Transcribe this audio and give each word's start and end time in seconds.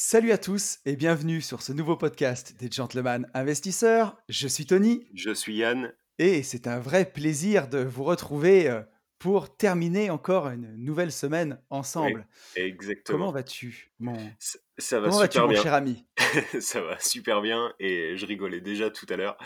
Salut 0.00 0.30
à 0.30 0.38
tous 0.38 0.78
et 0.86 0.94
bienvenue 0.94 1.40
sur 1.40 1.60
ce 1.60 1.72
nouveau 1.72 1.96
podcast 1.96 2.54
des 2.60 2.70
Gentlemen 2.70 3.28
Investisseurs. 3.34 4.16
Je 4.28 4.46
suis 4.46 4.64
Tony 4.64 5.08
Je 5.12 5.34
suis 5.34 5.56
Yann. 5.56 5.92
et 6.20 6.44
c'est 6.44 6.68
un 6.68 6.78
vrai 6.78 7.04
plaisir 7.04 7.66
de 7.66 7.78
vous 7.80 8.04
retrouver 8.04 8.70
euh, 8.70 8.80
pour 9.18 9.56
terminer 9.56 10.08
encore 10.10 10.50
une 10.50 10.72
nouvelle 10.76 11.10
semaine 11.10 11.58
Oui, 11.58 11.66
ensemble. 11.78 12.28
Comment 12.54 12.66
exactement. 12.68 13.32
vas-tu, 13.32 13.90
mon 13.98 14.14
Ça, 14.38 14.60
ça 14.78 15.00
va 15.00 15.08
Comment 15.08 15.18
vas-tu, 15.18 15.32
super 15.32 15.46
mon 15.48 15.52
bien. 15.52 15.62
cher 15.64 15.74
ami? 15.74 16.06
Ça 16.60 16.80
va 16.80 16.96
super 17.00 17.42
bien 17.42 17.74
et 17.80 18.16
je 18.16 18.24
rigolais 18.24 18.60
déjà 18.60 18.90
tout 18.90 19.06
à 19.08 19.16
l'heure 19.16 19.36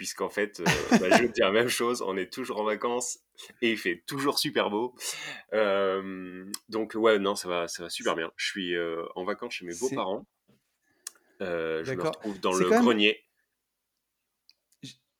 puisqu'en 0.00 0.30
fait, 0.30 0.60
euh, 0.60 0.64
bah, 0.92 1.10
je 1.10 1.20
vais 1.20 1.28
te 1.28 1.34
dire 1.34 1.44
la 1.44 1.52
même 1.52 1.68
chose. 1.68 2.00
On 2.00 2.16
est 2.16 2.32
toujours 2.32 2.58
en 2.58 2.64
vacances 2.64 3.18
et 3.60 3.72
il 3.72 3.76
fait 3.76 4.02
toujours 4.06 4.38
super 4.38 4.70
beau. 4.70 4.94
Euh, 5.52 6.46
donc 6.70 6.94
ouais, 6.94 7.18
non, 7.18 7.34
ça 7.34 7.50
va, 7.50 7.68
ça 7.68 7.82
va 7.82 7.90
super 7.90 8.16
bien. 8.16 8.32
Je 8.36 8.46
suis 8.46 8.74
euh, 8.74 9.04
en 9.14 9.24
vacances 9.24 9.52
chez 9.52 9.66
mes 9.66 9.74
beaux-parents. 9.78 10.24
Je 11.40 11.92
me 11.92 12.02
retrouve 12.02 12.40
dans 12.40 12.54
le 12.54 12.70
grenier. 12.70 13.22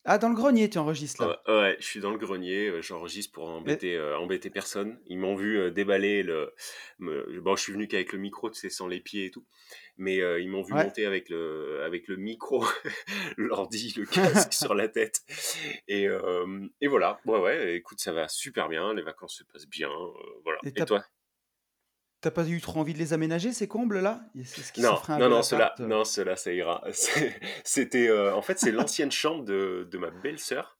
Ah, 0.04 0.18
dans 0.18 0.28
le 0.28 0.34
grenier, 0.34 0.68
tu 0.68 0.76
enregistres 0.76 1.22
là. 1.22 1.34
ouais, 1.48 1.76
je 1.80 1.84
suis 1.84 2.00
dans 2.00 2.10
le 2.12 2.18
grenier, 2.18 2.68
euh, 2.68 2.80
j'enregistre 2.82 3.32
pour 3.32 3.48
embêter, 3.48 3.94
euh, 3.96 4.16
embêter 4.18 4.48
personne. 4.50 5.00
Ils 5.06 5.18
m'ont 5.18 5.34
vu 5.36 5.58
euh, 5.58 5.70
déballer 5.70 6.22
le. 6.22 6.54
me- 6.98 7.40
Bon, 7.40 7.56
je 7.56 7.62
suis 7.62 7.72
venu 7.72 7.88
qu'avec 7.88 8.12
le 8.12 8.18
micro, 8.18 8.48
tu 8.50 8.58
sais, 8.58 8.70
sans 8.70 8.86
les 8.86 9.00
pieds 9.00 9.26
et 9.26 9.30
tout. 9.30 9.46
Mais 9.98 10.20
euh, 10.22 10.40
ils 10.40 10.48
m'ont 10.48 10.62
vu 10.62 10.72
ouais, 10.72 10.90
monter 10.90 11.04
avec 11.06 11.28
le, 11.28 11.82
avec 11.84 12.08
le 12.08 12.16
micro, 12.16 12.64
l'ordi, 13.36 13.92
le 13.98 14.06
casque 14.06 14.52
sur 14.54 14.74
la 14.74 14.88
tête. 14.88 15.20
Et, 15.88 16.08
euh, 16.08 16.66
et 16.80 16.88
voilà, 16.88 17.20
ouais, 17.26 17.38
ouais, 17.40 17.76
écoute, 17.76 18.00
ça 18.00 18.12
va 18.12 18.28
super 18.28 18.68
bien, 18.68 18.94
les 18.94 19.02
vacances 19.02 19.36
se 19.38 19.44
passent 19.44 19.68
bien, 19.68 19.90
euh, 19.90 20.12
voilà. 20.44 20.60
et 20.62 20.72
Et 20.76 20.82
t'as 20.82 20.86
toi? 20.86 21.04
T'as 22.20 22.30
pas 22.30 22.46
eu 22.46 22.60
trop 22.60 22.80
envie 22.80 22.92
de 22.92 22.98
les 22.98 23.12
aménager 23.12 23.52
ces 23.52 23.66
combles 23.66 24.00
là? 24.00 24.20
C'est 24.44 24.62
ce 24.62 24.72
qui 24.72 24.80
Non, 24.80 25.00
un 25.08 25.18
non, 25.18 25.28
non, 25.28 25.42
cela, 25.42 25.74
non, 25.78 26.04
cela, 26.04 26.36
ça 26.36 26.52
ira. 26.52 26.84
C'était, 27.64 28.08
euh, 28.08 28.34
en 28.34 28.42
fait, 28.42 28.58
c'est 28.58 28.72
l'ancienne 28.72 29.12
chambre 29.12 29.44
de, 29.44 29.88
de 29.90 29.98
ma 29.98 30.10
belle-sœur. 30.10 30.78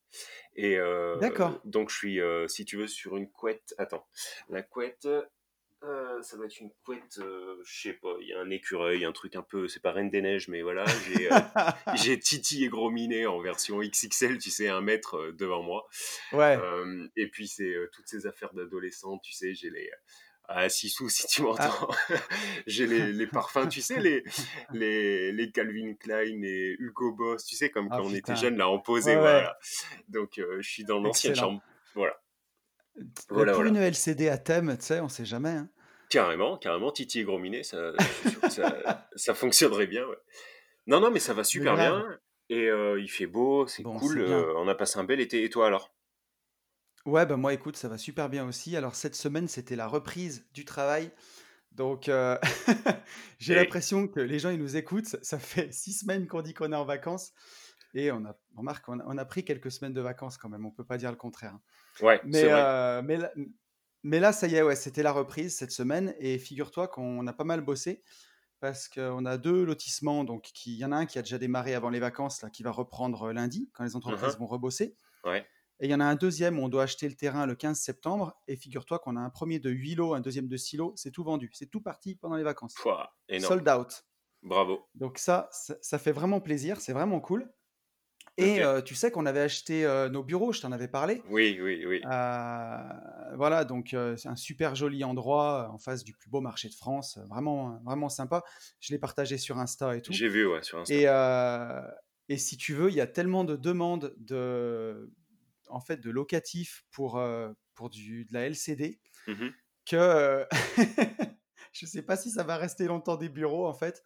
Et 0.56 0.76
euh, 0.76 1.16
D'accord. 1.16 1.60
donc, 1.64 1.90
je 1.90 1.96
suis, 1.96 2.20
euh, 2.20 2.46
si 2.48 2.64
tu 2.64 2.76
veux, 2.76 2.88
sur 2.88 3.16
une 3.16 3.30
couette. 3.30 3.74
Attends, 3.78 4.06
la 4.50 4.62
couette, 4.62 5.08
ça 6.22 6.36
doit 6.36 6.44
être 6.44 6.60
une 6.60 6.72
couette, 6.84 7.18
je 7.64 7.80
sais 7.82 7.94
pas, 7.94 8.14
il 8.20 8.28
y 8.28 8.34
a 8.34 8.40
un 8.40 8.50
écureuil, 8.50 9.06
un 9.06 9.12
truc 9.12 9.34
un 9.36 9.42
peu, 9.42 9.66
c'est 9.66 9.80
pas 9.80 9.92
Reine 9.92 10.10
des 10.10 10.20
Neiges, 10.20 10.48
mais 10.48 10.60
voilà, 10.60 10.84
j'ai 11.94 12.18
Titi 12.20 12.64
et 12.64 12.68
Gros 12.68 12.90
Minet 12.90 13.24
en 13.24 13.40
version 13.40 13.78
XXL, 13.78 14.36
tu 14.36 14.50
sais, 14.50 14.68
un 14.68 14.82
mètre 14.82 15.32
devant 15.38 15.62
moi. 15.62 15.88
Ouais, 16.32 16.58
et 17.16 17.28
puis, 17.28 17.48
c'est 17.48 17.74
toutes 17.92 18.08
ces 18.08 18.26
affaires 18.26 18.52
d'adolescents, 18.52 19.18
tu 19.18 19.32
sais, 19.32 19.54
j'ai 19.54 19.70
les. 19.70 19.90
Ah, 20.52 20.68
Sissou, 20.68 21.08
si 21.08 21.28
tu 21.28 21.42
ah, 21.42 21.44
m'entends, 21.44 21.88
j'ai 22.66 22.86
les, 22.88 23.12
les 23.12 23.26
parfums, 23.28 23.68
tu 23.68 23.80
sais, 23.80 24.00
les, 24.00 24.24
les, 24.72 25.30
les 25.30 25.50
Calvin 25.52 25.94
Klein 25.94 26.42
et 26.42 26.74
Hugo 26.80 27.12
Boss, 27.12 27.44
tu 27.44 27.54
sais, 27.54 27.70
comme 27.70 27.88
ah 27.92 27.98
quand 27.98 28.06
on 28.06 28.12
était 28.14 28.34
jeunes, 28.34 28.56
là, 28.56 28.68
en 28.68 28.82
Ouais, 28.88 29.00
ouais, 29.04 29.16
voilà. 29.16 29.56
Donc, 30.08 30.38
euh, 30.38 30.56
je 30.60 30.68
suis 30.68 30.82
dans 30.84 30.98
l'ancienne 30.98 31.36
chambre. 31.36 31.62
Voilà, 31.94 32.20
voilà, 33.28 33.52
pour 33.52 33.62
voilà. 33.62 33.70
une 33.70 33.76
LCD 33.76 34.28
à 34.28 34.38
thème, 34.38 34.76
tu 34.76 34.86
sais, 34.86 34.98
on 35.00 35.08
sait 35.08 35.24
jamais. 35.24 35.50
hein. 35.50 35.68
Carrément, 36.08 36.58
carrément, 36.58 36.90
Titi 36.90 37.20
et 37.20 37.24
Gros 37.24 37.38
Minet, 37.38 37.62
ça, 37.62 37.92
ça, 38.48 39.08
ça 39.14 39.34
fonctionnerait 39.34 39.86
bien, 39.86 40.04
ouais. 40.04 40.18
Non, 40.88 40.98
non, 40.98 41.12
mais 41.12 41.20
ça 41.20 41.32
va 41.32 41.44
super 41.44 41.76
bien. 41.76 42.18
Et 42.48 42.68
euh, 42.68 43.00
il 43.00 43.08
fait 43.08 43.26
beau, 43.26 43.68
c'est 43.68 43.84
Bon, 43.84 43.96
cool. 43.96 44.18
euh, 44.18 44.52
on 44.56 44.66
a 44.66 44.74
passé 44.74 44.98
un 44.98 45.04
bel 45.04 45.20
été. 45.20 45.44
Et 45.44 45.50
toi, 45.50 45.68
alors? 45.68 45.94
Ouais, 47.06 47.24
bah 47.24 47.36
moi, 47.36 47.54
écoute, 47.54 47.76
ça 47.76 47.88
va 47.88 47.96
super 47.98 48.28
bien 48.28 48.46
aussi. 48.46 48.76
Alors, 48.76 48.94
cette 48.94 49.14
semaine, 49.14 49.48
c'était 49.48 49.76
la 49.76 49.86
reprise 49.86 50.46
du 50.52 50.64
travail. 50.64 51.10
Donc, 51.72 52.08
euh, 52.08 52.38
j'ai 53.38 53.54
Et 53.54 53.56
l'impression 53.56 54.08
que 54.08 54.20
les 54.20 54.38
gens, 54.38 54.50
ils 54.50 54.58
nous 54.60 54.76
écoutent. 54.76 55.16
Ça 55.22 55.38
fait 55.38 55.72
six 55.74 55.92
semaines 55.94 56.28
qu'on 56.28 56.42
dit 56.42 56.54
qu'on 56.54 56.72
est 56.72 56.76
en 56.76 56.84
vacances. 56.84 57.32
Et 57.94 58.12
on 58.12 58.24
a, 58.26 58.36
remarque, 58.56 58.88
on 58.88 59.00
a, 59.00 59.04
on 59.06 59.18
a 59.18 59.24
pris 59.24 59.44
quelques 59.44 59.72
semaines 59.72 59.94
de 59.94 60.00
vacances 60.02 60.38
quand 60.38 60.48
même. 60.50 60.66
On 60.66 60.70
peut 60.72 60.84
pas 60.86 60.98
dire 60.98 61.10
le 61.10 61.16
contraire. 61.18 61.54
hein. 61.54 61.62
ouais, 62.00 62.24
c'est 62.30 62.46
Mais, 62.46 62.48
vrai. 62.48 62.66
euh, 62.66 63.02
mais, 63.02 63.18
là, 63.18 63.32
mais 64.04 64.20
là, 64.20 64.32
ça 64.32 64.48
y 64.48 64.56
est, 64.56 64.62
ouais, 64.62 64.76
c'était 64.76 65.02
la 65.04 65.12
reprise 65.12 65.56
cette 65.56 65.72
semaine. 65.72 66.14
Et 66.20 66.38
figure-toi 66.38 66.88
qu'on 66.88 67.26
a 67.26 67.32
pas 67.32 67.44
mal 67.44 67.62
bossé 67.62 68.02
parce 68.60 68.88
qu'on 68.88 69.26
a 69.26 69.38
deux 69.38 69.64
lotissements. 69.64 70.24
Donc, 70.24 70.44
qui- 70.54 70.74
il 70.74 70.78
y 70.78 70.84
en 70.86 70.92
a 70.92 70.96
un 70.96 71.06
qui 71.06 71.18
a 71.18 71.22
déjà 71.22 71.38
démarré 71.38 71.74
avant 71.74 71.90
les 71.90 72.00
vacances, 72.00 72.42
là, 72.42 72.50
qui 72.50 72.62
va 72.64 72.72
reprendre 72.72 73.32
lundi, 73.32 73.70
quand 73.74 73.84
les 73.84 73.96
entreprises 73.96 74.36
Mhm, 74.36 74.38
vont 74.38 74.46
rebosser. 74.46 74.96
Ouais. 75.24 75.48
Et 75.80 75.86
il 75.86 75.90
y 75.90 75.94
en 75.94 76.00
a 76.00 76.04
un 76.04 76.14
deuxième 76.14 76.58
où 76.58 76.62
on 76.62 76.68
doit 76.68 76.82
acheter 76.82 77.08
le 77.08 77.14
terrain 77.14 77.46
le 77.46 77.54
15 77.54 77.78
septembre. 77.78 78.38
Et 78.48 78.56
figure-toi 78.56 78.98
qu'on 78.98 79.16
a 79.16 79.20
un 79.20 79.30
premier 79.30 79.58
de 79.58 79.70
8 79.70 79.94
lots, 79.94 80.14
un 80.14 80.20
deuxième 80.20 80.46
de 80.46 80.56
6 80.56 80.76
lots. 80.76 80.92
C'est 80.96 81.10
tout 81.10 81.24
vendu. 81.24 81.50
C'est 81.54 81.70
tout 81.70 81.80
parti 81.80 82.14
pendant 82.16 82.36
les 82.36 82.42
vacances. 82.42 82.74
Pouah. 82.74 83.14
Sold 83.38 83.68
out. 83.68 84.04
Bravo. 84.42 84.86
Donc 84.94 85.18
ça, 85.18 85.48
ça, 85.52 85.76
ça 85.80 85.98
fait 85.98 86.12
vraiment 86.12 86.40
plaisir. 86.40 86.80
C'est 86.80 86.92
vraiment 86.92 87.20
cool. 87.20 87.50
Et 88.36 88.62
euh, 88.62 88.80
tu 88.80 88.94
sais 88.94 89.10
qu'on 89.10 89.26
avait 89.26 89.40
acheté 89.40 89.84
euh, 89.84 90.08
nos 90.08 90.22
bureaux, 90.22 90.52
je 90.52 90.60
t'en 90.60 90.72
avais 90.72 90.88
parlé. 90.88 91.22
Oui, 91.28 91.58
oui, 91.60 91.84
oui. 91.86 92.00
Euh, 92.04 92.76
voilà, 93.36 93.64
donc 93.64 93.94
c'est 94.16 94.28
un 94.28 94.36
super 94.36 94.74
joli 94.74 95.04
endroit 95.04 95.70
en 95.72 95.78
face 95.78 96.04
du 96.04 96.14
plus 96.14 96.30
beau 96.30 96.40
marché 96.40 96.68
de 96.68 96.74
France. 96.74 97.18
Vraiment, 97.28 97.80
vraiment 97.84 98.08
sympa. 98.08 98.42
Je 98.80 98.92
l'ai 98.92 98.98
partagé 98.98 99.36
sur 99.36 99.58
Insta 99.58 99.96
et 99.96 100.02
tout. 100.02 100.12
J'ai 100.12 100.28
vu, 100.28 100.46
ouais, 100.46 100.62
sur 100.62 100.78
Insta. 100.78 100.94
Et, 102.28 102.34
et 102.34 102.38
si 102.38 102.56
tu 102.56 102.74
veux, 102.74 102.88
il 102.90 102.94
y 102.94 103.00
a 103.00 103.06
tellement 103.06 103.44
de 103.44 103.56
demandes 103.56 104.14
de, 104.18 105.10
en 105.70 105.80
fait, 105.80 105.98
de 105.98 106.10
locatifs 106.10 106.84
pour, 106.90 107.18
euh, 107.18 107.52
pour 107.74 107.90
du, 107.90 108.24
de 108.24 108.32
la 108.34 108.46
LCD 108.46 109.00
Mhm. 109.26 109.50
que 109.86 109.96
euh, 109.96 110.44
je 111.72 111.86
ne 111.86 111.90
sais 111.90 112.02
pas 112.02 112.16
si 112.16 112.30
ça 112.30 112.44
va 112.44 112.56
rester 112.56 112.86
longtemps 112.86 113.16
des 113.16 113.28
bureaux 113.28 113.66
en 113.66 113.74
fait. 113.74 114.02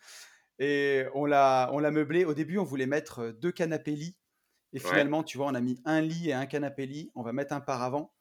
Et 0.58 1.04
on 1.14 1.24
l'a, 1.26 1.70
on 1.72 1.78
l'a 1.78 1.90
meublé. 1.90 2.24
Au 2.24 2.34
début, 2.34 2.58
on 2.58 2.64
voulait 2.64 2.86
mettre 2.86 3.20
euh, 3.20 3.32
deux 3.32 3.52
canapés 3.52 3.96
lits. 3.96 4.16
Et 4.72 4.80
Ouais. 4.84 5.04
finalement, 5.04 5.22
tu 5.24 5.38
vois, 5.38 5.46
on 5.48 5.54
a 5.54 5.60
mis 5.60 5.80
un 5.84 6.00
lit 6.00 6.30
et 6.30 6.32
un 6.34 6.46
canapé 6.46 6.86
lit. 6.86 7.10
On 7.14 7.22
va 7.22 7.32
mettre 7.32 7.54
un 7.54 7.60
paravent. 7.60 8.14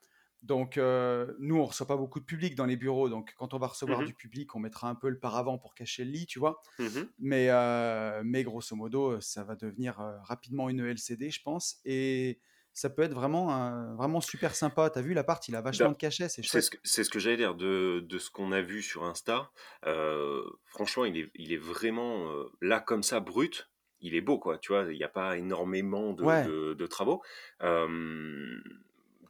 Donc, 0.44 0.78
euh, 0.78 1.34
nous, 1.40 1.58
on 1.58 1.66
reçoit 1.66 1.88
pas 1.88 1.98
beaucoup 1.98 2.20
de 2.20 2.26
public 2.26 2.56
dans 2.56 2.66
les 2.66 2.78
bureaux. 2.78 3.10
Donc, 3.10 3.34
quand 3.38 3.54
on 3.54 3.60
va 3.60 3.68
recevoir 3.68 4.04
Mhm. 4.04 4.06
du 4.06 4.14
public, 4.16 4.56
on 4.56 4.60
mettra 4.60 4.90
un 4.90 4.96
peu 4.96 5.10
le 5.10 5.20
paravent 5.20 5.58
pour 5.58 5.74
cacher 5.76 6.06
le 6.06 6.12
lit, 6.12 6.26
tu 6.28 6.40
vois. 6.40 6.60
Mhm. 6.80 7.14
Mais, 7.20 7.50
euh, 7.50 8.22
mais 8.26 8.44
grosso 8.44 8.76
modo, 8.76 9.22
ça 9.22 9.44
va 9.44 9.56
devenir 9.56 10.00
euh, 10.02 10.18
rapidement 10.24 10.70
une 10.70 10.82
LCD, 10.82 11.32
je 11.32 11.42
pense. 11.44 11.80
Et 11.86 12.42
ça 12.74 12.90
peut 12.90 13.02
être 13.04 13.14
vraiment, 13.14 13.52
un- 13.54 13.96
vraiment 13.96 14.22
super 14.22 14.56
sympa. 14.56 14.90
Tu 14.90 15.00
as 15.00 15.02
vu, 15.02 15.14
l'appart, 15.14 15.48
il 15.48 15.56
a 15.56 15.62
vachement 15.62 15.90
Ben, 15.90 15.92
de 15.92 15.98
cachet, 15.98 16.30
c'est 16.30 16.42
ce 16.44 16.70
que, 16.72 16.78
ce 17.04 17.10
que 17.10 17.20
j'allais 17.20 17.38
dire 17.38 17.56
de, 17.56 18.00
de 18.08 18.18
ce 18.20 18.30
qu'on 18.30 18.52
a 18.52 18.62
vu 18.62 18.82
sur 18.82 19.04
Insta. 19.04 19.52
euh, 19.86 20.44
franchement, 20.66 21.06
il 21.06 21.18
est, 21.18 21.32
il 21.36 21.54
est 21.54 21.58
vraiment 21.58 22.32
euh, 22.32 22.52
là 22.62 22.80
comme 22.80 23.04
ça, 23.04 23.20
brut. 23.20 23.70
Il 24.02 24.16
est 24.16 24.22
beau, 24.22 24.38
quoi. 24.38 24.58
Tu 24.58 24.74
vois, 24.74 24.84
il 24.92 24.98
n'y 24.98 25.04
a 25.04 25.10
pas 25.10 25.38
énormément 25.38 26.12
de, 26.14 26.24
Ouais, 26.24 26.44
de, 26.44 26.74
de 26.74 26.88
travaux. 26.88 27.22
Euh, 27.62 28.60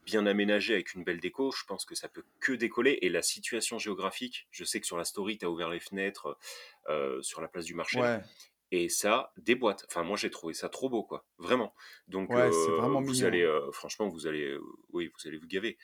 bien 0.04 0.26
aménagé 0.26 0.74
avec 0.74 0.94
une 0.94 1.04
belle 1.04 1.20
déco, 1.20 1.50
je 1.52 1.64
pense 1.64 1.84
que 1.84 1.94
ça 1.94 2.08
peut 2.08 2.24
que 2.40 2.52
décoller. 2.52 2.98
Et 3.02 3.08
la 3.08 3.22
situation 3.22 3.78
géographique, 3.78 4.48
je 4.50 4.64
sais 4.64 4.80
que 4.80 4.86
sur 4.86 4.98
la 4.98 5.04
story, 5.04 5.38
tu 5.38 5.46
as 5.46 5.50
ouvert 5.50 5.70
les 5.70 5.80
fenêtres 5.80 6.36
euh, 6.88 7.22
sur 7.22 7.40
la 7.40 7.48
place 7.48 7.64
du 7.64 7.74
marché, 7.74 8.00
ouais, 8.00 8.20
Et 8.76 8.88
ça 8.88 9.32
déboîte. 9.36 9.84
Enfin, 9.88 10.02
moi, 10.02 10.16
j'ai 10.16 10.30
trouvé 10.30 10.52
ça 10.54 10.68
trop 10.68 10.88
beau, 10.88 11.04
quoi. 11.04 11.24
Vraiment. 11.38 11.72
Donc, 12.08 12.30
ouais, 12.30 12.40
euh, 12.50 12.76
vraiment 12.76 13.00
vous 13.00 13.12
mignon. 13.12 13.26
allez, 13.28 13.42
euh, 13.42 13.70
franchement, 13.70 14.08
vous 14.08 14.26
allez, 14.26 14.44
euh, 14.46 14.60
oui, 14.92 15.12
vous 15.14 15.28
allez 15.28 15.38
vous 15.38 15.46
gaver. 15.46 15.78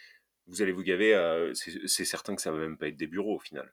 Vous 0.46 0.62
allez 0.62 0.72
vous 0.72 0.82
gaver. 0.82 1.52
c'est 1.54 2.04
certain 2.04 2.34
que 2.34 2.42
ça 2.42 2.50
va 2.50 2.58
même 2.58 2.76
pas 2.78 2.88
être 2.88 2.96
des 2.96 3.06
bureaux 3.06 3.36
au 3.36 3.38
final. 3.40 3.72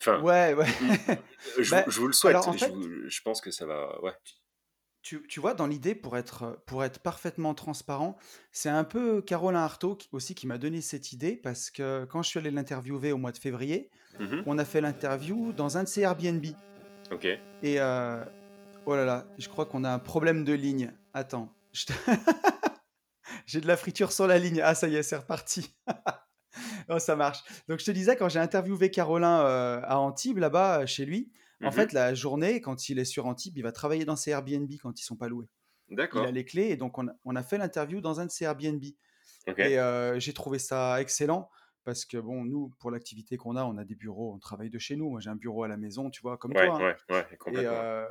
Enfin, 0.00 0.20
Ouais, 0.20 0.52
ouais. 0.54 0.66
m- 0.66 1.16
je, 1.58 1.74
vous- 1.74 1.90
je 1.90 2.00
vous 2.00 2.08
le 2.08 2.26
alors 2.28 2.44
souhaite. 2.44 2.58
Je, 2.58 2.64
fait, 2.66 2.70
vous- 2.72 3.08
je 3.08 3.20
pense 3.22 3.40
que 3.40 3.50
ça 3.50 3.64
va. 3.64 3.98
Ouais. 4.02 4.12
tu, 5.02 5.26
tu 5.28 5.40
vois, 5.40 5.54
dans 5.54 5.66
l'idée, 5.66 5.94
pour 5.94 6.18
être, 6.18 6.62
pour 6.66 6.84
être 6.84 6.98
parfaitement 7.00 7.54
transparent, 7.54 8.18
c'est 8.52 8.68
un 8.68 8.84
peu 8.84 9.22
Caroline 9.22 9.56
Artaud 9.60 9.96
qui- 9.96 10.08
aussi 10.12 10.34
qui 10.34 10.46
m'a 10.46 10.58
donné 10.58 10.80
cette 10.82 11.12
idée 11.12 11.36
parce 11.36 11.70
que 11.70 12.04
quand 12.06 12.22
je 12.22 12.28
suis 12.28 12.38
allé 12.38 12.50
l'interviewer 12.50 13.12
au 13.12 13.18
mois 13.18 13.32
de 13.32 13.38
février, 13.38 13.88
Mhm. 14.18 14.42
on 14.46 14.58
a 14.58 14.64
fait 14.64 14.80
l'interview 14.82 15.52
dans 15.52 15.78
un 15.78 15.84
de 15.84 15.88
ses 15.88 16.02
Airbnb. 16.02 16.44
Ok. 17.10 17.24
Et 17.62 17.80
euh, 17.80 18.24
oh 18.86 18.94
là 18.96 19.04
là, 19.04 19.26
je 19.38 19.48
crois 19.48 19.66
qu'on 19.66 19.84
a 19.84 19.90
un 19.90 19.98
problème 19.98 20.44
de 20.44 20.52
ligne. 20.52 20.92
Attends, 21.12 21.52
te- 21.72 21.92
j'ai 23.46 23.60
de 23.60 23.66
la 23.66 23.76
friture 23.76 24.12
sur 24.12 24.26
la 24.26 24.38
ligne. 24.38 24.60
Ah, 24.62 24.74
ça 24.74 24.88
y 24.88 24.96
est, 24.96 25.02
c'est 25.02 25.16
reparti. 25.16 25.74
Oh, 26.88 27.00
ça 27.00 27.16
marche. 27.16 27.42
Donc, 27.68 27.80
je 27.80 27.84
te 27.84 27.90
disais, 27.90 28.14
quand 28.14 28.28
j'ai 28.28 28.38
interviewé 28.38 28.88
Carolin 28.90 29.40
euh, 29.40 29.80
à 29.84 29.98
Antibes, 29.98 30.38
là-bas, 30.38 30.82
euh, 30.82 30.86
chez 30.86 31.04
lui, 31.04 31.32
en 31.62 31.66
Mhm. 31.68 31.72
fait, 31.72 31.92
la 31.92 32.14
journée, 32.14 32.60
quand 32.60 32.88
il 32.88 32.98
est 33.00 33.04
sur 33.04 33.26
Antibes, 33.26 33.56
il 33.56 33.62
va 33.64 33.72
travailler 33.72 34.04
dans 34.04 34.14
ses 34.16 34.30
Airbnb 34.32 34.70
quand 34.80 35.00
ils 35.00 35.02
sont 35.02 35.16
pas 35.16 35.26
loués. 35.28 35.48
Il 35.88 35.94
a 35.94 35.96
D'accord. 35.96 36.26
les 36.30 36.44
clés 36.44 36.68
et 36.68 36.76
donc 36.76 36.96
on 36.98 37.08
a, 37.08 37.12
on 37.24 37.34
a 37.34 37.42
fait 37.42 37.58
l'interview 37.58 38.00
dans 38.00 38.20
un 38.20 38.26
de 38.26 38.30
ses 38.30 38.44
Airbnb. 38.44 38.82
Et 38.84 39.78
euh, 39.80 40.20
j'ai 40.20 40.32
trouvé 40.32 40.58
ça 40.60 41.00
excellent 41.00 41.50
parce 41.84 42.04
que, 42.04 42.16
bon, 42.16 42.44
nous, 42.44 42.70
pour 42.78 42.90
l'activité 42.90 43.36
qu'on 43.36 43.56
a, 43.56 43.64
on 43.64 43.76
a 43.78 43.84
des 43.84 43.94
bureaux, 43.94 44.32
on 44.34 44.38
travaille 44.38 44.70
de 44.70 44.78
chez 44.78 44.96
nous. 44.96 45.10
Moi, 45.10 45.20
j'ai 45.20 45.30
un 45.30 45.36
bureau 45.36 45.64
à 45.64 45.68
la 45.68 45.76
maison, 45.76 46.10
tu 46.10 46.22
vois, 46.22 46.36
comme 46.38 46.52
Ouais, 46.54 46.66
toi. 46.66 46.76
hein. 46.76 46.96
ouais, 47.10 47.14
ouais, 47.16 47.26
Et 47.30 47.36
complètement. 47.38 47.72
euh, 47.72 48.08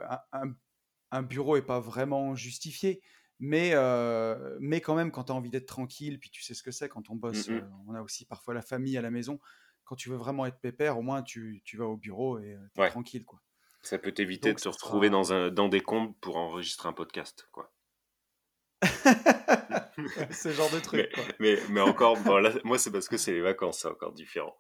un, 1.12 1.24
bureau 1.24 1.56
n'est 1.58 1.62
pas 1.64 1.80
vraiment 1.80 2.36
justifié. 2.36 3.02
Mais, 3.40 3.72
euh, 3.74 4.58
mais 4.62 4.80
quand 4.80 4.96
même, 4.96 5.12
quand 5.12 5.26
tu 5.26 5.32
as 5.32 5.36
envie 5.36 5.50
d'être 5.50 5.68
tranquille, 5.68 6.20
puis 6.20 6.30
tu 6.30 6.42
sais 6.44 6.54
ce 6.54 6.64
que 6.64 6.72
c'est, 6.72 6.88
quand 6.88 7.10
on 7.10 7.16
bosse, 7.16 7.50
Mhm. 7.50 7.58
euh, 7.58 7.62
on 7.88 7.94
a 7.96 8.02
aussi 8.02 8.26
parfois 8.26 8.54
la 8.54 8.62
famille 8.62 8.98
à 8.98 9.02
la 9.02 9.12
maison, 9.12 9.40
quand 9.84 9.96
tu 9.96 10.10
veux 10.10 10.16
vraiment 10.18 10.46
être 10.46 10.60
pépère, 10.60 10.98
au 10.98 11.02
moins 11.02 11.24
tu, 11.24 11.62
tu 11.66 11.76
vas 11.78 11.86
au 11.86 11.98
bureau 11.98 12.40
et 12.40 12.58
tu 12.76 12.82
es 12.82 12.90
tranquille. 12.90 13.26
Quoi. 13.26 13.42
Ça 13.82 13.98
peut 14.00 14.14
t'éviter 14.14 14.54
de 14.54 14.60
te 14.60 14.70
retrouver 14.70 15.08
sera. 15.08 15.18
dans, 15.18 15.34
un, 15.34 15.52
dans 15.52 15.68
des 15.68 15.82
comptes 15.82 16.18
pour 16.20 16.38
enregistrer 16.38 16.88
un 16.90 16.94
podcast, 16.94 17.48
quoi. 17.52 17.74
Ce 20.32 20.52
genre 20.52 20.70
de 20.72 20.80
Mais, 20.94 21.08
truc, 21.08 21.12
quoi. 21.14 21.24
mais, 21.40 21.58
mais 21.70 21.82
encore, 21.82 22.18
bon, 22.22 22.38
là, 22.38 22.52
moi, 22.64 22.78
c'est 22.78 22.92
parce 22.92 23.08
que 23.08 23.18
c'est 23.18 23.34
les 23.34 23.42
vacances, 23.42 23.80
c'est 23.80 23.88
encore 23.88 24.14
différent. 24.14 24.56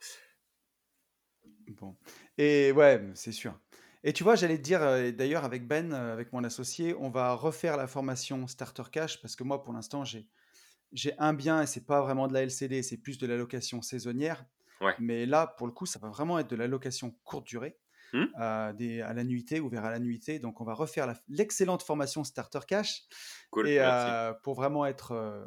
Bon. 1.67 1.95
Et 2.37 2.71
ouais, 2.71 3.01
c'est 3.15 3.31
sûr. 3.31 3.59
Et 4.03 4.11
tu 4.13 4.23
vois, 4.23 4.35
j'allais 4.35 4.57
te 4.57 4.63
dire, 4.63 4.81
euh, 4.81 5.11
d'ailleurs, 5.11 5.45
avec 5.45 5.65
Ben, 5.67 5.93
euh, 5.93 6.11
avec 6.13 6.33
mon 6.33 6.43
associé, 6.43 6.93
on 6.99 7.09
va 7.09 7.33
refaire 7.33 7.77
la 7.77 7.87
formation 7.87 8.47
Starter 8.47 8.83
Cash 8.91 9.21
parce 9.21 9.35
que 9.35 9.43
moi, 9.43 9.63
pour 9.63 9.73
l'instant, 9.73 10.03
j'ai 10.03 10.27
j'ai 10.91 11.17
un 11.17 11.33
bien 11.33 11.61
et 11.63 11.65
c'est 11.65 11.85
pas 11.87 12.01
vraiment 12.01 12.27
de 12.27 12.33
la 12.33 12.43
LCD, 12.43 12.83
c'est 12.83 12.97
plus 12.97 13.17
de 13.17 13.25
la 13.25 13.35
location 13.35 13.81
saisonnière. 13.81 14.45
Ouais. 14.79 14.93
Mais 14.99 15.25
là, 15.25 15.47
pour 15.47 15.65
le 15.65 15.73
coup, 15.73 15.87
ça 15.87 15.97
va 15.97 16.09
vraiment 16.09 16.37
être 16.37 16.49
de 16.49 16.55
la 16.55 16.67
location 16.67 17.11
courte 17.23 17.47
durée, 17.47 17.79
Euh, 18.13 18.73
des, 18.73 19.01
à 19.01 19.13
la 19.13 19.23
nuitée, 19.23 19.59
ouvert 19.59 19.85
à 19.85 19.91
la 19.91 19.99
nuitée. 19.99 20.39
Donc, 20.39 20.61
on 20.61 20.63
va 20.63 20.73
refaire 20.73 21.11
l'excellente 21.27 21.81
formation 21.81 22.23
Starter 22.23 22.59
Cash 22.67 23.03
Cool, 23.49 23.67
et 23.67 23.79
euh, 23.79 24.33
pour 24.43 24.53
vraiment 24.53 24.85
être 24.85 25.13
euh, 25.13 25.45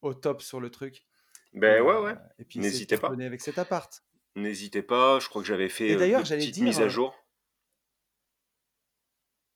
au 0.00 0.14
top 0.14 0.40
sur 0.42 0.60
le 0.60 0.70
truc. 0.70 1.04
Ben 1.52 1.76
Et, 1.76 1.80
ouais, 1.80 1.94
euh, 1.94 2.02
ouais. 2.02 2.16
et 2.38 2.44
puis 2.44 2.58
N'hésitez 2.58 2.96
pas. 2.96 3.02
cartonner 3.08 3.26
avec 3.26 3.40
cet 3.40 3.58
appart. 3.58 4.02
N'hésitez 4.36 4.82
pas. 4.82 5.18
Je 5.18 5.28
crois 5.28 5.42
que 5.42 5.48
j'avais 5.48 5.68
fait 5.68 5.94
petites 5.96 6.54
dire, 6.54 6.64
mises 6.64 6.80
à 6.80 6.88
jour. 6.88 7.14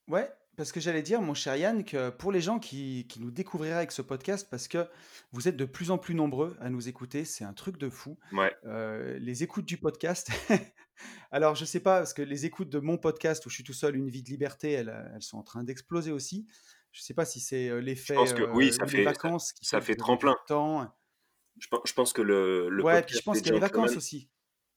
Ouais, 0.08 0.30
parce 0.56 0.72
que 0.72 0.80
j'allais 0.80 1.02
dire, 1.02 1.20
mon 1.20 1.34
cher 1.34 1.56
Yann, 1.56 1.84
que 1.84 2.10
pour 2.10 2.32
les 2.32 2.40
gens 2.40 2.58
qui, 2.58 3.06
qui 3.08 3.20
nous 3.20 3.30
découvriraient 3.30 3.74
avec 3.76 3.92
ce 3.92 4.02
podcast, 4.02 4.48
parce 4.50 4.68
que 4.68 4.86
vous 5.32 5.48
êtes 5.48 5.56
de 5.56 5.64
plus 5.64 5.90
en 5.90 5.98
plus 5.98 6.14
nombreux 6.14 6.56
à 6.60 6.70
nous 6.70 6.88
écouter, 6.88 7.24
c'est 7.24 7.44
un 7.44 7.52
truc 7.52 7.76
de 7.78 7.88
fou. 7.88 8.18
Ouais. 8.32 8.54
Euh, 8.64 9.18
les 9.18 9.42
écoutes 9.42 9.64
du 9.66 9.76
podcast, 9.78 10.30
alors 11.30 11.54
je 11.54 11.64
sais 11.64 11.80
pas, 11.80 11.98
parce 11.98 12.14
que 12.14 12.22
les 12.22 12.46
écoutes 12.46 12.68
de 12.70 12.78
mon 12.78 12.98
podcast 12.98 13.44
où 13.46 13.50
je 13.50 13.54
suis 13.54 13.64
tout 13.64 13.72
seul, 13.72 13.96
Une 13.96 14.08
vie 14.08 14.22
de 14.22 14.28
liberté, 14.30 14.72
elles, 14.72 14.88
euh, 14.90 15.08
elles 15.14 15.22
sont 15.22 15.38
en 15.38 15.42
train 15.42 15.64
d'exploser 15.64 16.12
aussi. 16.12 16.46
Je 16.92 17.02
sais 17.02 17.14
pas 17.14 17.24
si 17.24 17.40
c'est 17.40 17.68
euh, 17.70 17.80
Je 17.80 17.84
l'effet 17.86 18.14
pense 18.14 18.32
que 18.32 18.42
oui, 18.42 18.68
euh, 18.68 18.72
ça 18.72 18.84
vacances 19.02 19.52
qui 19.52 19.64
ça 19.64 19.80
fait 19.80 19.96
tremplin. 19.96 20.36
temps. 20.46 20.88
Je, 21.58 21.68
pen- 21.68 21.80
je 21.84 21.92
pense 21.92 22.12
que 22.12 22.22
le, 22.22 22.68
le 22.68 22.82
Ouais, 22.84 23.02
puis 23.02 23.14
je 23.16 23.22
podcast 23.22 23.24
pense 23.24 23.38
qu'il 23.38 23.46
y 23.48 23.50
a 23.50 23.54
les 23.54 23.60
vacances 23.60 23.96
aussi. 23.96 24.30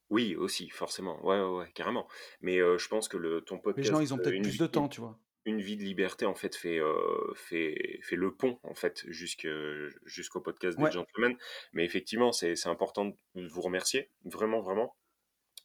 oui, 0.10 0.36
aussi, 0.36 0.70
forcément. 0.70 1.24
Ouais, 1.26 1.40
ouais, 1.40 1.58
ouais, 1.60 1.72
carrément. 1.76 2.08
Mais 2.42 2.58
euh, 2.60 2.78
je 2.80 2.88
pense 2.88 3.08
que 3.08 3.18
le, 3.18 3.42
ton 3.42 3.56
Les 3.56 3.60
gens, 3.60 3.64
podcast, 3.64 4.02
ils 4.02 4.14
ont 4.14 4.18
peut-être 4.18 4.42
plus 4.42 4.58
de 4.58 4.66
temps, 4.68 4.88
tu 4.88 5.02
vois. 5.02 5.20
Une 5.48 5.62
vie 5.62 5.78
de 5.78 5.84
liberté, 5.84 6.26
en 6.26 6.36
fait, 6.36 6.56
fait, 6.56 6.78
euh, 6.78 7.34
fait, 7.36 8.00
fait 8.04 8.18
le 8.18 8.36
pont, 8.36 8.60
en 8.64 8.76
fait, 8.76 9.06
jusqu'au 9.08 10.42
podcast 10.42 10.78
des 10.78 10.84
Ouais, 10.84 10.92
gentlemen. 10.92 11.38
Mais 11.72 11.86
effectivement, 11.86 12.34
c'est, 12.34 12.68
important 12.68 13.06
de 13.06 13.48
vous 13.48 13.62
remercier, 13.62 14.10
vraiment, 14.26 14.60
vraiment. 14.60 14.96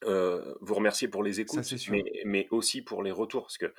Euh, 0.05 0.55
vous 0.61 0.75
remercier 0.75 1.09
pour 1.09 1.23
les 1.25 1.41
écoutes, 1.41 1.65
mais, 1.91 2.05
mais 2.25 2.49
aussi 2.51 2.83
pour 2.83 3.03
les 3.03 3.11
retours, 3.11 3.43
parce 3.43 3.59
que 3.59 3.75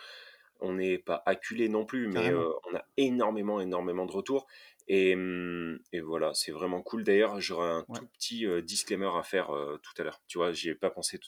on 0.60 0.74
n'est 0.74 0.98
pas 0.98 1.24
acculé 1.26 1.68
non 1.70 1.86
plus, 1.86 2.08
mais 2.08 2.32
euh, 2.32 2.50
on 2.70 2.76
a 2.76 2.86
énormément, 2.98 3.60
énormément 3.62 4.06
de 4.06 4.12
retours. 4.12 4.48
Et, 4.90 5.16
hum, 5.16 5.80
et 5.94 6.02
voilà, 6.02 6.34
c'est 6.34 6.52
vraiment 6.52 6.82
cool. 6.82 7.04
D'ailleurs, 7.04 7.40
j'aurais 7.40 7.70
un 7.70 7.86
Ouais. 7.88 8.00
tout 8.00 8.08
petit 8.08 8.46
disclaimer 8.64 9.10
à 9.18 9.24
faire 9.24 9.48
tout 9.82 9.94
à 10.02 10.04
l'heure. 10.04 10.22
Tu 10.28 10.38
vois, 10.38 10.52
j'y 10.52 10.70
ai 10.70 10.76
pas 10.76 10.90
pensé 10.90 11.20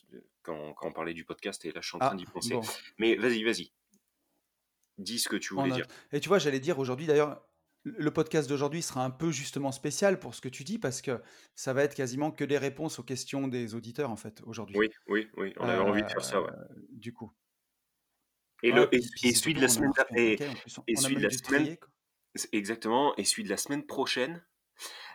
quand, 0.44 0.74
quand 0.74 0.88
on 0.88 0.94
parlait 0.94 1.14
du 1.14 1.24
podcast, 1.26 1.64
et 1.66 1.72
là, 1.72 1.80
je 1.82 1.88
suis 1.88 1.96
en 1.98 2.00
train 2.00 2.16
Ah, 2.16 2.16
d'y 2.16 2.26
penser. 2.26 2.54
bon, 2.54 2.62
Mais 2.98 3.16
vas-y, 3.16 3.44
vas-y, 3.44 3.72
dis 4.98 5.20
ce 5.20 5.30
que 5.30 5.36
tu 5.36 5.54
voulais 5.54 5.72
dire. 5.72 5.86
Et 6.12 6.20
tu 6.20 6.30
vois, 6.30 6.40
j'allais 6.40 6.60
dire 6.60 6.80
aujourd'hui, 6.80 7.08
d'ailleurs, 7.08 7.46
le 7.86 8.12
podcast 8.12 8.50
d'aujourd'hui 8.50 8.82
sera 8.82 9.06
un 9.06 9.12
peu 9.12 9.32
justement 9.32 9.72
spécial 9.72 10.20
pour 10.20 10.34
ce 10.34 10.42
que 10.42 10.50
tu 10.50 10.64
dis, 10.64 10.80
parce 10.80 11.02
que 11.02 11.22
ça 11.56 11.72
va 11.74 11.84
être 11.84 11.94
quasiment 11.94 12.32
que 12.32 12.44
des 12.44 12.58
réponses 12.58 13.00
aux 13.00 13.04
questions 13.04 13.48
des 13.48 13.76
auditeurs, 13.76 14.10
en 14.10 14.16
fait, 14.16 14.42
aujourd'hui. 14.46 14.78
Oui, 14.78 14.90
oui, 15.08 15.28
oui, 15.38 15.54
on 15.58 15.68
avait 15.68 15.82
envie 15.82 16.02
de 16.02 16.10
faire 16.10 16.24
ça, 16.24 16.42
ouais. 16.42 16.50
Euh, 16.50 16.76
du 16.90 17.14
coup. 17.14 17.32
Et, 18.64 18.72
Ouais, 18.72 18.78
le, 18.78 18.84
et, 18.86 18.88
puis, 18.88 19.10
puis 19.16 19.30
et 19.30 19.34
c'est 19.34 19.40
celui 19.40 19.54
de 19.54 19.62
la 19.62 19.68
semaine, 19.68 19.92
et, 20.16 20.38
celui 20.96 21.16
de 21.18 21.22
la 21.22 21.30
semaine, 21.30 21.78
exactement, 22.52 23.16
et 23.18 23.24
celui 23.24 23.44
de 23.44 23.50
la 23.50 23.58
semaine 23.58 23.86
prochaine, 23.86 24.44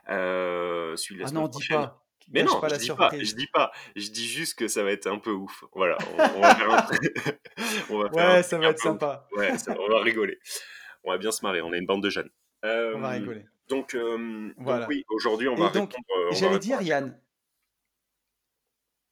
euh, 0.08 0.94
celui 0.96 1.16
de 1.16 1.20
la 1.20 1.26
Ah 1.26 1.30
semaine 1.30 1.42
non, 1.42 1.48
dis 1.48 1.58
prochaine, 1.58 1.76
pas, 1.78 2.06
Mais 2.30 2.42
gâche 2.42 2.50
non, 2.50 2.60
pas 2.60 2.68
je 2.68 2.72
la 2.74 2.78
dis 2.78 2.88
pas, 2.90 3.10
je 3.18 3.34
dis 3.34 3.46
pas, 3.48 3.72
je 3.96 4.10
dis 4.10 4.26
juste 4.28 4.56
que 4.58 4.68
ça 4.68 4.82
va 4.84 4.92
être 4.92 5.06
un 5.08 5.18
peu 5.18 5.32
ouf. 5.32 5.64
Voilà, 5.74 5.98
on, 6.12 6.38
on 6.38 6.40
va 6.40 6.54
faire 6.54 6.70
un 6.70 6.86
on 7.90 7.98
va 8.02 8.10
faire 8.10 8.28
un 8.30 8.34
Ouais, 8.34 8.42
ça 8.42 8.58
va 8.58 8.66
être 8.68 8.76
ouf. 8.76 8.82
sympa. 8.82 9.26
Ouais, 9.36 9.58
ça- 9.58 9.74
on 9.78 9.88
va 9.88 10.00
rigoler, 10.02 10.38
on 11.04 11.10
va 11.10 11.18
bien 11.18 11.32
se 11.32 11.44
marrer. 11.44 11.60
On 11.62 11.72
est 11.72 11.78
une 11.78 11.86
bande 11.86 12.02
de 12.02 12.10
jeunes. 12.10 12.30
On 12.62 12.68
va 13.00 13.08
Euh, 13.10 13.18
rigoler. 13.18 13.46
donc, 13.68 13.94
euh, 13.94 14.52
donc 14.58 14.88
oui, 14.88 15.04
aujourd'hui 15.10 15.48
on 15.48 15.54
va 15.56 15.70
donc, 15.70 15.92
répondre, 15.92 16.28
euh, 16.30 16.34
j'allais 16.34 16.58
dire. 16.58 16.80
Yann, 16.82 17.18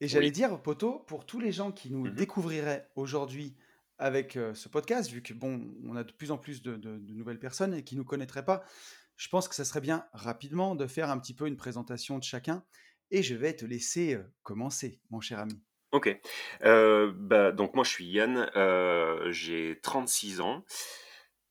et 0.01 0.07
j'allais 0.09 0.27
Oui. 0.27 0.33
dire, 0.33 0.63
Poto, 0.63 1.01
pour 1.01 1.27
tous 1.27 1.41
les 1.41 1.51
gens 1.53 1.73
qui 1.73 1.91
nous 1.91 2.07
Mhm. 2.07 2.15
découvriraient 2.15 2.89
aujourd'hui 2.95 3.57
avec 3.99 4.37
euh, 4.37 4.55
ce 4.55 4.69
podcast, 4.69 5.11
vu 5.11 5.23
que 5.23 5.35
bon, 5.35 5.75
on 5.85 5.97
a 5.97 6.05
de 6.05 6.13
plus 6.13 6.31
en 6.31 6.39
plus 6.39 6.63
de, 6.63 6.77
de- 6.77 6.99
de 6.99 7.13
nouvelles 7.15 7.41
personnes 7.41 7.75
et 7.75 7.83
qui 7.83 7.97
nous 7.97 8.05
connaîtraient 8.05 8.45
pas, 8.45 8.63
je 9.17 9.29
pense 9.29 9.49
que 9.49 9.57
ça 9.57 9.65
serait 9.65 9.81
bien 9.81 10.07
rapidement 10.13 10.77
de 10.77 10.87
faire 10.87 11.11
un 11.11 11.19
petit 11.19 11.35
peu 11.35 11.49
une 11.49 11.57
présentation 11.57 12.17
de 12.19 12.23
chacun. 12.23 12.63
Et 13.11 13.23
je 13.23 13.35
vais 13.35 13.55
te 13.55 13.65
laisser 13.65 14.19
commencer, 14.43 15.01
mon 15.11 15.21
cher 15.21 15.39
ami. 15.39 15.61
Ok. 15.93 16.21
Bah, 16.61 17.53
donc 17.53 17.75
moi 17.75 17.85
je 17.85 17.91
suis 17.91 18.07
Yann, 18.07 18.51
j'ai 19.31 19.79
36 19.83 20.41
ans. 20.41 20.65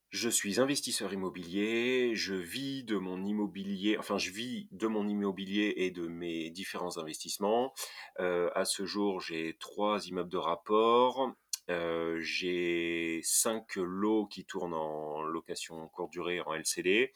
Je 0.09 0.30
suis 0.30 0.62
investisseur 0.62 1.12
immobilier, 1.12 2.12
je 2.15 2.33
vis 2.33 2.86
de 2.86 2.95
mon 2.95 3.25
immobilier, 3.25 3.98
enfin 3.98 4.18
je 4.18 4.31
vis 4.31 4.69
de 4.71 4.88
mon 4.88 5.06
immobilier 5.06 5.74
et 5.77 5.92
de 5.92 6.07
mes 6.07 6.50
différents 6.50 6.98
investissements. 6.98 7.74
À 8.18 8.63
ce 8.63 8.86
jour, 8.86 9.19
j'ai 9.19 9.57
trois 9.59 10.07
immeubles 10.07 10.31
de 10.31 10.38
rapport, 10.38 11.33
j'ai 11.68 13.19
cinq 13.24 13.75
lots 13.75 14.27
qui 14.27 14.45
tournent 14.45 14.74
en 14.74 15.24
location 15.24 15.89
courte 15.89 16.13
durée 16.13 16.39
en 16.39 16.54
LCD. 16.54 17.12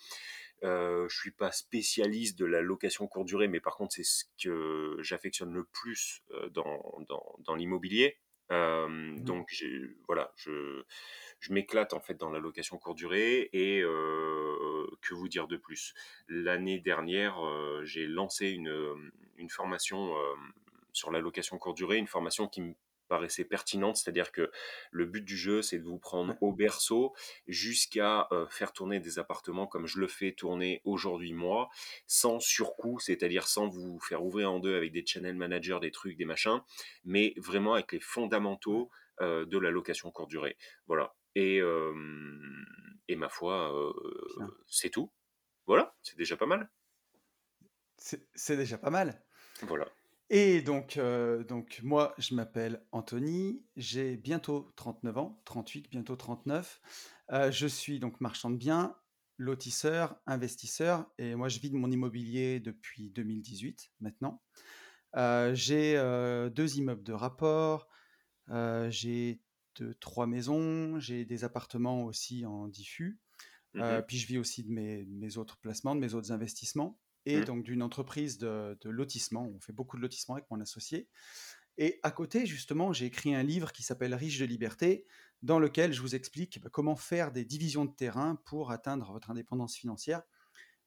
Euh, 0.64 1.08
je 1.10 1.18
suis 1.20 1.32
pas 1.32 1.52
spécialiste 1.52 2.38
de 2.38 2.46
la 2.46 2.62
location 2.62 3.08
courte 3.08 3.28
durée, 3.28 3.48
mais 3.48 3.60
par 3.60 3.76
contre 3.76 3.96
c'est 3.96 4.04
ce 4.04 4.26
que 4.42 4.98
j'affectionne 5.02 5.54
le 5.54 5.64
plus 5.64 6.22
euh, 6.32 6.50
dans, 6.50 7.04
dans, 7.08 7.36
dans 7.40 7.56
l'immobilier. 7.56 8.20
Euh, 8.52 8.88
Mhm. 8.88 9.24
donc 9.24 9.64
voilà, 10.08 10.34
je, 10.36 10.84
je 11.40 11.54
m'éclate 11.54 11.94
en 11.94 12.02
fait 12.02 12.16
dans 12.16 12.30
la 12.30 12.40
location 12.40 12.78
courte 12.78 12.98
durée 12.98 13.50
et 13.54 13.82
euh, 13.82 14.86
que 15.02 15.14
vous 15.14 15.30
dire 15.30 15.48
de 15.48 15.58
plus? 15.58 15.94
L'année 16.28 16.80
dernière, 16.80 17.44
euh, 17.46 17.84
j'ai 17.86 18.06
lancé 18.08 18.50
une, 18.50 19.12
une 19.38 19.50
formation 19.50 20.14
sur 20.94 21.12
la 21.12 21.20
location 21.20 21.58
courte 21.58 21.78
durée, 21.78 21.98
une 21.98 22.08
formation 22.08 22.48
qui 22.48 22.62
me 22.62 22.74
paraissait 23.12 23.44
pertinente, 23.44 23.98
c'est-à-dire 23.98 24.32
que 24.32 24.50
le 24.92 25.06
but 25.06 25.22
du 25.22 25.36
jeu, 25.36 25.62
c'est 25.62 25.80
de 25.80 25.84
vous 25.84 26.00
prendre 26.00 26.38
au 26.40 26.54
berceau 26.54 27.14
jusqu'à 27.46 28.30
euh, 28.32 28.48
faire 28.48 28.72
tourner 28.72 29.02
des 29.02 29.20
appartements 29.20 29.68
comme 29.68 29.86
je 29.86 30.00
le 30.00 30.08
fais 30.08 30.32
tourner 30.32 30.82
aujourd'hui 30.86 31.34
moi, 31.34 31.70
sans 32.08 32.40
surcoût, 32.40 33.00
c'est-à-dire 33.00 33.48
sans 33.48 33.68
vous 33.68 34.00
faire 34.00 34.24
ouvrir 34.24 34.50
en 34.50 34.60
deux 34.60 34.78
avec 34.78 34.94
des 34.94 35.06
channel 35.06 35.36
managers, 35.36 35.80
des 35.82 35.92
trucs, 35.92 36.16
des 36.16 36.24
machins, 36.24 36.62
mais 37.04 37.34
vraiment 37.36 37.74
avec 37.74 37.92
les 37.92 38.00
fondamentaux 38.00 38.90
euh, 39.20 39.46
de 39.46 39.58
la 39.58 39.72
location 39.72 40.10
courte 40.10 40.30
durée. 40.30 40.58
Voilà. 40.88 41.14
Et, 41.36 41.60
euh, 41.60 41.94
et 43.10 43.18
ma 43.18 43.28
foi, 43.28 43.76
euh, 43.76 43.94
c'est 44.68 44.90
tout. 44.90 45.12
Voilà, 45.68 45.94
c'est 46.02 46.18
déjà 46.18 46.38
pas 46.38 46.46
mal. 46.46 46.70
C'est 47.98 48.56
déjà 48.56 48.78
pas 48.78 48.90
mal. 48.90 49.22
Voilà. 49.64 49.88
Et 50.34 50.62
donc, 50.62 50.96
euh, 50.96 51.44
donc 51.44 51.82
moi, 51.84 52.16
je 52.18 52.36
m'appelle 52.36 52.82
Anthony, 52.94 53.62
j'ai 53.76 54.16
bientôt 54.16 54.72
39 54.78 55.18
ans, 55.18 55.42
38, 55.44 55.90
bientôt 55.92 56.16
39. 56.16 56.80
Euh, 57.34 57.52
je 57.52 57.68
suis 57.68 58.00
donc 58.00 58.22
marchand 58.22 58.50
de 58.50 58.56
biens, 58.56 58.96
lotisseur, 59.38 60.16
investisseur, 60.28 61.06
et 61.18 61.36
moi, 61.36 61.50
je 61.50 61.60
vis 61.60 61.70
de 61.70 61.76
mon 61.76 61.92
immobilier 61.92 62.62
depuis 62.62 63.10
2018 63.10 63.92
maintenant. 64.00 64.42
Euh, 65.18 65.54
j'ai 65.54 65.96
deux 66.56 66.78
immeubles 66.78 67.04
de 67.04 67.12
rapport, 67.12 67.90
j'ai 68.48 69.42
deux, 69.76 69.94
trois 69.96 70.28
maisons, 70.28 70.98
j'ai 70.98 71.26
des 71.26 71.44
appartements 71.44 72.06
aussi 72.06 72.46
en 72.46 72.70
diffus. 72.70 73.20
Mhm, 73.74 74.02
puis 74.08 74.18
je 74.18 74.28
vis 74.28 74.38
aussi 74.38 74.64
de 74.64 74.72
mes, 74.72 75.04
de 75.04 75.14
mes 75.14 75.38
autres 75.38 75.58
placements, 75.58 75.94
de 75.94 76.00
mes 76.00 76.14
autres 76.14 76.32
investissements, 76.32 76.98
et 77.26 77.40
mhm, 77.40 77.46
donc 77.46 77.64
d'une 77.64 77.84
entreprise 77.84 78.38
de, 78.38 78.78
de 78.82 78.90
lotissement. 78.90 79.46
On 79.56 79.60
fait 79.60 79.74
beaucoup 79.74 79.98
de 79.98 80.02
lotissement 80.02 80.36
avec 80.36 80.50
mon 80.52 80.60
associé. 80.62 81.08
Et 81.78 82.00
à 82.04 82.12
côté, 82.12 82.46
justement, 82.46 82.94
j'ai 82.94 83.06
écrit 83.06 83.34
un 83.34 83.44
livre 83.44 83.72
qui 83.72 83.84
s'appelle 83.84 84.14
Riche 84.14 84.40
de 84.40 84.46
liberté, 84.46 85.06
dans 85.42 85.60
lequel 85.60 85.94
je 85.94 86.02
vous 86.02 86.16
explique 86.16 86.62
bah, 86.62 86.70
comment 86.72 86.96
faire 86.96 87.32
des 87.32 87.46
divisions 87.46 87.86
de 87.86 87.94
terrain 87.96 88.36
pour 88.46 88.72
atteindre 88.72 89.12
votre 89.12 89.32
indépendance 89.32 89.76
financière. 89.76 90.22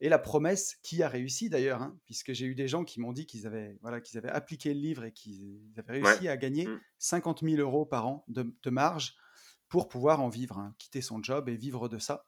Et 0.01 0.09
la 0.09 0.19
promesse 0.19 0.75
qui 0.83 1.03
a 1.03 1.09
réussi 1.09 1.49
d'ailleurs, 1.49 1.81
hein, 1.81 1.97
puisque 2.05 2.33
j'ai 2.33 2.45
eu 2.45 2.55
des 2.55 2.67
gens 2.67 2.83
qui 2.83 2.99
m'ont 2.99 3.13
dit 3.13 3.25
qu'ils 3.25 3.47
avaient, 3.47 3.77
voilà, 3.81 4.01
qu'ils 4.01 4.17
avaient 4.17 4.29
appliqué 4.29 4.73
le 4.73 4.79
livre 4.79 5.05
et 5.05 5.13
qu'ils 5.13 5.73
avaient 5.77 5.93
Ouais. 6.01 6.01
réussi 6.03 6.27
à 6.27 6.37
gagner 6.37 6.67
mhm. 6.67 6.81
50 6.99 7.43
000 7.43 7.59
euros 7.61 7.85
par 7.85 8.05
an 8.07 8.25
de, 8.27 8.53
de 8.61 8.69
marge 8.69 9.15
pour 9.69 9.87
pouvoir 9.87 10.21
en 10.21 10.29
vivre, 10.29 10.57
hein, 10.59 10.75
quitter 10.77 11.01
son 11.01 11.23
job 11.23 11.49
et 11.49 11.55
vivre 11.57 11.87
de 11.89 11.97
ça. 11.97 12.27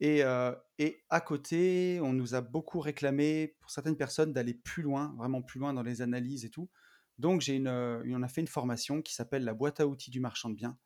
Et, 0.00 0.22
à 0.22 1.20
côté, 1.20 2.00
on 2.02 2.12
nous 2.12 2.34
a 2.34 2.40
beaucoup 2.40 2.80
réclamé, 2.80 3.54
pour 3.60 3.70
certaines 3.70 3.96
personnes, 3.96 4.32
d'aller 4.32 4.54
plus 4.54 4.82
loin, 4.82 5.14
vraiment 5.18 5.42
plus 5.42 5.60
loin 5.60 5.74
dans 5.74 5.82
les 5.82 6.02
analyses 6.02 6.44
et 6.44 6.50
tout. 6.50 6.70
Donc, 7.18 7.42
j'ai 7.42 7.56
une, 7.56 7.68
on 7.68 8.22
a 8.22 8.28
fait 8.28 8.40
une 8.40 8.46
formation 8.46 9.02
qui 9.02 9.14
s'appelle 9.14 9.44
la 9.44 9.52
boîte 9.52 9.80
à 9.80 9.86
outils 9.86 10.10
du 10.10 10.20
marchand 10.20 10.48
de 10.48 10.54
biens, 10.54 10.78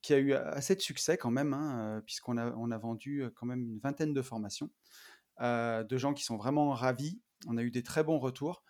qui 0.00 0.14
a 0.14 0.18
eu 0.18 0.32
assez 0.32 0.74
de 0.74 0.80
succès 0.80 1.18
quand 1.18 1.30
même, 1.30 1.52
hein, 1.52 2.02
puisqu'on 2.06 2.38
a, 2.38 2.50
on 2.52 2.70
a 2.70 2.78
vendu 2.78 3.24
quand 3.34 3.46
même 3.46 3.62
une 3.62 3.78
vingtaine 3.78 4.14
de 4.14 4.22
formations, 4.22 4.70
de 5.40 5.96
gens 5.96 6.14
qui 6.14 6.24
sont 6.24 6.38
vraiment 6.38 6.70
ravis. 6.70 7.20
On 7.46 7.58
a 7.58 7.62
eu 7.62 7.70
des 7.70 7.82
très 7.82 8.02
bons 8.02 8.18
retours. 8.18 8.64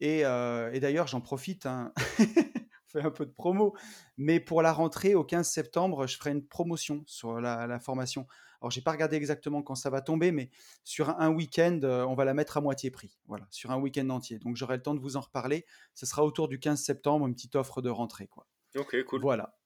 Et, 0.00 0.22
d'ailleurs, 0.22 1.08
j'en 1.08 1.20
profite, 1.20 1.66
hein, 1.66 1.92
on 2.18 2.88
fait 2.88 3.02
un 3.02 3.10
peu 3.10 3.26
de 3.26 3.32
promo, 3.32 3.76
mais 4.16 4.40
pour 4.40 4.62
la 4.62 4.72
rentrée, 4.72 5.14
au 5.14 5.24
15 5.24 5.46
septembre, 5.46 6.06
je 6.06 6.16
ferai 6.16 6.30
une 6.30 6.46
promotion 6.46 7.04
sur 7.06 7.38
la 7.38 7.78
formation. 7.80 8.26
Alors, 8.66 8.72
j'ai 8.72 8.80
pas 8.80 8.90
regardé 8.90 9.14
exactement 9.14 9.62
quand 9.62 9.76
ça 9.76 9.90
va 9.90 10.00
tomber, 10.00 10.32
mais 10.32 10.50
sur 10.82 11.10
un, 11.10 11.28
week-end, 11.30 11.78
euh, 11.84 12.04
on 12.04 12.16
va 12.16 12.24
la 12.24 12.34
mettre 12.34 12.56
à 12.56 12.60
moitié 12.60 12.90
prix. 12.90 13.16
Voilà, 13.28 13.46
sur 13.52 13.70
un 13.70 13.78
week-end 13.78 14.10
entier. 14.10 14.40
Donc, 14.40 14.56
j'aurai 14.56 14.74
le 14.74 14.82
temps 14.82 14.94
de 14.94 14.98
vous 14.98 15.16
en 15.16 15.20
reparler. 15.20 15.66
Ce 15.94 16.04
sera 16.04 16.24
autour 16.24 16.48
du 16.48 16.58
15 16.58 16.82
septembre, 16.82 17.28
une 17.28 17.34
petite 17.36 17.54
offre 17.54 17.80
de 17.80 17.90
rentrée, 17.90 18.26
quoi. 18.26 18.48
Ok, 18.76 19.00
cool. 19.04 19.20
Voilà. 19.20 19.56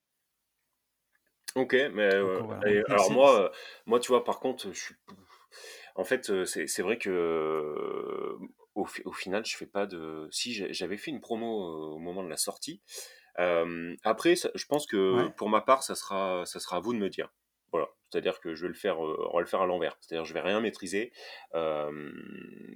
Ok, 1.54 1.73
mais 1.73 2.11
Donc, 2.11 2.28
euh, 2.28 2.42
voilà. 2.45 2.71
et 2.71 2.80
Donc, 2.80 2.90
alors 2.90 3.11
moi, 3.11 3.40
euh, 3.40 3.49
moi, 3.87 4.00
tu 4.00 4.09
vois, 4.09 4.23
par 4.23 4.38
contre, 4.38 4.71
je 4.71 4.78
suis, 4.78 4.95
en 5.95 6.04
fait, 6.04 6.45
c'est 6.45 6.83
vrai 6.83 6.99
que 6.99 8.37
au, 8.75 8.85
fi- 8.85 9.02
au 9.07 9.12
final, 9.12 9.47
je 9.47 9.57
fais 9.57 9.66
pas 9.66 9.87
de. 9.87 10.28
Si 10.30 10.52
j'avais 10.75 10.99
fait 10.99 11.11
une 11.11 11.23
promo 11.23 11.95
au 11.95 11.99
moment 11.99 12.23
de 12.23 12.28
la 12.28 12.37
sortie. 12.37 12.83
Euh, 13.38 13.97
après, 14.04 14.37
ça- 14.37 14.50
je 14.54 14.66
pense 14.66 14.87
que 14.87 15.25
Ouais. 15.25 15.33
pour 15.38 15.49
ma 15.49 15.62
part, 15.62 15.85
ça 15.85 15.95
sera, 15.95 16.45
ça 16.45 16.61
sera 16.61 16.76
à 16.76 16.80
vous 16.80 16.92
de 16.92 16.99
me 16.99 17.09
dire. 17.09 17.33
Voilà, 17.72 17.88
c'est-à-dire 18.10 18.40
que 18.40 18.56
je 18.56 18.62
vais 18.62 18.68
le 18.68 18.74
faire, 18.74 19.04
euh, 19.04 19.28
on 19.30 19.36
va 19.36 19.40
le 19.40 19.46
faire 19.46 19.60
à 19.60 19.66
l'envers. 19.66 19.96
C'est-à-dire, 20.00 20.24
je 20.24 20.34
vais 20.34 20.40
rien 20.40 20.60
maîtriser. 20.60 21.12
Euh, 21.54 22.10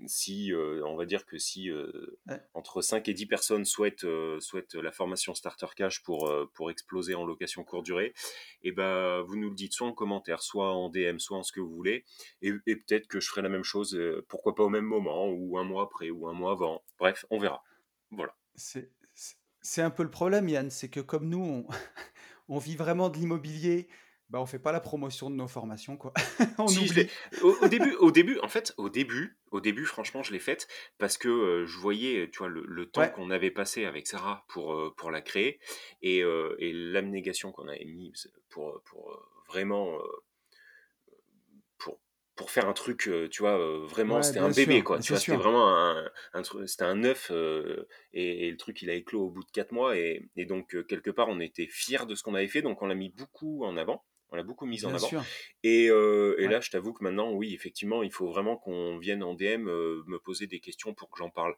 si, 0.06 0.52
euh, 0.52 0.82
on 0.86 0.94
va 0.96 1.04
dire 1.04 1.26
que 1.26 1.36
si 1.36 1.68
euh, 1.70 2.16
Ouais. 2.28 2.40
entre 2.54 2.80
5 2.80 3.08
et 3.08 3.12
10 3.14 3.26
personnes 3.26 3.64
souhaitent, 3.64 4.06
souhaitent 4.38 4.74
la 4.74 4.92
formation 4.92 5.34
Starter 5.34 5.66
Cash 5.76 6.02
pour, 6.02 6.32
pour 6.54 6.70
exploser 6.70 7.14
en 7.16 7.24
location 7.26 7.64
courte 7.64 7.84
durée, 7.84 8.14
et 8.62 8.70
ben 8.72 9.20
vous 9.22 9.36
nous 9.36 9.48
le 9.50 9.54
dites 9.56 9.72
soit 9.72 9.88
en 9.88 9.92
commentaire, 9.92 10.42
soit 10.42 10.72
en 10.72 10.88
DM, 10.90 11.18
soit 11.18 11.38
en 11.38 11.42
ce 11.42 11.52
que 11.52 11.60
vous 11.60 11.74
voulez, 11.74 12.04
et, 12.40 12.52
et 12.66 12.76
peut-être 12.76 13.08
que 13.08 13.18
je 13.20 13.28
ferai 13.28 13.42
la 13.42 13.48
même 13.48 13.64
chose, 13.64 14.00
pourquoi 14.28 14.54
pas 14.54 14.62
au 14.62 14.68
même 14.68 14.84
moment, 14.84 15.28
ou 15.28 15.58
un 15.58 15.64
mois 15.64 15.82
après, 15.84 16.10
ou 16.10 16.28
un 16.28 16.32
mois 16.32 16.52
avant. 16.52 16.82
Bref, 16.98 17.26
on 17.30 17.38
verra. 17.38 17.62
Voilà. 18.10 18.36
C'est 18.54 19.82
un 19.82 19.90
peu 19.90 20.02
le 20.02 20.10
problème, 20.10 20.48
Yann, 20.48 20.70
c'est 20.70 20.88
que 20.90 21.00
comme 21.00 21.28
nous, 21.28 21.42
on, 21.42 21.66
on 22.48 22.58
vit 22.58 22.76
vraiment 22.76 23.08
de 23.08 23.16
l'immobilier, 23.18 23.88
bah 24.30 24.40
on 24.40 24.46
fait 24.46 24.58
pas 24.58 24.72
la 24.72 24.80
promotion 24.80 25.30
de 25.30 25.36
nos 25.36 25.48
formations, 25.48 25.96
quoi. 25.96 26.12
on 26.58 26.66
Si, 26.66 26.86
je 26.88 26.94
l'ai. 26.94 27.02
oublie. 27.02 27.10
Au, 27.42 27.52
au 27.60 27.68
début, 27.68 27.94
au 27.96 28.10
début, 28.10 28.38
en 28.40 28.48
fait, 28.48 28.72
au 28.78 28.88
début, 28.88 29.38
au 29.50 29.60
début, 29.60 29.84
franchement, 29.84 30.22
je 30.22 30.32
l'ai 30.32 30.38
faite 30.38 30.66
parce 30.98 31.18
que 31.18 31.28
euh, 31.28 31.66
je 31.66 31.78
voyais, 31.78 32.30
tu 32.30 32.38
vois, 32.38 32.48
le, 32.48 32.64
le 32.66 32.86
temps 32.90 33.02
Ouais, 33.02 33.10
qu'on 33.10 33.30
avait 33.30 33.50
passé 33.50 33.84
avec 33.84 34.06
Sarah 34.06 34.44
pour, 34.48 34.72
euh, 34.74 34.94
pour 34.96 35.10
la 35.10 35.20
créer 35.20 35.60
et, 36.02 36.22
euh, 36.22 36.56
et 36.58 36.72
l'abnégation 36.72 37.52
qu'on 37.52 37.68
avait 37.68 37.84
mise 37.84 38.32
pour, 38.48 38.80
pour 38.84 39.20
vraiment, 39.48 39.98
pour, 41.78 42.00
pour 42.36 42.50
faire 42.50 42.68
un 42.68 42.72
truc, 42.72 43.10
tu 43.30 43.42
vois, 43.42 43.58
vraiment, 43.86 44.16
ouais, 44.16 44.22
c'était 44.22 44.38
un 44.40 44.48
bébé, 44.50 44.74
sûr, 44.76 44.84
quoi. 44.84 44.98
Tu 44.98 45.12
vois, 45.12 45.20
c'était 45.20 45.36
vraiment 45.36 45.68
un, 45.76 46.10
c'était 46.66 46.84
un 46.84 47.04
œuf 47.04 47.30
euh, 47.30 47.86
et, 48.12 48.48
et 48.48 48.50
le 48.50 48.56
truc, 48.56 48.82
il 48.82 48.90
a 48.90 48.94
éclos 48.94 49.26
au 49.26 49.30
bout 49.30 49.44
de 49.44 49.50
quatre 49.52 49.72
mois 49.72 49.96
et, 49.96 50.28
et 50.36 50.44
donc, 50.46 50.76
quelque 50.86 51.10
part, 51.10 51.28
on 51.28 51.40
était 51.40 51.66
fiers 51.68 52.06
de 52.06 52.14
ce 52.14 52.22
qu'on 52.22 52.34
avait 52.34 52.48
fait, 52.48 52.62
donc 52.62 52.82
on 52.82 52.86
l'a 52.86 52.94
mis 52.94 53.10
beaucoup 53.10 53.64
en 53.64 53.76
avant. 53.76 54.04
On 54.34 54.36
l'a 54.36 54.42
beaucoup 54.42 54.66
mis 54.66 54.84
en 54.84 54.88
Bien 54.88 54.96
avant. 54.96 55.06
sûr. 55.06 55.24
Et, 55.62 55.88
euh, 55.90 56.34
et 56.40 56.46
Ouais, 56.46 56.52
là, 56.52 56.60
je 56.60 56.68
t'avoue 56.68 56.92
que 56.92 57.04
maintenant, 57.04 57.30
oui, 57.30 57.54
effectivement, 57.54 58.02
il 58.02 58.10
faut 58.10 58.26
vraiment 58.26 58.56
qu'on 58.56 58.98
vienne 58.98 59.22
en 59.22 59.32
DM 59.34 59.68
euh, 59.68 60.02
me 60.08 60.18
poser 60.18 60.48
des 60.48 60.58
questions 60.58 60.92
pour 60.92 61.08
que 61.08 61.18
j'en 61.18 61.30
parle. 61.30 61.54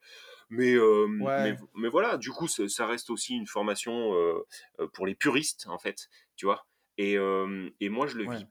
Mais, 0.51 0.75
euh, 0.75 1.07
mais, 1.09 1.25
ouais, 1.25 1.57
mais 1.75 1.89
voilà, 1.89 2.19
du 2.19 2.31
coup, 2.31 2.49
ça 2.49 2.87
reste 2.87 3.09
aussi 3.09 3.35
une 3.35 3.47
formation 3.47 4.13
pour 4.93 5.07
les 5.07 5.15
puristes, 5.15 5.67
en 5.69 5.79
fait, 5.79 6.11
tu 6.37 6.45
vois. 6.45 6.67
Et, 6.99 7.15
et 7.15 7.89
moi, 7.89 8.07
je 8.07 8.19
le 8.19 8.27
ouais. 8.27 8.37
vis, 8.37 8.47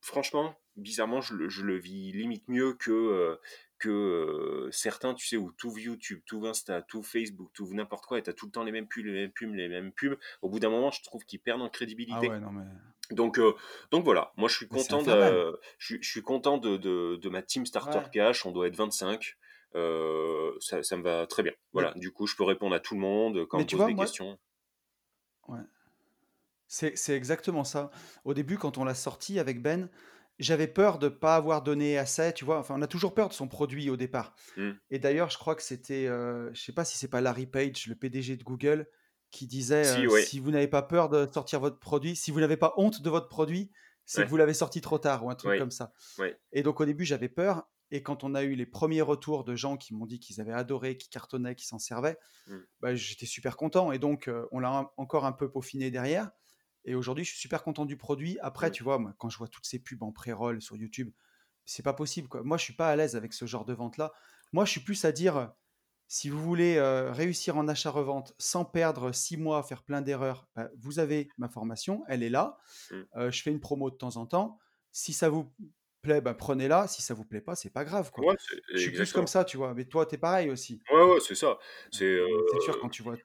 franchement, 0.00 0.56
bizarrement, 0.74 1.20
je 1.20 1.34
le, 1.34 1.48
je 1.48 1.62
le 1.62 1.76
vis 1.78 2.10
limite 2.12 2.48
mieux 2.48 2.74
que, 2.74 3.38
que 3.78 4.68
certains, 4.72 5.14
tu 5.14 5.26
sais, 5.26 5.36
où 5.36 5.52
tout 5.52 5.76
YouTube, 5.78 6.20
tout 6.26 6.44
Insta, 6.46 6.82
tout 6.82 7.02
Facebook, 7.02 7.50
tout 7.54 7.72
n'importe 7.72 8.04
quoi, 8.06 8.18
et 8.18 8.22
t'as 8.22 8.32
tout 8.32 8.46
le 8.46 8.52
temps 8.52 8.64
les 8.64 8.72
mêmes 8.72 8.88
pubs, 8.88 9.04
les 9.06 9.12
mêmes 9.12 9.32
pubs, 9.32 9.54
les 9.54 9.68
mêmes 9.68 9.92
pubs. 9.92 10.18
Au 10.42 10.48
bout 10.50 10.58
d'un 10.60 10.70
moment, 10.70 10.90
je 10.90 11.02
trouve 11.02 11.24
qu'ils 11.24 11.40
perdent 11.40 11.62
en 11.62 11.66
Ah 11.66 11.70
crédibilité. 11.70 12.28
ouais, 12.28 12.40
non, 12.40 12.50
mais, 12.52 12.64
Donc, 13.10 13.38
euh, 13.38 13.54
donc 13.90 14.04
voilà, 14.04 14.32
moi 14.36 14.48
je 14.48 14.56
suis 14.56 14.68
content 14.68 15.02
de, 15.02 15.58
je, 15.78 15.96
je 16.00 16.08
suis 16.08 16.22
content 16.22 16.58
de, 16.58 16.76
de, 16.76 17.16
de 17.16 17.28
ma 17.28 17.42
team 17.42 17.66
Starter 17.66 17.98
Ouais. 17.98 18.10
Cash, 18.12 18.46
on 18.46 18.52
doit 18.52 18.66
être 18.68 18.76
25, 18.76 19.36
euh, 19.74 20.52
ça, 20.60 20.82
ça 20.82 20.96
me 20.96 21.02
va 21.02 21.26
très 21.26 21.42
bien. 21.42 21.52
Mais, 21.52 21.58
Voilà, 21.72 21.92
du 21.96 22.12
coup 22.12 22.26
je 22.26 22.36
peux 22.36 22.44
répondre 22.44 22.74
à 22.74 22.80
tout 22.80 22.94
le 22.94 23.00
monde 23.00 23.46
quand 23.48 23.58
on 23.58 23.60
mais 23.60 23.64
me 23.64 23.68
tu 23.68 23.76
pose 23.76 23.78
vois, 23.82 23.86
des 23.86 23.94
moi, 23.94 24.04
questions. 24.04 24.38
ouais, 25.48 25.60
c'est 26.68 27.16
exactement 27.16 27.64
ça. 27.64 27.90
Au 28.24 28.32
début, 28.34 28.56
quand 28.56 28.78
on 28.78 28.84
l'a 28.84 28.94
sorti 28.94 29.38
avec 29.40 29.60
Ben, 29.60 29.88
j'avais 30.38 30.68
peur 30.68 30.98
de 30.98 31.08
pas 31.08 31.34
avoir 31.36 31.62
donné 31.62 31.98
assez, 31.98 32.32
tu 32.32 32.44
vois. 32.44 32.58
Enfin, 32.60 32.76
on 32.78 32.82
a 32.82 32.86
toujours 32.86 33.12
peur 33.14 33.28
de 33.28 33.34
son 33.34 33.48
produit 33.48 33.90
au 33.90 33.96
départ. 33.96 34.34
Hmm. 34.56 34.72
Et 34.90 34.98
d'ailleurs, 34.98 35.30
je 35.30 35.38
crois 35.38 35.54
que 35.56 35.62
c'était, 35.62 36.06
euh, 36.06 36.52
je 36.54 36.62
sais 36.62 36.72
pas 36.72 36.84
si 36.84 36.96
c'est 36.96 37.08
pas 37.08 37.20
Larry 37.20 37.46
Page, 37.46 37.86
le 37.88 37.94
PDG 37.96 38.36
de 38.36 38.44
Google, 38.44 38.86
qui 39.30 39.46
disait 39.46 39.84
Si, 39.84 40.06
euh, 40.06 40.10
ouais, 40.10 40.22
si 40.22 40.40
vous 40.40 40.50
n'avez 40.50 40.68
pas 40.68 40.82
peur 40.82 41.08
de 41.08 41.26
sortir 41.32 41.60
votre 41.60 41.78
produit, 41.78 42.16
si 42.16 42.30
vous 42.30 42.40
n'avez 42.40 42.56
pas 42.56 42.74
honte 42.76 43.02
de 43.02 43.10
votre 43.10 43.28
produit, 43.28 43.70
c'est 44.04 44.24
que 44.24 44.28
vous 44.28 44.36
l'avez 44.36 44.54
sorti 44.54 44.80
trop 44.80 44.98
tard 44.98 45.24
ou 45.24 45.30
un 45.30 45.34
truc 45.36 45.50
ouais, 45.50 45.58
comme 45.58 45.70
ça. 45.70 45.92
Et 46.52 46.62
donc 46.62 46.80
au 46.80 46.84
début, 46.84 47.04
j'avais 47.04 47.28
peur. 47.28 47.68
Et 47.92 48.02
quand 48.04 48.22
on 48.22 48.34
a 48.36 48.42
eu 48.44 48.54
les 48.54 48.66
premiers 48.66 49.02
retours 49.02 49.42
de 49.42 49.56
gens 49.56 49.76
qui 49.76 49.94
m'ont 49.94 50.06
dit 50.06 50.20
qu'ils 50.20 50.40
avaient 50.40 50.52
adoré, 50.52 50.96
qui 50.96 51.08
cartonnaient, 51.08 51.54
qui 51.56 51.66
s'en 51.66 51.78
servaient, 51.80 52.18
Hmm. 52.46 52.58
bah, 52.80 52.94
j'étais 52.94 53.26
super 53.26 53.56
content. 53.56 53.90
Et 53.92 53.98
donc, 53.98 54.26
euh, 54.28 54.46
on 54.52 54.60
l'a 54.60 54.92
encore 54.96 55.24
un 55.26 55.32
peu 55.32 55.50
peaufiné 55.50 55.90
derrière. 55.90 56.30
Et 56.84 56.94
aujourd'hui, 56.94 57.24
je 57.24 57.30
suis 57.30 57.40
super 57.40 57.62
content 57.64 57.84
du 57.84 57.96
produit. 57.96 58.38
Après, 58.42 58.68
Hmm. 58.68 58.72
tu 58.72 58.82
vois, 58.84 58.98
moi, 58.98 59.12
quand 59.18 59.28
je 59.28 59.38
vois 59.38 59.48
toutes 59.48 59.66
ces 59.66 59.78
pubs 59.80 60.02
en 60.02 60.12
pré-roll 60.12 60.62
sur 60.62 60.76
YouTube, 60.76 61.10
c'est 61.64 61.82
pas 61.82 61.92
possible. 61.92 62.28
Quoi. 62.28 62.42
Moi, 62.42 62.56
je 62.56 62.62
suis 62.64 62.74
pas 62.74 62.88
à 62.90 62.96
l'aise 62.96 63.16
avec 63.16 63.32
ce 63.32 63.44
genre 63.46 63.64
de 63.64 63.74
vente-là. 63.74 64.12
Moi, 64.52 64.64
je 64.64 64.70
suis 64.70 64.80
plus 64.80 65.04
à 65.04 65.10
dire, 65.12 65.52
si 66.12 66.28
vous 66.28 66.42
voulez 66.42 66.76
euh, 66.76 67.12
réussir 67.12 67.56
en 67.56 67.68
achat-revente 67.68 68.34
sans 68.36 68.64
perdre 68.64 69.12
six 69.12 69.36
mois 69.36 69.58
à 69.58 69.62
faire 69.62 69.84
plein 69.84 70.02
d'erreurs, 70.02 70.48
bah, 70.56 70.68
vous 70.76 70.98
avez 70.98 71.28
ma 71.38 71.48
formation, 71.48 72.02
elle 72.08 72.24
est 72.24 72.30
là. 72.30 72.58
Hmm. 72.90 73.02
Euh, 73.16 73.30
je 73.30 73.40
fais 73.42 73.50
une 73.52 73.60
promo 73.60 73.90
de 73.90 73.94
temps 73.94 74.16
en 74.16 74.26
temps. 74.26 74.58
Si 74.90 75.12
ça 75.12 75.28
vous 75.28 75.52
plaît, 76.02 76.20
bah, 76.20 76.34
prenez-la. 76.34 76.88
Si 76.88 77.00
ça 77.00 77.14
vous 77.14 77.24
plaît 77.24 77.40
pas, 77.40 77.54
c'est 77.54 77.70
pas 77.70 77.84
grave. 77.84 78.10
Quoi. 78.10 78.24
Ouais, 78.32 78.36
c'est 78.40 78.56
Je 78.72 78.78
suis 78.78 78.90
plus 78.90 79.12
comme 79.12 79.22
exactement. 79.22 79.26
ça, 79.28 79.44
tu 79.44 79.56
vois. 79.56 79.72
Mais 79.72 79.84
toi, 79.84 80.04
t'es 80.04 80.18
pareil 80.18 80.50
aussi. 80.50 80.82
Ouais, 80.90 81.04
ouais, 81.04 81.20
c'est 81.20 81.36
ça. 81.36 81.58
C'est, 81.92 82.04
Euh, 82.06 82.26
euh, 82.26 82.46
C'est 82.54 82.60
sûr, 82.62 82.80
quand 82.80 82.88
tu 82.88 83.04
vois. 83.04 83.16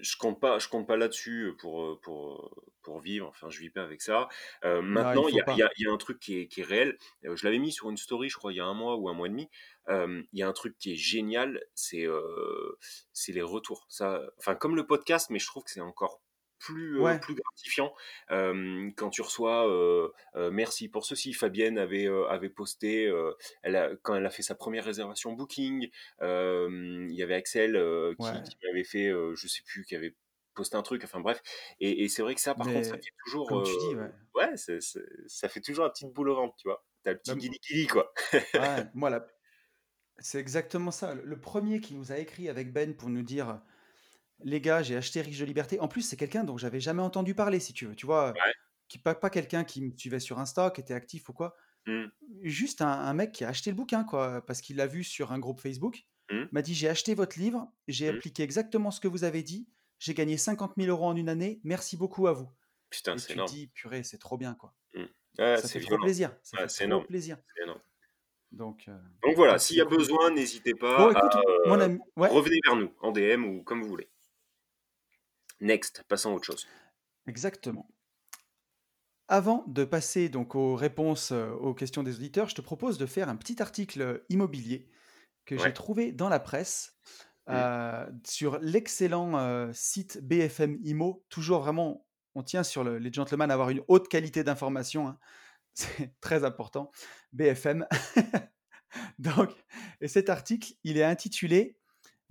Je 0.00 0.16
compte 0.16 0.40
pas, 0.40 0.58
je 0.58 0.68
compte 0.68 0.86
pas 0.86 0.96
là-dessus 0.96 1.54
pour, 1.58 2.00
pour, 2.00 2.54
pour 2.82 3.00
vivre. 3.00 3.28
Enfin, 3.28 3.50
je 3.50 3.60
vis 3.60 3.70
pas 3.70 3.82
avec 3.82 4.02
ça. 4.02 4.28
Euh, 4.64 4.80
il 4.80 4.88
maintenant, 4.88 5.28
il 5.28 5.34
y 5.34 5.40
a, 5.40 5.52
y 5.52 5.82
y 5.82 5.88
un 5.88 5.96
truc 5.96 6.20
qui 6.20 6.38
est, 6.38 6.48
qui 6.48 6.60
est 6.60 6.64
réel. 6.64 6.98
Je 7.22 7.44
l'avais 7.44 7.58
mis 7.58 7.72
sur 7.72 7.90
une 7.90 7.96
story, 7.96 8.28
je 8.28 8.36
crois, 8.36 8.52
il 8.52 8.56
y 8.56 8.60
a 8.60 8.66
un 8.66 8.74
mois 8.74 8.96
ou 8.96 9.08
un 9.08 9.14
mois 9.14 9.26
et 9.26 9.30
demi. 9.30 9.48
Euh, 9.88 10.22
Il 10.32 10.38
y 10.38 10.42
a 10.42 10.48
un 10.48 10.52
truc 10.52 10.76
qui 10.78 10.92
est 10.92 10.96
génial, 10.96 11.62
c'est 11.74 12.06
euh, 12.06 12.78
c'est 13.12 13.32
les 13.32 13.42
retours. 13.42 13.86
Ça, 13.88 14.22
enfin, 14.38 14.54
comme 14.54 14.76
le 14.76 14.86
podcast, 14.86 15.28
mais 15.30 15.38
je 15.38 15.46
trouve 15.46 15.64
que 15.64 15.70
c'est 15.70 15.80
encore 15.80 16.20
plus, 16.66 16.98
euh, 16.98 17.02
Ouais, 17.02 17.18
plus 17.18 17.34
gratifiant 17.34 17.94
euh, 18.30 18.90
quand 18.96 19.10
tu 19.10 19.22
reçois 19.22 19.68
euh, 19.70 20.08
euh, 20.36 20.50
merci 20.50 20.88
pour 20.88 21.04
ceci. 21.04 21.32
Fabienne 21.32 21.78
avait, 21.78 22.06
euh, 22.06 22.26
avait 22.28 22.48
posté 22.48 23.06
euh, 23.06 23.32
elle 23.62 23.76
a, 23.76 23.90
quand 24.02 24.14
elle 24.14 24.26
a 24.26 24.30
fait 24.30 24.42
sa 24.42 24.54
première 24.54 24.84
réservation 24.84 25.32
Booking. 25.32 25.90
euh, 26.22 27.06
il 27.08 27.14
y 27.14 27.22
avait 27.22 27.34
Axel 27.34 27.76
euh, 27.76 28.14
qui, 28.18 28.24
ouais. 28.26 28.42
qui 28.42 28.56
m'avait 28.66 28.84
fait, 28.84 29.08
euh, 29.08 29.34
je 29.34 29.46
sais 29.48 29.62
plus, 29.66 29.84
qui 29.84 29.94
avait 29.96 30.14
posté 30.54 30.76
un 30.76 30.82
truc. 30.82 31.02
Enfin 31.04 31.20
bref. 31.20 31.42
Et, 31.80 32.04
et 32.04 32.08
c'est 32.08 32.22
vrai 32.22 32.34
que 32.34 32.40
ça, 32.40 32.54
par 32.54 32.66
contre, 32.66 32.84
ça 32.86 32.96
fait 32.96 33.12
toujours, 33.24 33.48
comme 33.48 33.62
tu 33.64 33.72
dis, 33.76 33.94
euh, 33.94 34.08
ouais. 34.34 34.46
ouais, 34.50 34.56
c'est- 34.56 34.80
ça 35.26 35.48
fait 35.48 35.60
toujours 35.60 35.84
un 35.84 35.90
petit 35.90 36.06
boule 36.06 36.28
au 36.30 36.34
ventre, 36.36 36.54
tu 36.56 36.68
vois. 36.68 36.84
T'as 37.02 37.12
le 37.12 37.18
petit 37.18 37.36
guili 37.36 37.86
quoi. 37.86 38.12
ouais, 38.32 38.40
moi, 38.94 39.10
la- 39.10 39.26
c'est 40.18 40.38
exactement 40.38 40.90
ça. 40.92 41.14
Le 41.14 41.38
premier 41.40 41.80
qui 41.80 41.94
nous 41.94 42.12
a 42.12 42.18
écrit 42.18 42.48
avec 42.48 42.72
Ben 42.72 42.94
pour 42.94 43.10
nous 43.10 43.22
dire 43.22 43.60
les 44.42 44.60
gars, 44.60 44.82
j'ai 44.82 44.96
acheté 44.96 45.20
Riche 45.20 45.38
de 45.38 45.44
Liberté. 45.44 45.78
En 45.80 45.88
plus, 45.88 46.02
c'est 46.02 46.16
quelqu'un 46.16 46.44
dont 46.44 46.56
j'avais 46.58 46.80
jamais 46.80 47.02
entendu 47.02 47.34
parler, 47.34 47.60
si 47.60 47.72
tu 47.72 47.86
veux. 47.86 47.94
Tu 47.94 48.06
vois, 48.06 48.32
Ouais. 48.32 48.52
qui 48.88 48.98
pas, 48.98 49.14
pas 49.14 49.30
quelqu'un 49.30 49.64
qui 49.64 49.82
me 49.82 49.96
suivait 49.96 50.20
sur 50.20 50.38
Insta, 50.38 50.70
qui 50.70 50.80
était 50.80 50.94
actif 50.94 51.28
ou 51.28 51.32
quoi. 51.32 51.56
Mm, 51.86 52.06
Juste 52.42 52.80
un, 52.82 52.88
un 52.88 53.14
mec 53.14 53.32
qui 53.32 53.44
a 53.44 53.48
acheté 53.48 53.70
le 53.70 53.76
bouquin, 53.76 54.04
quoi, 54.04 54.42
parce 54.46 54.60
qu'il 54.60 54.76
l'a 54.76 54.86
vu 54.86 55.04
sur 55.04 55.32
un 55.32 55.38
groupe 55.38 55.60
Facebook. 55.60 56.04
mm, 56.30 56.44
M'a 56.52 56.62
dit 56.62 56.74
j'ai 56.74 56.88
acheté 56.88 57.14
votre 57.14 57.38
livre, 57.38 57.70
j'ai 57.88 58.10
mm. 58.10 58.16
appliqué 58.16 58.42
exactement 58.42 58.90
ce 58.90 59.00
que 59.00 59.08
vous 59.08 59.24
avez 59.24 59.42
dit, 59.42 59.68
j'ai 59.98 60.14
gagné 60.14 60.36
50 60.36 60.74
000 60.76 60.88
euros 60.90 61.06
en 61.06 61.16
une 61.16 61.28
année. 61.28 61.60
Merci 61.64 61.96
beaucoup 61.96 62.26
à 62.26 62.32
vous. 62.32 62.48
Putain, 62.90 63.16
c'est 63.18 63.32
énorme. 63.32 63.48
dis 63.48 63.66
purée, 63.68 64.02
c'est 64.02 64.18
trop 64.18 64.36
bien, 64.38 64.54
quoi. 64.54 64.74
Mm. 64.94 65.00
Ouais, 65.38 65.56
Ça 65.56 65.68
c'est 65.68 65.80
fait 65.80 65.86
trop 65.86 65.98
plaisir. 65.98 66.34
Ça 66.42 66.58
fait 66.58 66.68
c'est 66.68 66.76
trop 66.84 66.84
énorme. 66.86 67.06
plaisir. 67.06 67.38
C'est 67.56 67.62
énorme. 67.64 67.80
Donc, 68.52 68.84
euh, 68.86 68.96
Donc 69.24 69.34
voilà, 69.34 69.58
s'il 69.58 69.76
y 69.78 69.80
a 69.80 69.84
besoin, 69.84 70.30
n'hésitez 70.30 70.74
pas 70.74 70.96
Bon, 70.96 71.12
à 71.12 71.40
mon 71.66 71.80
euh, 71.80 71.84
ami, 71.84 71.98
ouais, 72.16 72.28
revenez 72.28 72.60
vers 72.64 72.76
nous 72.76 72.92
en 73.00 73.10
DM 73.10 73.44
ou 73.44 73.62
comme 73.64 73.82
vous 73.82 73.88
voulez. 73.88 74.08
Next, 75.60 76.02
passons 76.08 76.30
à 76.30 76.34
autre 76.34 76.44
chose. 76.46 76.66
exactement. 77.26 77.88
Avant 79.28 79.64
de 79.68 79.84
passer 79.84 80.28
donc 80.28 80.54
aux 80.54 80.74
réponses 80.76 81.32
euh, 81.32 81.50
aux 81.52 81.72
questions 81.72 82.02
des 82.02 82.16
auditeurs, 82.16 82.48
je 82.50 82.54
te 82.54 82.60
propose 82.60 82.98
de 82.98 83.06
faire 83.06 83.28
un 83.30 83.36
petit 83.36 83.62
article 83.62 84.22
immobilier 84.28 84.90
que 85.46 85.56
j'ai 85.56 85.72
trouvé 85.72 86.12
dans 86.12 86.28
la 86.28 86.40
presse 86.40 86.96
Mmh. 87.46 87.52
euh, 87.52 88.06
sur 88.26 88.58
l'excellent 88.60 89.36
euh, 89.36 89.70
site 89.74 90.18
BFM 90.22 90.78
Imo. 90.82 91.26
Toujours 91.28 91.60
vraiment, 91.60 92.06
on 92.34 92.42
tient 92.42 92.62
sur 92.62 92.84
le- 92.84 92.96
les 92.96 93.12
gentlemen 93.12 93.50
à 93.50 93.52
avoir 93.52 93.68
une 93.68 93.82
haute 93.88 94.08
qualité 94.08 94.42
d'information. 94.44 95.08
hein. 95.08 95.18
C'est 95.74 96.18
très 96.22 96.42
important. 96.44 96.90
BFM. 97.34 97.86
Donc, 99.18 99.50
et 100.00 100.08
cet 100.08 100.30
article, 100.30 100.72
il 100.84 100.96
est 100.96 101.04
intitulé 101.04 101.76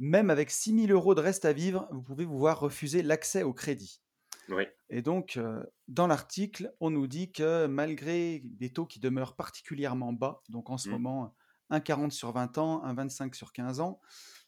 Même 0.04 0.30
avec 0.30 0.52
6000 0.52 0.92
euros 0.92 1.16
de 1.16 1.22
reste 1.22 1.46
à 1.46 1.54
vivre, 1.54 1.88
vous 1.92 2.02
pouvez 2.02 2.26
vous 2.26 2.38
voir 2.38 2.60
refuser 2.60 3.04
l'accès 3.04 3.44
au 3.44 3.54
crédit. 3.54 4.02
Oui. 4.50 4.66
Et 4.90 5.02
donc, 5.02 5.38
euh, 5.38 5.64
dans 5.88 6.08
l'article, 6.08 6.74
on 6.82 6.90
nous 6.90 7.08
dit 7.08 7.32
que 7.32 7.68
malgré 7.68 8.42
des 8.44 8.74
taux 8.74 8.86
qui 8.86 9.00
demeurent 9.00 9.38
particulièrement 9.38 10.12
bas, 10.12 10.42
donc 10.50 10.70
en 10.70 10.78
ce 10.78 10.90
Mm. 10.90 10.92
moment 10.92 11.36
1,40 11.70 12.12
sur 12.12 12.34
20 12.34 12.58
ans, 12.58 12.84
1,25 12.84 13.34
sur 13.34 13.54
15 13.54 13.80
ans, 13.80 14.02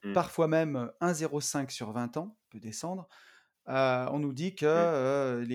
Mm. 0.04 0.12
parfois 0.12 0.50
même 0.50 0.76
euh, 0.76 0.88
1,05 1.00 1.72
sur 1.72 1.94
20 1.94 2.18
ans, 2.18 2.38
peut 2.50 2.60
descendre, 2.60 3.08
euh, 3.70 4.08
on 4.12 4.20
nous 4.20 4.34
dit 4.34 4.56
qu'il 4.56 4.68
Mm. 4.68 5.46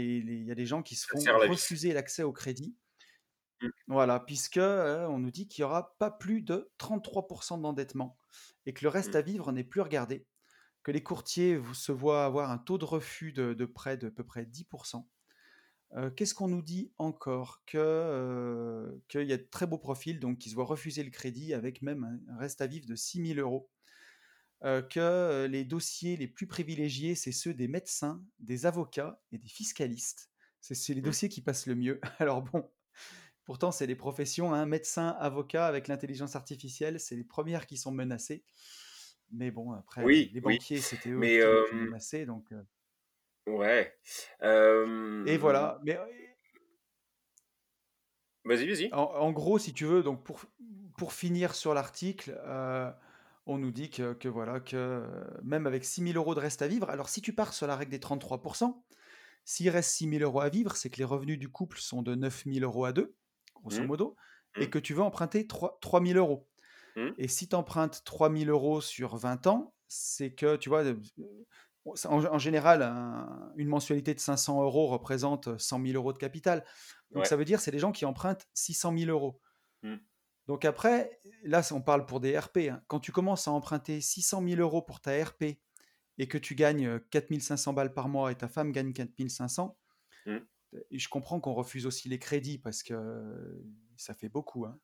y 0.46 0.50
a 0.50 0.54
des 0.54 0.66
gens 0.66 0.82
qui 0.82 0.96
se 0.96 1.06
font 1.08 1.18
refuser 1.50 1.92
l'accès 1.92 2.22
au 2.22 2.32
crédit. 2.32 2.74
Mm. 3.62 3.68
Voilà, 3.88 4.20
puisque 4.20 4.56
euh, 4.58 5.06
on 5.08 5.18
nous 5.18 5.30
dit 5.30 5.48
qu'il 5.48 5.62
n'y 5.62 5.66
aura 5.70 5.96
pas 5.98 6.10
plus 6.10 6.42
de 6.42 6.70
33% 6.78 7.60
d'endettement 7.60 8.16
et 8.66 8.72
que 8.72 8.84
le 8.84 8.88
reste 8.88 9.14
Mm. 9.14 9.18
à 9.18 9.22
vivre 9.22 9.52
n'est 9.52 9.64
plus 9.64 9.80
regardé, 9.80 10.26
que 10.82 10.90
les 10.92 11.02
courtiers 11.02 11.56
vous- 11.56 11.74
se 11.74 11.92
voient 11.92 12.24
avoir 12.24 12.50
un 12.50 12.58
taux 12.58 12.78
de 12.78 12.84
refus 12.84 13.32
de, 13.32 13.54
de 13.54 13.64
près 13.66 13.96
de 13.96 14.08
à 14.08 14.10
peu 14.10 14.24
près 14.24 14.46
10%. 14.46 15.08
Euh, 15.96 16.08
Qu'est-ce 16.10 16.34
qu'on 16.34 16.46
nous 16.48 16.62
dit 16.62 16.92
encore? 16.98 17.62
Que, 17.66 17.76
euh, 17.78 18.96
Qu'il 19.08 19.26
y 19.28 19.32
a 19.32 19.36
de 19.38 19.42
très 19.50 19.66
beaux 19.66 19.78
profils, 19.78 20.20
donc 20.20 20.38
qui 20.38 20.48
se 20.50 20.54
voient 20.54 20.64
refuser 20.64 21.02
le 21.02 21.10
crédit 21.10 21.52
avec 21.52 21.82
même 21.82 22.22
un 22.28 22.38
reste 22.38 22.60
à 22.60 22.66
vivre 22.68 22.86
de 22.86 22.94
6 22.94 23.26
000 23.34 23.40
euros. 23.40 23.68
Euh, 24.62 24.82
que 24.82 25.46
les 25.50 25.64
dossiers 25.64 26.16
les 26.18 26.28
plus 26.28 26.46
privilégiés, 26.46 27.14
c'est 27.14 27.32
ceux 27.32 27.54
des 27.54 27.66
médecins, 27.66 28.22
des 28.38 28.66
avocats 28.66 29.20
et 29.32 29.38
des 29.38 29.48
fiscalistes. 29.48 30.30
C'est 30.60 30.94
les 30.94 31.00
Mm. 31.00 31.04
dossiers 31.04 31.28
qui 31.30 31.40
passent 31.42 31.66
le 31.66 31.74
mieux. 31.74 31.98
Alors 32.20 32.42
bon, 32.42 32.70
pourtant, 33.50 33.72
c'est 33.72 33.88
les 33.88 33.96
professions, 33.96 34.54
hein, 34.54 34.64
médecins, 34.64 35.08
avocats, 35.18 35.66
avec 35.66 35.88
l'intelligence 35.88 36.36
artificielle, 36.36 37.00
c'est 37.00 37.16
les 37.16 37.24
premières 37.24 37.66
qui 37.66 37.76
sont 37.76 37.90
menacées. 37.90 38.44
Mais 39.32 39.50
bon, 39.50 39.72
après, 39.72 40.04
Oui, 40.04 40.30
les 40.32 40.40
oui. 40.44 40.54
banquiers, 40.54 40.78
c'était 40.78 41.08
eux 41.08 41.16
Mais, 41.16 41.38
les 41.38 41.40
euh, 41.40 41.64
menacés. 41.72 42.26
Donc, 42.26 42.52
euh, 42.52 42.62
Ouais. 43.48 43.92
et 45.26 45.36
voilà. 45.36 45.80
Mais 45.82 45.98
Vas-y, 48.44 48.68
vas-y. 48.68 48.88
en, 48.92 49.02
en 49.02 49.32
gros, 49.32 49.58
si 49.58 49.72
tu 49.72 49.84
veux, 49.84 50.04
donc 50.04 50.22
pour, 50.22 50.44
pour 50.96 51.12
finir 51.12 51.56
sur 51.56 51.74
l'article, 51.74 52.40
euh, 52.46 52.88
on 53.46 53.58
nous 53.58 53.72
dit 53.72 53.90
que, 53.90 54.12
que 54.12 54.28
voilà, 54.28 54.60
que 54.60 54.76
euh, 54.76 55.24
même 55.42 55.66
avec 55.66 55.84
6 55.84 56.04
000 56.04 56.14
euros 56.14 56.36
de 56.36 56.40
reste 56.40 56.62
à 56.62 56.68
vivre, 56.68 56.88
alors 56.88 57.08
si 57.08 57.20
tu 57.20 57.32
pars 57.34 57.52
sur 57.52 57.66
la 57.66 57.74
règle 57.74 57.90
des 57.90 57.98
33%, 57.98 58.80
s'il 59.44 59.70
reste 59.70 59.90
6 59.90 60.08
000 60.08 60.22
euros 60.22 60.40
à 60.40 60.50
vivre, 60.50 60.76
c'est 60.76 60.88
que 60.88 60.98
les 60.98 61.04
revenus 61.04 61.36
du 61.40 61.48
couple 61.48 61.78
sont 61.80 62.02
de 62.02 62.14
9 62.14 62.44
000 62.46 62.64
euros 62.64 62.84
à 62.84 62.92
deux, 62.92 63.16
grosso 63.60 63.82
Mm. 63.82 63.86
modo, 63.86 64.16
et 64.56 64.66
Mm. 64.66 64.70
que 64.70 64.78
tu 64.78 64.94
veux 64.94 65.02
emprunter 65.02 65.46
3, 65.46 65.78
000 66.04 66.18
euros. 66.18 66.48
Mm. 66.96 67.10
Et 67.18 67.28
si 67.28 67.48
tu 67.48 67.54
empruntes 67.56 68.02
3 68.04 68.30
000 68.30 68.50
euros 68.50 68.80
sur 68.80 69.16
20 69.16 69.46
ans, 69.46 69.74
c'est 69.88 70.32
que, 70.34 70.56
tu 70.56 70.68
vois, 70.68 70.82
euh, 70.84 70.94
en, 71.86 72.24
en 72.24 72.38
général, 72.38 72.82
un- 72.82 73.52
une 73.56 73.68
mensualité 73.68 74.14
de 74.14 74.20
500 74.20 74.62
euros 74.62 74.86
représente 74.88 75.58
100 75.58 75.80
000 75.80 75.94
euros 75.94 76.12
de 76.12 76.18
capital. 76.18 76.64
Donc 77.10 77.22
Ouais. 77.22 77.28
ça 77.28 77.36
veut 77.36 77.44
dire 77.44 77.60
c'est 77.60 77.70
des 77.70 77.78
gens 77.78 77.92
qui 77.92 78.04
empruntent 78.04 78.46
600 78.54 78.92
000 78.96 79.10
euros. 79.10 79.40
Mm. 79.82 79.96
Donc 80.46 80.64
après, 80.64 81.20
là, 81.44 81.62
on 81.72 81.80
parle 81.80 82.06
pour 82.06 82.20
des 82.20 82.36
RP. 82.38 82.68
hein. 82.70 82.82
Quand 82.88 83.00
tu 83.00 83.12
commences 83.12 83.46
à 83.48 83.52
emprunter 83.52 84.00
600 84.00 84.42
000 84.46 84.60
euros 84.60 84.82
pour 84.82 85.00
ta 85.00 85.12
RP 85.24 85.60
et 86.18 86.28
que 86.28 86.38
tu 86.38 86.54
gagnes 86.54 86.98
4500 87.10 87.72
balles 87.72 87.94
par 87.94 88.08
mois 88.08 88.30
et 88.32 88.34
ta 88.34 88.48
femme 88.48 88.72
gagne 88.72 88.92
4500, 88.92 89.76
Mm. 90.26 90.38
Et 90.90 90.98
je 90.98 91.08
comprends 91.08 91.40
qu'on 91.40 91.54
refuse 91.54 91.86
aussi 91.86 92.08
les 92.08 92.18
crédits 92.18 92.58
parce 92.58 92.82
que 92.82 92.94
euh, 92.94 93.62
ça 93.96 94.14
fait 94.14 94.28
beaucoup. 94.28 94.66
hein. 94.66 94.78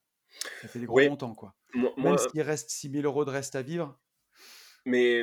Ça 0.56 0.68
fait 0.68 0.80
des 0.80 0.86
gros 0.86 1.02
montants. 1.02 1.34
quoi. 1.34 1.56
Moi, 1.74 1.92
Même 1.96 2.18
s'il 2.18 2.42
reste 2.42 2.70
6 2.70 2.88
000 2.90 3.04
euros 3.06 3.24
de 3.24 3.30
reste 3.30 3.56
à 3.56 3.62
vivre, 3.62 4.00
Mais 4.84 5.22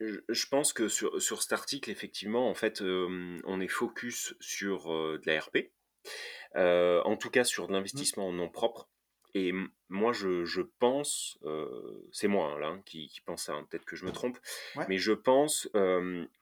je 0.00 0.46
pense 0.48 0.72
que 0.72 0.88
sur, 0.88 1.20
sur 1.22 1.42
cet 1.42 1.52
article, 1.52 1.90
effectivement, 1.90 2.48
en 2.48 2.54
fait, 2.54 2.82
euh, 2.82 3.40
on 3.44 3.60
est 3.60 3.68
focus 3.68 4.34
sur 4.40 4.92
euh, 4.92 5.18
de 5.24 5.30
la 5.30 5.40
RP, 5.40 5.72
euh, 6.56 7.02
en 7.04 7.16
tout 7.16 7.30
cas 7.30 7.44
sur 7.44 7.68
de 7.68 7.72
Mm. 7.72 7.76
l'investissement 7.76 8.28
en 8.28 8.32
nom 8.32 8.48
propre. 8.50 8.88
Et 9.34 9.52
moi, 9.88 10.12
je, 10.12 10.44
je 10.44 10.62
pense, 10.62 11.38
c'est 12.12 12.28
moi 12.28 12.52
hein, 12.52 12.58
là 12.60 12.68
hein, 12.68 12.82
qui, 12.86 13.08
qui 13.08 13.20
pense 13.20 13.44
ça, 13.44 13.54
hein, 13.54 13.66
peut-être 13.68 13.84
que 13.84 13.96
je 13.96 14.04
me 14.04 14.12
trompe, 14.12 14.38
Ouais. 14.76 14.88
mais 14.88 14.98
je 14.98 15.12
pense 15.12 15.68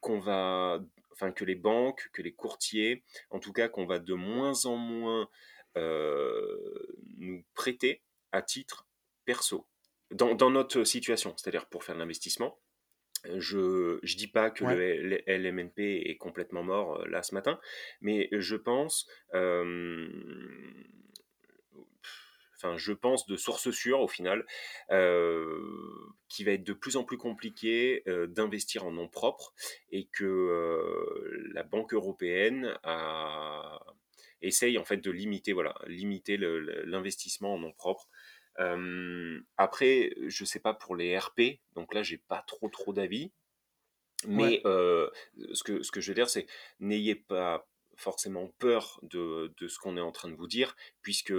qu'on 0.00 0.20
va, 0.20 0.80
enfin 1.12 1.32
que 1.32 1.44
les 1.44 1.54
banques, 1.54 2.08
que 2.12 2.22
les 2.22 2.32
courtiers, 2.32 3.02
en 3.30 3.38
tout 3.38 3.52
cas 3.52 3.68
qu'on 3.68 3.86
va 3.86 3.98
de 3.98 4.14
moins 4.14 4.64
en 4.66 4.76
moins 4.76 5.28
euh, 5.76 6.58
nous 7.18 7.44
prêter 7.54 8.02
à 8.32 8.42
titre 8.42 8.86
perso 9.24 9.66
dans, 10.10 10.34
dans 10.34 10.50
notre 10.50 10.84
situation, 10.84 11.34
c'est-à-dire 11.36 11.66
pour 11.66 11.84
faire 11.84 11.94
de 11.94 12.00
l'investissement. 12.00 12.58
Je 13.36 14.00
je 14.02 14.16
dis 14.16 14.26
pas 14.26 14.50
que 14.50 14.64
Ouais. 14.64 14.74
le 14.74 15.22
L- 15.26 15.42
LMNP 15.42 15.78
est 16.10 16.16
complètement 16.16 16.64
mort 16.64 17.00
euh, 17.00 17.06
là 17.06 17.22
ce 17.22 17.34
matin, 17.34 17.60
mais 18.00 18.28
je 18.32 18.56
pense, 18.56 19.06
euh, 19.34 20.08
enfin 22.62 22.76
je 22.78 22.92
pense 22.92 23.26
de 23.26 23.36
source 23.36 23.70
sûre 23.70 24.00
au 24.00 24.08
final, 24.08 24.46
euh, 24.90 25.58
qu'il 26.28 26.46
va 26.46 26.52
être 26.52 26.64
de 26.64 26.72
plus 26.72 26.96
en 26.96 27.04
plus 27.04 27.18
compliqué 27.18 28.02
euh, 28.08 28.26
d'investir 28.26 28.84
en 28.84 28.92
nom 28.92 29.08
propre 29.08 29.54
et 29.90 30.06
que 30.06 30.24
euh, 30.24 31.50
la 31.54 31.62
Banque 31.62 31.94
européenne 31.94 32.78
a, 32.84 33.80
essaye 34.40 34.78
en 34.78 34.84
fait 34.84 34.98
de 34.98 35.10
limiter 35.10 35.52
voilà 35.52 35.74
limiter 35.86 36.36
l'investissement 36.36 37.54
en 37.54 37.58
nom 37.58 37.72
propre. 37.72 38.08
Euh, 38.58 39.40
après, 39.56 40.14
je 40.26 40.44
sais 40.44 40.60
pas 40.60 40.74
pour 40.74 40.94
les 40.96 41.16
RP, 41.18 41.60
donc 41.74 41.94
là 41.94 42.02
j'ai 42.02 42.18
pas 42.18 42.44
trop 42.46 42.68
trop 42.68 42.92
d'avis. 42.92 43.32
Mais 44.26 44.60
Ouais. 44.60 44.62
euh, 44.66 45.10
ce, 45.52 45.64
que, 45.64 45.82
ce 45.82 45.90
que 45.90 46.00
je 46.00 46.08
veux 46.10 46.14
dire, 46.14 46.30
c'est 46.30 46.46
n'ayez 46.80 47.16
pas 47.16 47.68
forcément 47.96 48.48
peur 48.58 49.00
de, 49.02 49.52
de 49.58 49.68
ce 49.68 49.78
qu'on 49.78 49.96
est 49.96 50.00
en 50.00 50.12
train 50.12 50.28
de 50.28 50.34
vous 50.36 50.46
dire, 50.46 50.76
puisque 51.02 51.32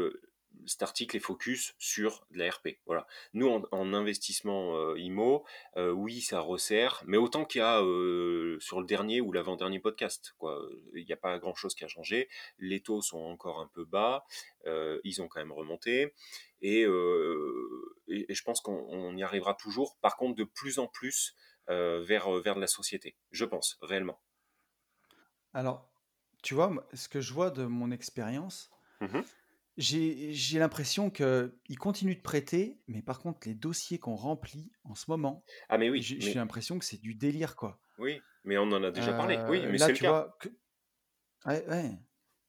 cet 0.66 0.84
article 0.84 1.18
est 1.18 1.20
focus 1.20 1.76
sur 1.78 2.26
de 2.32 2.38
la 2.40 2.50
RP. 2.50 2.80
Voilà. 2.86 3.06
Nous, 3.34 3.48
en, 3.50 3.64
en 3.72 3.94
investissement 3.94 4.76
euh, 4.78 4.98
IMO, 5.00 5.44
euh, 5.78 5.92
oui, 5.92 6.22
ça 6.22 6.40
resserre, 6.40 7.04
mais 7.06 7.18
autant 7.18 7.44
qu'il 7.46 7.60
y 7.60 7.62
a 7.62 7.82
euh, 7.82 8.58
sur 8.60 8.80
le 8.80 8.86
dernier 8.88 9.20
ou 9.22 9.32
l'avant-dernier 9.32 9.80
podcast. 9.80 10.36
quoi. 10.38 10.62
Il 10.94 11.06
n'y 11.06 11.12
a 11.14 11.18
pas 11.18 11.38
grand-chose 11.40 11.76
qui 11.76 11.84
a 11.84 11.88
changé. 11.88 12.30
Les 12.60 12.82
taux 12.82 13.02
sont 13.02 13.20
encore 13.20 13.60
un 13.60 13.68
peu 13.68 13.84
bas, 13.86 14.26
euh, 14.66 15.00
ils 15.04 15.22
ont 15.22 15.28
quand 15.28 15.40
même 15.40 15.52
remonté, 15.52 16.14
et, 16.62 16.84
euh, 16.86 17.96
et, 18.08 18.32
et 18.32 18.34
je 18.34 18.44
pense 18.44 18.62
qu'on 18.62 18.86
on 18.90 19.16
y 19.18 19.24
arrivera 19.24 19.54
toujours. 19.56 19.98
Par 20.02 20.16
contre, 20.18 20.36
de 20.36 20.44
plus 20.46 20.80
en 20.80 20.88
plus 20.88 21.36
euh, 21.70 22.02
vers, 22.04 22.30
vers 22.42 22.56
de 22.56 22.62
la 22.62 22.68
société, 22.68 23.18
je 23.32 23.46
pense, 23.46 23.78
réellement. 23.82 24.20
Alors, 25.54 25.90
tu 26.42 26.54
vois, 26.56 26.72
ce 26.94 27.08
que 27.10 27.22
je 27.22 27.34
vois 27.34 27.50
de 27.52 27.66
mon 27.66 27.92
expérience, 27.92 28.70
Mhm. 29.02 29.24
J'ai 29.78 30.34
j'ai 30.34 30.60
l'impression 30.60 31.10
qu'ils 31.10 31.80
continuent 31.80 32.16
de 32.16 32.22
prêter, 32.22 32.80
mais 32.88 33.02
par 33.02 33.20
contre, 33.20 33.48
les 33.48 33.56
dossiers 33.56 34.00
qu'on 34.00 34.16
remplit 34.16 34.72
en 34.84 34.96
ce 34.96 35.06
moment, 35.10 35.44
Ah 35.70 35.78
mais 35.78 35.90
oui, 35.90 36.02
j'ai 36.02 36.20
j'ai 36.22 36.30
mais, 36.30 36.36
l'impression 36.36 36.78
que 36.80 36.86
c'est 36.86 37.02
du 37.02 37.16
délire, 37.16 37.56
quoi. 37.56 37.80
oui, 37.98 38.22
mais 38.44 38.58
on 38.58 38.72
en 38.72 38.84
a 38.84 38.92
déjà 38.92 39.14
parlé. 39.14 39.38
Oui, 39.50 39.60
Euh, 39.60 39.72
mais 39.72 39.78
là, 39.78 39.86
c'est 39.88 39.92
le 39.94 39.98
tu 39.98 40.04
cas. 40.04 40.10
vois, 40.12 40.38
que, 40.40 40.50
ouais, 41.46 41.66
ouais. 41.70 42.00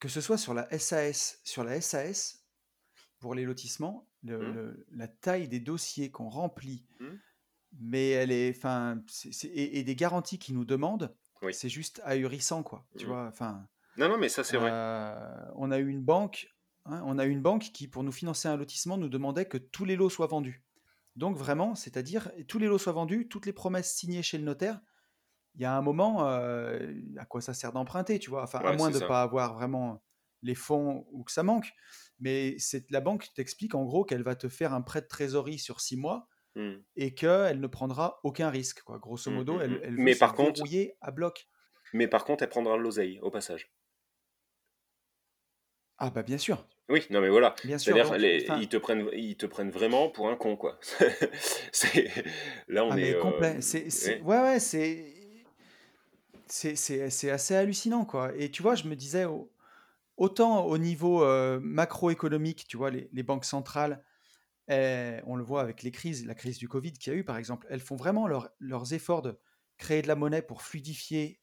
que 0.01 0.09
ce 0.09 0.21
soit 0.21 0.39
sur 0.39 0.55
la 0.55 0.69
SAS, 0.79 1.41
sur 1.45 1.65
la 1.65 1.81
SAS, 1.81 2.45
pour 3.21 3.35
les 3.35 3.45
lotissements, 3.45 4.09
le- 4.23 4.39
Mhm. 4.39 4.55
le- 4.55 4.87
la 4.93 5.09
taille 5.09 5.49
des 5.49 5.61
dossiers 5.61 6.11
qu'on 6.11 6.29
remplit, 6.29 6.87
Mhm. 7.01 7.21
mais 7.81 8.11
elle 8.11 8.33
est, 8.33 8.55
enfin, 8.57 9.03
c'est- 9.09 9.33
c'est- 9.33 9.49
et, 9.49 9.79
et 9.79 9.83
des 9.85 9.97
garanties 9.97 10.39
qu'ils 10.39 10.55
nous 10.57 10.65
demandent, 10.67 11.15
Oui. 11.43 11.55
c'est 11.55 11.69
juste 11.71 12.01
ahurissant, 12.05 12.63
quoi. 12.63 12.87
Tu 12.99 13.05
Mhm. 13.07 13.11
vois, 13.13 13.27
enfin, 13.29 13.67
Non, 13.97 14.09
non, 14.09 14.19
mais 14.19 14.29
ça 14.29 14.45
c'est 14.45 14.57
vrai. 14.59 14.71
euh, 14.73 15.51
on 15.57 15.71
a 15.71 15.79
eu 15.79 15.89
une 15.89 16.03
banque, 16.03 16.49
hein, 16.87 17.03
on 17.07 17.19
a 17.19 17.25
une 17.25 17.43
banque 17.43 17.71
qui, 17.73 17.89
pour 17.89 18.03
nous 18.05 18.13
financer 18.13 18.49
un 18.49 18.57
lotissement, 18.57 18.97
nous 18.99 19.09
demandait 19.09 19.47
que 19.47 19.59
tous 19.59 19.85
les 19.85 19.97
lots 19.97 20.11
soient 20.11 20.27
vendus. 20.27 20.65
Donc 21.17 21.37
vraiment, 21.37 21.75
c'est-à-dire 21.75 22.31
tous 22.49 22.59
les 22.59 22.67
lots 22.67 22.79
soient 22.79 22.93
vendus, 22.93 23.29
toutes 23.29 23.47
les 23.47 23.53
promesses 23.53 23.95
signées 23.95 24.23
chez 24.23 24.39
le 24.39 24.45
notaire. 24.45 24.81
Il 25.55 25.63
y 25.63 25.65
a 25.65 25.77
un 25.77 25.83
moment, 25.83 26.27
euh, 26.29 26.93
à 27.19 27.27
quoi 27.27 27.41
ça 27.41 27.55
sert 27.55 27.73
d'emprunter, 27.73 28.19
tu 28.19 28.31
vois? 28.31 28.43
Enfin, 28.45 28.61
à 28.65 28.73
moins 28.73 28.91
de 28.91 28.99
ça. 28.99 29.07
pas 29.07 29.23
avoir 29.23 29.55
vraiment 29.55 30.03
les 30.43 30.55
fonds 30.57 31.07
ou 31.13 31.25
que 31.25 31.33
ça 31.33 31.43
manque. 31.45 31.73
Mais 32.21 32.57
c'est 32.59 32.91
la 32.91 33.01
banque 33.01 33.29
t'explique 33.35 33.75
en 33.75 33.85
gros 33.85 34.05
qu'elle 34.05 34.23
va 34.25 34.37
te 34.37 34.49
faire 34.49 34.75
un 34.75 34.83
prêt 34.83 35.03
de 35.03 35.07
trésorerie 35.07 35.59
sur 35.59 35.81
six 35.81 35.97
mois 35.97 36.29
Mhm. 36.55 36.85
et 36.97 37.15
qu'elle 37.15 37.61
ne 37.61 37.67
prendra 37.69 38.21
aucun 38.25 38.51
risque. 38.51 38.83
Quoi. 38.83 38.99
Grosso 38.99 39.31
Mhm, 39.31 39.33
modo, 39.33 39.61
elle, 39.61 39.79
mhm. 39.79 39.81
elle 39.83 40.05
Mais 40.05 40.15
se 40.15 40.25
par 40.25 40.35
contre, 40.35 40.63
verrouiller 40.63 40.97
à 41.01 41.11
bloc. 41.13 41.49
mais 41.95 42.09
par 42.09 42.27
contre, 42.27 42.43
elle 42.43 42.51
prendra 42.51 42.77
l'oseille 42.77 43.19
au 43.21 43.31
passage. 43.31 43.73
Ah 45.99 46.11
bah 46.11 46.23
bien 46.23 46.39
sûr. 46.39 46.69
Oui, 46.91 47.07
non 47.11 47.21
mais 47.23 47.31
voilà. 47.31 47.55
Bien 47.65 47.79
sûr, 47.79 48.01
C'est-à-dire, 48.03 48.17
les- 48.19 48.51
ils 48.53 48.69
te 48.69 48.77
prennent, 48.77 49.09
ils 49.15 49.37
te 49.37 49.47
prennent 49.47 49.71
vraiment 49.71 50.11
pour 50.11 50.29
un 50.29 50.37
con, 50.37 50.57
quoi. 50.57 50.79
C'est, 51.73 52.11
là, 52.69 52.85
on 52.85 52.95
ah 52.95 52.97
est. 52.97 52.99
mais 52.99 53.15
euh, 53.15 53.17
complet, 53.17 53.59
ouais, 54.03 54.19
ouais, 54.21 54.41
ouais, 54.41 54.61
c'est, 54.61 55.15
c'est, 56.47 56.77
c'est, 56.77 57.11
c'est 57.11 57.31
assez 57.31 57.55
hallucinant, 57.55 58.05
quoi. 58.05 58.35
Et 58.37 58.51
tu 58.51 58.63
vois, 58.63 58.75
je 58.75 58.85
me 58.89 58.97
disais, 58.97 59.25
au- 59.25 59.53
autant 60.19 60.67
au 60.67 60.79
niveau 60.79 61.25
euh, 61.25 61.61
macroéconomique, 61.63 62.67
tu 62.69 62.77
vois, 62.79 62.91
les, 62.91 63.11
les 63.13 63.23
banques 63.25 63.45
centrales, 63.47 64.05
eh, 64.71 65.21
on 65.27 65.37
le 65.37 65.45
voit 65.45 65.63
avec 65.63 65.83
les 65.85 65.93
crises, 65.93 66.27
la 66.27 66.35
crise 66.37 66.59
du 66.59 66.69
Covid 66.69 66.93
qu'il 66.95 67.13
y 67.13 67.17
a 67.17 67.21
eu, 67.21 67.25
par 67.25 67.39
exemple, 67.39 67.67
elles 67.71 67.81
font 67.81 67.97
vraiment 67.97 68.29
leur- 68.29 68.51
leurs 68.61 68.95
efforts 68.95 69.23
de 69.23 69.41
créer 69.79 70.03
de 70.03 70.09
la 70.09 70.17
monnaie 70.17 70.43
pour 70.43 70.63
fluidifier 70.63 71.41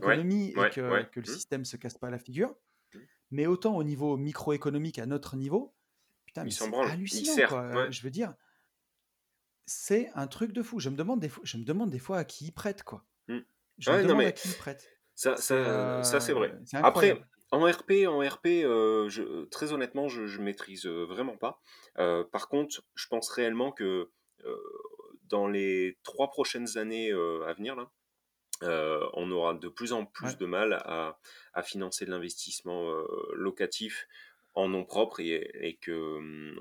ouais, 0.00 0.20
l'économie 0.24 0.50
et 0.50 0.66
ouais, 0.66 0.70
que, 0.70 0.82
ouais. 0.88 1.06
que 1.12 1.20
le 1.20 1.26
Hmm, 1.26 1.40
système 1.40 1.64
se 1.64 1.76
casse 1.78 1.98
pas 1.98 2.10
la 2.10 2.18
figure. 2.18 2.56
Mais 3.30 3.46
autant 3.46 3.76
au 3.76 3.84
niveau 3.84 4.16
microéconomique, 4.16 4.98
à 4.98 5.06
notre 5.06 5.36
niveau, 5.36 5.74
putain, 6.26 6.44
mais 6.44 6.50
c'est 6.50 6.72
hallucinant, 6.74 7.46
quoi. 7.48 7.68
Ouais. 7.68 7.76
Euh, 7.76 7.90
Je 7.90 8.02
veux 8.02 8.10
dire, 8.10 8.34
c'est 9.66 10.10
un 10.14 10.26
truc 10.26 10.52
de 10.52 10.62
fou. 10.62 10.80
Je 10.80 10.88
me 10.90 10.96
demande 10.96 11.20
des 11.20 11.28
fois, 11.28 11.42
je 11.46 11.56
me 11.56 11.64
demande 11.64 11.90
des 11.90 11.98
fois 11.98 12.18
à 12.18 12.24
qui 12.24 12.46
ils 12.46 12.52
prêtent, 12.52 12.82
quoi. 12.82 13.04
Hmm. 13.28 13.38
Je 13.78 13.90
me 13.90 13.96
Ouais, 13.96 14.02
non 14.02 14.08
demande 14.08 14.24
à 14.26 14.32
qui 14.32 14.48
ils 14.48 14.56
prêtent. 14.56 14.88
ça, 15.14 15.36
C'est 15.36 15.62
ça, 15.64 16.02
ça 16.02 16.20
c'est 16.20 16.32
euh, 16.32 16.34
vrai. 16.34 16.58
Après, 16.74 17.22
en 17.52 17.64
RP, 17.70 18.06
en 18.08 18.18
RP, 18.20 18.46
euh, 18.64 19.08
je, 19.08 19.44
très 19.46 19.72
honnêtement, 19.72 20.08
je, 20.08 20.26
je 20.26 20.40
maîtrise 20.40 20.86
euh, 20.86 21.04
vraiment 21.04 21.36
pas. 21.36 21.60
Euh, 21.98 22.24
par 22.24 22.48
contre, 22.48 22.82
je 22.94 23.06
pense 23.08 23.28
réellement 23.30 23.72
que 23.72 24.10
euh, 24.44 24.56
dans 25.24 25.46
les 25.46 25.98
trois 26.02 26.30
prochaines 26.30 26.76
années 26.78 27.12
euh, 27.12 27.46
à 27.46 27.54
venir, 27.54 27.76
là, 27.76 27.90
euh, 28.62 29.08
on 29.14 29.30
aura 29.30 29.54
de 29.54 29.68
plus 29.68 29.92
en 29.92 30.04
plus 30.06 30.36
Ouais, 30.36 30.38
de 30.38 30.46
mal 30.46 30.74
à, 30.74 31.18
à 31.54 31.62
financer 31.62 32.04
de 32.06 32.10
l'investissement 32.10 32.90
euh, 32.90 33.04
locatif 33.34 34.06
en 34.54 34.68
nom 34.68 34.84
propre 34.84 35.20
et, 35.20 35.50
et 35.54 35.76
que 35.76 35.92
hum, 35.92 36.60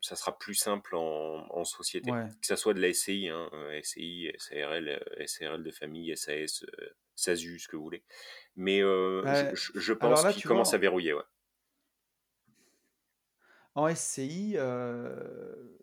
ça 0.00 0.16
sera 0.16 0.38
plus 0.38 0.54
simple 0.54 0.94
en, 0.96 1.46
en 1.50 1.64
société. 1.64 2.12
ouais. 2.12 2.34
Que 2.40 2.46
ça 2.46 2.56
soit 2.56 2.74
de 2.74 2.80
la 2.80 2.88
SCI, 2.88 3.28
hein, 3.28 3.48
euh, 3.52 3.72
SCI, 3.72 4.30
SARL, 4.38 4.88
euh, 4.88 5.26
SARL 5.26 5.62
de 5.64 5.70
famille, 5.70 6.16
SAS, 6.16 6.64
euh, 6.64 6.90
SASU, 7.16 7.58
ce 7.58 7.68
que 7.68 7.76
vous 7.76 7.82
voulez. 7.84 8.04
Mais 8.56 8.82
euh, 8.82 9.32
je, 9.32 9.46
Ouais. 9.46 9.54
je- 9.54 9.72
je 9.78 9.92
Alors 10.00 10.12
pense 10.12 10.22
vois, 10.22 10.32
commencent 10.46 10.74
à 10.74 10.78
verrouiller, 10.78 11.14
en 13.74 13.88
SCI, 13.88 14.54
euh, 14.56 15.78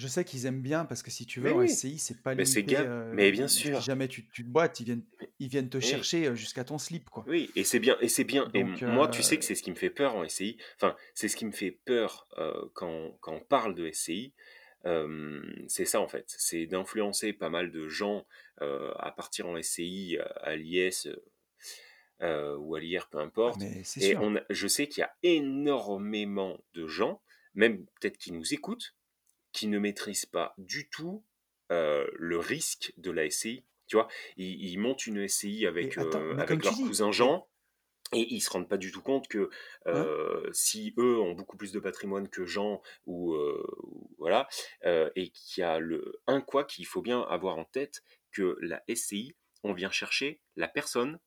je 0.00 0.08
sais 0.08 0.24
qu'ils 0.24 0.46
aiment 0.46 0.62
bien 0.62 0.84
parce 0.84 1.02
que 1.02 1.10
si 1.10 1.26
tu 1.26 1.40
veux, 1.40 1.50
Mais 1.50 1.52
en 1.52 1.60
oui, 1.60 1.68
SCI, 1.68 1.98
c'est 1.98 2.22
pas 2.22 2.34
mais 2.34 2.44
c'est 2.44 2.62
limité. 2.62 2.76
euh, 2.86 3.14
Mais 3.14 3.30
bien 3.32 3.48
si 3.48 3.58
sûr. 3.58 3.80
jamais 3.80 4.08
tu, 4.08 4.28
tu 4.30 4.44
te 4.44 4.48
boites, 4.48 4.80
ils 4.80 4.84
viennent, 4.84 5.04
ils 5.38 5.48
viennent 5.48 5.68
te 5.70 5.80
Oui. 5.82 5.86
chercher 5.88 6.26
euh, 6.28 6.34
jusqu'à 6.34 6.64
ton 6.64 6.78
slip, 6.78 7.10
quoi. 7.10 7.26
Oui, 7.26 7.50
et 7.54 7.64
c'est 7.64 7.80
bien, 7.80 7.96
et 8.00 8.08
c'est 8.08 8.24
bien. 8.24 8.48
Et 8.54 8.64
Donc, 8.64 8.82
moi, 8.86 9.06
tu 9.08 9.22
sais 9.22 9.36
euh, 9.36 9.38
que 9.38 9.44
c'est 9.44 9.54
ce 9.54 9.62
qui 9.62 9.70
me 9.70 9.76
fait 9.76 9.90
peur 9.90 10.16
en 10.16 10.24
SCI. 10.24 10.56
Enfin, 10.76 10.96
c'est 11.14 11.28
ce 11.28 11.36
qui 11.36 11.44
me 11.44 11.52
fait 11.52 11.70
peur 11.70 12.26
euh, 12.38 12.64
quand, 12.74 13.12
quand 13.20 13.34
on 13.34 13.40
parle 13.40 13.74
de 13.74 13.86
SCI. 13.86 14.32
Euh, 14.86 15.42
c'est 15.68 15.84
ça 15.84 16.00
en 16.00 16.08
fait, 16.08 16.24
c'est 16.38 16.64
d'influencer 16.66 17.34
pas 17.34 17.50
mal 17.50 17.70
de 17.70 17.86
gens 17.88 18.26
euh, 18.62 18.92
à 18.98 19.12
partir 19.12 19.46
en 19.46 19.56
SCI, 19.58 20.16
à, 20.42 20.56
l'IS 20.56 21.06
euh, 22.22 22.56
ou 22.56 22.74
à 22.74 22.80
l'IR, 22.80 23.08
peu 23.10 23.18
ah, 23.18 23.26
importe. 23.26 23.58
mais 23.58 23.82
c'est 23.84 24.00
Et 24.00 24.14
sûr. 24.14 24.20
on 24.20 24.36
a- 24.36 24.42
je 24.50 24.66
sais 24.68 24.86
qu'il 24.88 25.00
y 25.02 25.04
a 25.04 25.14
énormément 25.22 26.58
de 26.74 26.86
gens, 26.86 27.22
même 27.54 27.84
peut-être 28.00 28.16
qui 28.18 28.32
nous 28.32 28.54
écoutent, 28.54 28.94
qui 29.52 29.68
ne 29.68 29.78
maîtrisent 29.78 30.26
pas 30.26 30.54
du 30.58 30.88
tout 30.88 31.24
euh, 31.72 32.06
le 32.14 32.38
risque 32.38 32.92
de 32.96 33.10
la 33.10 33.28
SCI. 33.28 33.64
Tu 33.86 33.96
vois, 33.96 34.08
ils, 34.36 34.70
ils 34.70 34.78
montent 34.78 35.06
une 35.06 35.26
SCI 35.26 35.66
avec, 35.66 35.98
attends, 35.98 36.20
euh, 36.20 36.36
avec 36.36 36.64
leur 36.64 36.74
cousin 36.74 37.10
Jean, 37.10 37.48
et 38.12 38.26
ils 38.34 38.40
se 38.40 38.50
rendent 38.50 38.68
pas 38.68 38.76
du 38.76 38.90
tout 38.90 39.02
compte 39.02 39.28
que 39.28 39.50
ouais, 39.86 40.50
si 40.52 40.94
eux 40.98 41.20
ont 41.20 41.32
beaucoup 41.32 41.56
plus 41.56 41.72
de 41.72 41.78
patrimoine 41.78 42.28
que 42.28 42.44
Jean, 42.44 42.82
ou 43.06 43.36
voilà, 44.18 44.48
et 44.84 45.30
qu'il 45.30 45.60
y 45.60 45.64
a 45.64 45.78
le 45.78 46.20
un 46.26 46.40
quoi 46.40 46.64
qu'il 46.64 46.86
faut 46.86 47.02
bien 47.02 47.20
avoir 47.22 47.58
en 47.58 47.64
tête 47.64 48.02
que 48.32 48.56
la 48.60 48.82
SCI, 48.92 49.36
on 49.62 49.74
vient 49.74 49.90
chercher 49.90 50.40
la 50.56 50.68
personne 50.68 51.20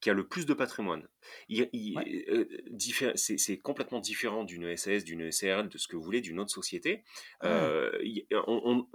qui 0.00 0.10
a 0.10 0.12
le 0.12 0.26
plus 0.28 0.46
de 0.46 0.54
patrimoine. 0.54 1.06
Ouais, 1.96 2.24
euh, 2.28 3.12
c'est 3.16 3.58
complètement 3.58 4.00
différent 4.00 4.44
d'une 4.44 4.76
SAS, 4.76 5.04
d'une 5.04 5.30
SARL, 5.32 5.68
de 5.68 5.78
ce 5.78 5.88
que 5.88 5.96
vous 5.96 6.02
voulez, 6.02 6.20
d'une 6.20 6.38
autre 6.40 6.50
société. 6.52 7.02
ouais. 7.42 7.48
Euh, 7.50 7.90
on- 8.46 8.60
on- 8.64 8.88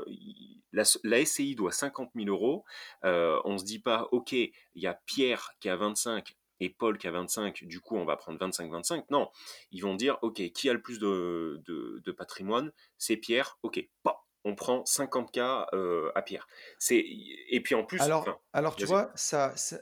la, 0.72 0.84
la 1.04 1.18
SCI 1.26 1.56
doit 1.56 1.72
50 1.72 2.12
000 2.16 2.28
euros. 2.30 2.64
Euh, 3.04 3.40
on 3.46 3.58
se 3.58 3.66
dit 3.66 3.80
pas, 3.80 4.08
ok, 4.12 4.32
il 4.34 4.52
y 4.76 4.88
a 4.88 4.94
Pierre 5.06 5.52
qui 5.60 5.70
a 5.70 5.76
25 5.76 6.36
et 6.60 6.70
Paul 6.70 6.98
qui 7.00 7.08
a 7.08 7.12
25, 7.12 7.64
du 7.64 7.80
coup 7.80 7.98
on 7.98 8.06
va 8.06 8.16
prendre 8.18 8.38
25-25. 8.40 9.06
Non, 9.10 9.30
ils 9.72 9.82
vont 9.82 9.96
dire, 9.96 10.20
ok, 10.22 10.52
qui 10.52 10.70
a 10.70 10.74
le 10.74 10.82
plus 10.82 11.00
de, 11.00 11.60
de- 11.66 12.02
de 12.06 12.12
patrimoine 12.12 12.72
C'est 13.00 13.18
Pierre, 13.18 13.58
ok, 13.64 13.84
pas. 14.04 14.28
On 14.44 14.56
prend 14.56 14.84
50K 14.86 15.68
euh, 15.74 16.12
à 16.16 16.22
Pierre. 16.24 16.48
C'est 16.80 17.04
et 17.04 17.62
puis 17.62 17.76
en 17.76 17.84
plus, 17.84 18.00
Alors, 18.02 18.24
alors 18.54 18.76
tu 18.76 18.86
vois, 18.86 19.12
ça, 19.16 19.56
ça, 19.56 19.80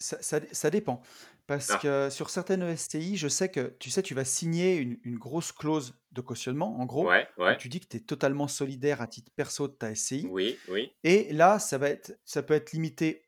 ça, 0.00 0.20
ça- 0.22 0.40
ça 0.52 0.70
dépend. 0.70 1.02
Parce 1.46 1.74
Ah, 1.74 1.76
que 1.76 2.10
sur 2.10 2.30
certaines 2.30 2.62
STI, 2.62 3.16
je 3.16 3.28
sais 3.28 3.50
que, 3.50 3.76
tu 3.80 3.90
sais, 3.90 4.02
tu 4.02 4.14
vas 4.14 4.24
signer 4.24 4.76
une, 4.76 4.98
une 5.04 5.18
grosse 5.18 5.52
clause 5.52 5.94
de 6.12 6.20
cautionnement, 6.20 6.80
en 6.80 6.86
gros, 6.86 7.12
ouais, 7.12 7.28
où 7.46 7.54
ouais. 7.54 7.56
tu 7.56 7.68
dis 7.68 7.80
que 7.80 7.86
tu 7.88 7.96
es 7.98 8.00
totalement 8.00 8.48
solidaire 8.48 9.00
à 9.00 9.06
titre 9.08 9.32
perso 9.34 9.68
de 9.68 9.72
ta 9.74 9.90
SCI. 9.92 10.34
Oui, 10.34 10.62
oui. 10.68 10.96
Et 11.04 11.32
là, 11.32 11.58
ça, 11.58 11.78
va 11.78 11.88
être, 11.90 12.18
ça 12.24 12.42
peut 12.42 12.54
être 12.54 12.72
limité 12.72 13.22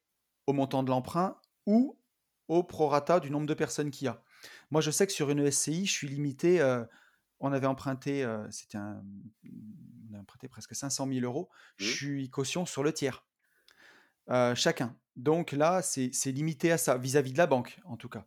au 0.46 0.52
montant 0.52 0.82
de 0.82 0.90
l'emprunt 0.90 1.40
ou 1.66 1.98
au 2.48 2.62
prorata 2.64 3.20
du 3.20 3.30
nombre 3.30 3.46
de 3.46 3.54
personnes 3.54 3.90
qu'il 3.90 4.06
y 4.06 4.08
a. 4.08 4.22
Moi, 4.70 4.80
je 4.82 4.90
sais 4.90 5.06
que 5.06 5.12
sur 5.12 5.30
une 5.30 5.40
SCI, 5.46 5.86
je 5.86 5.92
suis 5.92 6.08
limité. 6.08 6.60
euh, 6.60 6.84
on 7.40 7.52
avait 7.52 7.66
emprunté, 7.66 8.24
euh, 8.24 8.48
c'était 8.50 8.78
un, 8.78 9.02
on 10.10 10.14
a 10.14 10.20
emprunté 10.20 10.48
presque 10.48 10.74
500 10.74 11.06
000 11.06 11.24
euros. 11.24 11.48
Je 11.76 11.84
Hmm, 11.84 11.96
suis 11.96 12.30
caution 12.30 12.66
sur 12.66 12.82
le 12.82 12.92
tiers, 12.92 13.26
euh, 14.30 14.54
chacun. 14.54 14.96
Donc 15.16 15.52
là, 15.52 15.82
c'est 15.82 16.10
c'est 16.12 16.32
limité 16.32 16.72
à 16.72 16.78
ça, 16.78 16.96
vis-à-vis 16.96 17.32
de 17.32 17.38
la 17.38 17.46
banque, 17.46 17.78
en 17.84 17.96
tout 17.96 18.08
cas, 18.08 18.24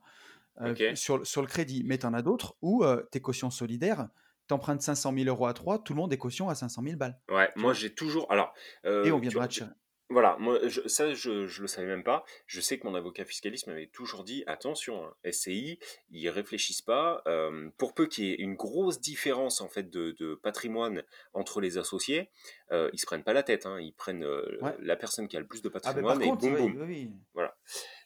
euh, 0.62 0.72
Ok. 0.72 0.84
sur, 0.96 1.26
sur 1.26 1.42
le 1.42 1.48
crédit. 1.48 1.84
Mais 1.86 1.98
tu 1.98 2.06
en 2.06 2.14
as 2.14 2.22
d'autres 2.22 2.56
où 2.62 2.84
tu 3.12 3.18
es 3.18 3.22
caution 3.22 3.50
solidaire, 3.50 4.08
tu 4.48 4.54
empruntes 4.54 4.82
500 4.82 5.14
000 5.14 5.28
euros 5.28 5.48
à 5.48 5.54
3, 5.54 5.80
tout 5.80 5.94
le 5.94 5.98
monde 5.98 6.14
est 6.14 6.18
caution 6.18 6.50
à 6.50 6.56
500 6.56 6.84
000 6.84 6.98
balles. 6.98 7.20
Ouais, 7.30 7.50
moi 7.56 7.74
j'ai 7.74 7.94
toujours. 7.94 8.32
Alors, 8.32 8.54
Et 8.84 8.88
euh, 8.88 9.12
on 9.16 9.20
viendra 9.20 9.48
te 9.48 9.54
tu- 9.54 9.60
chercher. 9.62 9.74
Voilà, 10.10 10.38
moi 10.40 10.60
je- 10.68 10.88
ça 10.88 11.14
je, 11.16 11.48
je 11.48 11.62
le 11.62 11.68
savais 11.68 11.88
même 11.88 12.04
pas. 12.04 12.24
Je 12.46 12.62
sais 12.62 12.78
que 12.78 12.86
mon 12.86 12.94
avocat 12.96 13.26
fiscaliste 13.26 13.66
m'avait 13.68 13.88
toujours 13.88 14.24
dit 14.24 14.44
attention, 14.46 15.04
hein, 15.06 15.14
SCI, 15.24 15.80
ils 16.12 16.30
réfléchissent 16.30 16.82
pas. 16.84 17.24
euh, 17.28 17.70
pour 17.78 17.94
peu 17.96 18.06
qu'il 18.06 18.26
y 18.26 18.32
ait 18.32 18.36
une 18.36 18.56
grosse 18.56 19.00
différence 19.02 19.62
en 19.62 19.68
fait 19.68 19.90
de, 19.90 20.12
de 20.12 20.36
patrimoine 20.36 21.04
entre 21.34 21.60
les 21.60 21.78
associés, 21.80 22.30
euh, 22.72 22.90
ils 22.94 23.00
se 23.00 23.06
prennent 23.08 23.24
pas 23.24 23.34
la 23.34 23.42
tête. 23.44 23.66
hein, 23.66 23.80
ils 23.80 23.94
prennent 23.94 24.24
euh, 24.24 24.58
Ouais. 24.62 24.76
la 24.80 24.96
personne 24.96 25.28
qui 25.28 25.38
a 25.38 25.40
le 25.40 25.48
plus 25.48 25.62
de 25.64 25.70
Ah, 25.70 25.72
par 25.72 25.82
patrimoine 25.82 26.22
et 26.22 26.26
contre, 26.26 26.42
boum 26.42 26.54
oui, 26.54 26.60
boum. 26.62 26.82
oui, 26.82 26.88
oui. 26.88 27.12
Voilà. 27.34 27.58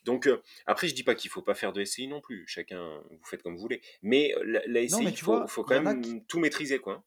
Donc 0.05 0.25
euh, 0.27 0.41
après, 0.65 0.87
je 0.87 0.95
dis 0.95 1.03
pas 1.03 1.15
qu'il 1.15 1.29
faut 1.29 1.41
pas 1.41 1.53
faire 1.53 1.73
de 1.73 1.83
SCI 1.83 2.07
non 2.07 2.21
plus. 2.21 2.45
Chacun, 2.47 3.01
vous 3.09 3.25
faites 3.25 3.43
comme 3.43 3.55
vous 3.55 3.61
voulez. 3.61 3.81
Mais 4.01 4.33
euh, 4.37 4.43
la, 4.45 4.61
la 4.67 4.81
Non, 4.87 4.99
mais 5.01 5.09
SCI, 5.09 5.13
tu 5.15 5.25
faut, 5.25 5.31
vois, 5.35 5.47
faut 5.47 5.65
il 5.69 5.75
y 5.75 5.77
quand 5.77 5.83
en 5.83 5.85
a 5.87 5.95
qui, 5.95 6.11
même 6.13 6.25
tout 6.25 6.39
maîtriser 6.39 6.79
quoi. 6.79 7.03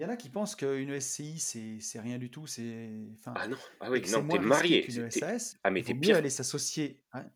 Il 0.00 0.04
y 0.04 0.06
en 0.06 0.08
a 0.08 0.16
qui 0.16 0.30
pensent 0.30 0.56
qu'une 0.56 0.98
SCI, 0.98 1.38
c'est 1.38 2.00
rien 2.00 2.16
du 2.16 2.30
tout, 2.30 2.46
c'est, 2.46 2.88
enfin, 3.18 3.34
Ah 3.36 3.46
non, 3.48 3.56
ah 3.80 3.90
oui, 3.90 4.00
non, 4.10 4.26
t'es 4.26 4.38
marié. 4.38 4.86
t'es- 4.88 5.10
SAS. 5.10 5.58
Ah 5.62 5.70
mais 5.70 5.80
Il 5.80 5.82
vaut 5.82 5.88
t'es 5.88 5.94
mieux 5.94 6.00
pire. 6.00 6.16
aller 6.16 6.30
s'associer. 6.30 7.02
hein. 7.12 7.26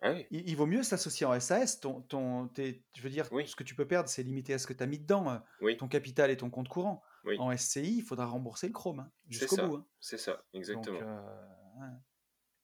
Ah 0.00 0.12
oui, 0.14 0.26
Il, 0.30 0.48
il 0.48 0.56
vaut 0.56 0.64
mieux 0.66 0.82
s'associer 0.82 1.26
en 1.26 1.38
SAS. 1.38 1.78
Ton, 1.80 2.00
ton, 2.00 2.50
je 2.56 3.02
veux 3.02 3.10
dire, 3.10 3.28
oui, 3.32 3.46
ce 3.46 3.54
que 3.54 3.64
tu 3.64 3.74
peux 3.74 3.86
perdre, 3.86 4.08
c'est 4.08 4.22
limité 4.22 4.54
à 4.54 4.58
ce 4.58 4.66
que 4.66 4.72
tu 4.72 4.82
as 4.82 4.86
mis 4.86 4.98
dedans, 4.98 5.42
oui, 5.60 5.76
ton 5.76 5.88
capital 5.88 6.30
et 6.30 6.36
ton 6.38 6.48
compte 6.48 6.68
courant. 6.68 7.02
En 7.38 7.50
SCI, 7.56 7.98
il 7.98 8.02
faudra 8.02 8.24
rembourser 8.26 8.66
le 8.66 8.72
chrome 8.72 9.00
hein, 9.00 9.10
jusqu'au 9.28 9.56
bout. 9.58 9.76
hein. 9.76 9.86
c'est 10.00 10.16
ça, 10.18 10.32
Donc, 10.32 10.42
exactement. 10.54 11.00
euh. 11.02 11.88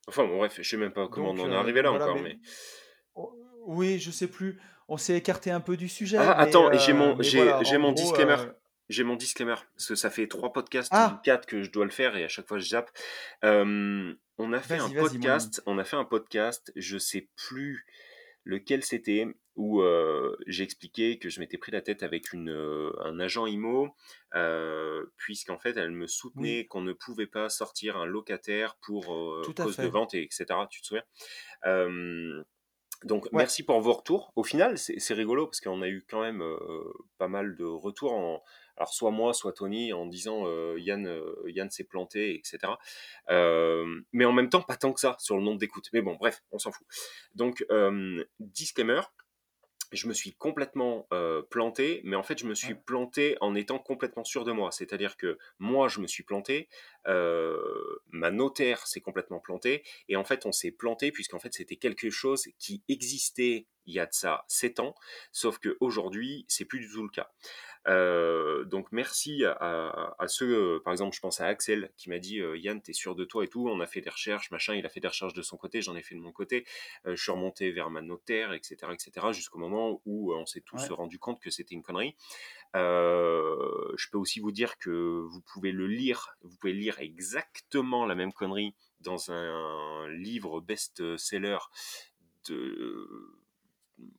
Enfin 0.08 0.24
bon, 0.26 0.38
bref, 0.38 0.56
je 0.62 0.68
sais 0.68 0.78
même 0.78 0.92
pas 0.94 1.06
comment 1.08 1.30
on 1.32 1.38
en 1.40 1.50
est 1.50 1.54
euh, 1.54 1.58
arrivé 1.60 1.82
là 1.82 1.90
voilà, 1.90 2.06
encore, 2.06 2.16
mais 2.16 2.22
mais. 2.22 2.40
oh, 3.14 3.38
oui, 3.66 3.98
je 3.98 4.10
sais 4.10 4.28
plus. 4.28 4.58
On 4.88 4.96
s'est 4.96 5.16
écarté 5.18 5.50
un 5.50 5.60
peu 5.60 5.76
du 5.76 5.88
sujet, 5.90 6.16
Ah, 6.16 6.34
mais, 6.38 6.44
attends, 6.48 6.72
j'ai 6.78 6.92
euh, 6.92 6.94
mon, 6.96 7.20
j'ai, 7.22 7.36
voilà, 7.44 7.78
mon 7.78 7.92
gros. 7.92 8.02
disclaimer. 8.02 8.36
euh, 8.40 8.52
J'ai 8.88 9.04
mon 9.04 9.16
disclaimer, 9.16 9.56
parce 9.74 9.86
que 9.88 9.94
ça 9.94 10.10
fait 10.10 10.26
trois 10.28 10.52
podcasts 10.52 10.90
ou 10.92 10.96
Ah, 10.96 11.20
quatre 11.22 11.46
que 11.46 11.62
je 11.62 11.70
dois 11.70 11.84
le 11.84 11.90
faire 11.90 12.16
et 12.16 12.24
à 12.24 12.28
chaque 12.28 12.46
fois 12.48 12.58
je 12.58 12.68
zappe. 12.68 12.90
Euh, 13.44 14.14
on 14.38 14.52
a 14.52 14.60
fait 14.60 14.78
un 14.78 14.88
podcast, 14.90 15.62
on 15.66 15.78
a 15.78 15.84
fait 15.84 15.96
un 15.96 16.04
podcast, 16.04 16.72
je 16.76 16.96
sais 16.96 17.28
plus 17.36 17.84
lequel 18.44 18.82
c'était, 18.82 19.26
où 19.56 19.82
euh, 19.82 20.34
j'ai 20.46 20.62
expliqué 20.62 21.18
que 21.18 21.28
je 21.28 21.40
m'étais 21.40 21.58
pris 21.58 21.70
la 21.72 21.82
tête 21.82 22.02
avec 22.02 22.32
une, 22.32 22.50
euh, 22.50 22.92
un 23.04 23.20
agent 23.20 23.46
IMO, 23.46 23.94
euh, 24.34 25.04
puisqu'en 25.16 25.58
fait 25.58 25.76
elle 25.76 25.90
me 25.90 26.04
Oui, 26.04 26.08
soutenait 26.08 26.66
qu'on 26.66 26.80
ne 26.80 26.92
pouvait 26.94 27.26
pas 27.26 27.50
sortir 27.50 27.98
un 27.98 28.06
locataire 28.06 28.76
pour 28.80 29.06
cause 29.54 29.76
de 29.76 29.86
vente, 29.88 30.14
et 30.14 30.22
etc. 30.22 30.46
Tu 30.70 30.80
te 30.80 30.86
souviens 30.86 31.04
donc 33.04 33.26
Ouais, 33.26 33.30
merci 33.32 33.62
pour 33.62 33.80
vos 33.80 33.92
retours. 33.92 34.32
Au 34.34 34.42
final, 34.42 34.76
c'est 34.76 35.14
rigolo 35.14 35.46
parce 35.46 35.60
qu'on 35.60 35.82
a 35.82 35.88
eu 35.88 36.04
quand 36.08 36.20
même 36.20 36.42
pas 37.16 37.28
mal 37.28 37.54
de 37.54 37.64
retours. 37.64 38.12
En, 38.12 38.42
alors 38.78 38.94
soit 38.94 39.10
moi, 39.10 39.34
soit 39.34 39.52
Tony, 39.52 39.92
en 39.92 40.06
disant 40.06 40.44
euh, 40.46 40.76
Yann, 40.78 41.06
euh, 41.06 41.34
Yann 41.46 41.68
s'est 41.70 41.84
planté, 41.84 42.34
etc. 42.36 42.58
Euh, 43.28 44.00
mais 44.12 44.24
en 44.24 44.32
même 44.32 44.48
temps, 44.48 44.62
pas 44.62 44.76
tant 44.76 44.92
que 44.92 45.00
ça 45.00 45.16
sur 45.18 45.36
le 45.36 45.42
nombre 45.42 45.58
d'écoutes. 45.58 45.88
Mais 45.92 46.00
bon, 46.00 46.14
bref, 46.14 46.42
on 46.52 46.58
s'en 46.58 46.72
fout. 46.72 46.86
Donc 47.34 47.64
disclaimer. 48.38 49.00
je 49.92 50.06
me 50.06 50.12
suis 50.12 50.34
complètement 50.34 51.06
euh, 51.12 51.42
planté, 51.50 52.02
mais 52.04 52.16
en 52.16 52.22
fait, 52.22 52.38
je 52.38 52.46
me 52.46 52.54
suis 52.54 52.74
planté 52.74 53.36
en 53.40 53.54
étant 53.54 53.78
complètement 53.78 54.24
sûr 54.24 54.44
de 54.44 54.52
moi. 54.52 54.70
C'est-à-dire 54.70 55.16
que 55.16 55.38
moi, 55.58 55.88
je 55.88 56.00
me 56.00 56.06
suis 56.06 56.22
planté, 56.22 56.68
euh, 57.06 57.58
ma 58.10 58.30
notaire 58.30 58.86
s'est 58.86 59.00
complètement 59.00 59.40
plantée, 59.40 59.82
et 60.08 60.16
en 60.16 60.24
fait, 60.24 60.44
on 60.44 60.52
s'est 60.52 60.72
planté 60.72 61.10
puisqu'en 61.10 61.38
fait, 61.38 61.54
c'était 61.54 61.76
quelque 61.76 62.10
chose 62.10 62.48
qui 62.58 62.82
existait 62.88 63.66
il 63.86 63.94
y 63.94 64.00
a 64.00 64.04
de 64.04 64.12
ça 64.12 64.44
7 64.48 64.80
ans, 64.80 64.94
sauf 65.32 65.58
qu'aujourd'hui, 65.58 66.44
c'est 66.48 66.66
plus 66.66 66.80
du 66.80 66.92
tout 66.92 67.02
le 67.02 67.08
cas. 67.08 67.30
Euh, 67.88 68.64
donc 68.64 68.92
merci 68.92 69.44
à, 69.44 70.14
à 70.18 70.28
ceux, 70.28 70.76
euh, 70.76 70.80
par 70.84 70.92
exemple, 70.92 71.14
je 71.16 71.20
pense 71.20 71.40
à 71.40 71.46
Axel 71.46 71.90
qui 71.96 72.10
m'a 72.10 72.18
dit 72.18 72.38
euh, 72.40 72.56
Yann, 72.58 72.82
t'es 72.82 72.92
sûr 72.92 73.14
de 73.14 73.24
toi 73.24 73.44
et 73.44 73.48
tout. 73.48 73.68
On 73.68 73.80
a 73.80 73.86
fait 73.86 74.00
des 74.00 74.10
recherches, 74.10 74.50
machin. 74.50 74.74
Il 74.74 74.84
a 74.84 74.88
fait 74.88 75.00
des 75.00 75.08
recherches 75.08 75.32
de 75.32 75.42
son 75.42 75.56
côté, 75.56 75.80
j'en 75.80 75.96
ai 75.96 76.02
fait 76.02 76.14
de 76.14 76.20
mon 76.20 76.32
côté. 76.32 76.66
Je 77.06 77.14
suis 77.16 77.32
remonté 77.32 77.70
vers 77.70 77.90
ma 77.90 78.02
notaire, 78.02 78.52
etc., 78.52 78.76
etc., 78.92 79.28
jusqu'au 79.32 79.58
moment 79.58 80.00
où 80.04 80.34
on 80.34 80.44
s'est 80.46 80.60
tous 80.60 80.82
Ouais. 80.82 80.94
rendu 80.94 81.18
compte 81.18 81.40
que 81.40 81.50
c'était 81.50 81.74
une 81.74 81.82
connerie. 81.82 82.14
Euh, 82.76 83.56
je 83.96 84.08
peux 84.10 84.18
aussi 84.18 84.40
vous 84.40 84.52
dire 84.52 84.76
que 84.78 84.90
vous 84.90 85.40
pouvez 85.40 85.72
le 85.72 85.86
lire, 85.86 86.36
vous 86.42 86.56
pouvez 86.58 86.72
lire 86.74 86.98
exactement 87.00 88.04
la 88.06 88.14
même 88.14 88.32
connerie 88.32 88.74
dans 89.00 89.30
un 89.30 90.08
livre 90.10 90.60
best-seller 90.60 91.58
de 92.48 93.08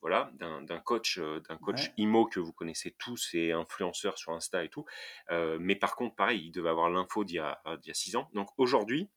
voilà, 0.01 0.31
d'un 0.33 0.79
coach, 0.79 1.17
euh, 1.19 1.39
d'un 1.47 1.57
coach 1.57 1.87
Ouais. 1.87 1.93
IMO 1.97 2.25
que 2.25 2.39
vous 2.39 2.53
connaissez 2.53 2.95
tous 2.97 3.33
et 3.33 3.51
influenceurs 3.51 4.17
sur 4.17 4.33
Insta 4.33 4.63
et 4.63 4.69
tout. 4.69 4.85
Euh, 5.31 5.57
mais 5.59 5.75
par 5.75 5.95
contre, 5.95 6.15
pareil, 6.15 6.45
il 6.45 6.51
devait 6.51 6.69
avoir 6.69 6.89
l'info 6.89 7.23
d'il 7.23 7.35
y 7.35 7.39
a 7.39 7.61
d'il 7.81 7.87
y 7.87 7.91
a 7.91 7.95
six 7.95 8.15
ans. 8.15 8.29
Donc 8.33 8.49
aujourd'hui, 8.57 9.09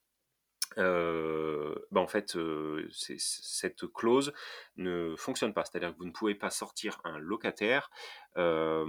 euh, 0.79 1.75
bah 1.91 2.01
en 2.01 2.07
fait, 2.07 2.37
euh, 2.37 2.89
cette 2.91 3.87
clause 3.93 4.33
ne 4.77 5.15
fonctionne 5.17 5.53
pas. 5.53 5.65
C'est-à-dire 5.65 5.93
que 5.93 5.99
vous 5.99 6.07
ne 6.07 6.13
pouvez 6.13 6.35
pas 6.35 6.51
sortir 6.51 7.01
un 7.05 7.19
locataire 7.19 7.91
euh, 8.37 8.87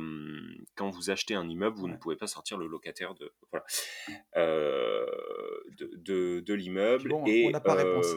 quand 0.76 0.90
vous 0.90 1.10
achetez 1.10 1.36
un 1.36 1.48
immeuble. 1.48 1.78
Vous 1.78 1.88
ne 1.88 1.98
pouvez 1.98 2.16
pas 2.16 2.28
sortir 2.28 2.58
le 2.58 2.68
locataire 2.68 3.14
de 3.16 3.34
voilà 3.52 3.66
euh, 4.38 5.06
de, 5.78 6.40
de, 6.40 6.54
l'immeuble 6.54 7.10
bon, 7.10 7.24
on 7.26 7.50
n'a 7.52 7.60
pas 7.60 7.76
réponse. 7.76 8.14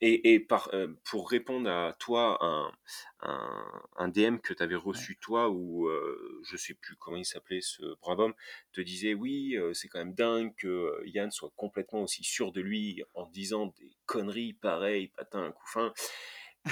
Et, 0.00 0.32
et 0.32 0.40
par, 0.40 0.70
euh, 0.72 0.88
pour 1.04 1.30
répondre 1.30 1.68
à 1.70 1.94
toi, 1.98 2.38
un, 2.40 2.72
un, 3.20 3.82
un 3.96 4.08
DM 4.08 4.38
que 4.38 4.54
tu 4.54 4.62
avais 4.62 4.74
reçu 4.74 5.18
toi, 5.18 5.50
ou 5.50 5.88
euh, 5.88 6.40
je 6.44 6.56
sais 6.56 6.74
plus 6.74 6.96
comment 6.96 7.18
il 7.18 7.24
s'appelait 7.24 7.60
ce 7.60 7.82
brave 8.00 8.20
homme, 8.20 8.34
te 8.72 8.80
disait 8.80 9.14
oui, 9.14 9.56
euh, 9.56 9.74
c'est 9.74 9.88
quand 9.88 9.98
même 9.98 10.14
dingue 10.14 10.54
que 10.56 10.68
euh, 10.68 11.02
Yann 11.06 11.30
soit 11.30 11.52
complètement 11.56 12.02
aussi 12.02 12.24
sûr 12.24 12.52
de 12.52 12.60
lui 12.60 13.02
en 13.14 13.26
disant 13.26 13.74
des 13.78 13.90
conneries 14.06 14.54
pareilles, 14.54 15.08
patin 15.08 15.44
un 15.44 15.52
coup 15.52 15.66
fin. 15.66 15.92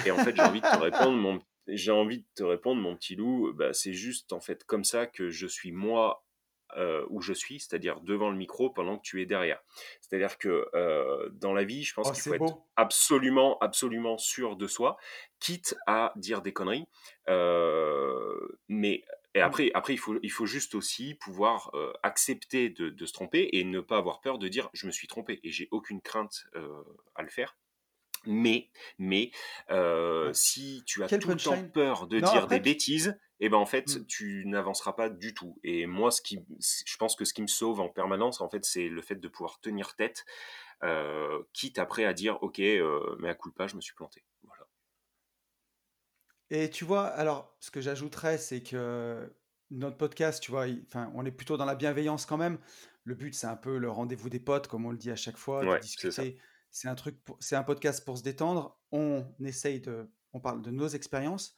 Et 0.05 0.11
en 0.11 0.17
fait, 0.17 0.35
j'ai 0.35 0.41
envie 0.41 0.61
de 0.61 0.67
te 0.67 0.77
répondre, 0.77 1.17
mon, 1.17 1.39
j'ai 1.67 1.91
envie 1.91 2.19
de 2.19 2.27
te 2.35 2.43
répondre, 2.43 2.81
mon 2.81 2.95
petit 2.95 3.15
loup, 3.15 3.53
bah, 3.53 3.73
c'est 3.73 3.93
juste 3.93 4.33
en 4.33 4.39
fait 4.39 4.63
comme 4.63 4.83
ça 4.83 5.05
que 5.05 5.29
je 5.29 5.47
suis 5.47 5.71
moi 5.71 6.25
euh, 6.77 7.05
où 7.09 7.21
je 7.21 7.33
suis, 7.33 7.59
c'est-à-dire 7.59 8.01
devant 8.01 8.29
le 8.29 8.37
micro 8.37 8.69
pendant 8.69 8.97
que 8.97 9.03
tu 9.03 9.21
es 9.21 9.25
derrière. 9.25 9.61
C'est-à-dire 10.01 10.37
que 10.37 10.67
euh, 10.73 11.29
dans 11.33 11.53
la 11.53 11.63
vie, 11.63 11.83
je 11.83 11.93
pense 11.93 12.09
Oh, 12.09 12.11
qu'il 12.11 12.21
faut 12.21 12.33
être 12.33 12.57
absolument, 12.75 13.57
absolument 13.59 14.17
sûr 14.17 14.55
de 14.55 14.67
soi, 14.67 14.97
quitte 15.39 15.75
à 15.87 16.13
dire 16.15 16.41
des 16.41 16.53
conneries. 16.53 16.87
Euh, 17.27 18.57
mais 18.67 19.03
et 19.35 19.41
après, 19.41 19.71
après 19.73 19.93
il, 19.93 19.97
faut, 19.97 20.17
il 20.23 20.31
faut 20.31 20.45
juste 20.47 20.73
aussi 20.75 21.13
pouvoir 21.13 21.69
euh, 21.75 21.93
accepter 22.03 22.69
de, 22.69 22.89
de 22.89 23.05
se 23.05 23.13
tromper 23.13 23.49
et 23.53 23.63
ne 23.63 23.79
pas 23.79 23.97
avoir 23.97 24.21
peur 24.21 24.39
de 24.39 24.47
dire 24.47 24.69
je 24.73 24.87
me 24.87 24.91
suis 24.91 25.07
trompé. 25.07 25.39
Et 25.43 25.51
j'ai 25.51 25.67
aucune 25.71 26.01
crainte 26.01 26.45
euh, 26.55 26.83
à 27.15 27.21
le 27.21 27.29
faire. 27.29 27.55
Mais, 28.25 28.69
mais 28.97 29.31
euh, 29.71 30.33
si 30.33 30.83
tu 30.85 31.03
as 31.03 31.07
Quel 31.07 31.19
tout 31.21 31.29
le 31.29 31.37
temps 31.37 31.67
peur 31.69 32.07
de 32.07 32.19
Non, 32.19 32.29
dire 32.31 32.43
après, 32.43 32.59
des 32.59 32.71
bêtises, 32.71 33.17
et 33.39 33.47
ben 33.49 33.57
en 33.57 33.65
fait, 33.65 33.95
Mm. 33.97 34.05
tu 34.07 34.43
n'avanceras 34.45 34.93
pas 34.93 35.09
du 35.09 35.33
tout. 35.33 35.57
Et 35.63 35.85
moi, 35.85 36.11
ce 36.11 36.21
qui, 36.21 36.39
je 36.59 36.97
pense 36.97 37.15
que 37.15 37.23
ce 37.25 37.33
qui 37.33 37.41
me 37.41 37.47
sauve 37.47 37.79
en 37.79 37.89
permanence, 37.89 38.41
en 38.41 38.49
fait, 38.49 38.65
c'est 38.65 38.89
le 38.89 39.01
fait 39.01 39.15
de 39.15 39.27
pouvoir 39.29 39.59
tenir 39.61 39.95
tête, 39.95 40.25
euh, 40.83 41.43
quitte 41.53 41.79
après 41.79 42.05
à 42.05 42.13
dire, 42.13 42.41
ok, 42.43 42.59
euh, 42.59 43.15
mais 43.19 43.29
à 43.29 43.35
coup 43.35 43.51
pas, 43.51 43.67
je 43.67 43.75
me 43.75 43.81
suis 43.81 43.93
planté. 43.95 44.25
Voilà. 44.43 44.67
Et 46.49 46.69
tu 46.69 46.83
vois, 46.85 47.05
alors, 47.05 47.55
ce 47.59 47.69
que 47.71 47.81
j'ajouterais, 47.81 48.37
c'est 48.37 48.63
que 48.63 49.33
notre 49.69 49.97
podcast, 49.97 50.41
tu 50.41 50.51
vois, 50.51 50.67
il- 50.67 50.85
on 51.13 51.25
est 51.25 51.31
plutôt 51.31 51.57
dans 51.57 51.65
la 51.65 51.75
bienveillance 51.75 52.25
quand 52.25 52.37
même. 52.37 52.59
Le 53.03 53.15
but, 53.15 53.33
c'est 53.35 53.47
un 53.47 53.55
peu 53.55 53.77
le 53.77 53.89
rendez-vous 53.89 54.29
des 54.29 54.39
potes, 54.39 54.67
comme 54.67 54.85
on 54.85 54.91
le 54.91 54.97
dit 54.97 55.11
à 55.11 55.15
chaque 55.15 55.37
fois, 55.37 55.63
de 55.63 55.69
Ouais, 55.69 55.79
c'est 55.83 56.11
ça. 56.11 56.23
discuter. 56.23 56.41
C'est 56.71 56.87
un 56.87 56.95
truc, 56.95 57.17
c'est 57.39 57.55
un 57.55 57.63
podcast 57.63 58.05
pour 58.05 58.17
se 58.17 58.23
détendre. 58.23 58.79
On 58.91 59.25
essaye 59.43 59.81
de, 59.81 60.11
on 60.33 60.39
parle 60.39 60.61
de 60.61 60.71
nos 60.71 60.87
expériences. 60.87 61.55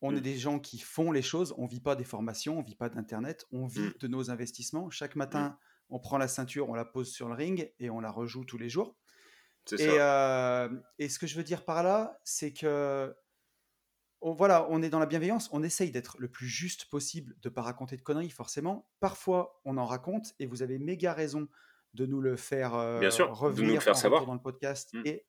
On 0.00 0.14
est 0.16 0.20
Mm, 0.20 0.20
des 0.20 0.36
gens 0.36 0.58
qui 0.58 0.78
font 0.78 1.12
les 1.12 1.22
choses. 1.22 1.54
On 1.58 1.66
vit 1.66 1.80
pas 1.80 1.94
des 1.96 2.04
formations, 2.04 2.58
on 2.58 2.62
vit 2.62 2.74
pas 2.74 2.88
d'internet. 2.88 3.46
On 3.52 3.66
vit 3.66 3.80
mm, 3.80 3.94
de 4.00 4.08
nos 4.08 4.30
investissements. 4.30 4.90
Chaque 4.90 5.14
mm. 5.14 5.18
matin, 5.18 5.58
on 5.90 5.98
prend 5.98 6.18
la 6.18 6.28
ceinture, 6.28 6.68
on 6.68 6.74
la 6.74 6.84
pose 6.84 7.12
sur 7.12 7.28
le 7.28 7.34
ring 7.34 7.72
et 7.78 7.90
on 7.90 8.00
la 8.00 8.10
rejoue 8.10 8.44
tous 8.44 8.58
les 8.58 8.68
jours. 8.68 8.96
C'est 9.64 9.80
Et, 9.80 9.86
ça. 9.86 10.64
euh, 10.64 10.80
et 10.98 11.08
ce 11.08 11.18
que 11.18 11.26
je 11.26 11.36
veux 11.36 11.44
dire 11.44 11.64
par 11.64 11.82
là, 11.82 12.18
c'est 12.24 12.52
que 12.52 13.14
on, 14.20 14.32
voilà, 14.32 14.66
on 14.70 14.82
est 14.82 14.90
dans 14.90 15.00
la 15.00 15.06
bienveillance, 15.06 15.48
on 15.52 15.62
essaye 15.62 15.90
d'être 15.90 16.16
le 16.18 16.28
plus 16.28 16.46
juste 16.46 16.86
possible, 16.86 17.34
de 17.40 17.48
ne 17.48 17.54
pas 17.54 17.62
raconter 17.62 17.96
de 17.96 18.02
conneries, 18.02 18.30
forcément. 18.30 18.88
Parfois, 19.00 19.60
on 19.64 19.76
en 19.76 19.84
raconte, 19.84 20.34
et 20.38 20.46
vous 20.46 20.62
avez 20.62 20.78
méga 20.78 21.12
raison 21.12 21.48
de 21.94 22.06
nous 22.06 22.20
le 22.20 22.36
faire 22.36 22.70
Bien 22.72 23.08
euh, 23.08 23.10
sûr, 23.10 23.26
de 23.26 23.30
nous 23.32 23.36
le 23.40 23.46
revenir 23.46 23.82
faire 23.82 23.92
en 23.92 23.96
savoir. 23.96 24.26
dans 24.26 24.34
le 24.34 24.40
podcast. 24.40 24.92
Mm. 24.94 25.02
Et, 25.04 25.26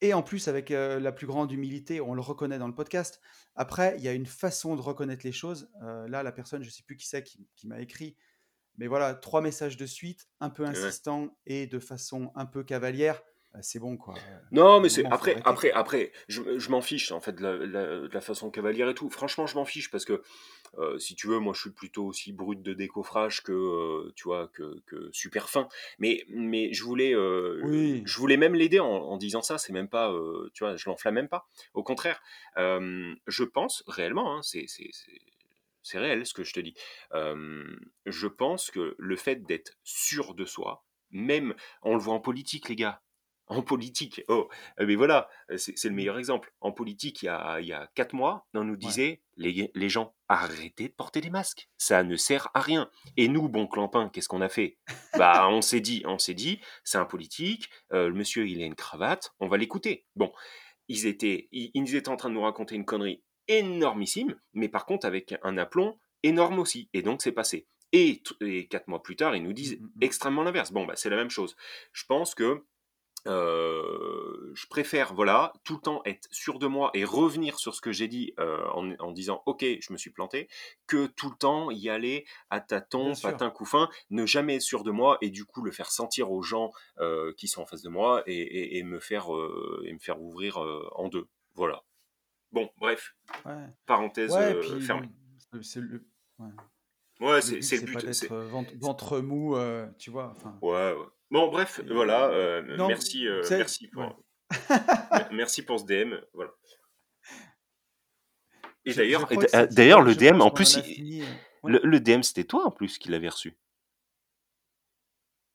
et 0.00 0.14
en 0.14 0.22
plus, 0.22 0.46
avec 0.48 0.70
euh, 0.70 1.00
la 1.00 1.10
plus 1.12 1.26
grande 1.26 1.50
humilité, 1.50 2.00
on 2.00 2.14
le 2.14 2.20
reconnaît 2.20 2.58
dans 2.58 2.68
le 2.68 2.74
podcast. 2.74 3.20
Après, 3.56 3.94
il 3.98 4.04
y 4.04 4.08
a 4.08 4.12
une 4.12 4.26
façon 4.26 4.76
de 4.76 4.80
reconnaître 4.80 5.24
les 5.26 5.32
choses. 5.32 5.68
Euh, 5.82 6.06
là, 6.08 6.22
la 6.22 6.30
personne, 6.32 6.62
je 6.62 6.68
ne 6.68 6.72
sais 6.72 6.84
plus 6.84 6.96
qui 6.96 7.08
c'est 7.08 7.22
qui, 7.24 7.48
qui 7.56 7.66
m'a 7.66 7.80
écrit, 7.80 8.16
mais 8.76 8.86
voilà, 8.86 9.14
trois 9.14 9.40
messages 9.40 9.76
de 9.76 9.86
suite, 9.86 10.28
un 10.40 10.50
peu 10.50 10.62
Ouais. 10.62 10.68
insistant 10.68 11.36
et 11.46 11.66
de 11.66 11.80
façon 11.80 12.30
un 12.36 12.46
peu 12.46 12.62
cavalière. 12.62 13.20
c'est 13.60 13.80
bon, 13.80 13.96
quoi. 13.96 14.14
Non, 14.52 14.78
mais 14.80 14.88
c'est 14.88 15.04
après, 15.06 15.42
après, 15.44 15.72
après, 15.72 16.12
je, 16.28 16.58
je 16.60 16.70
m'en 16.70 16.80
fiche 16.80 17.10
en 17.10 17.18
fait 17.18 17.32
de 17.32 17.42
la, 17.42 18.08
la 18.12 18.20
façon 18.20 18.50
cavalière 18.52 18.88
et 18.88 18.94
tout. 18.94 19.10
Franchement, 19.10 19.48
je 19.48 19.56
m'en 19.56 19.64
fiche 19.64 19.90
parce 19.90 20.04
que 20.04 20.22
euh, 20.78 20.98
si 20.98 21.14
tu 21.14 21.26
veux, 21.26 21.38
moi, 21.38 21.54
je 21.54 21.60
suis 21.60 21.70
plutôt 21.70 22.06
aussi 22.06 22.32
brut 22.32 22.62
de 22.62 22.72
décoffrage 22.72 23.42
que 23.42 23.52
euh, 23.52 24.12
tu 24.14 24.24
vois 24.24 24.48
que, 24.48 24.80
que 24.86 25.08
super 25.12 25.48
fin. 25.48 25.68
Mais 25.98 26.24
mais 26.28 26.72
je 26.72 26.84
voulais 26.84 27.14
euh, 27.14 27.60
Oui, 27.64 28.02
je 28.04 28.18
voulais 28.18 28.36
même 28.36 28.54
l'aider 28.54 28.80
en, 28.80 28.86
en 28.86 29.16
disant 29.16 29.42
ça. 29.42 29.58
C'est 29.58 29.72
même 29.72 29.88
pas 29.88 30.12
tu 30.54 30.64
vois, 30.64 30.76
je 30.76 30.88
l'enflamme 30.88 31.14
même 31.14 31.28
pas. 31.28 31.48
Au 31.74 31.82
contraire, 31.82 32.20
je 32.56 33.44
pense 33.44 33.84
réellement, 33.86 34.36
hein, 34.36 34.42
c'est 34.42 34.64
c'est 34.66 34.88
c'est 34.92 35.20
c'est 35.82 35.98
réel 35.98 36.26
ce 36.26 36.34
que 36.34 36.44
je 36.44 36.52
te 36.52 36.60
dis. 36.60 36.74
Je 37.14 38.26
pense 38.26 38.70
que 38.70 38.94
le 38.98 39.16
fait 39.16 39.44
d'être 39.44 39.78
sûr 39.84 40.34
de 40.34 40.44
soi, 40.44 40.84
même 41.10 41.54
on 41.82 41.94
le 41.94 42.00
voit 42.00 42.14
en 42.14 42.20
politique, 42.20 42.68
les 42.68 42.76
gars. 42.76 43.02
En 43.48 43.62
politique, 43.62 44.22
oh, 44.28 44.48
euh, 44.78 44.86
mais 44.86 44.94
voilà, 44.94 45.28
euh, 45.50 45.56
c'est 45.56 45.84
le 45.84 45.94
meilleur 45.94 46.18
exemple. 46.18 46.52
En 46.60 46.72
politique, 46.72 47.22
il 47.22 47.26
y 47.26 47.28
a, 47.28 47.60
il 47.60 47.66
y 47.66 47.72
a 47.72 47.88
quatre 47.94 48.12
mois, 48.12 48.46
on 48.54 48.64
nous 48.64 48.72
ouais. 48.72 48.78
disait, 48.78 49.22
les, 49.36 49.70
les 49.74 49.88
gens, 49.88 50.14
arrêtez 50.28 50.88
de 50.88 50.92
porter 50.92 51.20
des 51.20 51.30
masques, 51.30 51.68
ça 51.78 52.02
ne 52.02 52.16
sert 52.16 52.48
à 52.54 52.60
rien. 52.60 52.90
Et 53.16 53.28
nous, 53.28 53.48
bon 53.48 53.66
clampin, 53.66 54.10
qu'est-ce 54.10 54.28
qu'on 54.28 54.42
a 54.42 54.48
fait? 54.48 54.78
Bah, 55.16 55.48
on 55.50 55.62
s'est 55.62 55.80
dit, 55.80 56.02
on 56.06 56.18
s'est 56.18 56.34
dit, 56.34 56.60
c'est 56.84 56.98
un 56.98 57.04
politique, 57.06 57.70
euh, 57.92 58.08
le 58.08 58.14
monsieur, 58.14 58.46
il 58.46 58.60
a 58.62 58.66
une 58.66 58.74
cravate, 58.74 59.32
on 59.40 59.48
va 59.48 59.56
l'écouter. 59.56 60.04
Bon, 60.14 60.32
ils 60.88 61.06
étaient, 61.06 61.48
ils, 61.52 61.70
ils 61.74 61.96
étaient 61.96 62.08
en 62.10 62.16
train 62.16 62.28
de 62.28 62.34
nous 62.34 62.42
raconter 62.42 62.74
une 62.74 62.84
connerie 62.84 63.22
énormissime, 63.48 64.36
mais 64.52 64.68
par 64.68 64.86
contre 64.86 65.06
avec 65.06 65.34
un 65.42 65.56
aplomb 65.58 65.98
énorme 66.22 66.58
aussi. 66.58 66.88
Et 66.92 67.02
donc 67.02 67.22
c'est 67.22 67.32
passé. 67.32 67.66
Et, 67.92 68.22
quatre 68.68 68.88
mois 68.88 69.02
plus 69.02 69.16
tard, 69.16 69.34
ils 69.34 69.42
nous 69.42 69.52
disent 69.52 69.78
mm, 69.80 69.84
mm. 69.84 70.02
extrêmement 70.02 70.42
l'inverse. 70.42 70.72
Bon, 70.72 70.84
bah, 70.84 70.94
c'est 70.96 71.10
la 71.10 71.16
même 71.16 71.30
chose. 71.30 71.56
Je 71.92 72.04
pense 72.06 72.34
que 72.34 72.64
euh, 73.26 74.50
je 74.54 74.66
préfère, 74.68 75.14
voilà, 75.14 75.52
tout 75.64 75.74
le 75.74 75.80
temps 75.80 76.02
être 76.04 76.28
sûr 76.30 76.58
de 76.58 76.66
moi 76.66 76.90
et 76.94 77.04
revenir 77.04 77.58
sur 77.58 77.74
ce 77.74 77.80
que 77.80 77.92
j'ai 77.92 78.08
dit 78.08 78.32
euh, 78.38 78.66
en, 78.70 78.92
en 78.98 79.10
disant 79.12 79.42
ok, 79.46 79.64
je 79.80 79.92
me 79.92 79.98
suis 79.98 80.10
planté, 80.10 80.48
que 80.86 81.06
tout 81.06 81.30
le 81.30 81.36
temps 81.36 81.70
y 81.70 81.88
aller 81.88 82.24
à 82.50 82.60
tâtons, 82.60 83.12
patin 83.32 83.50
coup 83.50 83.64
fin, 83.64 83.88
ne 84.10 84.24
jamais 84.26 84.56
être 84.56 84.62
sûr 84.62 84.84
de 84.84 84.90
moi 84.90 85.18
et 85.20 85.30
du 85.30 85.44
coup 85.44 85.62
le 85.62 85.70
faire 85.72 85.90
sentir 85.90 86.30
aux 86.30 86.42
gens 86.42 86.70
euh, 87.00 87.32
qui 87.36 87.48
sont 87.48 87.62
en 87.62 87.66
face 87.66 87.82
de 87.82 87.88
moi 87.88 88.22
et, 88.26 88.34
et- 88.36 88.78
et 88.78 88.82
me 88.84 89.00
faire 89.00 89.26
et 89.84 89.92
me 89.92 89.98
faire 89.98 90.20
ouvrir 90.20 90.58
en 90.94 91.08
deux. 91.08 91.26
Voilà. 91.54 91.82
Bon, 92.52 92.70
bref, 92.78 93.14
Ouais. 93.44 93.66
parenthèse 93.86 94.32
Ouais, 94.32 94.54
puis 94.60 94.80
fermée. 94.80 95.08
c'est 95.62 95.80
le, 95.80 96.06
ouais. 96.38 97.42
C'est 97.42 97.84
but, 97.84 98.12
c'est 98.12 98.28
pas 98.28 98.34
d'être 98.40 98.48
ventre, 98.48 98.72
ventre 98.78 99.18
mou, 99.20 99.56
tu 99.98 100.10
vois. 100.10 100.32
Enfin, 100.36 100.56
Ouais, 100.62 100.92
ouais. 100.94 101.06
Bon, 101.30 101.48
bref, 101.48 101.80
et- 101.80 101.92
voilà. 101.92 102.28
euh, 102.30 102.62
non, 102.76 102.88
merci, 102.88 103.26
euh, 103.26 103.42
merci 103.50 103.88
pour, 103.88 104.02
ouais. 104.02 104.14
merci 105.32 105.62
pour 105.62 105.78
ce 105.80 105.84
DM. 105.84 106.14
Voilà. 106.32 106.50
Et 108.84 108.94
d'ailleurs, 108.94 109.28
euh, 109.32 109.66
d'ailleurs, 109.70 110.00
le 110.02 110.14
DM, 110.14 110.40
en 110.40 110.50
plus, 110.50 110.76
il- 110.86 111.22
euh, 111.22 111.78
le, 111.82 112.00
DM, 112.00 112.22
c'était 112.22 112.44
toi 112.44 112.64
en 112.66 112.70
plus 112.70 112.96
qui 112.98 113.10
l'avais 113.10 113.28
reçu. 113.28 113.58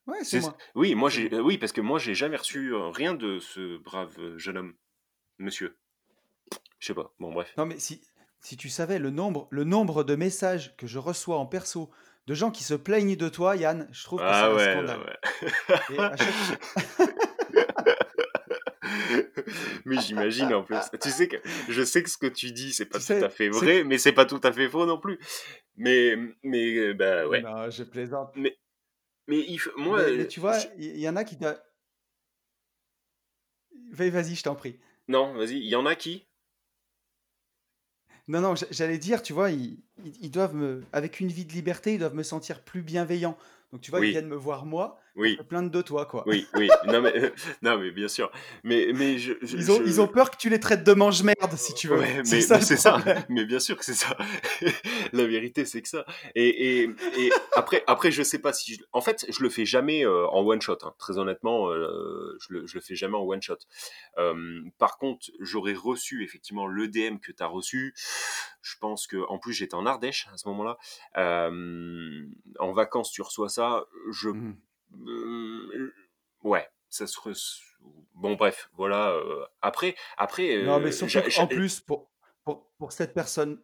ouais, 0.05 0.23
c'est 0.23 0.41
moi, 0.41 0.57
Oui, 0.75 0.93
moi 0.95 1.09
j'ai, 1.09 1.33
euh, 1.33 1.39
oui, 1.41 1.57
parce 1.57 1.71
que 1.71 1.81
moi 1.81 1.97
j'ai 1.97 2.13
jamais 2.13 2.35
reçu 2.37 2.73
euh, 2.73 2.89
rien 2.89 3.13
de 3.15 3.39
ce 3.39 3.77
brave 3.77 4.13
euh, 4.19 4.37
jeune 4.37 4.57
homme, 4.57 4.73
monsieur. 5.39 5.77
Je 6.79 6.87
sais 6.87 6.93
pas. 6.93 7.15
Bon, 7.19 7.31
bref. 7.33 7.53
Non, 7.57 7.65
mais 7.65 7.79
si, 7.79 8.01
si 8.41 8.57
tu 8.57 8.69
savais 8.69 8.99
le 8.99 9.09
nombre, 9.09 9.47
le 9.49 9.63
nombre 9.63 10.03
de 10.03 10.15
messages 10.15 10.75
que 10.75 10.85
je 10.85 10.99
reçois 10.99 11.37
en 11.39 11.45
perso 11.47 11.89
de 12.27 12.33
gens 12.33 12.51
qui 12.51 12.63
se 12.63 12.73
plaignent 12.73 13.15
de 13.15 13.29
toi, 13.29 13.55
Yann, 13.55 13.87
je 13.91 14.03
trouve 14.03 14.19
que 14.19 14.25
c'est 14.25 14.31
Ah 14.31 14.49
un 14.49 14.55
ouais, 14.55 14.71
scandale. 14.71 14.99
ouais. 14.99 15.17
Et 15.95 15.99
à 15.99 16.15
chaque- 16.15 16.59
mais 19.85 19.99
j'imagine 19.99 20.53
en 20.53 20.63
plus. 20.63 20.77
Tu 21.01 21.09
sais 21.09 21.27
que 21.27 21.37
je 21.69 21.83
sais 21.83 22.03
que 22.03 22.09
ce 22.09 22.17
que 22.17 22.27
tu 22.27 22.51
dis, 22.51 22.73
c'est 22.73 22.85
pas 22.85 22.99
Tu 22.99 23.05
tout 23.05 23.07
sais, 23.13 23.23
à 23.23 23.29
fait 23.29 23.51
c'est- 23.51 23.59
vrai, 23.65 23.83
mais 23.83 23.97
c'est 23.97 24.11
pas 24.13 24.25
tout 24.25 24.39
à 24.43 24.51
fait 24.51 24.69
faux 24.69 24.85
non 24.85 24.97
plus. 24.99 25.19
Mais, 25.75 26.15
mais 26.43 26.75
euh, 26.77 26.93
bah 26.93 27.27
ouais. 27.27 27.41
Non, 27.41 27.69
je 27.69 27.83
plaisante. 27.83 28.31
Mais, 28.35 28.57
mais 29.27 29.39
il 29.39 29.59
moi, 29.77 30.03
mais, 30.05 30.15
mais 30.17 30.23
euh, 30.23 30.27
tu 30.27 30.39
vois, 30.39 30.57
il 30.77 30.97
y, 30.99 31.09
en 31.09 31.15
a 31.15 31.23
qui... 31.23 31.37
Vas-y, 33.91 34.09
vas-y, 34.09 34.35
je 34.35 34.43
t'en 34.43 34.55
prie. 34.55 34.79
non, 35.07 35.33
vas-y, 35.33 35.57
il 35.57 35.67
y 35.69 35.75
en 35.75 35.85
a 35.85 35.95
qui 35.95 36.25
Non, 38.27 38.39
non, 38.39 38.53
j'allais 38.71 38.97
dire, 38.97 39.21
tu 39.21 39.33
vois, 39.33 39.51
ils, 39.51 39.77
doivent 40.31 40.55
me... 40.55 40.83
Avec 40.93 41.19
une 41.19 41.27
vie 41.27 41.45
de 41.45 41.51
liberté, 41.51 41.93
ils 41.93 41.99
doivent 41.99 42.15
me 42.15 42.23
sentir 42.23 42.61
plus 42.61 42.81
bienveillant. 42.81 43.37
Donc, 43.71 43.81
tu 43.81 43.91
vois, 43.91 44.05
ils 44.05 44.11
viennent 44.11 44.27
me 44.27 44.35
voir 44.35 44.65
moi, 44.65 44.99
Oui, 45.15 45.35
se 45.37 45.43
plaindre 45.43 45.69
de 45.69 45.81
toi, 45.83 46.05
quoi. 46.07 46.23
oui, 46.25 46.47
oui. 46.55 46.69
Non 46.87 46.99
mais, 47.01 47.13
non 47.61 47.77
mais 47.77 47.91
bien 47.91 48.07
sûr. 48.07 48.31
Mais, 48.63 48.87
mais 48.95 49.19
je, 49.19 49.33
je- 49.43 49.57
Ils 49.57 49.71
ont, 49.71 49.77
je- 49.77 49.83
ils 49.83 50.01
ont 50.01 50.07
peur 50.07 50.31
que 50.31 50.37
tu 50.37 50.49
les 50.49 50.59
traites 50.59 50.83
de 50.83 50.93
mange-merde, 50.93 51.53
si 51.55 51.73
tu 51.75 51.87
veux. 51.87 51.99
Ouais, 51.99 52.21
c'est 52.23 52.41
ça. 52.41 52.97
Mais 53.29 53.45
bien 53.45 53.59
sûr 53.59 53.77
que 53.77 53.85
c'est 53.85 53.93
ça. 53.93 54.17
La 55.13 55.25
vérité, 55.27 55.65
c'est 55.65 55.81
que 55.83 55.87
ça. 55.87 56.03
Et, 56.33 56.81
et, 56.81 56.89
et 57.17 57.31
après, 57.55 57.83
après, 57.85 58.11
je 58.11 58.23
sais 58.23 58.39
pas 58.39 58.53
si. 58.53 58.81
En 58.91 59.01
fait, 59.01 59.25
je 59.29 59.43
le 59.43 59.49
fais 59.49 59.65
jamais 59.65 60.03
euh, 60.05 60.25
en 60.29 60.41
one 60.45 60.61
shot. 60.61 60.77
hein. 60.81 60.93
Très 60.97 61.17
honnêtement, 61.19 61.69
euh, 61.69 62.35
je, 62.41 62.47
le, 62.53 62.65
je 62.67 62.73
le 62.75 62.81
fais 62.81 62.95
jamais 62.95 63.15
en 63.17 63.21
one 63.23 63.41
shot. 63.41 63.57
Euh, 64.17 64.61
par 64.79 64.97
contre, 64.97 65.27
j'aurais 65.39 65.73
reçu 65.73 66.23
effectivement 66.23 66.65
le 66.65 66.87
DM 66.87 67.17
que 67.19 67.31
tu 67.31 67.43
as 67.43 67.47
reçu. 67.47 67.93
Je 68.63 68.75
pense 68.79 69.05
que, 69.07 69.17
en 69.29 69.37
plus, 69.37 69.53
j'étais 69.53 69.75
en 69.75 69.85
Ardèche 69.85 70.27
à 70.33 70.37
ce 70.37 70.47
moment-là. 70.49 70.77
En 72.59 72.73
vacances, 72.73 73.11
tu 73.11 73.21
reçois 73.21 73.49
ça. 73.49 73.85
Je 74.11 74.29
Mhm. 74.29 74.55
Euh, 75.07 75.93
ouais, 76.43 76.67
ça 76.89 77.07
se 77.07 77.17
res- 77.19 77.61
Bon, 78.15 78.35
bref, 78.35 78.69
voilà. 78.73 79.09
euh, 79.11 79.45
après, 79.61 79.95
après, 80.17 80.63
Non, 80.63 80.79
mais 80.79 80.87
euh, 80.87 80.91
surtout 80.91 81.29
j'a- 81.29 81.47
plus, 81.47 81.79
pour, 81.81 82.09
pour, 82.43 82.69
pour 82.77 82.91
cette 82.91 83.13
personne, 83.13 83.61